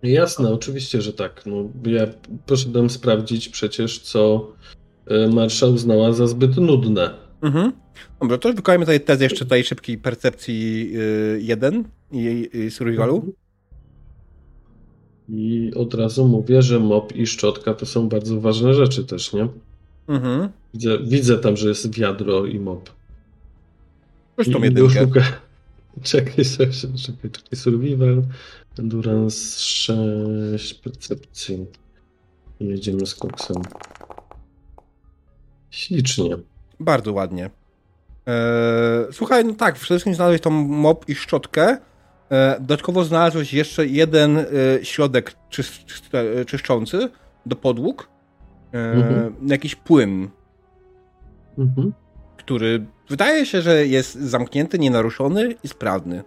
[0.02, 1.42] Jasne, oczywiście, że tak.
[1.46, 2.06] No, ja
[2.46, 4.52] poszedłem sprawdzić przecież, co
[5.06, 7.14] e, Marsza uznała za zbyt nudne.
[7.42, 7.72] Mhm.
[8.20, 10.92] Dobra, to wykonajmy tutaj tezę jeszcze tej szybkiej percepcji
[11.38, 13.16] 1 y, i, i survivalu.
[13.16, 13.32] Mhm.
[15.28, 19.48] I od razu mówię, że mop i szczotka to są bardzo ważne rzeczy też, nie?
[20.08, 20.48] Mhm.
[20.74, 22.90] Widzę, widzę tam, że jest wiadro i mop.
[24.38, 25.22] Już tą jedynkę.
[26.02, 28.22] Czekaj, czekaj, czekaj, czekaj, survival.
[28.78, 31.66] Endurance 6, percepcji.
[32.60, 33.62] Jedziemy z koksem.
[35.70, 36.36] Ślicznie.
[36.80, 37.50] Bardzo ładnie.
[38.26, 41.78] Eee, słuchaj, no tak, przede wszystkim znalazłeś tą mop i szczotkę.
[42.30, 44.44] Eee, dodatkowo znalazłeś jeszcze jeden e,
[44.82, 45.84] środek czysz,
[46.46, 47.08] czyszczący
[47.46, 48.08] do podłóg.
[48.72, 49.48] Eee, mhm.
[49.48, 50.28] Jakiś płyn.
[51.58, 51.92] Mhm.
[52.36, 56.22] który wydaje się, że jest zamknięty, nienaruszony i sprawny.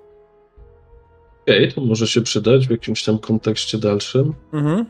[1.42, 4.34] Okej, okay, to może się przydać w jakimś tam kontekście dalszym.
[4.54, 4.86] Mhm.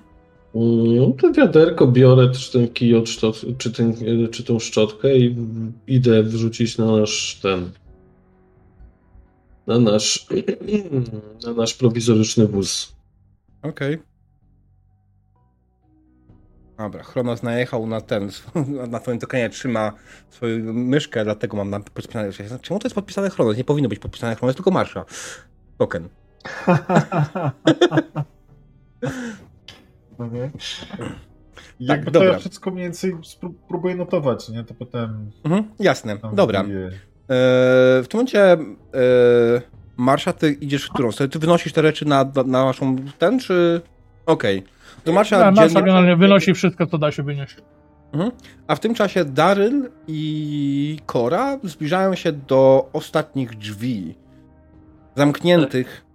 [0.53, 3.03] No, to wiaderko biorę, czy ten kij,
[3.57, 3.95] czy, ten,
[4.31, 5.35] czy tą szczotkę i
[5.87, 7.71] idę wrzucić na nasz ten.
[9.67, 10.27] Na nasz,
[11.45, 12.95] na nasz prowizoryczny wóz.
[13.61, 13.95] Okej.
[13.95, 14.11] Okay.
[16.77, 18.29] Dobra, Chronos najechał na ten,
[18.91, 19.91] na twoim tokenie trzyma
[20.29, 22.31] swoją myszkę, dlatego mam na podpisane.
[22.61, 23.57] Czemu to jest podpisane Chronos?
[23.57, 25.05] Nie powinno być podpisane Chronos, tylko Marsza.
[25.77, 26.09] Token.
[30.17, 30.51] Okay.
[31.87, 32.31] Tak, to dobra.
[32.31, 33.15] ja wszystko mniej więcej
[33.67, 34.63] próbuję notować, nie?
[34.63, 35.31] To potem...
[35.43, 36.61] Mhm, jasne, dobra.
[36.61, 36.65] E,
[38.03, 38.57] w tym momencie e,
[39.97, 41.29] Marsza, ty idziesz w którą stronę?
[41.29, 43.81] Ty wynosisz te rzeczy na, na, na naszą ten, czy...
[44.25, 44.59] Okej.
[44.59, 44.71] Okay.
[45.03, 47.55] To Marsza, ja, Marsza generalnie wynosi wszystko, co da się wynieść.
[48.13, 48.31] Mhm.
[48.67, 54.15] A w tym czasie Daryl i Kora zbliżają się do ostatnich drzwi
[55.15, 56.05] zamkniętych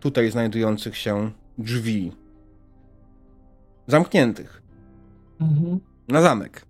[0.00, 2.12] tutaj znajdujących się drzwi.
[3.86, 4.62] Zamkniętych.
[5.40, 5.80] Mhm.
[6.08, 6.66] Na zamek.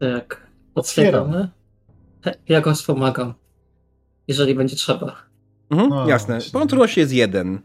[0.00, 0.46] Tak.
[0.74, 1.48] Otwieramy.
[2.48, 3.34] Ja go wspomagam.
[4.28, 5.16] Jeżeli będzie trzeba.
[5.70, 6.38] Mhm, no, jasne.
[6.40, 7.60] Trudności jest jeden.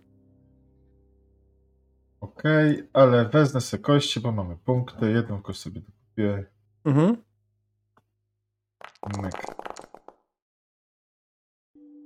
[2.22, 5.12] Okej, okay, ale wezmę sobie kości, bo mamy punkty.
[5.12, 6.46] Jedną kość sobie dokupię.
[6.86, 7.18] Mhm.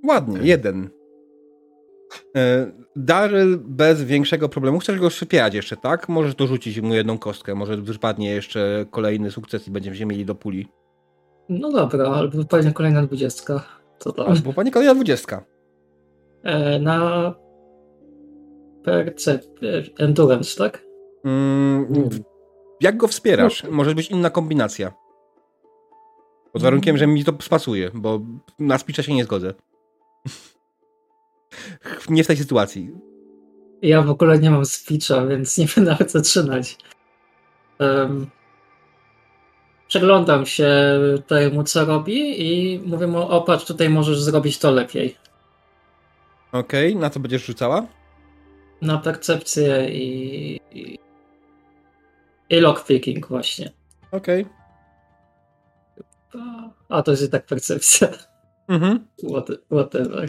[0.08, 0.46] Ładnie, okay.
[0.46, 0.90] jeden.
[2.36, 4.78] E, Daryl bez większego problemu.
[4.78, 6.08] Chcesz go szybierać jeszcze, tak?
[6.08, 7.54] Możesz dorzucić mu jedną kostkę.
[7.54, 10.68] Może wypadnie jeszcze kolejny sukces i będziemy się mieli do puli.
[11.48, 13.62] No dobra, albo wypadnie kolejna dwudziestka.
[13.98, 14.26] Co to?
[14.28, 15.44] Albo wypadnie kolejna dwudziestka.
[16.42, 17.34] E, na
[18.84, 19.44] percep...
[19.98, 20.84] endurance, tak?
[21.24, 21.86] Mm,
[22.80, 23.62] jak go wspierasz?
[23.62, 23.70] No.
[23.70, 24.92] Może być inna kombinacja.
[26.52, 28.20] Pod warunkiem, że mi to spasuje, bo
[28.58, 29.54] na spicza się nie zgodzę.
[32.08, 32.90] Nie w tej sytuacji.
[33.82, 36.78] Ja w ogóle nie mam speecha, więc nie będę nawet zaczynać.
[37.80, 38.30] Um,
[39.88, 40.70] przeglądam się
[41.26, 45.16] temu, co robi i mówię mu, opatrz, tutaj możesz zrobić to lepiej.
[46.52, 47.86] Okej, okay, na co będziesz rzucała?
[48.82, 50.60] Na percepcję i...
[50.70, 50.98] i,
[52.50, 53.72] i lockpicking właśnie.
[54.12, 54.42] Okej.
[54.42, 54.64] Okay.
[56.88, 58.08] A to jest i tak percepcja.
[58.68, 59.06] Mhm.
[59.30, 60.28] What, whatever.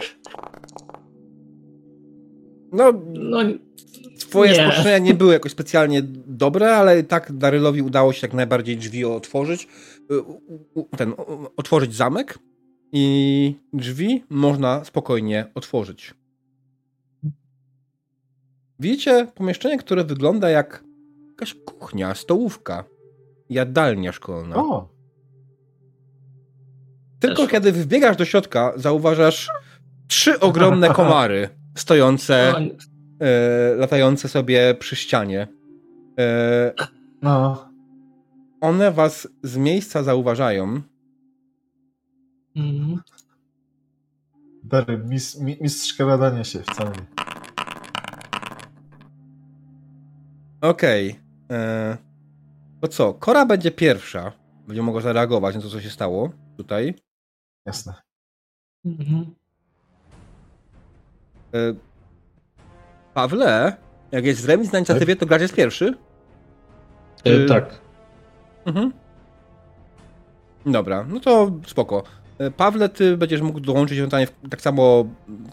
[2.71, 3.39] No, no
[4.19, 4.57] twoje nie.
[4.57, 9.67] spostrzeżenia nie były jakoś specjalnie dobre, ale tak Darylowi udało się jak najbardziej drzwi otworzyć,
[10.11, 11.13] y, ten,
[11.57, 12.39] otworzyć zamek
[12.91, 16.13] i drzwi można spokojnie otworzyć.
[18.79, 20.83] Widzicie pomieszczenie, które wygląda jak
[21.29, 22.83] jakaś kuchnia, stołówka,
[23.49, 24.55] jadalnia szkolna.
[24.55, 24.94] O.
[27.25, 27.51] Tylko Też.
[27.51, 29.49] kiedy wbiegasz do środka, zauważasz
[30.07, 32.53] trzy ogromne komary stojące,
[33.19, 35.47] e, latające sobie przy ścianie.
[36.19, 36.73] E,
[37.21, 37.69] no.
[38.61, 40.81] One was z miejsca zauważają.
[42.55, 43.01] Mhm.
[44.63, 47.05] Dary, mis, mistrz radania się wcale nie.
[50.61, 51.09] Okej.
[51.09, 51.57] Okay.
[51.57, 51.97] E,
[52.81, 53.13] to co?
[53.13, 54.31] Kora będzie pierwsza.
[54.67, 56.93] Będzie mogła zareagować na to, co się stało tutaj.
[57.65, 57.93] Jasne.
[58.85, 59.35] Mhm.
[61.53, 61.73] E,
[63.13, 63.77] Pawle,
[64.11, 65.97] jak jest remis na inicjatywie, to gracz jest pierwszy?
[67.23, 67.81] E, tak.
[68.65, 68.93] Mhm.
[70.65, 72.03] Dobra, no to spoko.
[72.37, 75.05] E, Pawle, ty będziesz mógł dołączyć ewentualnie tak samo,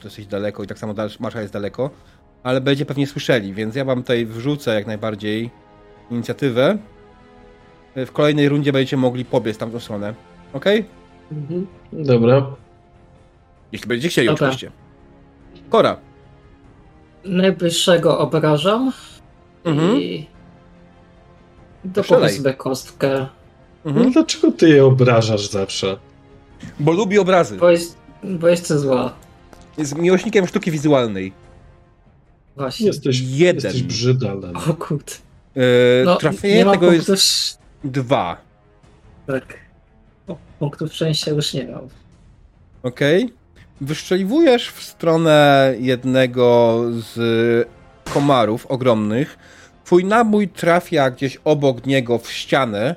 [0.02, 1.90] dosyć daleko i tak samo Marsza jest daleko,
[2.42, 5.50] ale będzie pewnie słyszeli, więc ja wam tutaj wrzucę jak najbardziej
[6.10, 6.78] inicjatywę.
[7.96, 10.14] W kolejnej rundzie będziecie mogli pobiec tamtą stronę.
[10.52, 10.64] Ok?
[11.32, 11.66] Mhm.
[11.92, 12.46] Dobra.
[13.72, 14.46] Jeśli będziecie chcieli, Dobra.
[14.46, 14.70] oczywiście.
[15.70, 15.96] Kora.
[17.24, 18.92] Najbliższego obrażam
[19.64, 20.00] mhm.
[20.00, 20.26] i
[21.84, 23.26] dokupię sobie kostkę.
[23.84, 24.06] Mhm.
[24.06, 25.96] No dlaczego ty je obrażasz zawsze?
[26.80, 27.56] Bo lubi obrazy.
[27.56, 29.12] Bo jest, bo jest zła.
[29.78, 31.32] Jest miłośnikiem sztuki wizualnej.
[32.56, 32.86] Właśnie.
[32.86, 33.64] Jesteś, Jeden.
[33.64, 34.56] jesteś brzydalem.
[34.56, 35.12] O kurde.
[35.54, 35.62] Yy,
[36.04, 37.54] no, trafienie tego jest też...
[37.84, 38.36] dwa.
[39.26, 39.61] Tak.
[40.28, 41.88] O, punktów szczęścia już nie mam.
[42.82, 43.24] Okej.
[43.24, 43.42] Okay
[43.82, 47.68] wyszczeliwujesz w stronę jednego z
[48.14, 49.38] komarów ogromnych.
[49.84, 52.96] Twój nabój trafia gdzieś obok niego w ścianę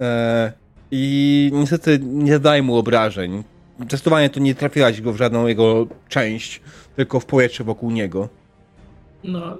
[0.00, 0.52] e,
[0.90, 3.44] i niestety nie zadaje mu obrażeń.
[3.88, 6.60] Testowanie to nie trafiłaś go w żadną jego część,
[6.96, 8.28] tylko w powietrze wokół niego.
[9.24, 9.58] No,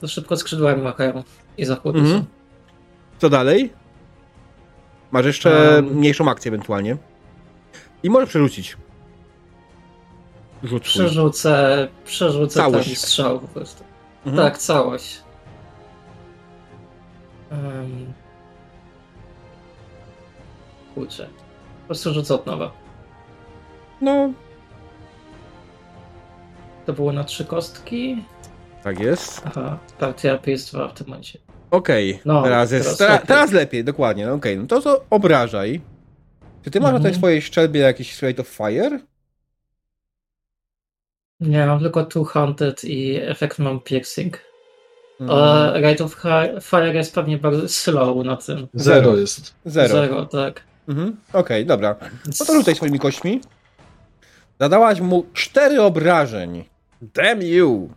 [0.00, 1.22] to szybko skrzydłami makają
[1.58, 1.98] i zachodzą.
[1.98, 2.24] Mhm.
[3.18, 3.72] Co dalej?
[5.10, 5.84] Masz jeszcze Um.
[5.94, 6.96] mniejszą akcję ewentualnie.
[8.02, 8.76] I możesz przerzucić.
[10.62, 10.82] Rzut.
[10.82, 12.86] Przerzucę, przerzucę Całość.
[12.88, 13.84] ten strzał po prostu.
[14.26, 14.44] Mhm.
[14.48, 15.20] Tak, całość.
[17.50, 18.12] Um...
[20.94, 21.28] Kurczę.
[21.80, 22.70] Po prostu rzucę od nowa.
[24.00, 24.30] No,
[26.86, 28.24] To było na trzy kostki.
[28.82, 29.42] tak jest.
[29.46, 31.38] Aha, partia PS2 w tym momencie.
[31.70, 32.98] Okej, No, teraz jest.
[32.98, 33.26] teraz lepiej.
[33.28, 34.26] teraz lepiej, dokładnie.
[34.26, 35.80] no Okej, no to co obrażaj.
[36.64, 37.14] Czy ty masz na tej Mhm.
[37.14, 38.98] swojej szczelbie jakiś Rate of Fire?
[41.40, 44.38] Nie, mam tylko Two Hunted i efekt mam piercing.
[45.20, 46.16] Mm, Ale Rate of
[46.62, 48.68] Fire jest pewnie bardzo slow na tym.
[48.74, 49.54] Zero jest.
[49.64, 49.88] Zero.
[49.88, 50.60] Zero, tak.
[50.88, 51.16] Mhm.
[51.32, 51.96] Okej, dobra.
[52.26, 53.40] No to rzucaj swoimi kośćmi.
[54.60, 56.64] Zadałaś mu cztery obrażeń.
[57.02, 57.88] Damn you!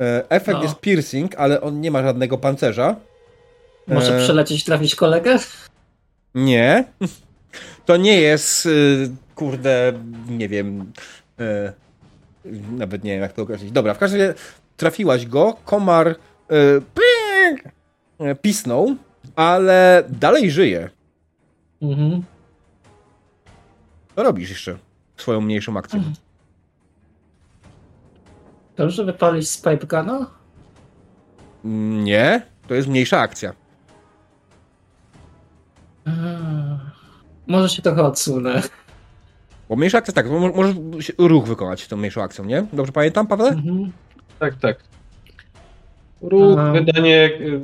[0.00, 0.62] E, Efekt No.
[0.62, 2.96] jest piercing, ale on nie ma żadnego pancerza.
[3.86, 5.38] Może E, przelecieć, trafić kolegę?
[6.34, 6.84] Nie.
[7.86, 9.92] To nie jest, y, kurde,
[10.28, 10.92] nie wiem,
[12.44, 13.72] y, nawet nie wiem jak to określić.
[13.72, 14.34] Dobra, w każdym razie
[14.76, 16.14] trafiłaś go, komar y,
[18.42, 18.96] pisnął,
[19.36, 20.90] ale dalej żyje.
[21.82, 22.22] Mhm.
[24.16, 24.78] Co robisz jeszcze
[25.16, 25.98] swoją mniejszą akcją?
[25.98, 26.16] Mhm.
[28.80, 30.26] Dobrze wypalić z pipe guna?
[32.04, 33.52] Nie, to jest mniejsza akcja.
[36.06, 36.12] Eee,
[37.46, 38.62] Może się trochę odsunę.
[39.68, 42.66] Bo mniejsza akcja tak, mo- możesz ruch wykonać tą mniejszą akcją, nie?
[42.72, 43.46] Dobrze pamiętam, Paweł?
[43.48, 43.92] Mhm.
[44.38, 44.84] Tak, tak.
[46.22, 46.72] Ruch, Aha.
[46.72, 47.60] wydanie, y,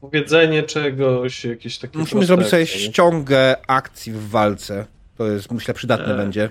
[0.00, 1.98] powiedzenie czegoś, jakieś takie.
[1.98, 2.86] Musimy zrobić sobie akcje, nie?
[2.92, 4.86] ściągę akcji w walce.
[5.16, 6.50] To jest, myślę, przydatne E, będzie.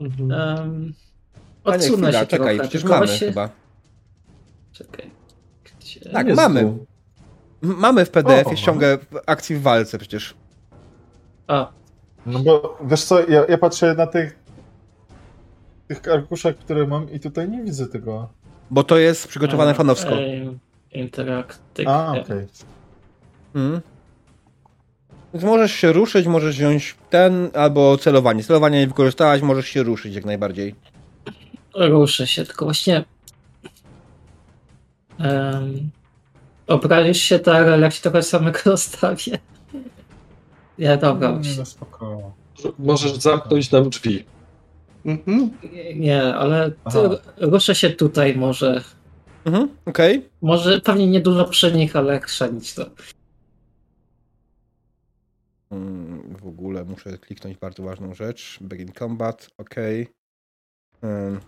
[0.00, 0.32] Mhm.
[0.32, 0.94] Em,
[1.64, 2.68] A odsunę chwila, się czekaj, trochę.
[2.68, 3.48] przecież mamy właśnie- chyba.
[4.72, 5.10] Czekaj.
[5.80, 6.00] Gdzie?
[6.10, 6.72] Tak, Jest mamy.
[7.62, 10.34] Mamy w PDF-ie ściągę w- akcji w walce przecież.
[11.46, 11.72] A,
[12.26, 14.38] No bo wiesz co, ja, ja patrzę na tych
[15.88, 18.28] tych arkuszach, które mam i tutaj nie widzę tego.
[18.70, 20.10] Bo to jest przygotowane e, fanowsko.
[20.22, 20.58] em,
[20.92, 21.88] Interaktyw.
[21.88, 22.46] A, okej.
[23.54, 23.80] Mhm.
[25.34, 28.42] Więc możesz się ruszyć, możesz wziąć ten albo celowanie.
[28.44, 30.74] Celowanie nie wykorzystałaś, możesz się ruszyć jak najbardziej.
[31.74, 33.04] Ruszę się, tylko właśnie.
[35.18, 35.90] Um,
[36.66, 39.38] obrazisz się tak, ale jak się trochę samego zostawię.
[40.78, 41.30] Ja dobra.
[41.30, 42.32] Nie, no spoko.
[42.78, 44.24] Możesz zamknąć nam drzwi.
[45.04, 45.50] Mhm.
[45.94, 46.70] Nie, ale
[47.36, 48.82] ruszę się tutaj może.
[49.44, 50.28] Mhm, okej.
[50.42, 52.86] Może pewnie nie dużo przy nich, ale chrzanić to.
[55.70, 58.58] Mm, W ogóle muszę kliknąć bardzo ważną rzecz.
[58.60, 60.08] Begin combat, okej.
[61.04, 61.40] Ym.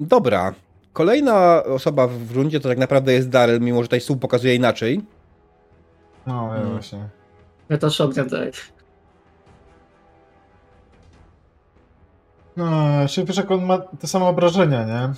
[0.00, 0.54] Dobra.
[0.92, 5.00] Kolejna osoba w rundzie to tak naprawdę jest Daryl, mimo że tutaj stół pokazuje inaczej.
[6.26, 6.72] No, ja Hmm.
[6.72, 7.08] właśnie.
[7.68, 8.50] Ja też ognia daję.
[12.56, 12.66] No,
[13.08, 15.14] czy wiesz, jak on ma te same obrażenia, nie?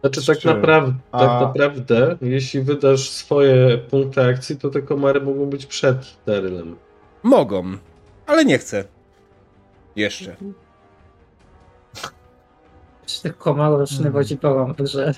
[0.00, 5.20] Znaczy tak Czy- naprawdę, a- tak naprawdę, jeśli wydasz swoje punkty akcji, to te komary
[5.20, 6.76] mogą być przed Darylem.
[7.22, 7.64] Mogą,
[8.26, 8.84] ale nie chcę.
[9.96, 10.36] Jeszcze.
[13.10, 14.12] Z tych komarów Hmm.
[14.12, 15.14] chodzi pełam, że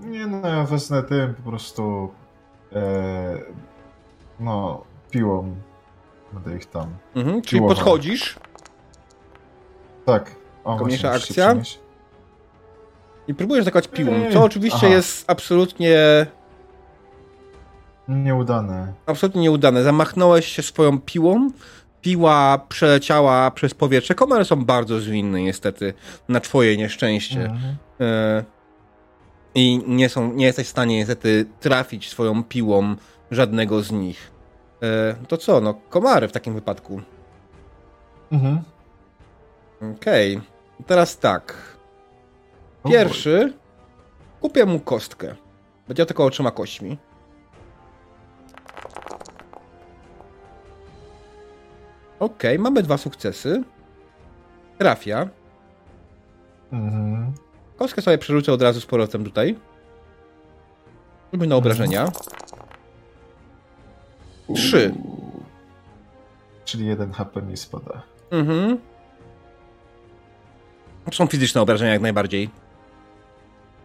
[0.00, 2.10] Nie no, ja wezmę tym po prostu
[2.72, 3.38] e,
[4.40, 5.54] no, piłą
[6.32, 6.94] będę ich tam.
[7.14, 8.36] Mhm, czyli podchodzisz
[10.06, 10.34] Tak.
[10.64, 10.78] O,
[11.12, 11.54] akcja?
[13.28, 14.86] i próbujesz atakować piłą, co oczywiście aha.
[14.88, 16.26] jest absolutnie
[18.08, 18.92] Nieudane.
[19.06, 19.82] absolutnie nieudane.
[19.82, 21.50] Zamachnąłeś się swoją piłą,
[22.02, 24.14] piła przeleciała przez powietrze.
[24.14, 25.94] Komary są bardzo zwinne niestety,
[26.28, 27.44] na twoje nieszczęście.
[27.44, 27.76] Mhm.
[28.00, 28.44] E,
[29.54, 32.96] I nie, są, nie jesteś w stanie niestety trafić swoją piłą
[33.30, 34.30] żadnego z nich.
[34.82, 37.02] E, to co, no komary w takim wypadku.
[38.32, 38.62] Mhm.
[39.96, 40.40] Okej,
[40.86, 41.76] teraz tak.
[42.88, 43.52] Pierwszy
[44.40, 45.34] kupię mu kostkę.
[45.88, 46.98] Będzie tylko trzema kośćmi.
[52.20, 53.62] Okej, mamy dwa sukcesy.
[54.78, 55.28] Trafia.
[56.72, 57.32] Mhm.
[57.76, 59.56] Kostkę sobie przerzucę od razu z powrotem tutaj.
[61.32, 62.08] Żeby na obrażenia.
[64.54, 64.94] Trzy.
[66.64, 68.02] Czyli jeden HP mi spada.
[68.30, 68.78] Mhm.
[71.04, 72.50] To są fizyczne obrażenia jak najbardziej.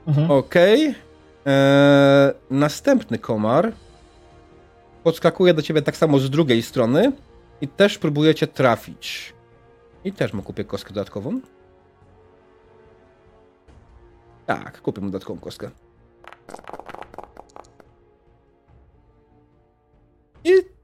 [0.07, 0.31] Mhm.
[0.31, 0.95] Okej.
[1.45, 3.71] Eee, następny komar
[5.03, 7.11] podskakuje do ciebie tak samo z drugiej strony
[7.64, 9.33] i też próbuje cię trafić.
[10.03, 11.42] I też mu kupię kostkę dodatkową.
[14.45, 15.69] Tak, kupię mu dodatkową kostkę.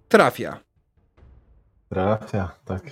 [0.08, 0.59] trafia.
[1.90, 2.83] Trafia, tak.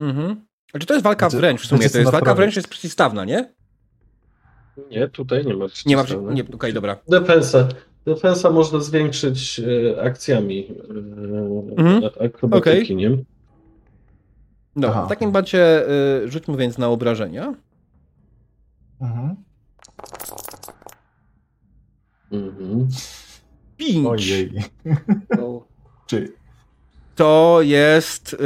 [0.00, 0.46] Mhm.
[0.70, 2.40] Znaczy to jest walka Znaczy- wręcz w sumie, znaczy, to jest walka naprawdę?
[2.42, 3.54] wręcz jest przeciwstawna, nie?
[4.90, 5.66] Nie, tutaj nie ma.
[5.86, 6.02] Nie ma,
[6.32, 6.96] nie, okej, dobra.
[7.08, 7.68] Defensa.
[8.06, 10.68] Defensa można zwiększyć e, akcjami
[11.76, 12.02] e, Mhm.
[12.26, 12.96] akrobatyki, Okej.
[12.96, 13.10] nie?
[14.76, 15.06] No, Aha.
[15.06, 15.88] w takim bacie
[16.24, 17.54] y, rzućmy więc na obrażenia.
[19.00, 19.36] Mhm.
[22.32, 22.88] Mhm.
[23.76, 24.06] Pięć.
[24.06, 24.50] Ojej.
[25.38, 25.66] No,
[26.06, 26.32] Czy
[27.14, 28.36] To jest y,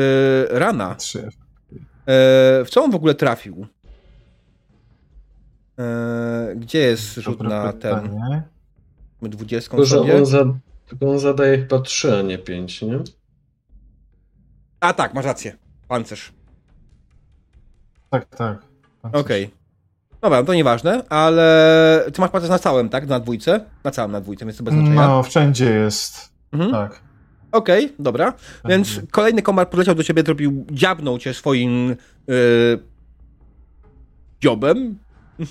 [0.50, 0.94] rana.
[0.94, 1.18] trzy.
[1.22, 1.30] E,
[2.64, 3.66] w co on w ogóle trafił?
[5.78, 8.20] E, gdzie jest rzut Dobre na ten?
[9.22, 10.16] Dwudziestką Tylko, sobie?
[10.16, 10.44] on, za,
[10.86, 12.98] tylko on zadaje chyba 3, a nie 5, nie?
[14.80, 15.56] A tak, masz rację.
[15.88, 16.32] Pancerz.
[18.10, 18.62] Tak, tak.
[19.12, 19.50] Okej.
[20.20, 23.06] Dobra, to nieważne, ale ty masz pancerz na całym, tak?
[23.06, 23.64] Na dwójce?
[23.84, 25.08] Na całym na dwójce, więc to bez znaczenia.
[25.08, 26.32] No, wszędzie jest.
[26.52, 26.70] Mhm.
[26.70, 27.00] Tak.
[27.52, 28.32] Okej, dobra.
[28.68, 29.10] Więc Wszędzie.
[29.10, 32.36] kolejny komar podleciał do ciebie, zrobił, dziabnął cię swoim yy,
[34.40, 34.98] dziobem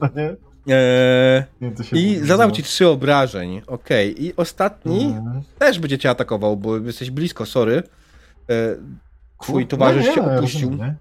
[0.00, 0.36] No nie?
[0.70, 2.54] E, nie się i zadał no.
[2.54, 3.62] ci trzy obrażeń.
[3.66, 5.42] Okej, i ostatni Mhm.
[5.58, 7.82] też będzie cię atakował, bo jesteś blisko, sorry.
[8.50, 8.52] E,
[9.42, 10.70] twój towarzysz nie, się no, opuścił.
[10.70, 10.94] rozumiem,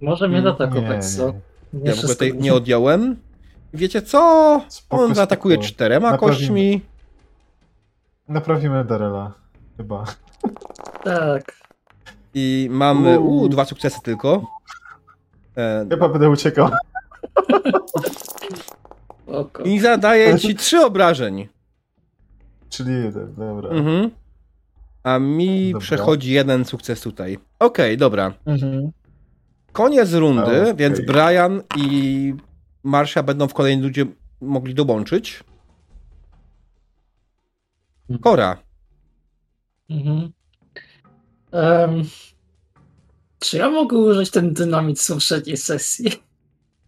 [0.00, 1.26] Może mnie Mm, zaatakować, co?
[1.26, 1.32] nie.
[1.80, 3.16] Nie Ja w ogóle tej nie odjąłem.
[3.74, 4.62] Wiecie co?
[4.68, 5.68] Spoko, On zaatakuje spoko.
[5.68, 6.38] czterema Naprawimy.
[6.38, 6.80] kośćmi.
[8.28, 9.32] Naprawimy Darela.
[9.76, 10.04] Chyba.
[11.04, 11.52] Tak.
[12.34, 14.46] I mamy u, dwa sukcesy tylko.
[15.56, 16.68] E, Chyba będę uciekał.
[19.26, 19.62] Oko.
[19.62, 21.48] I zadaje ci trzy obrażeń.
[22.68, 23.70] Czyli jeden, dobra.
[23.70, 24.10] Mhm.
[25.02, 25.80] A mi Dobra.
[25.80, 27.38] przechodzi jeden sukces tutaj.
[27.58, 28.34] Okej, dobra.
[28.46, 28.90] Mhm.
[29.72, 30.76] Koniec rundy, Okej.
[30.76, 32.34] więc Brian i
[32.82, 34.06] Marsha będą w kolejnym ludzie
[34.40, 35.44] mogli dołączyć.
[38.22, 38.56] Kora.
[39.90, 40.32] Mhm.
[41.52, 42.02] Em,
[43.38, 46.12] czy ja mogę użyć ten dynamit z poprzedniej sesji?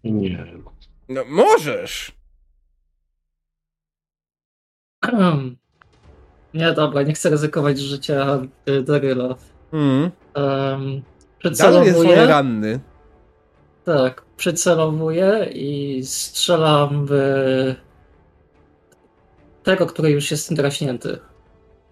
[0.04, 0.46] Nie.
[1.08, 2.12] No możesz.
[6.54, 9.34] Nie, dobra, nie chcę ryzykować życia y, Daryla.
[9.72, 10.10] Mm.
[10.34, 11.02] Um,
[11.58, 12.80] Dalej jest ranny.
[13.84, 17.14] Tak, przycelowuję i strzelam w
[19.62, 21.18] tego, który już jest draśnięty.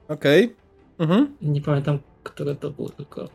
[0.08, 0.56] Okej.
[0.98, 1.36] Mhm.
[1.42, 3.24] Nie pamiętam, który to był tylko.
[3.24, 3.28] E,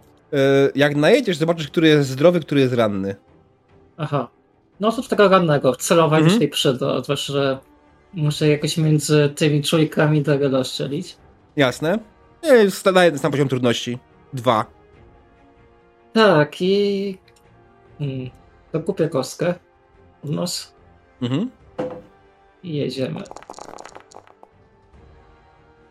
[0.76, 3.16] jak najedziesz, zobaczysz, który jest zdrowy, który jest ranny.
[3.98, 4.28] Aha.
[4.80, 5.76] No to tego rannego.
[5.76, 6.42] Celować Mhm.
[6.42, 7.60] się przyda, zwłaszcza, że
[8.14, 11.18] muszę jakoś między tymi czujkami Daryla strzelić.
[11.56, 12.00] Jasne.
[12.44, 13.98] Nie, daję na sam poziom trudności.
[14.34, 14.66] Dwa.
[16.14, 17.18] Tak, i...
[18.00, 18.30] Hmm,
[18.72, 19.53] to kupię kostkę.
[20.24, 20.74] Nos
[21.22, 21.50] Mhm.
[22.64, 23.24] i jedziemy.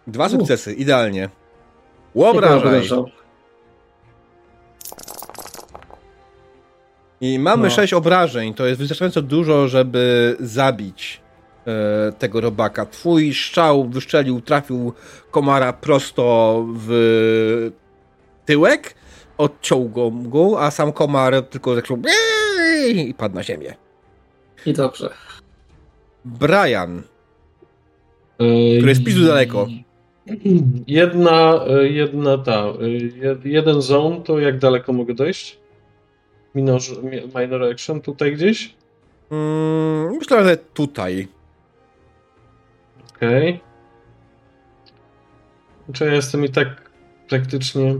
[0.06, 1.22] Dwa sukcesy, idealnie.
[1.22, 2.88] Tylko Łobrażaj.
[7.20, 7.70] I mamy No.
[7.70, 8.54] sześć obrażeń.
[8.54, 11.20] To jest wystarczająco dużo, żeby zabić
[12.18, 12.86] tego robaka.
[12.86, 14.92] Twój strzał wyszczelił, trafił
[15.30, 17.70] komara prosto w
[18.44, 18.94] tyłek,
[19.38, 21.98] odciął go, go a sam komar tylko zaczął
[22.94, 23.74] i padł na ziemię.
[24.66, 25.10] I dobrze.
[26.24, 27.02] Brian,
[28.38, 29.66] E, który jest pizdu daleko.
[30.86, 32.78] Jedna, e, jedna ta, e,
[33.20, 35.58] jed- jeden zone, to jak daleko mogę dojść?
[36.54, 38.74] Minor, mi- minor action tutaj gdzieś?
[39.30, 41.28] Mm, myślę, że tutaj.
[43.16, 43.60] Okej.
[45.92, 46.90] Czy ja jestem i tak
[47.28, 47.96] praktycznie...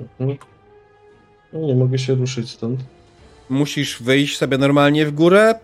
[0.00, 0.38] Mhm.
[1.52, 2.80] No nie mogę się ruszyć stąd.
[3.50, 5.54] Musisz wyjść sobie normalnie w górę,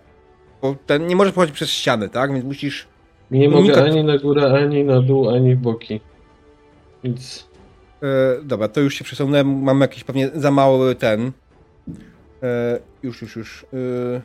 [0.61, 2.33] bo ten nie możesz pochodzić przez ściany, tak?
[2.33, 2.87] Więc musisz
[3.31, 6.01] Nie No, mogę ani na górę, ani na dół, ani w boki.
[7.03, 7.47] Nic.
[8.03, 9.63] E, dobra, to już się przesunąłem.
[9.63, 11.31] Mam jakiś pewnie za mały ten.
[12.43, 13.63] E, już, już, już.
[13.63, 14.21] E,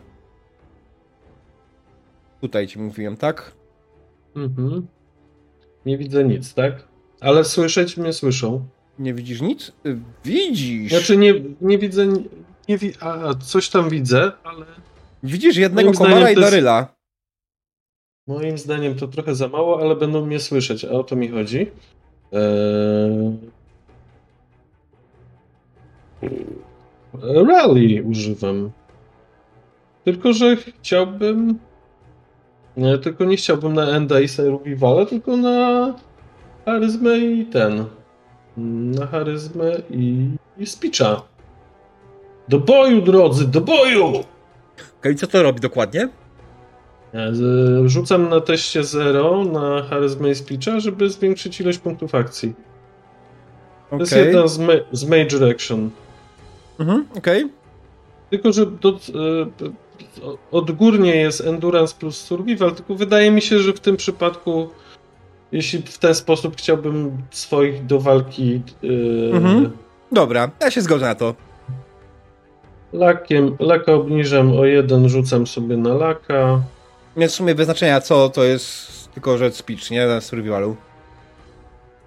[2.41, 3.53] tutaj ci mówiłem, tak?
[4.37, 4.87] Mhm.
[5.87, 6.89] Nie widzę nic, tak?
[7.21, 8.67] Ale słyszeć mnie słyszą.
[8.99, 9.73] Nie widzisz nic?
[9.87, 10.91] E, widzisz!
[10.93, 12.07] Znaczy nie, nie widzę.
[12.69, 14.67] Nie, wi- a, coś tam widzę, ale
[15.23, 16.95] widzisz jednego komara i jest- Daryla.
[18.27, 21.67] moim zdaniem to trochę za mało, ale będą mnie słyszeć, a o to mi chodzi.
[22.33, 23.39] Eee...
[27.23, 28.71] Rally używam.
[30.05, 31.59] Tylko, że chciałbym.
[32.77, 35.95] Nie, tylko nie chciałbym na Enda i Survivala, tylko na
[36.65, 37.85] charyzmę i ten.
[38.57, 41.23] Na charyzmę i, i speecha.
[42.49, 44.25] Do boju, drodzy, do boju!
[45.01, 46.09] Okej, co to robi dokładnie?
[47.15, 47.33] E,
[47.87, 52.55] Rzucam na teście 0 na Charisma i Speecha, żeby zwiększyć ilość punktów akcji.
[53.91, 55.91] To jest jedna z, ma z Major Action.
[56.81, 57.45] Mhm, okej.
[58.31, 58.95] Tylko, że do, e,
[60.51, 64.71] odgórnie jest Endurance plus Survival, tylko wydaje mi się, że w tym przypadku,
[65.53, 69.71] jeśli w ten sposób chciałbym swoich do walki e, Mhm.
[70.13, 71.35] Dobra, ja się zgodzę na to.
[72.93, 76.61] lakiem, laka obniżam o jeden, rzucam sobie na laka.
[77.17, 80.07] Więc w sumie wyznaczenia co to jest tylko rzecz speech, nie?
[80.07, 80.77] Na survivalu.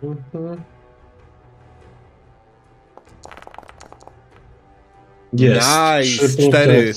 [0.04, 0.62] Mhm.
[5.34, 5.68] Jest.
[6.00, 6.94] Nice, cztery.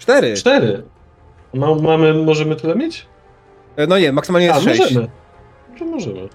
[0.00, 0.34] Cztery.
[0.34, 0.82] Cztery.
[1.54, 3.06] Ma, mamy, możemy tyle mieć?
[3.76, 4.80] E, No nie, maksymalnie jest A, sześć.
[4.80, 5.08] możemy.
[5.78, 6.28] To możemy.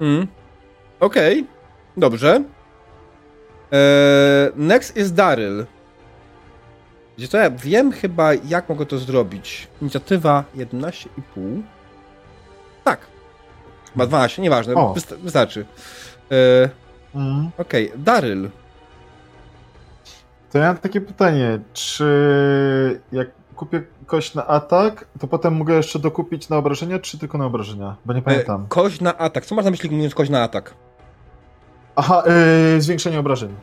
[0.00, 0.26] Mm.
[1.00, 1.46] Okej,
[1.96, 2.42] dobrze.
[3.72, 5.66] Eee, next is Daryl.
[7.18, 9.68] Gdzie to ja wiem chyba, jak mogę to zrobić.
[9.82, 11.62] Inicjatywa 11,5.
[12.84, 13.00] Tak.
[13.94, 14.94] Ma 12, nieważne, O.
[14.94, 15.66] wysta- wystarczy.
[16.30, 16.68] Eee,
[17.14, 17.50] Mhm.
[17.58, 18.50] Okej, Daryl.
[20.56, 25.98] To ja mam takie pytanie, czy jak kupię kość na atak, to potem mogę jeszcze
[25.98, 27.96] dokupić na obrażenia, czy tylko na obrażenia?
[28.04, 28.66] Bo nie E, pamiętam.
[28.68, 29.46] kość na atak.
[29.46, 30.74] Co masz na myśli mówiąc kość na atak?
[31.96, 32.22] Aha,
[32.74, 33.54] yy, zwiększenie obrażeń.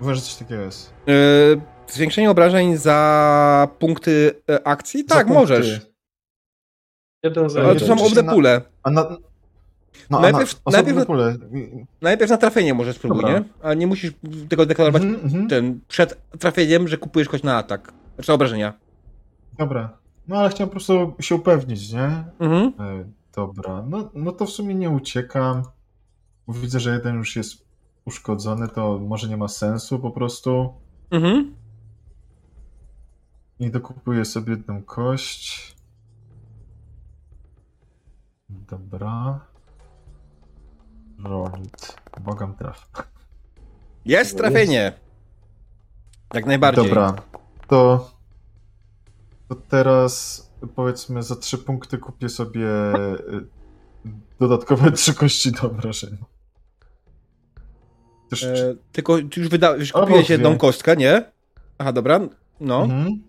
[0.00, 0.92] Mówię, że coś takiego jest.
[1.06, 5.00] Eee, zwiększenie obrażeń za punkty e, akcji?
[5.08, 5.40] Za Tak, punkty.
[5.40, 5.80] możesz.
[7.24, 8.60] Jeden za Ale to są na- pule.
[8.82, 9.16] A na...
[10.10, 11.36] No, Najpierw- na, najpierw- pole.
[12.02, 13.38] Najpierw na trafienie może spróbuj, Dobra.
[13.38, 13.44] nie?
[13.62, 14.12] A nie musisz
[14.48, 15.48] tego deklarować Mhm, mhm.
[15.48, 17.92] ten, przed trafieniem, że kupujesz kość na atak.
[18.14, 18.72] Znaczy na obrażenia.
[19.58, 19.98] Dobra.
[20.28, 22.24] No ale chciałem po prostu się upewnić, nie?
[22.38, 22.72] Mhm.
[22.80, 23.04] E,
[23.36, 25.62] dobra, no, no to w sumie nie uciekam.
[26.48, 27.64] Widzę, że jeden już jest
[28.04, 30.72] uszkodzony, to może nie ma sensu po prostu.
[31.10, 31.54] Mhm.
[33.60, 35.76] I dokupuję sobie jedną kość.
[38.50, 39.40] Dobra.
[41.24, 41.96] Rolit.
[42.20, 42.88] Bogam traf.
[44.04, 44.92] Jest trafienie.
[46.34, 46.84] Jak najbardziej.
[46.84, 47.14] Dobra.
[47.68, 48.10] To,
[49.48, 53.46] to teraz powiedzmy za trzy punkty kupię sobie y,
[54.40, 56.16] dodatkowe trzy kości do obrażeń.
[58.30, 60.34] Też, E, tylko ty już, wyda- już kupiłeś dwie.
[60.34, 61.24] jedną kostkę, nie?
[61.78, 62.20] Aha, dobra.
[62.60, 62.82] No.
[62.82, 63.22] Mhm.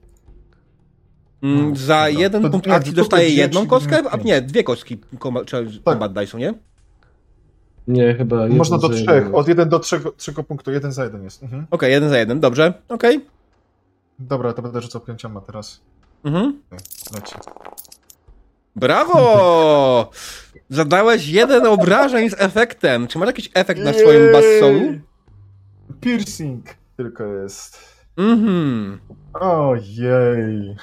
[1.43, 2.09] Mm, No, za dobra.
[2.09, 4.01] jeden To punkt akcji dwie, jedną kostkę?
[4.11, 4.97] A nie, dwie kostki
[5.45, 6.53] czy combat dice'u, nie?
[7.87, 9.07] Nie, chyba Można do trzech.
[9.07, 9.35] jeden.
[9.35, 10.71] Od jeden do trzech, trzech punktu.
[10.71, 11.43] Jeden za jeden jest.
[11.43, 11.67] Mhm.
[11.71, 12.73] Okej, jeden za jeden, dobrze.
[12.89, 13.25] Okej.
[14.19, 15.81] Dobra, to będę rzucał pięcioma teraz.
[16.23, 16.59] Mhm.
[17.15, 17.35] Leci.
[18.75, 20.09] Brawo!
[20.69, 23.07] Zadałeś jeden obrażeń z efektem.
[23.07, 24.93] Czy masz jakiś efekt na swoim bass soulu?
[26.01, 26.65] Piercing
[26.97, 27.79] tylko jest.
[28.17, 28.99] Mhm.
[29.33, 30.75] Ojej.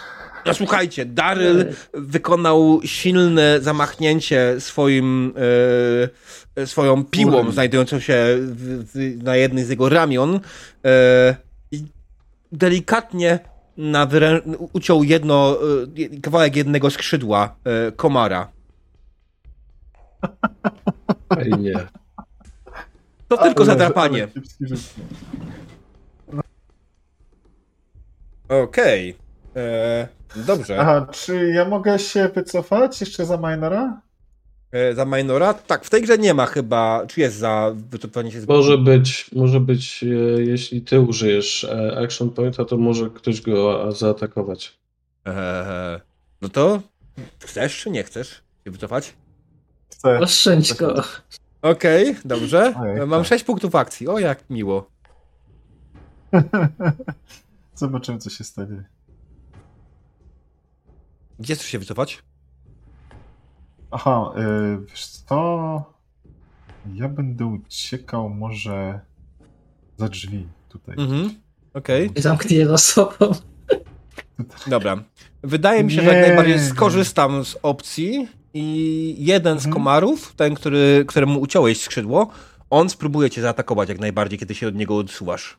[0.46, 5.34] No słuchajcie, Daryl wykonał silne zamachnięcie swoim,
[6.56, 10.40] e, swoją piłą znajdującą się w, w, na jednej z jego ramion
[10.84, 11.36] e,
[11.72, 11.84] i
[12.52, 13.38] delikatnie
[13.76, 14.40] na wyrę...
[14.72, 15.56] uciął jedno,
[16.14, 18.48] e, kawałek jednego skrzydła e, komara.
[21.38, 21.74] Ej, nie.
[23.28, 24.22] To tylko zadrapanie.
[24.22, 24.64] ale kiepski
[29.56, 30.08] E,
[30.46, 30.80] Dobrze.
[30.80, 34.00] Aha, czy ja mogę się wycofać jeszcze za minora?
[34.72, 35.54] E, Za minora?
[35.54, 37.06] Tak, w tej grze nie ma chyba.
[37.06, 40.06] Czy jest za wycofanie się z Może być, może być, e,
[40.42, 44.78] jeśli ty użyjesz e, action pointa, to może ktoś go a, zaatakować.
[45.24, 46.00] Eee,
[46.42, 46.80] no to
[47.38, 49.14] chcesz czy nie chcesz się wycofać?
[49.92, 50.18] Chcę.
[50.18, 51.02] Oszczędź go.
[51.62, 52.74] Okej, dobrze.
[52.80, 53.28] Ojej, Mam tak.
[53.28, 54.08] 6 punktów akcji.
[54.08, 54.90] O, jak miło.
[57.74, 58.84] Zobaczymy, co się stanie.
[61.40, 62.22] Gdzie chcesz się wycofać?
[63.90, 65.84] Aha, y, wiesz co?
[66.94, 69.00] Ja będę uciekał może
[69.96, 70.94] za drzwi tutaj.
[70.98, 71.34] Mhm.
[71.74, 73.32] Okej, I zamknij za sobą.
[74.66, 74.96] dobra.
[75.42, 76.28] Wydaje mi się, że jak Nie.
[76.28, 79.72] najbardziej skorzystam z opcji i jeden z Mhm.
[79.74, 82.30] komarów, ten, który, któremu uciąłeś skrzydło,
[82.70, 85.56] on spróbuje cię zaatakować jak najbardziej, kiedy się od niego odsuwasz.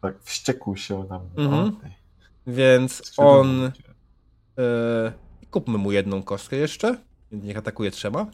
[0.00, 1.30] Tak, wściekł się na mnie.
[1.44, 1.76] Mhm.
[2.46, 3.72] Więc Skrzydło on...
[4.58, 5.12] E,
[5.50, 6.98] kupmy mu jedną kostkę jeszcze.
[7.32, 8.26] Niech atakuje trzema.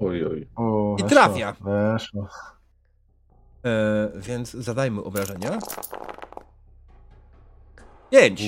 [0.00, 0.48] Oj, oj.
[0.56, 1.52] O, I trafia.
[1.60, 2.28] Weszło.
[3.64, 5.58] E, więc zadajmy obrażenia.
[8.10, 8.42] Pięć.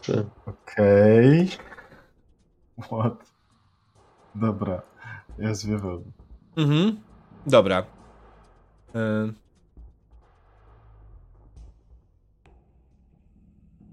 [0.00, 0.26] Trzy.
[0.46, 1.48] Okej.
[2.78, 3.34] What?
[4.34, 4.82] Dobra.
[5.38, 6.02] Ja zwiewam.
[6.56, 7.00] Mhm.
[7.46, 7.86] Dobra.
[8.94, 9.32] E,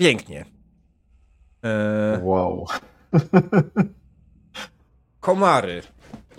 [0.02, 0.46] Pięknie.
[1.64, 2.66] E, Wow.
[5.20, 5.82] komary.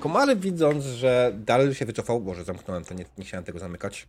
[0.01, 4.09] Komary widząc, że Daryl się wycofał, może zamknąłem to, nie, nie chciałem tego zamykać.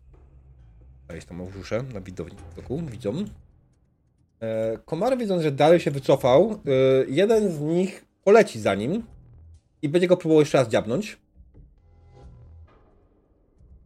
[1.07, 3.13] To jest tam użuszę na widoku, widzą.
[4.39, 6.55] E, komary widząc, że Daryl się wycofał, e,
[7.07, 9.03] jeden z nich poleci za nim
[9.81, 11.17] i będzie go próbował jeszcze raz dziabnąć.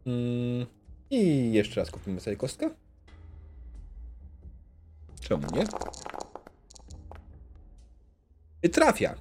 [0.06, 0.66] Mm,
[1.10, 2.70] I jeszcze raz kupimy sobie kostkę.
[5.28, 5.64] Czemu nie?
[8.62, 9.14] I trafia.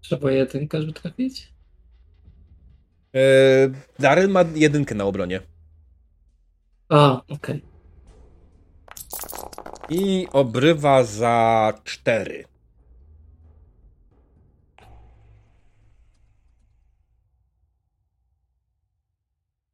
[0.00, 1.52] Trzeba jedynkę, żeby trafić?
[3.14, 3.20] E,
[3.98, 5.40] Daryl ma jedynkę na obronie.
[6.88, 7.62] A, okej.
[9.88, 12.44] I obrywa za cztery.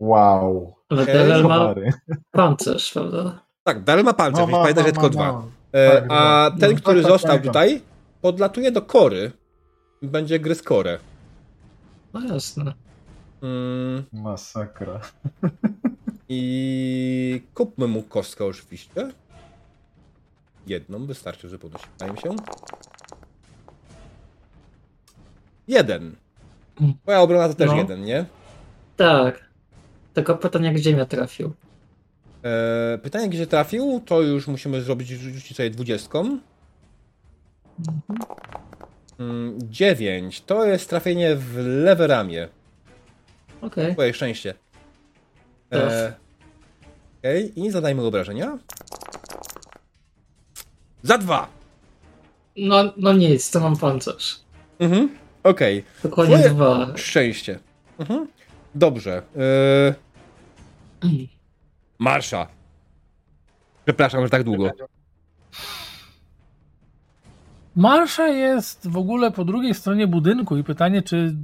[0.01, 0.75] Wow.
[0.89, 1.07] Ale.
[1.07, 1.75] Delel ma
[2.31, 3.44] pancerz, prawda?
[3.65, 5.33] Tak, Daryl ma pancerz, No, ma, pamiętaj, że tylko ma, dwa.
[5.33, 5.43] ma.
[5.73, 7.83] E, Tak, a ten, No, który tak, tak, został tutaj,
[8.21, 9.33] podlatuje do kory.
[10.03, 10.99] Będzie gryz korę.
[12.15, 12.75] No jasne.
[13.43, 15.01] Mm, Masakra.
[16.29, 19.11] I kupmy mu kostkę oczywiście.
[20.67, 21.85] Jedną, wystarczy, że podnosi.
[21.93, 22.37] Wydaje mi się.
[25.69, 26.17] Jeden.
[26.81, 26.95] Mm.
[27.03, 27.77] Twoja obrona to też No.
[27.77, 28.25] jeden, nie?
[28.97, 29.45] Tak.
[30.15, 31.53] Tylko pytanie, jak ziemia trafił.
[32.45, 36.39] E, pytanie, gdzie trafił, to już musimy zrobić, rzucić sobie dwudziestką.
[39.19, 40.41] Mm, Dziewięć.
[40.41, 42.49] To jest trafienie w lewe ramię.
[43.61, 43.93] Okej.
[43.93, 44.55] Twoje szczęście.
[45.73, 46.13] E,
[47.21, 48.59] Okej, i zadajmy obrażenia.
[51.03, 51.49] Za dwa!
[52.57, 54.41] No, no nic, to mam pancerz.
[54.79, 55.19] Mhm.
[55.43, 56.93] Okej, Dokładnie Twoje- dwa.
[56.97, 57.59] szczęście.
[57.99, 58.29] Mhm.
[58.75, 59.23] Dobrze.
[59.37, 59.95] E,
[61.99, 62.47] marsza.
[63.85, 64.71] Przepraszam, że tak długo.
[67.77, 71.35] Marsza jest w ogóle po drugiej stronie budynku i pytanie, czy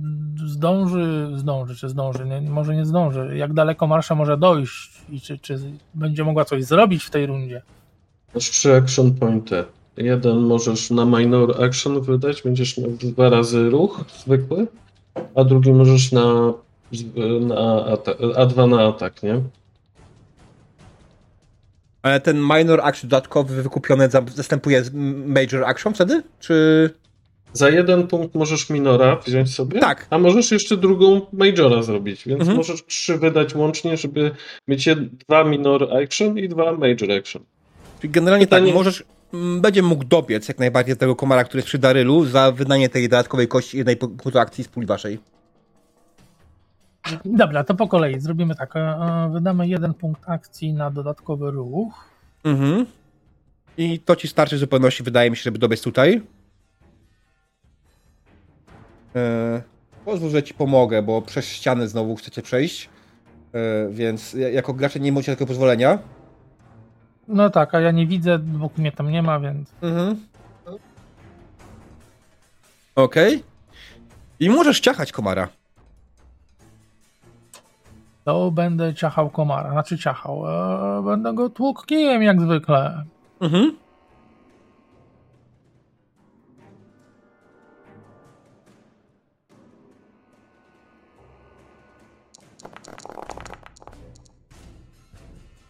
[0.47, 3.37] zdąży, zdąży, czy zdąży, nie, może nie zdąży.
[3.37, 5.59] Jak daleko Marsza może dojść i czy, czy
[5.95, 7.63] będzie mogła coś zrobić w tej rundzie?
[8.35, 9.65] Masz trzy action pointy.
[9.97, 14.67] Jeden możesz na minor action wydać, będziesz miał dwa razy ruch zwykły,
[15.35, 16.53] a drugi możesz na,
[17.41, 18.15] na ata-
[18.47, 19.41] A2 na atak, nie?
[22.03, 24.83] Ale ten minor action dodatkowy wykupiony za- zastępuje
[25.27, 26.23] major action wtedy?
[26.41, 26.91] Czy...
[27.53, 30.07] Za jeden punkt możesz minora wziąć sobie, Tak.
[30.11, 32.57] a możesz jeszcze drugą majora zrobić, więc Mhm.
[32.59, 34.31] możesz trzy wydać łącznie, żeby
[34.69, 34.89] mieć
[35.29, 37.43] dwa minor action i dwa major action.
[38.01, 39.05] Czyli generalnie Pytanie- tak, możesz...
[39.61, 43.49] Będzie mógł dobiec jak najbardziej tego komara, który jest przy Darylu za wydanie tej dodatkowej
[43.49, 45.19] kości jednej pu- punktu akcji z puli waszej.
[47.25, 48.77] Dobra, to po kolei zrobimy tak.
[48.77, 52.05] e, e, Wydamy jeden punkt akcji na dodatkowy ruch.
[52.45, 52.87] Mhm.
[53.77, 56.23] I to ci starczy w zupełności, wydaje mi się, żeby dobiec tutaj.
[59.17, 59.63] E,
[60.05, 62.89] pozwól, że ci pomogę, bo przez ścianę znowu chcecie przejść.
[63.55, 65.99] E, więc ja- jako gracze nie macie takiego pozwolenia.
[67.29, 70.17] No tak, a ja nie widzę, dopóki mnie tam nie ma, więc Mhm.
[72.97, 73.43] Okej.
[74.41, 75.49] I możesz ciachać komara.
[78.31, 79.71] To będę ciachał komara.
[79.71, 80.43] Znaczy ciachał.
[80.47, 83.05] E, będę go tłukł kijem jak zwykle.
[83.41, 83.77] Mhm.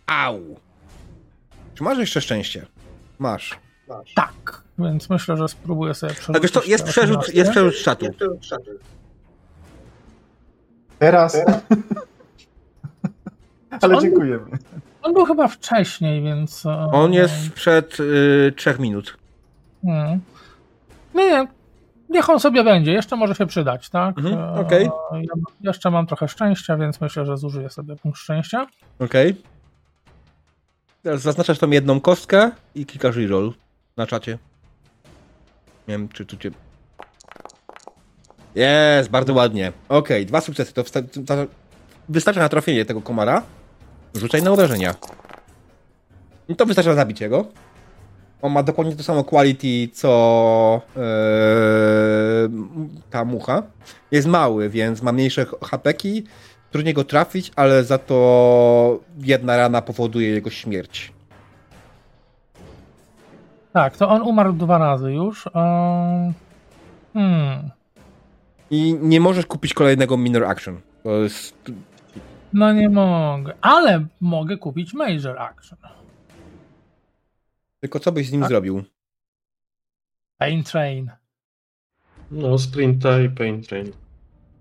[0.06, 0.40] Au.
[1.74, 2.66] Czy masz jeszcze szczęście?
[3.18, 3.58] Masz.
[4.14, 6.34] Tak, więc myślę, że spróbuję sobie przerzucić.
[6.34, 7.39] Tak, wiesz to jest przerzut, 18.
[7.39, 8.06] jest przerzut z czatu.
[10.98, 11.36] Teraz.
[13.81, 14.44] Ale On- dziękujemy.
[15.02, 16.66] On był chyba wcześniej, więc.
[16.66, 19.16] e, On jest przed y, trzech minut.
[19.84, 20.20] Hmm.
[21.15, 21.47] Nie, nie.
[22.08, 24.18] Niech on sobie będzie, jeszcze może się przydać, tak?
[24.18, 24.90] Mhm, E, okej.
[25.12, 25.20] Ja
[25.60, 28.66] jeszcze mam trochę szczęścia, więc myślę, że zużyję sobie punkt szczęścia.
[28.99, 29.36] Okej.
[31.02, 33.52] Teraz zaznaczasz tam jedną kostkę i klikasz reroll
[33.97, 34.39] na czacie.
[35.89, 36.50] Nie wiem, czy tu cię...
[38.55, 39.73] Jest, bardzo ładnie.
[39.89, 40.73] Okej, dwa sukcesy.
[40.73, 41.47] To, wsta-
[42.08, 43.42] wystarcza na trafienie tego komara.
[44.14, 44.94] Rzucaj na obrażenia.
[46.48, 47.44] I to wystarcza na zabicie go.
[48.42, 51.00] On ma dokładnie to samo quality, co e,
[53.10, 53.62] ta mucha.
[54.10, 56.24] Jest mały, więc ma mniejsze hapeki.
[56.70, 61.12] Trudniej go trafić, ale za to jedna rana powoduje jego śmierć.
[63.72, 65.47] Tak, to on umarł dwa razy już.
[65.47, 66.32] E,
[67.12, 67.70] Hmm.
[68.70, 70.80] I nie możesz kupić kolejnego minor action.
[71.02, 71.55] To jest...
[72.52, 75.78] No nie mogę, ale mogę kupić Major Action.
[77.80, 78.50] Tylko co byś z nim Tak.
[78.50, 78.84] zrobił?
[80.38, 81.10] Pain Train.
[82.30, 83.92] No, sprinta i pain train.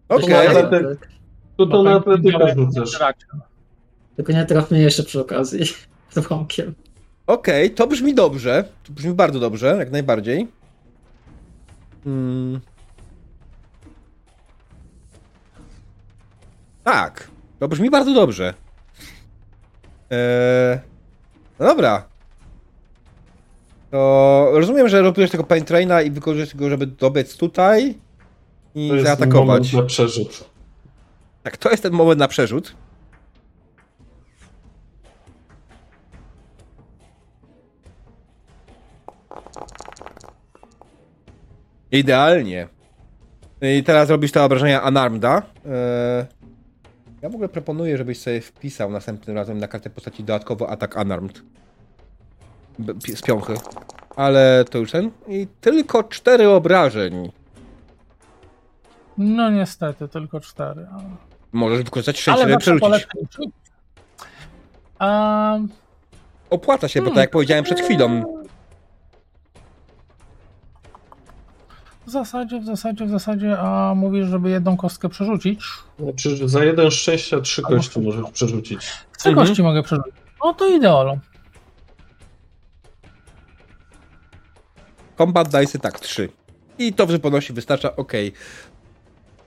[0.10, 0.48] Okej.
[0.54, 1.10] Tak.
[1.58, 3.00] To to na atletykę rzucasz.
[4.16, 5.66] Tylko nie traf mnie jeszcze przy okazji.
[6.10, 6.76] Z wąkiem.
[7.28, 8.64] Okej, to brzmi dobrze.
[8.84, 10.48] To brzmi bardzo dobrze, jak najbardziej.
[12.04, 12.60] Hmm.
[16.84, 17.30] Tak,
[17.60, 18.54] to brzmi bardzo dobrze.
[20.10, 20.80] Eee,
[21.60, 22.04] no dobra.
[23.92, 27.96] To rozumiem, że robisz tego pain traina i wykorzystujesz go, żeby dobiec tutaj
[28.76, 29.48] i To jest zaatakować.
[29.48, 30.50] moment na przerzut.
[31.44, 32.76] Tak, to jest ten moment na przerzut.
[41.92, 42.68] Idealnie.
[43.62, 45.38] I teraz robisz te obrażenia Unarmeda.
[45.66, 46.26] Eee,
[47.22, 51.42] Ja w ogóle proponuję, żebyś sobie wpisał następnym razem na kartę postaci dodatkowo atak Unarmed.
[52.80, 53.54] B- Z piąchy.
[54.16, 55.12] Ale to już ten.
[55.28, 57.32] I tylko cztery obrażeń.
[59.18, 60.88] No niestety, tylko cztery.
[60.94, 61.04] ale-
[61.54, 63.08] Możesz wykorzystać sześć, żeby przerzucić.
[65.00, 65.58] A,
[66.50, 67.16] Opłaca się, bo Hmm.
[67.16, 68.24] tak jak powiedziałem przed chwilą.
[72.10, 75.62] W zasadzie, w zasadzie, w zasadzie, a mówisz, żeby jedną kostkę przerzucić.
[76.00, 78.00] Znaczy, że za jeden szczęścia trzy Albo kości trzy.
[78.02, 78.80] możesz przerzucić.
[79.18, 79.48] Trzy Mhm.
[79.48, 80.14] kości mogę przerzucić.
[80.44, 81.18] No to ideolo.
[85.18, 86.30] Combat Dice tak, 3.
[86.80, 88.14] I to w zupełności wystarcza, ok.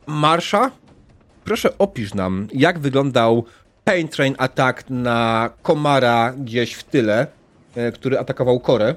[0.06, 0.70] Marsza,
[1.44, 3.44] proszę opisz nam, jak wyglądał
[3.84, 7.26] Pain Train atak na Komara gdzieś w tyle,
[7.74, 8.94] e, który atakował Korę.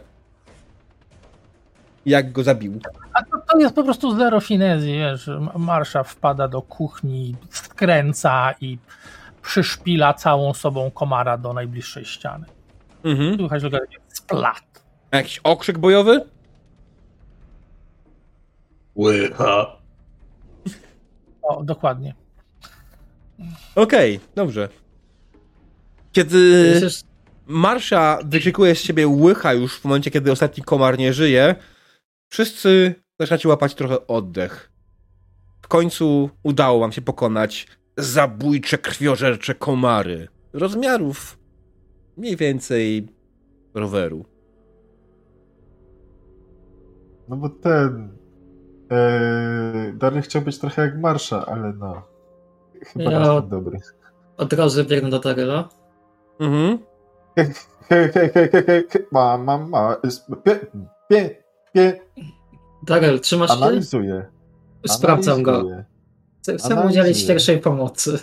[2.05, 2.79] Jak go zabił.
[3.15, 5.29] A to, to jest po prostu zero finezji, wiesz.
[5.55, 8.77] Marsza wpada do kuchni, skręca i
[9.41, 12.45] przyszpila całą sobą komara do najbliższej ściany.
[13.03, 13.37] Mhm.
[13.37, 13.77] Słychać tylko
[14.07, 14.85] splat.
[15.11, 16.21] Jakiś okrzyk bojowy?
[18.95, 19.75] Łycha.
[21.41, 22.13] O, dokładnie.
[23.75, 24.69] Okej, dobrze.
[26.11, 26.81] Kiedy
[27.45, 31.55] Marsza wykrzykuje z siebie łycha już w momencie, kiedy ostatni komar nie żyje,
[32.29, 34.71] wszyscy zaczynacie łapać trochę oddech.
[35.61, 40.27] W końcu udało wam się pokonać zabójcze, krwiożercze komary.
[40.53, 41.39] Rozmiarów
[42.17, 43.07] mniej więcej
[43.73, 44.25] roweru.
[47.29, 48.17] No bo ten.
[48.91, 52.01] E, Darny chciał być trochę jak Marsza, ale no.
[52.85, 53.79] Chyba Ja- jest dobry.
[54.37, 55.69] od razu biegnę do Daryla.
[56.39, 56.77] Mhm.
[57.35, 57.45] He,
[57.89, 59.95] he, he, he, he, he, he, ma, ma, ma,
[60.43, 60.59] pie,
[61.09, 61.35] pie,
[61.73, 61.99] pie,
[62.85, 63.55] Daryl, trzymasz się?
[63.55, 64.25] analizuję.
[64.87, 65.51] Sprawdzam go.
[65.51, 65.83] analizuję.
[66.41, 67.01] Chcę, chcę Analizuję.
[67.01, 68.19] udzielić pierwszej pomocy.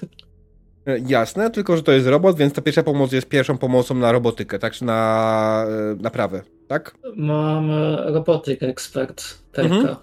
[0.87, 4.13] E, Jasne, tylko że to jest robot, więc ta pierwsza pomoc jest pierwszą pomocą na
[4.13, 4.73] robotykę, tak?
[4.73, 6.95] Czy na e, naprawę, tak?
[7.17, 9.25] Mam e, robotyk ekspert.
[9.53, 9.75] Perka.
[9.75, 9.97] Mhm.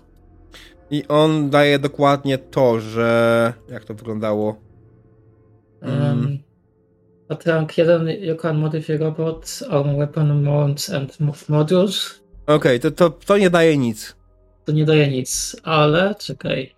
[0.91, 3.53] I on daje dokładnie to, że.
[3.69, 4.55] Jak to wyglądało?
[5.81, 6.39] Um,
[7.29, 12.19] at rank 1 you can modify robot, arm weapon mounts and mo- modules.
[12.47, 14.15] Okej, to, to, to nie daje nic.
[14.69, 16.75] To nie daje nic, ale czekaj.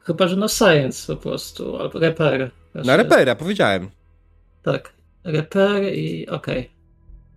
[0.00, 2.50] Chyba, że na science po prostu, albo repair.
[2.74, 3.90] Na repera, powiedziałem.
[4.62, 4.92] Tak.
[5.24, 6.70] Repair i okej.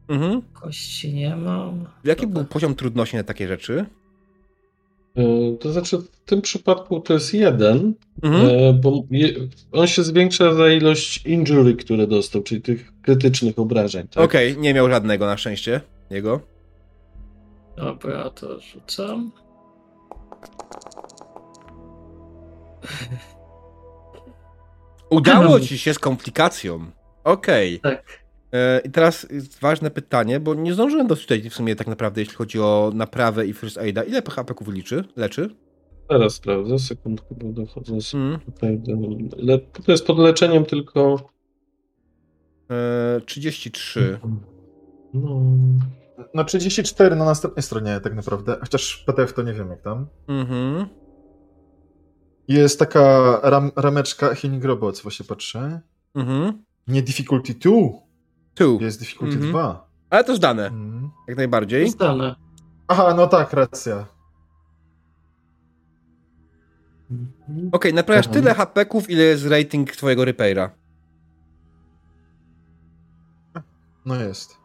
[0.10, 0.42] Mhm.
[0.54, 1.86] Kości nie mam.
[2.04, 2.34] Jaki Dobra.
[2.42, 3.86] był poziom trudności na takie rzeczy?
[5.18, 5.24] E,
[5.60, 8.50] To znaczy, w tym przypadku to jest jeden, Mhm.
[8.50, 9.04] e, bo
[9.72, 14.08] on się zwiększa za ilość injury, które dostał, czyli tych krytycznych obrażeń.
[14.08, 14.24] Tak?
[14.24, 15.82] Okej, nie miał żadnego na szczęście.
[16.10, 16.40] Jego.
[17.78, 19.32] Dobra, to rzucam.
[25.10, 26.86] Udało ci się z komplikacją.
[27.24, 27.80] Okej.
[27.80, 28.22] Tak.
[28.54, 32.36] E, I teraz jest ważne pytanie, bo nie zdążyłem doczytać w sumie tak naprawdę, jeśli
[32.36, 34.04] chodzi o naprawę i first aida.
[34.04, 35.04] Ile HP-ków liczy?
[35.16, 35.56] Leczy?
[36.10, 38.40] Teraz sprawdzę, sekundkę, bo dochodzę z- Mm.
[38.40, 38.92] tutaj do...
[39.38, 41.30] Le, to jest pod leczeniem tylko...
[42.72, 44.20] E, 33.
[45.14, 45.42] No,
[46.34, 50.08] No 34 na następnej stronie tak naprawdę, chociaż PDF to nie wiem jak tam.
[50.28, 50.88] Mhm.
[52.48, 55.82] Jest taka ram, rameczka Healing Robots, właśnie patrzę.
[56.16, 56.64] Mhm.
[56.88, 57.72] Nie difficulty 2,
[58.56, 58.78] Tu.
[58.82, 59.52] jest difficulty Mhm.
[59.52, 59.88] 2.
[60.10, 61.10] Ale to zdane, Mhm.
[61.28, 61.90] jak najbardziej.
[61.90, 62.36] Zdane.
[62.88, 64.06] Aha, no tak, racja.
[67.72, 68.44] Okej, naprawiasz Mhm.
[68.44, 70.72] tyle HP-ków, ile jest rating twojego repaira.
[74.06, 74.58] No jest.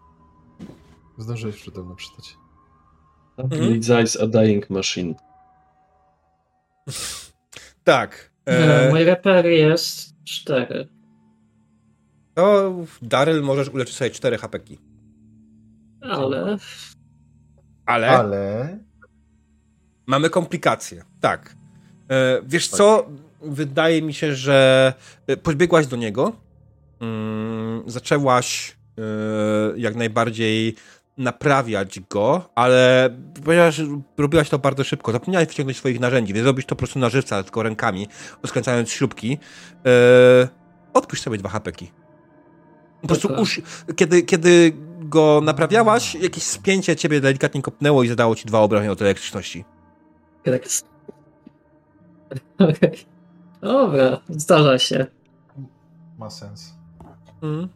[1.19, 2.37] Zdążyłeś przede mną przeczytać.
[3.45, 5.15] Bleeds Eyes a Dying Machine.
[7.87, 8.31] Tak.
[8.47, 8.91] E...
[8.91, 10.89] Mój repair jest 4.
[12.35, 14.79] to Daryl możesz uleczyć sobie 4 HP-ki.
[16.01, 16.57] Ale
[17.87, 18.79] Ale, Ale...
[20.07, 21.05] mamy komplikacje.
[21.21, 21.57] Tak.
[22.11, 23.09] E, wiesz co?
[23.43, 24.93] Wydaje mi się, że
[25.27, 26.33] e, podbiegłaś do niego.
[27.01, 29.03] Mm, zaczęłaś e,
[29.77, 30.77] jak najbardziej
[31.19, 33.11] naprawiać go, ale
[33.45, 33.83] ponieważ
[34.19, 37.43] robiłaś to bardzo szybko, zapomniałaś wyciągnąć swoich narzędzi, więc robisz to po prostu na żywca,
[37.43, 38.09] tylko rękami,
[38.43, 39.39] rozkręcając śrubki.
[39.87, 40.49] E,
[40.95, 41.93] odpuść sobie dwa hapeki.
[43.01, 43.61] Po prostu uż,
[43.97, 49.03] kiedy, kiedy go naprawiałaś, jakieś spięcie ciebie delikatnie kopnęło i zadało ci dwa obrażenia od
[49.03, 49.65] elektryczności.
[50.45, 50.87] tak jest.
[52.59, 53.07] Okej.
[53.61, 55.07] Dobra, zdarza się.
[56.19, 56.75] Ma sens.
[57.43, 57.69] Mhm.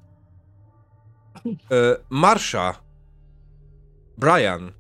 [1.47, 2.75] E, Marsha,
[4.21, 4.73] Brian,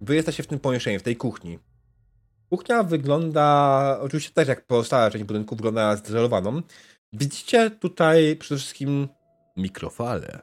[0.00, 1.58] wy jesteście w tym pomieszczeniu, w tej kuchni.
[2.50, 6.62] Kuchnia wygląda, oczywiście też jak pozostała część budynku, wygląda zdezelowaną.
[7.12, 9.08] Widzicie tutaj przede wszystkim
[9.56, 10.40] mikrofale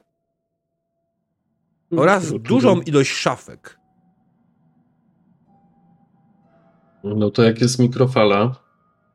[1.98, 3.80] oraz dużą ilość szafek.
[7.04, 8.56] No to jak jest mikrofala,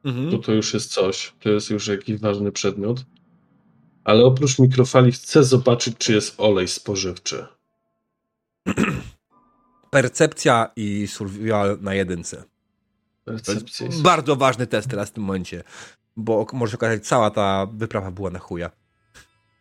[0.05, 0.31] Mhm.
[0.31, 1.35] to to już jest coś.
[1.41, 3.05] To jest już jakiś ważny przedmiot.
[4.05, 7.47] Ale oprócz mikrofali chcę zobaczyć, czy jest olej spożywczy.
[9.91, 12.45] Percepcja i survival na jedynce.
[13.25, 15.63] Percepcja bardzo ważny test teraz w tym momencie,
[16.17, 18.71] bo może się okazać, cała ta wyprawa była na chuja.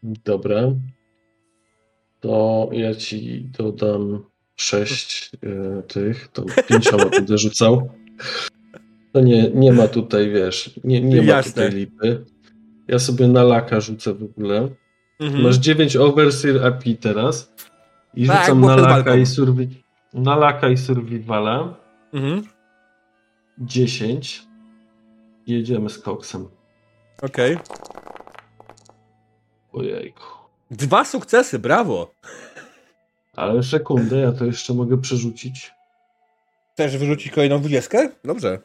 [0.03, 0.61] Dobra.
[2.19, 4.23] To ja ci dodam
[4.55, 7.89] sześć e, tych, to pięcioma będę rzucał.
[9.13, 11.51] To nie, nie ma tutaj, wiesz, nie, nie ma Jasne.
[11.51, 12.25] tutaj lipy.
[12.87, 14.69] Ja sobie na laka rzucę w ogóle.
[15.19, 15.43] Mhm.
[15.43, 17.53] Masz 9 overseer AP teraz.
[18.15, 19.75] I Tak, rzucam na laka i, survi-
[20.13, 21.73] na laka i survivala.
[22.13, 22.43] Mhm.
[23.57, 24.43] 10.
[25.47, 26.47] Jedziemy z koksem.
[27.21, 27.57] Okej.
[29.73, 30.23] Ojejku.
[30.71, 32.11] Dwa sukcesy, brawo!
[33.35, 35.73] Ale sekundę, ja to jeszcze mogę przerzucić.
[36.73, 38.09] Chcesz wyrzucić kolejną dwudziestkę?
[38.23, 38.59] Dobrze.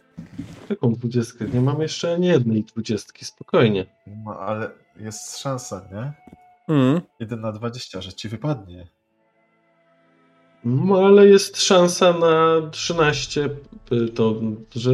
[0.71, 1.45] Jaką dwudziestkę?
[1.45, 3.87] Nie mam jeszcze ani jednej dwudziestki, spokojnie.
[4.07, 4.71] No, ale
[5.01, 6.13] jest szansa, nie?
[6.75, 7.01] Mhm.
[7.21, 8.87] 1 na 20, że ci wypadnie.
[10.65, 13.51] No ale jest szansa na 13,
[13.93, 14.41] y, to,
[14.77, 14.93] że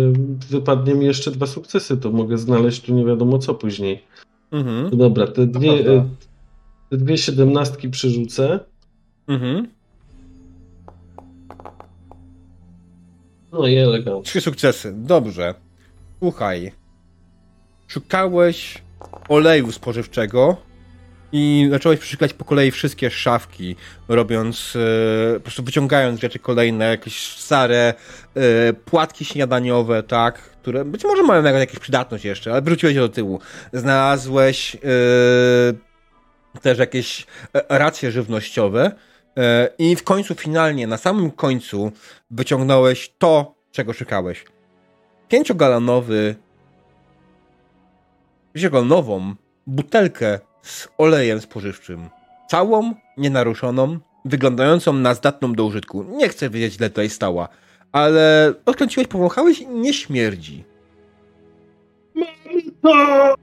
[0.50, 4.04] wypadnie mi jeszcze dwa sukcesy, to mogę znaleźć tu nie wiadomo co później.
[4.52, 4.88] Mhm.
[4.90, 6.04] No dobra, te dwie, y,
[6.90, 8.60] te dwie siedemnastki przerzucę.
[9.28, 9.68] Mhm.
[13.52, 14.22] No i elegancko.
[14.22, 15.54] Trzy sukcesy, dobrze.
[16.18, 16.72] Słuchaj.
[17.88, 18.82] Szukałeś
[19.28, 20.56] oleju spożywczego
[21.36, 23.76] i zacząłeś przeszukać po kolei wszystkie szafki,
[24.08, 27.94] robiąc, e, po prostu wyciągając rzeczy kolejne, jakieś stare
[28.34, 33.40] e, płatki śniadaniowe, tak, które być może mają jakąś przydatność jeszcze, ale wróciłeś do tyłu.
[33.72, 34.78] Znalazłeś e,
[36.60, 37.26] też jakieś
[37.68, 38.92] racje żywnościowe
[39.78, 41.92] i w końcu, finalnie, na samym końcu
[42.30, 44.44] wyciągnąłeś to, czego szukałeś.
[45.28, 46.34] Pięciogalonowy
[48.52, 49.34] pięciogalonową
[49.66, 52.08] butelkę z olejem spożywczym.
[52.50, 56.04] Całą, nienaruszoną, wyglądającą na zdatną do użytku.
[56.04, 57.48] Nie chcę wiedzieć, ile tutaj stała,
[57.92, 60.64] ale odkręciłeś, powąchałeś i nie śmierdzi.
[62.82, 63.34] No!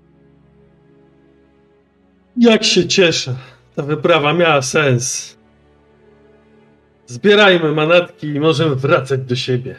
[2.37, 3.35] Jak się cieszę.
[3.75, 5.37] Ta wyprawa miała sens.
[7.05, 9.75] Zbierajmy manatki i możemy wracać do siebie.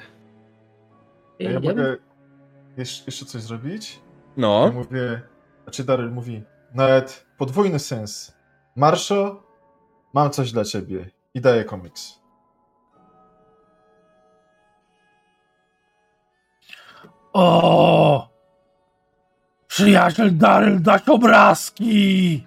[1.40, 1.96] A ja Ja mogę
[2.76, 3.92] jeszcze, jeszcze coś zrobić?
[3.94, 4.00] Ja
[4.36, 5.22] No, mówię,
[5.64, 6.42] znaczy Daryl mówi,
[6.74, 8.32] nawet podwójny sens.
[8.76, 9.42] Marszo,
[10.14, 12.20] mam coś dla ciebie i daję komiks.
[17.32, 18.28] O!
[19.66, 22.46] Przyjaciel Daryl dać obrazki!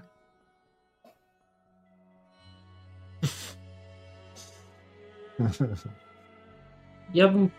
[7.13, 7.49] Ja bym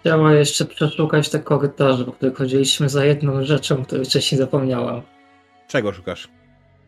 [0.00, 5.02] chciała jeszcze przeszukać te korytarze, po których chodziliśmy za jedną rzeczą, której wcześniej zapomniałam.
[5.68, 6.35] czego szukasz?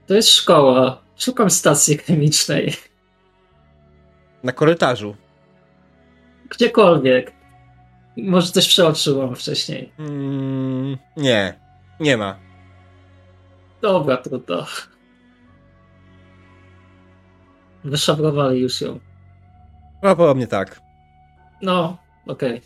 [0.08, 1.02] To jest szkoła.
[1.16, 2.72] Szukam stacji chemicznej.
[4.42, 5.16] Na korytarzu.
[6.50, 7.32] Gdziekolwiek.
[8.16, 9.92] Może coś przeoczyłam wcześniej.
[9.98, 11.54] Mm, nie,
[12.00, 12.38] nie ma.
[13.80, 14.66] Dobra, trudno.
[17.84, 19.00] Wyszabrowali już ją.
[20.00, 20.80] Prawdopodobnie tak.
[21.62, 21.96] No,
[22.26, 22.60] okej.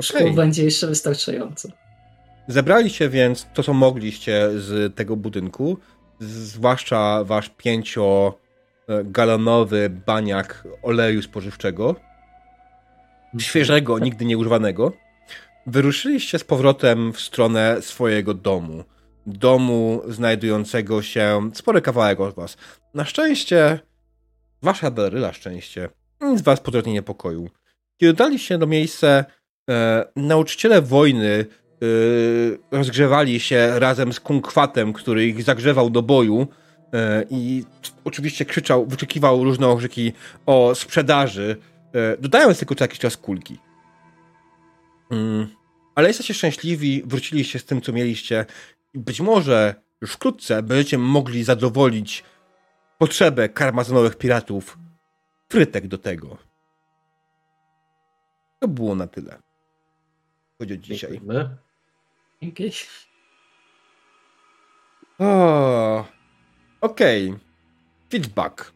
[0.00, 0.34] Szkół Okej.
[0.34, 1.68] będzie jeszcze wystarczająco.
[2.48, 5.78] Zebraliście więc to, co mogliście z tego budynku,
[6.20, 11.96] zwłaszcza wasz pięciogalonowy baniak oleju spożywczego,
[13.38, 14.92] świeżego, nigdy nieużywanego.
[15.66, 18.84] Wyruszyliście z powrotem w stronę swojego domu.
[19.26, 22.56] domu znajdującego się spory kawałek od was.
[22.94, 23.78] Na szczęście,
[24.62, 25.88] wasza Beryla szczęście,
[26.20, 27.50] nic was podrobnie niepokoił.
[28.00, 29.24] Kiedy daliście do miejsca,
[29.70, 31.46] e, nauczyciele wojny
[32.70, 36.46] rozgrzewali się razem z kunkwatem, który ich zagrzewał do boju
[36.92, 37.64] e, i
[38.04, 40.12] oczywiście krzyczał, wyczekiwał różne okrzyki
[40.46, 41.56] o sprzedaży,
[41.94, 43.58] e, dodając tylko co jakiś czas kulki.
[45.94, 48.46] Ale jesteście szczęśliwi, wróciliście z tym, co mieliście
[48.94, 52.24] być może już wkrótce będziecie mogli zadowolić
[52.98, 54.78] potrzebę karmazonowych piratów
[55.48, 56.38] frytek do tego.
[58.58, 59.38] To było na tyle.
[60.58, 61.10] Chodzi o dzisiaj.
[61.10, 61.56] Dziękujemy.
[62.42, 62.88] Jakieś?
[65.18, 66.04] O,
[66.80, 67.34] Okej.
[68.10, 68.72] Feedback.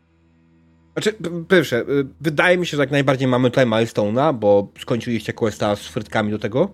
[0.92, 1.16] Znaczy,
[1.48, 5.88] pierwsze, y, wydaje mi się, że jak najbardziej mamy tutaj milestone'a, bo skończyliście questa z
[5.88, 6.70] frytkami do tego.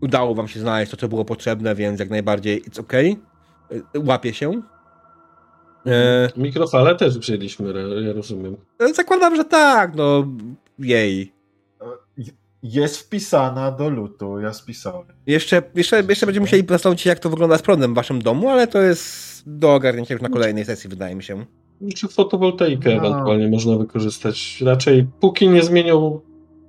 [0.00, 3.16] Udało wam się znaleźć to, co było potrzebne, więc jak najbardziej it's okay.
[3.72, 4.62] Y, Łapie się.
[5.86, 7.72] E, Mikrofale też wzięliśmy,
[8.06, 8.56] ja rozumiem.
[8.94, 10.26] zakładam, że tak, no
[10.78, 11.37] jej.
[12.62, 15.06] Jest wpisana do lutu, ja spisałem.
[15.26, 18.48] Jeszcze, jeszcze, jeszcze będziemy musieli zastanowić się, jak to wygląda z prądem w waszym domu,
[18.48, 21.44] ale to jest do ogarnięcia już na kolejnej sesji, wydaje mi się.
[21.96, 22.96] Czy fotowoltaikę No.
[22.96, 24.60] ewentualnie można wykorzystać.
[24.66, 26.20] Raczej póki nie zmienią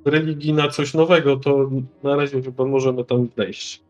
[0.06, 1.70] religii na coś nowego, to
[2.04, 3.82] na razie chyba możemy tam wejść.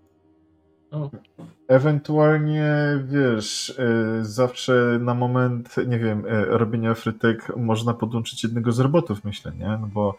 [1.68, 2.74] Ewentualnie,
[3.08, 9.24] wiesz, y, zawsze na moment, nie wiem, y, robienia frytek można podłączyć jednego z robotów,
[9.24, 9.68] myślę, nie?
[9.68, 10.16] No bo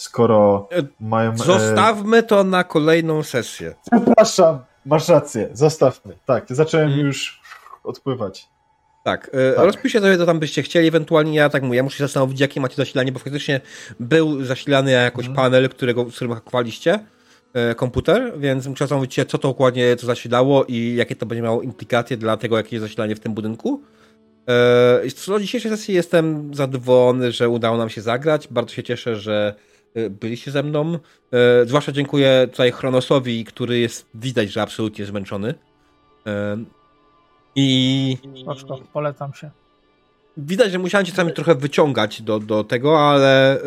[0.00, 1.32] skoro E, mają...
[1.32, 3.74] e, Zostawmy to na kolejną sesję.
[3.92, 6.14] Przepraszam, masz rację, zostawmy.
[6.26, 7.06] Tak, zacząłem Mhm.
[7.06, 7.40] już
[7.84, 8.48] odpływać.
[9.04, 9.64] Tak, e, Tak.
[9.64, 12.60] rozpiszcie sobie, co tam byście chcieli, ewentualnie ja tak mówię, ja muszę się zastanowić, jakie
[12.60, 13.60] macie zasilanie, bo faktycznie
[14.00, 15.36] był zasilany jakoś Mhm.
[15.44, 16.98] panel, którego, z którym hakowaliście
[17.76, 21.62] komputer, więc muszę zastanowić się, co to dokładnie to zasilało i jakie to będzie miało
[21.62, 23.82] implikacje dla tego, jakie jest zasilanie w tym budynku.
[25.16, 28.48] Co do dzisiejszej sesji jestem zadowolony, że udało nam się zagrać.
[28.48, 29.54] Bardzo się cieszę, że
[30.10, 30.98] byliście ze mną.
[31.32, 35.54] E, Zwłaszcza dziękuję tutaj Chronosowi, który jest, widać, że absolutnie zmęczony.
[36.26, 36.58] E,
[37.56, 39.50] I Spoczko, polecam się.
[40.36, 43.58] Widać, że musiałem cię czasami trochę wyciągać do, do tego, ale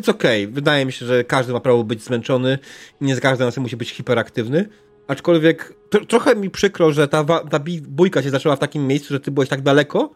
[0.00, 0.48] it's okej.
[0.48, 2.58] Wydaje mi się, że każdy ma prawo być zmęczony
[3.00, 4.68] i nie z każdym razem musi być hiperaktywny.
[5.08, 9.20] Aczkolwiek tro, trochę mi przykro, że ta, ta bójka się zaczęła w takim miejscu, że
[9.20, 10.14] ty byłeś tak daleko,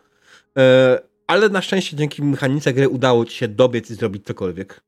[1.27, 4.81] ale na szczęście dzięki mechanice gry udało ci się dobiec i zrobić cokolwiek.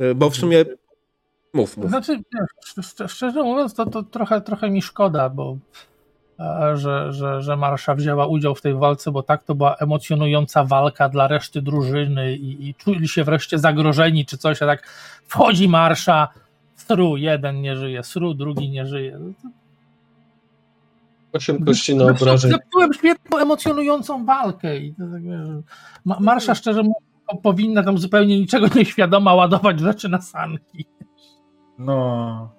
[0.00, 0.64] Y, bo w sumie...
[1.52, 1.88] Mów, mów.
[1.88, 2.20] Znaczy,
[3.06, 5.56] szczerze mówiąc, to, to trochę, trochę mi szkoda, bo
[6.40, 10.64] e, że, że, że Marsza wzięła udział w tej walce, bo tak to była emocjonująca
[10.64, 14.86] walka dla reszty drużyny i, i czuli się wreszcie zagrożeni czy coś, a tak
[15.26, 16.28] wchodzi Marsza,
[16.76, 19.18] Sru jeden nie żyje, Sru drugi nie żyje.
[21.32, 22.50] Osiem kości na obrażeń.
[22.50, 29.34] Zepsułem świetną, emocjonującą walkę i to tak, Marsza szczerze mówiąc powinna tam zupełnie niczego nieświadoma
[29.34, 30.84] ładować rzeczy na sanki.
[31.78, 32.52] No,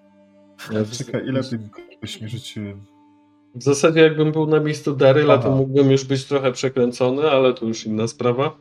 [0.71, 1.59] Ja czekaj, ile tych
[2.01, 2.85] kości rzuciłem?
[3.55, 7.65] W zasadzie jakbym był na miejscu Daryla, to mógłbym już być trochę przekręcony, ale to
[7.65, 8.57] już inna sprawa.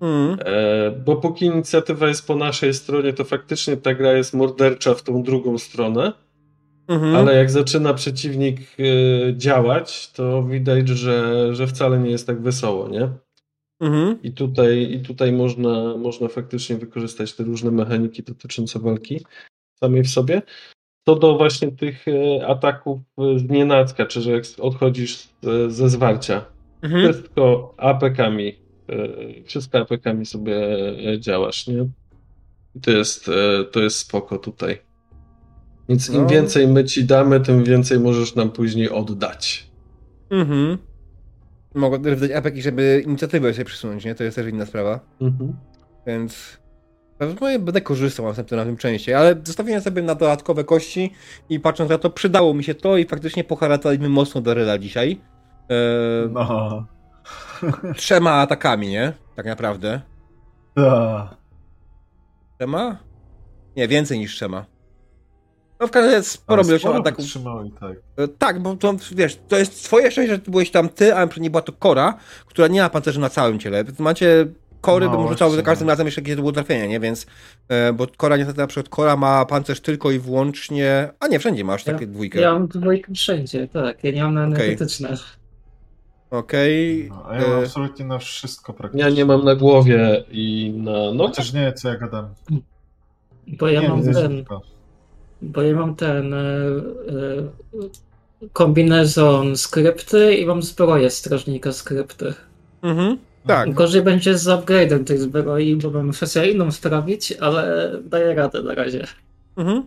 [0.00, 0.38] Mm.
[0.44, 5.02] E, bo póki inicjatywa jest po naszej stronie, to faktycznie ta gra jest mordercza w
[5.02, 6.12] tą drugą stronę,
[6.88, 7.16] Mhm.
[7.16, 8.84] ale jak zaczyna przeciwnik e,
[9.36, 13.08] działać, to widać, że, że wcale nie jest tak wesoło, nie?
[13.80, 14.22] Mhm.
[14.22, 19.20] I tutaj, i tutaj można, można faktycznie wykorzystać te różne mechaniki dotyczące walki
[19.80, 20.42] samej w sobie.
[21.08, 25.88] Co do właśnie tych e, ataków e, z nienacka, czy że jak odchodzisz z, ze
[25.90, 26.44] zwarcia,
[26.82, 27.12] Mhm.
[27.12, 28.48] wszystko APK-ami,
[28.88, 30.56] e, wszystko APK-ami sobie
[31.12, 31.88] e, działasz, nie?
[32.74, 34.78] I To jest, e, to jest spoko tutaj.
[35.88, 36.26] Więc im No.
[36.28, 39.70] więcej my ci damy, tym więcej możesz nam później oddać.
[40.30, 40.78] Mhm.
[41.74, 44.14] Mogę wydać apeki, żeby inicjatywę sobie przesunąć, nie?
[44.14, 45.00] To jest też inna sprawa.
[45.20, 45.56] Mhm.
[46.06, 46.58] Więc
[47.18, 51.12] pewnie będę korzystał następnym razem częściej, ale zostawiłem sobie na dodatkowe kości
[51.48, 55.20] i patrząc na to, przydało mi się to i faktycznie poharataliśmy mocno do dzisiaj.
[55.70, 56.86] E, No.
[57.96, 59.12] Trzema atakami, nie?
[59.36, 60.00] Tak naprawdę.
[60.76, 61.36] Da.
[62.58, 62.98] Trzema?
[63.76, 64.64] Nie, więcej niż trzema.
[65.80, 67.24] No w każdym razie sporo Ale ilością ataków.
[67.80, 67.96] tak.
[68.16, 71.28] E, Tak, bo to wiesz, to jest twoje szczęście, że ty byłeś tam ty, a
[71.36, 72.14] nie była to Kora,
[72.46, 73.84] która nie ma pancerzy na całym ciele.
[73.98, 74.46] Macie
[74.80, 77.00] Kory, No bym rzucał za każdym razem jeszcze jakieś było trafienie, nie?
[77.00, 77.26] Więc,
[77.68, 81.64] e, bo Kora niestety na przykład Kora ma pancerz tylko i wyłącznie, a nie, wszędzie
[81.64, 82.40] masz takie dwójkę.
[82.40, 84.04] Ja mam dwójkę wszędzie, tak.
[84.04, 84.54] Ja nie mam na Okej.
[84.54, 85.16] energetyczne.
[86.30, 87.06] Okej.
[87.08, 89.04] No, a ja mam e, absolutnie na wszystko praktycznie.
[89.04, 91.26] Ja nie mam na głowie i na nogach.
[91.36, 92.28] Chociaż nie, co ja gadam.
[93.58, 94.14] Bo ja nie, mam ten.
[94.28, 94.62] tylko.
[95.42, 96.40] Bo ja mam ten e, e,
[98.52, 102.34] kombinezon skrypty i mam zbroję strażnika skrypty.
[102.82, 103.18] Mhm.
[103.46, 103.74] Tak.
[103.74, 108.74] Gorzej będzie z upgrade'em tej zbroi, bo mam kwestię inną sprawić, ale daję radę na
[108.74, 109.06] razie.
[109.56, 109.82] Mhm.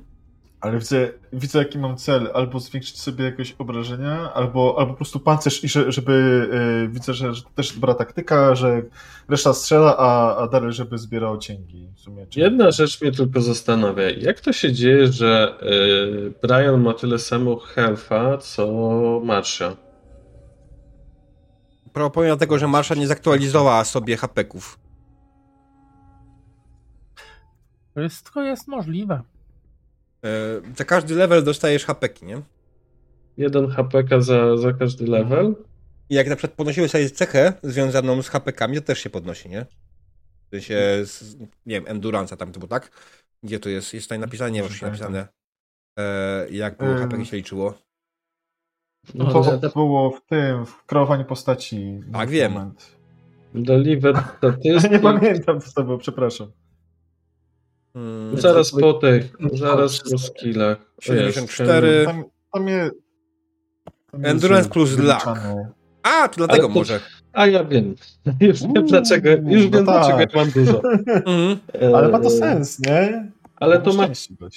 [0.64, 2.30] Ale widzę, widzę, jaki mam cel.
[2.34, 6.14] Albo zwiększyć sobie jakieś obrażenia, albo, albo po prostu pancerz i że, żeby...
[6.86, 8.82] y, widzę, że, że to też dobra taktyka, że
[9.30, 11.90] reszta strzela, a, a dalej, żeby zbierał cięgi.
[11.96, 12.40] W sumie, czy...
[12.40, 14.10] Jedna rzecz mnie tylko zastanawia.
[14.10, 19.76] Jak to się dzieje, że y, Brian ma tyle samo health'a, co Marsha?
[22.14, 24.80] Pomimo tego, że Marsza nie zaktualizowała sobie hapeków.
[27.96, 29.22] Wszystko jest możliwe.
[30.24, 32.42] E, za każdy level dostajesz hapeki, nie?
[33.38, 35.56] Jeden HPK za, za każdy level?
[36.10, 39.66] I jak na przykład podnosiły sobie cechę związaną z hapekami, to też się podnosi, nie?
[40.48, 42.92] W sensie, z, nie wiem, endurance'a tam to było, tak?
[43.44, 43.94] Gdzie to jest?
[43.94, 45.28] Jest tutaj napisane, nie wiem, czy napisane.
[46.00, 46.98] E, jak było Ym.
[46.98, 47.74] hapeki się liczyło.
[49.16, 52.02] No to że- było w tym, w kreowaniu postaci.
[52.14, 52.52] Tak, wiem.
[52.52, 52.92] Moment.
[53.56, 54.92] Deliver statystyk.
[54.92, 56.52] Nie pamiętam, co to było, przepraszam.
[57.94, 60.78] Hmm, Zaraz po tych, zaraz po skillach.
[60.98, 61.88] O, 74.
[61.88, 62.06] jest.
[62.08, 62.24] Tam,
[62.54, 62.90] tam je,
[64.12, 65.72] tam jest, Endurance plus wyliczane.
[66.04, 67.00] A, to dlatego to- może.
[67.34, 67.96] A ja wiem.
[68.40, 69.30] Już wiem Uuu, dlaczego.
[69.30, 70.34] Już no wiem dlaczego tak.
[70.34, 70.82] ja mam dużo.
[71.26, 71.58] Mhm.
[71.96, 73.32] Ale ma to sens, nie?
[73.56, 74.08] Ale to ma,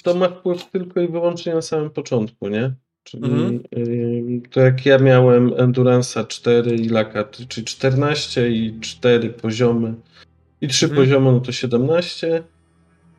[0.03, 2.73] to ma wpływ tylko i wyłącznie na samym początku, nie?
[3.03, 3.59] Czyli Mhm.
[3.77, 9.93] ym, to jak ja miałem Endurance'a 4 i laka, czyli 14 i 4 poziomy
[10.61, 11.01] i 3 Mhm.
[11.05, 12.43] poziomy, no to 17.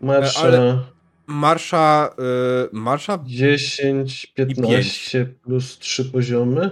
[0.01, 0.79] Marsza ale-
[1.27, 6.71] Marsza, y, Marsza 10, 15 plus 3 poziomy.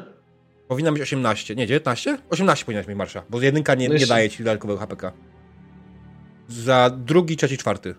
[0.69, 1.55] powinna mieć 18.
[1.55, 2.19] Nie, 19?
[2.31, 5.13] 18 powinna mieć Marsza, bo jedynka nie, No nie daje ci dodatkowego HPK.
[6.49, 7.95] Za drugi, trzeci, czwarty.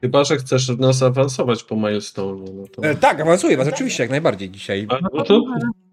[0.00, 2.44] Chyba, że chcesz nas awansować po milestone.
[2.54, 2.82] No to...
[2.82, 4.86] E, tak, awansuje was oczywiście, jak najbardziej dzisiaj.
[4.90, 5.40] A, no to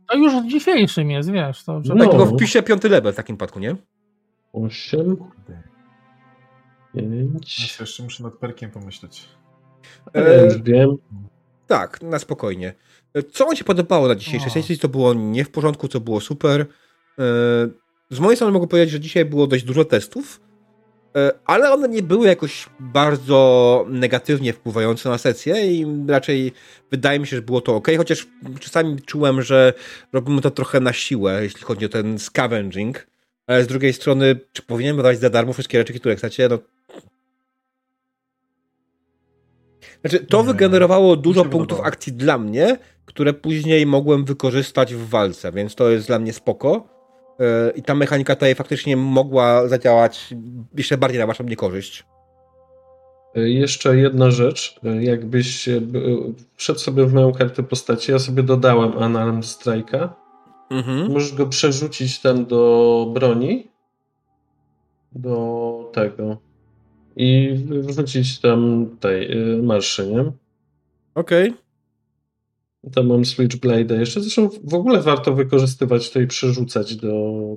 [0.09, 1.64] To już dzisiejszym jest, wiesz.
[1.64, 2.03] To, że No.
[2.03, 3.75] Tak, tylko wpiszę piąty level w takim przypadku, nie?
[4.56, 5.17] 8,
[6.93, 7.77] Ja 5.
[7.80, 9.25] jeszcze muszę nad perkiem pomyśleć.
[10.14, 10.90] E, wiem.
[11.67, 12.74] Tak, na spokojnie.
[13.14, 14.53] E, Co wam się podobało na dzisiejszej O.
[14.53, 14.77] sesji?
[14.77, 16.61] Co było nie w porządku, co było super?
[16.61, 16.66] E,
[18.09, 20.42] Z mojej strony mogę powiedzieć, że dzisiaj było dość dużo testów,
[21.16, 26.51] e, ale one nie były jakoś bardzo negatywnie wpływające na sesję i raczej
[26.92, 28.27] wydaje mi się, że było to ok, chociaż
[28.59, 29.74] czasami czułem, że
[30.14, 33.08] robimy to trochę na siłę, jeśli chodzi o ten scavenging,
[33.48, 36.49] ale z drugiej strony, czy powinienem dawać za darmo wszystkie rzeczy, które chcecie?
[36.49, 36.59] No,
[40.01, 45.51] Znaczy, to Nie, wygenerowało dużo punktów akcji dla mnie, które później mogłem wykorzystać w walce,
[45.51, 46.88] więc to jest dla mnie spoko.
[47.40, 50.33] Yy, I ta mechanika tutaj faktycznie mogła zadziałać
[50.77, 52.06] jeszcze bardziej na waszą niekorzyść.
[53.35, 54.80] E, Jeszcze jedna rzecz.
[54.83, 55.82] E, Jakbyś e, e,
[56.56, 60.09] wszedł sobie w moją kartę postaci, ja sobie dodałem Unarmed Strike'a.
[60.69, 61.11] Mhm.
[61.11, 63.68] Możesz go przerzucić tam do broni.
[65.11, 66.38] Do tego.
[67.16, 70.32] I wrzucić tam tej y, marszy, nie?
[71.16, 71.53] Okej.
[72.94, 74.22] Tam mam Switchblade'a jeszcze.
[74.22, 77.14] Zresztą w ogóle warto wykorzystywać to i przerzucać do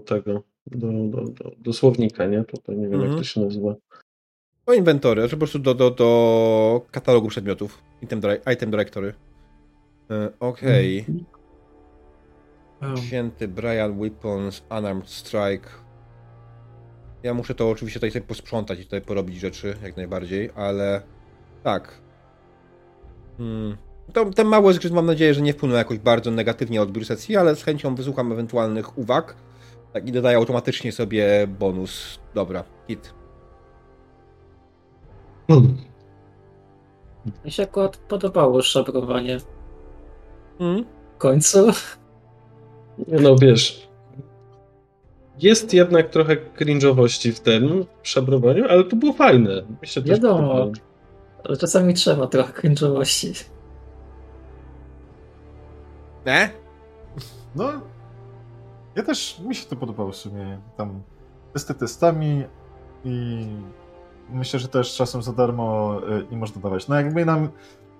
[0.06, 2.44] tego, do, do, do, do słownika, nie?
[2.44, 3.10] Tutaj nie wiem, Mhm.
[3.10, 3.74] jak to się nazywa.
[4.66, 7.82] Do inwentory, znaczy po prostu do, do, do katalogu przedmiotów.
[8.02, 9.14] Item, dire- item directory.
[10.10, 11.04] Yy, Okej.
[12.96, 15.68] Święty Brian Weapons, Unarmed Strike.
[17.22, 21.02] Ja muszę to oczywiście tutaj sobie posprzątać i tutaj porobić rzeczy, jak najbardziej, ale
[21.62, 22.00] tak.
[23.38, 23.76] Hmm.
[24.12, 27.36] To, ten mały zgrzyt mam nadzieję, że nie wpłynął jakoś bardzo negatywnie na odbiór sesji,
[27.36, 29.36] ale z chęcią wysłucham ewentualnych uwag.
[29.92, 32.18] Tak i dodaję automatycznie sobie bonus.
[32.34, 33.14] Dobra, hit.
[37.44, 39.38] Mi się akurat podobało szabrowanie.
[40.58, 40.84] Hmm.
[41.14, 41.66] W końcu.
[43.06, 43.88] Nie No wiesz,
[45.38, 49.62] jest jednak trochę cringe'owości w tym szabrowaniu, ale to było fajne.
[49.82, 50.38] Mi się Wiadomo.
[50.38, 50.72] podobało.
[51.44, 53.44] Ale czasami trzeba trochę cringe'owości.
[56.26, 56.50] Ne?
[57.54, 57.72] No,
[58.96, 60.58] ja też, mi się to podobało w sumie.
[60.76, 61.02] Tam
[61.52, 62.44] testy testami
[63.04, 63.46] i
[64.30, 66.88] myślę, że też czasem za darmo y, nie można dawać.
[66.88, 67.48] No jakby nam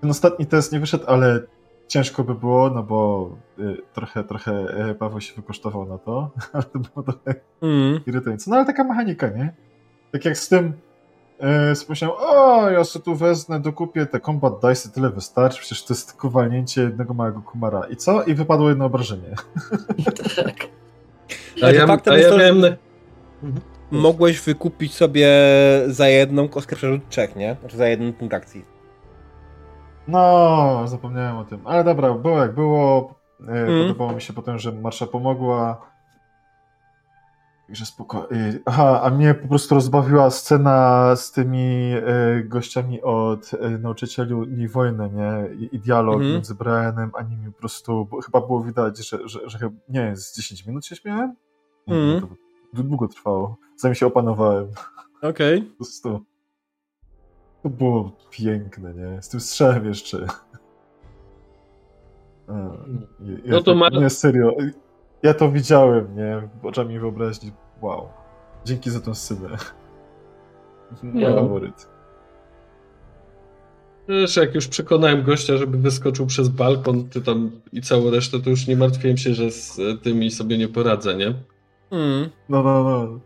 [0.00, 1.40] ten ostatni test nie wyszedł, ale
[1.88, 4.52] ciężko by było, no bo y, trochę, trochę
[4.90, 8.00] y, Paweł się wykosztował na to, ale to było trochę Hmm.
[8.06, 8.50] irytujące.
[8.50, 9.52] No ale taka mechanika, nie?
[10.12, 10.72] Tak jak z tym
[11.40, 15.94] e, spomniałem, o, ja sobie tu wezmę, dokupię te combat dice, tyle wystarczy, przecież to
[15.94, 17.82] jest tylko walnięcie jednego małego kumara.
[17.90, 18.24] I co?
[18.24, 19.34] I wypadło jedno obrażenie.
[20.36, 20.56] tak.
[21.62, 22.60] A Ale ja, a ja miałem...
[22.60, 22.68] Na...
[23.90, 25.28] mogłeś wykupić sobie
[25.86, 27.56] za jedną kostkę przerzut trzech, nie?
[27.60, 28.77] Znaczy za jeden punkt akcji.
[30.08, 31.60] No, zapomniałem o tym.
[31.66, 33.14] Ale dobra, było jak było.
[33.40, 33.82] Mm.
[33.82, 35.88] Podobało mi się potem, że Marsza pomogła.
[37.66, 38.30] Także spoko.
[38.30, 45.10] e, Aha, a mnie po prostu rozbawiła scena z tymi e, gościami od nauczycieli wojny,
[45.10, 45.54] nie?
[45.54, 46.32] I, i dialog Mhm.
[46.32, 50.36] między Brianem a nimi po prostu, chyba było widać, że, że, że chyba, nie z
[50.36, 51.34] 10 minut się śmiałem?
[52.76, 54.66] To długo trwało, zanim się opanowałem.
[55.22, 55.62] Okej.
[55.62, 56.20] Po prostu.
[57.62, 59.22] To było piękne, nie?
[59.22, 60.26] Z tym strzałem jeszcze.
[62.48, 64.56] Ja, No to ma- Nie, serio.
[65.22, 66.48] Ja to widziałem, nie?
[66.62, 67.52] Oczami wyobraźni.
[67.82, 68.08] Wow.
[68.64, 69.48] Dzięki za tą scenę.
[71.02, 71.34] Mój No.
[71.34, 71.88] faworyt.
[74.08, 78.50] Wiesz, jak już przekonałem gościa, żeby wyskoczył przez balkon, czy tam i całą resztę, to
[78.50, 81.26] już nie martwiłem się, że z e, tymi sobie nie poradzę, nie?
[81.90, 82.28] Mm.
[82.48, 83.20] No, no, no.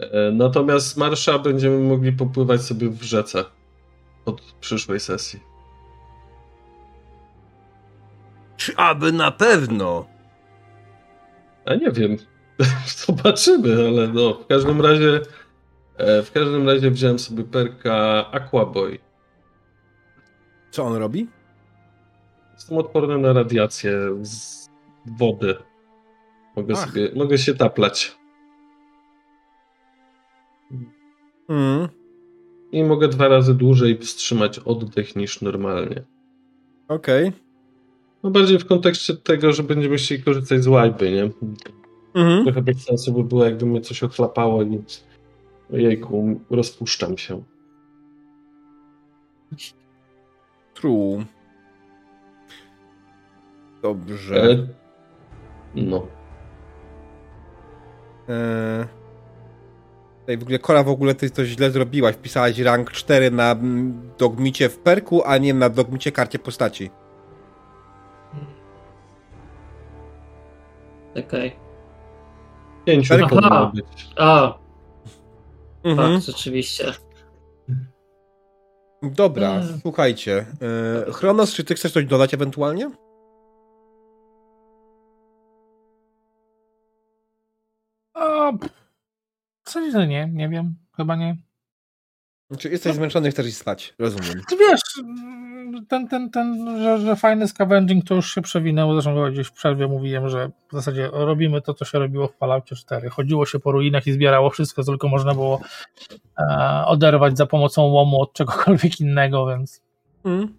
[0.00, 3.44] E, Natomiast z marsza będziemy mogli popływać sobie w rzece
[4.24, 5.40] od przyszłej sesji.
[8.56, 10.06] Czy aby na pewno?
[11.64, 12.16] A nie wiem.
[13.06, 15.20] Zobaczymy, ale no, w każdym razie
[15.96, 18.98] e, w każdym razie wziąłem sobie perka Aquaboy.
[20.70, 21.28] Co on robi?
[22.54, 24.66] Jestem odporny na radiację z
[25.18, 25.56] wody.
[26.56, 26.88] Mogę, Ach.
[26.88, 28.15] sobie, mogę się taplać.
[31.48, 31.88] Mm.
[32.72, 36.02] I mogę dwa razy dłużej wstrzymać oddech niż normalnie.
[36.88, 37.32] Okej.
[38.22, 41.30] No bardziej w kontekście tego, że będziemy chcieli korzystać z łajby, nie?
[42.14, 42.44] Mhm.
[42.44, 44.82] Trochę bez sensu by było, jakby mnie coś ochlapało i
[45.70, 47.42] jejku, rozpuszczam się.
[50.74, 51.24] True.
[53.82, 54.50] Dobrze.
[54.50, 54.66] E,
[55.74, 56.06] no.
[58.28, 58.95] Eee...
[60.26, 62.14] Tutaj w ogóle Kola w ogóle ty to źle zrobiłaś.
[62.16, 63.56] Wpisałaś rank 4 na
[64.18, 66.90] dogmicie w perku, a nie na dogmicie karcie postaci.
[71.26, 71.56] Okej.
[72.84, 73.26] Pięciu Aha.
[73.28, 74.08] powinno być.
[74.16, 74.58] A,
[75.84, 76.12] Mhm.
[76.14, 76.92] tak, rzeczywiście.
[79.02, 79.78] Dobra, Mm.
[79.82, 80.46] słuchajcie.
[80.62, 82.90] Eee, Chronos, czy ty chcesz coś dodać ewentualnie?
[88.14, 88.52] A,
[89.66, 91.36] w że nie, nie wiem, chyba nie.
[92.58, 93.94] Czy jesteś zmęczony, chcesz iść spać?
[93.98, 94.42] Rozumiem.
[94.48, 94.80] Ty wiesz,
[95.88, 99.86] ten, ten, ten, że, że fajny scavenging to już się przewinęło, zresztą gdzieś w przerwie
[99.86, 103.10] mówiłem, że w zasadzie robimy to, co się robiło w Falloutie 4.
[103.10, 105.60] Chodziło się po ruinach i zbierało wszystko, co tylko można było
[106.38, 109.86] e, oderwać za pomocą łomu od czegokolwiek innego, więc
[110.24, 110.54] Mm.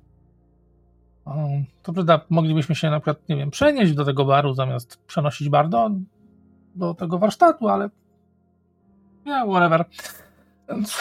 [1.84, 5.70] to prawda, moglibyśmy się na przykład, nie wiem, przenieść do tego baru zamiast przenosić bar
[5.70, 5.90] do,
[6.76, 7.90] do tego warsztatu, ale
[9.28, 9.86] ja, whatever.
[10.70, 10.98] Więc,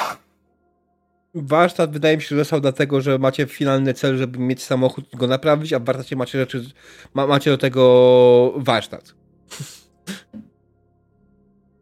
[1.35, 5.17] Warsztat wydaje mi się, że został dlatego, że macie finalny cel, żeby mieć samochód i
[5.17, 6.65] go naprawić, a w warsztacie macie rzeczy,
[7.15, 9.15] ma, macie do tego warsztat.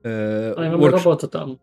[0.04, 1.56] Eee, Ale mamy robotę tam.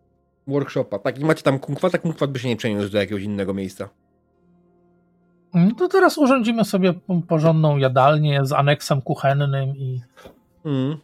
[0.48, 1.00] workshopa.
[1.00, 3.90] Tak, i macie tam kumkwata, kumkwat by się nie przeniósł do jakiegoś innego miejsca.
[5.54, 6.94] No to teraz urządzimy sobie
[7.28, 10.02] porządną jadalnię z aneksem kuchennym i
[10.66, 10.98] Mm.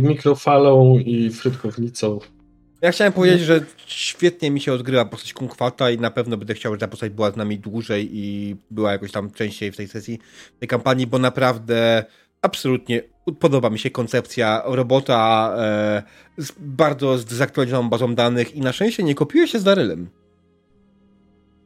[0.00, 2.18] Mikrofalą i frytkownicą.
[2.82, 6.72] Ja chciałem powiedzieć, że świetnie mi się odgrywa postać kumkwata i na pewno będę chciał,
[6.72, 10.18] żeby ta postać była z nami dłużej i była jakoś tam częściej w tej sesji,
[10.56, 12.04] w tej kampanii, bo naprawdę
[12.42, 13.02] absolutnie
[13.40, 16.02] podoba mi się koncepcja robota e,
[16.36, 20.08] z bardzo zdezaktualizowaną bazą danych i na szczęście nie kopiuje się z Darylem.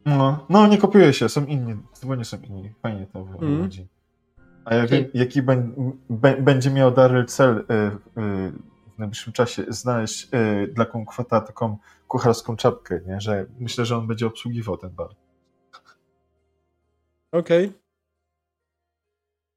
[0.06, 2.70] No, no, nie kopiuje się, są inni, zupełnie są inni.
[2.82, 3.70] Fajnie to Mm.
[4.68, 8.52] A ja wiem, jaki bę- będzie miał Daryl cel y, y,
[8.94, 11.76] w najbliższym czasie, znaleźć y, dla Kunkwata taką
[12.08, 13.20] kucharską czapkę, nie?
[13.20, 15.08] że myślę, że on będzie obsługiwał ten bar.
[17.32, 17.72] Okej.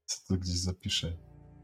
[0.06, 1.12] Co to gdzieś zapiszę.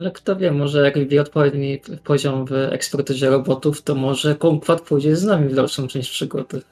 [0.00, 5.16] Ale kto wie, może jak wbije odpowiedni poziom w ekspertyzie robotów, to może Konkwat pójdzie
[5.16, 6.62] z nami w dalszą część przygody.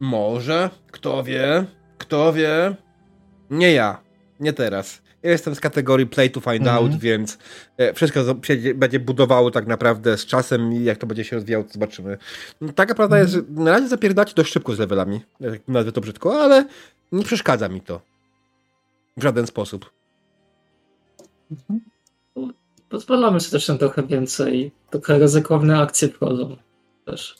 [0.00, 1.66] Może, kto wie,
[1.98, 2.76] kto wie.
[3.50, 4.00] Nie ja,
[4.40, 5.02] nie teraz.
[5.22, 6.76] Ja jestem z kategorii play to find Mhm.
[6.76, 7.38] out, więc
[7.76, 11.64] e, wszystko się będzie budowało tak naprawdę z czasem i jak to będzie się rozwijało,
[11.64, 12.18] to zobaczymy.
[12.60, 16.00] No, Taka prawda jest, że na razie zapierdacie dość szybko z levelami, jak nazwę to
[16.00, 16.64] brzydko, ale
[17.12, 18.00] nie przeszkadza mi to.
[19.16, 19.90] W żaden sposób.
[22.88, 24.72] Pozwalamy sobie też na trochę więcej.
[24.90, 26.56] Trochę ryzykowne akcje wchodzą
[27.04, 27.36] też.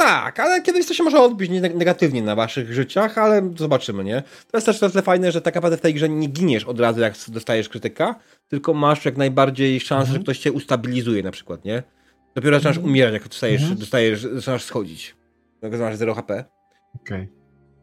[0.00, 4.22] Tak, ale kiedyś to się może odbić negatywnie na waszych życiach, ale zobaczymy, nie?
[4.50, 7.00] To jest też tyle fajne, że tak naprawdę w tej grze nie giniesz od razu,
[7.00, 8.14] jak dostajesz krytyka,
[8.48, 10.18] tylko masz jak najbardziej szansę, mhm.
[10.18, 11.82] że ktoś cię ustabilizuje na przykład, nie?
[12.34, 12.92] Dopiero zaczynasz mhm.
[12.92, 13.78] umierać, jak dostajesz, mhm.
[13.78, 15.16] dostajesz, zaczynasz schodzić.
[15.62, 16.44] Jak masz 0 HP.
[16.94, 17.28] Okej.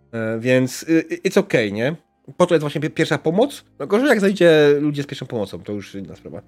[0.10, 0.22] Okay.
[0.22, 1.96] E, więc y, y, it's okay, nie?
[2.38, 3.66] Po to jest właśnie pierwsza pomoc.
[3.80, 6.42] No gorzej jak zajdzie ludzie z pierwszą pomocą, to już inna sprawa.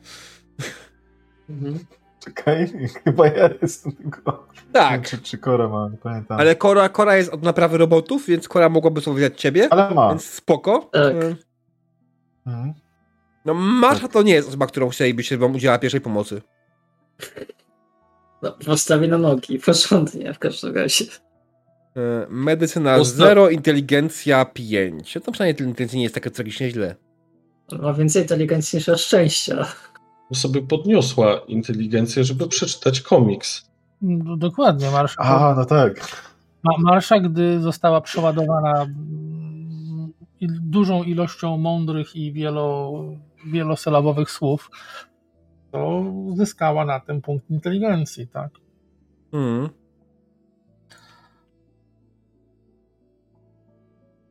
[1.49, 1.79] Mhm.
[2.19, 2.67] Czekaj,
[3.03, 4.47] chyba ja jestem tylko.
[4.71, 5.07] Tak.
[5.07, 6.39] Czy, czy Kora ma, nie pamiętam.
[6.39, 9.67] Ale Kora, Kora jest od naprawy robotów, więc Kora mogłaby sobie wziąć ciebie.
[9.71, 10.09] Ale ma.
[10.09, 10.89] Więc spoko.
[10.91, 11.13] Tak.
[11.13, 11.35] E,
[12.47, 12.73] mhm.
[13.45, 16.41] No Masza to nie jest osoba, którą chcielibyście wam udzielała pierwszej pomocy.
[18.41, 21.05] No, postawię na nogi, porządnie w każdym razie.
[21.97, 25.17] E, medycyna Posta 0, inteligencja 5.
[25.23, 26.95] To przynajmniej inteligencja nie jest taka tragicznie źle.
[27.71, 29.67] Ma więcej inteligencji niż szczęścia
[30.35, 33.69] sobie podniosła inteligencję, żeby przeczytać komiks.
[34.01, 35.21] No, dokładnie, Marsza.
[35.21, 36.23] A, no tak.
[36.79, 38.85] Marsza, gdy została przeładowana
[40.47, 42.93] dużą ilością mądrych i wielo,
[43.45, 44.69] wielosylabowych słów,
[45.71, 46.03] to
[46.35, 48.51] zyskała na tym punkt inteligencji, tak?
[49.31, 49.69] Hmm.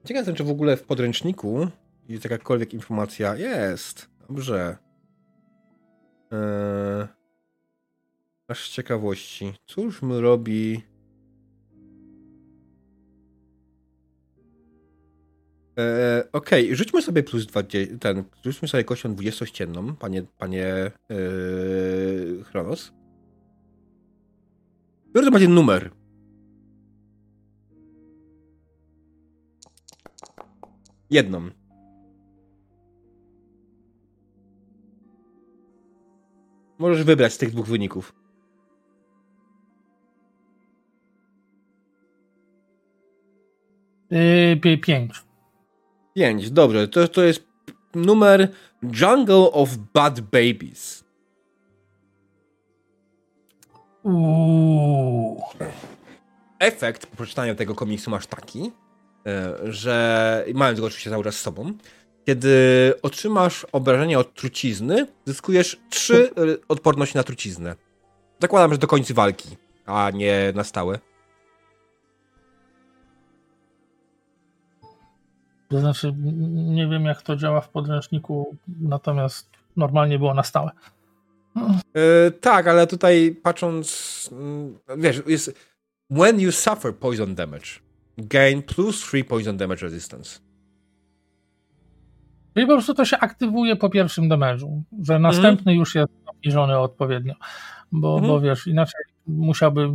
[0.04, 1.68] Ciekaw jestem, czy w ogóle w podręczniku
[2.08, 3.36] jest jakakolwiek informacja.
[3.36, 4.10] Jest.
[4.28, 4.87] Dobrze.
[6.32, 7.08] Eee,
[8.48, 9.52] aż z ciekawości.
[9.66, 10.82] Cóż my robi...
[15.76, 16.76] Eee, Okej, okay.
[16.76, 22.92] rzućmy sobie plus 20, ten, rzućmy sobie kością 20-ścienną, panie, panie eee, Chronos.
[25.10, 25.90] Który to będzie numer?
[31.10, 31.50] Jedną.
[36.78, 38.14] Możesz wybrać z tych dwóch wyników.
[44.10, 45.12] Yy, pięć.
[46.14, 46.88] Pięć, dobrze.
[46.88, 47.44] To, to jest
[47.94, 51.04] numer Jungle of Bad Babies.
[54.02, 55.42] Uuu.
[56.58, 58.72] Efekt po przeczytaniu tego komiksu masz taki,
[59.26, 61.72] e, że mając go oczywiście cały czas z sobą,
[62.28, 66.30] kiedy otrzymasz obrażenie od trucizny, zyskujesz 3
[66.68, 67.76] odporności na truciznę.
[68.42, 70.98] Zakładam, że do końca walki, a nie na stałe.
[75.68, 76.14] To znaczy,
[76.52, 80.70] nie wiem jak to działa w podręczniku, natomiast normalnie było na stałe.
[81.56, 84.30] Yy, tak, ale tutaj patrząc,
[84.88, 85.54] yy, wiesz, jest
[86.10, 87.68] when you suffer poison damage,
[88.18, 90.47] gain plus 3 poison damage resistance.
[92.54, 95.22] Czyli po prostu to się aktywuje po pierwszym damage'u, że mhm.
[95.22, 97.34] następny już jest obniżony odpowiednio,
[97.92, 98.28] bo, mm.
[98.28, 99.88] bo wiesz, inaczej musiałby,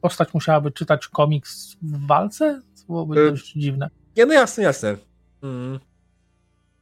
[0.00, 3.90] postać musiałaby czytać komiks w walce, co byłoby y dość dziwne.
[4.16, 4.96] Nie, no jasne, jasne.
[5.42, 5.78] Mm.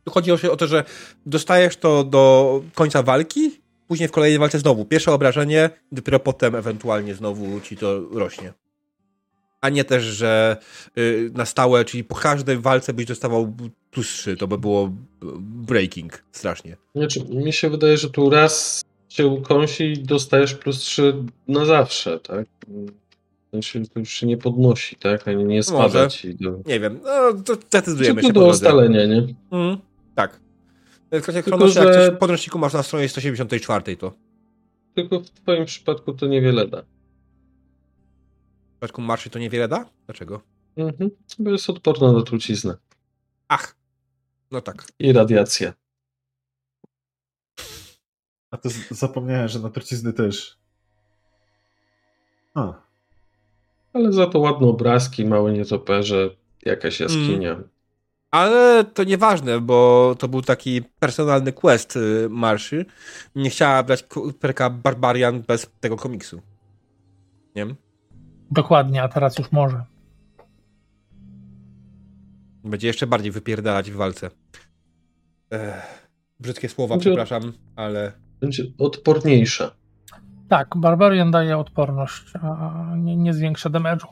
[0.09, 0.85] Chodzi o, o to, że
[1.27, 3.51] dostajesz to do końca walki,
[3.89, 4.85] później w kolejnej walce znowu.
[4.85, 8.53] Pierwsze obrażenie, dopiero potem ewentualnie znowu ci to rośnie
[9.61, 10.57] a nie też, że
[10.99, 13.55] y, na stałe, czyli po każdej walce byś dostawał
[13.97, 14.93] plus 3, to by było
[15.41, 16.77] breaking strasznie.
[16.95, 21.15] Znaczy, mi się wydaje, że tu raz cię ukąsi i dostajesz plus 3
[21.49, 22.47] na zawsze, tak?
[23.53, 25.29] Znaczy, to już się nie podnosi, tak?
[25.29, 26.35] Ani nie spada ci.
[26.35, 26.61] Do...
[26.67, 28.33] Nie wiem, no to zdecydujemy się.
[28.33, 29.35] do ustalenia, nie?
[29.51, 29.79] Mm,
[30.15, 30.41] tak.
[31.23, 31.85] Kwestii Tylko, że...
[31.85, 34.13] jak coś w podręczniku masz na stronie 174, to...
[34.95, 36.83] Tylko w twoim przypadku to niewiele da.
[36.83, 39.87] W przypadku marszy to niewiele da?
[40.07, 40.41] Dlaczego?
[40.77, 41.11] Mhm.
[41.39, 42.77] Bo jest odporna na truciznę.
[43.49, 43.77] Ach,
[44.51, 44.85] no tak.
[44.99, 45.73] I radiację.
[48.51, 50.59] A to zapomniałem, że na trucizny też.
[52.55, 52.73] A.
[53.93, 56.31] Ale za to ładne obrazki, małe nietoperze,
[56.65, 57.53] jakaś jaskinia.
[57.53, 57.69] Mm.
[58.31, 62.87] Ale to nieważne, bo to był taki personalny quest y, marszy.
[63.35, 64.05] Nie chciała brać
[64.41, 66.37] perka Barbarian bez tego komiksu.
[67.55, 67.77] Nie wiem.
[68.51, 69.85] Dokładnie, a teraz już może.
[72.67, 74.31] Będzie jeszcze bardziej wypierdalać w walce.
[75.51, 76.09] Ech,
[76.41, 78.13] brzydkie słowa, Będzie przepraszam, ale.
[78.41, 79.71] Będzie odporniejsza.
[80.49, 84.07] Tak, Barbarian daje odporność, a nie, nie zwiększa damage'u.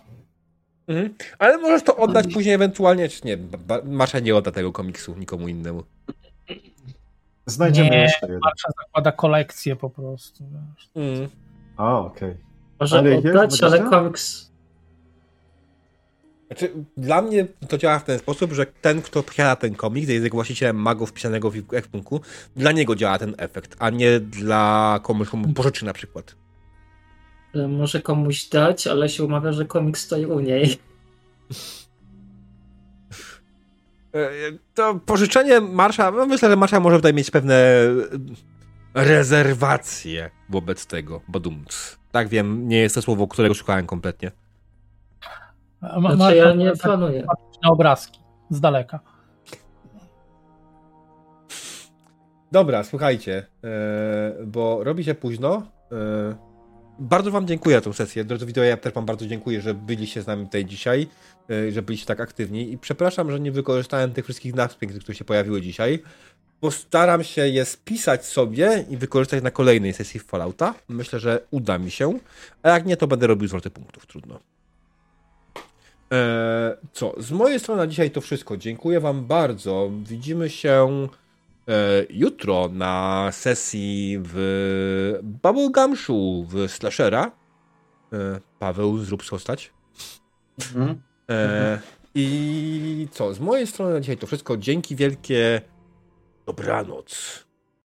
[0.87, 1.15] Mhm.
[1.39, 3.39] Ale możesz to oddać później ewentualnie, czy nie,
[3.85, 5.83] Masza nie odda tego komiksu nikomu innemu.
[7.47, 8.41] Znajdziemy nie, jeszcze jeden.
[8.41, 10.45] Masza zakłada kolekcję po prostu.
[10.95, 11.29] Mhm.
[11.77, 12.31] A, okej.
[12.31, 12.45] Okay.
[12.81, 14.54] Może ale oddać, ale komiks...
[16.59, 20.31] Znaczy, dla mnie to działa w ten sposób, że ten, kto posiada ten komiks, jest
[20.31, 22.21] właścicielem magów wpisanego w ekwipunku,
[22.57, 26.37] dla niego działa ten efekt, a nie dla komuś, komu pożyczy na przykład.
[27.55, 30.79] e, może komuś dać, ale się umawia, że komik stoi u niej.
[34.15, 34.31] E,
[34.75, 37.85] To pożyczenie Marsza, no myślę, że Marsza może tutaj mieć pewne
[38.95, 41.99] rezerwacje wobec tego, badumc.
[42.13, 44.44] Tak wiem, nie jest to słowo, którego szukałem kompletnie.
[45.85, 47.27] Znaczy, Marsza ja nie tak planuję.
[47.63, 49.01] na obrazki z daleka.
[52.53, 55.63] Dobra, słuchajcie, e, bo robi się późno.
[55.93, 56.35] E,
[56.99, 58.25] bardzo wam dziękuję za tę sesję.
[58.25, 61.07] Drodzy widzowie, ja też wam bardzo dziękuję, że byliście z nami tutaj dzisiaj,
[61.51, 65.17] e, że byliście tak aktywni i przepraszam, że nie wykorzystałem tych wszystkich nazw pięknych, które
[65.17, 66.03] się pojawiły dzisiaj.
[66.61, 70.75] Postaram się je spisać sobie i wykorzystać na kolejnej sesji Fallouta.
[70.89, 72.19] Myślę, że uda mi się,
[72.63, 74.41] a jak nie, to będę robił zwroty punktów, trudno.
[76.13, 78.57] E, co, z mojej strony na dzisiaj to wszystko.
[78.57, 79.91] Dziękuję wam bardzo.
[80.03, 81.09] Widzimy się
[81.69, 87.33] e, jutro na sesji w Bubblegumshu w Slashera.
[88.13, 89.73] E, Paweł, zrób postać.
[90.77, 91.03] Mhm.
[91.31, 91.81] E,
[92.15, 94.57] I co, z mojej strony na dzisiaj to wszystko.
[94.57, 95.61] Dzięki wielkie.
[96.47, 97.44] Dobranoc.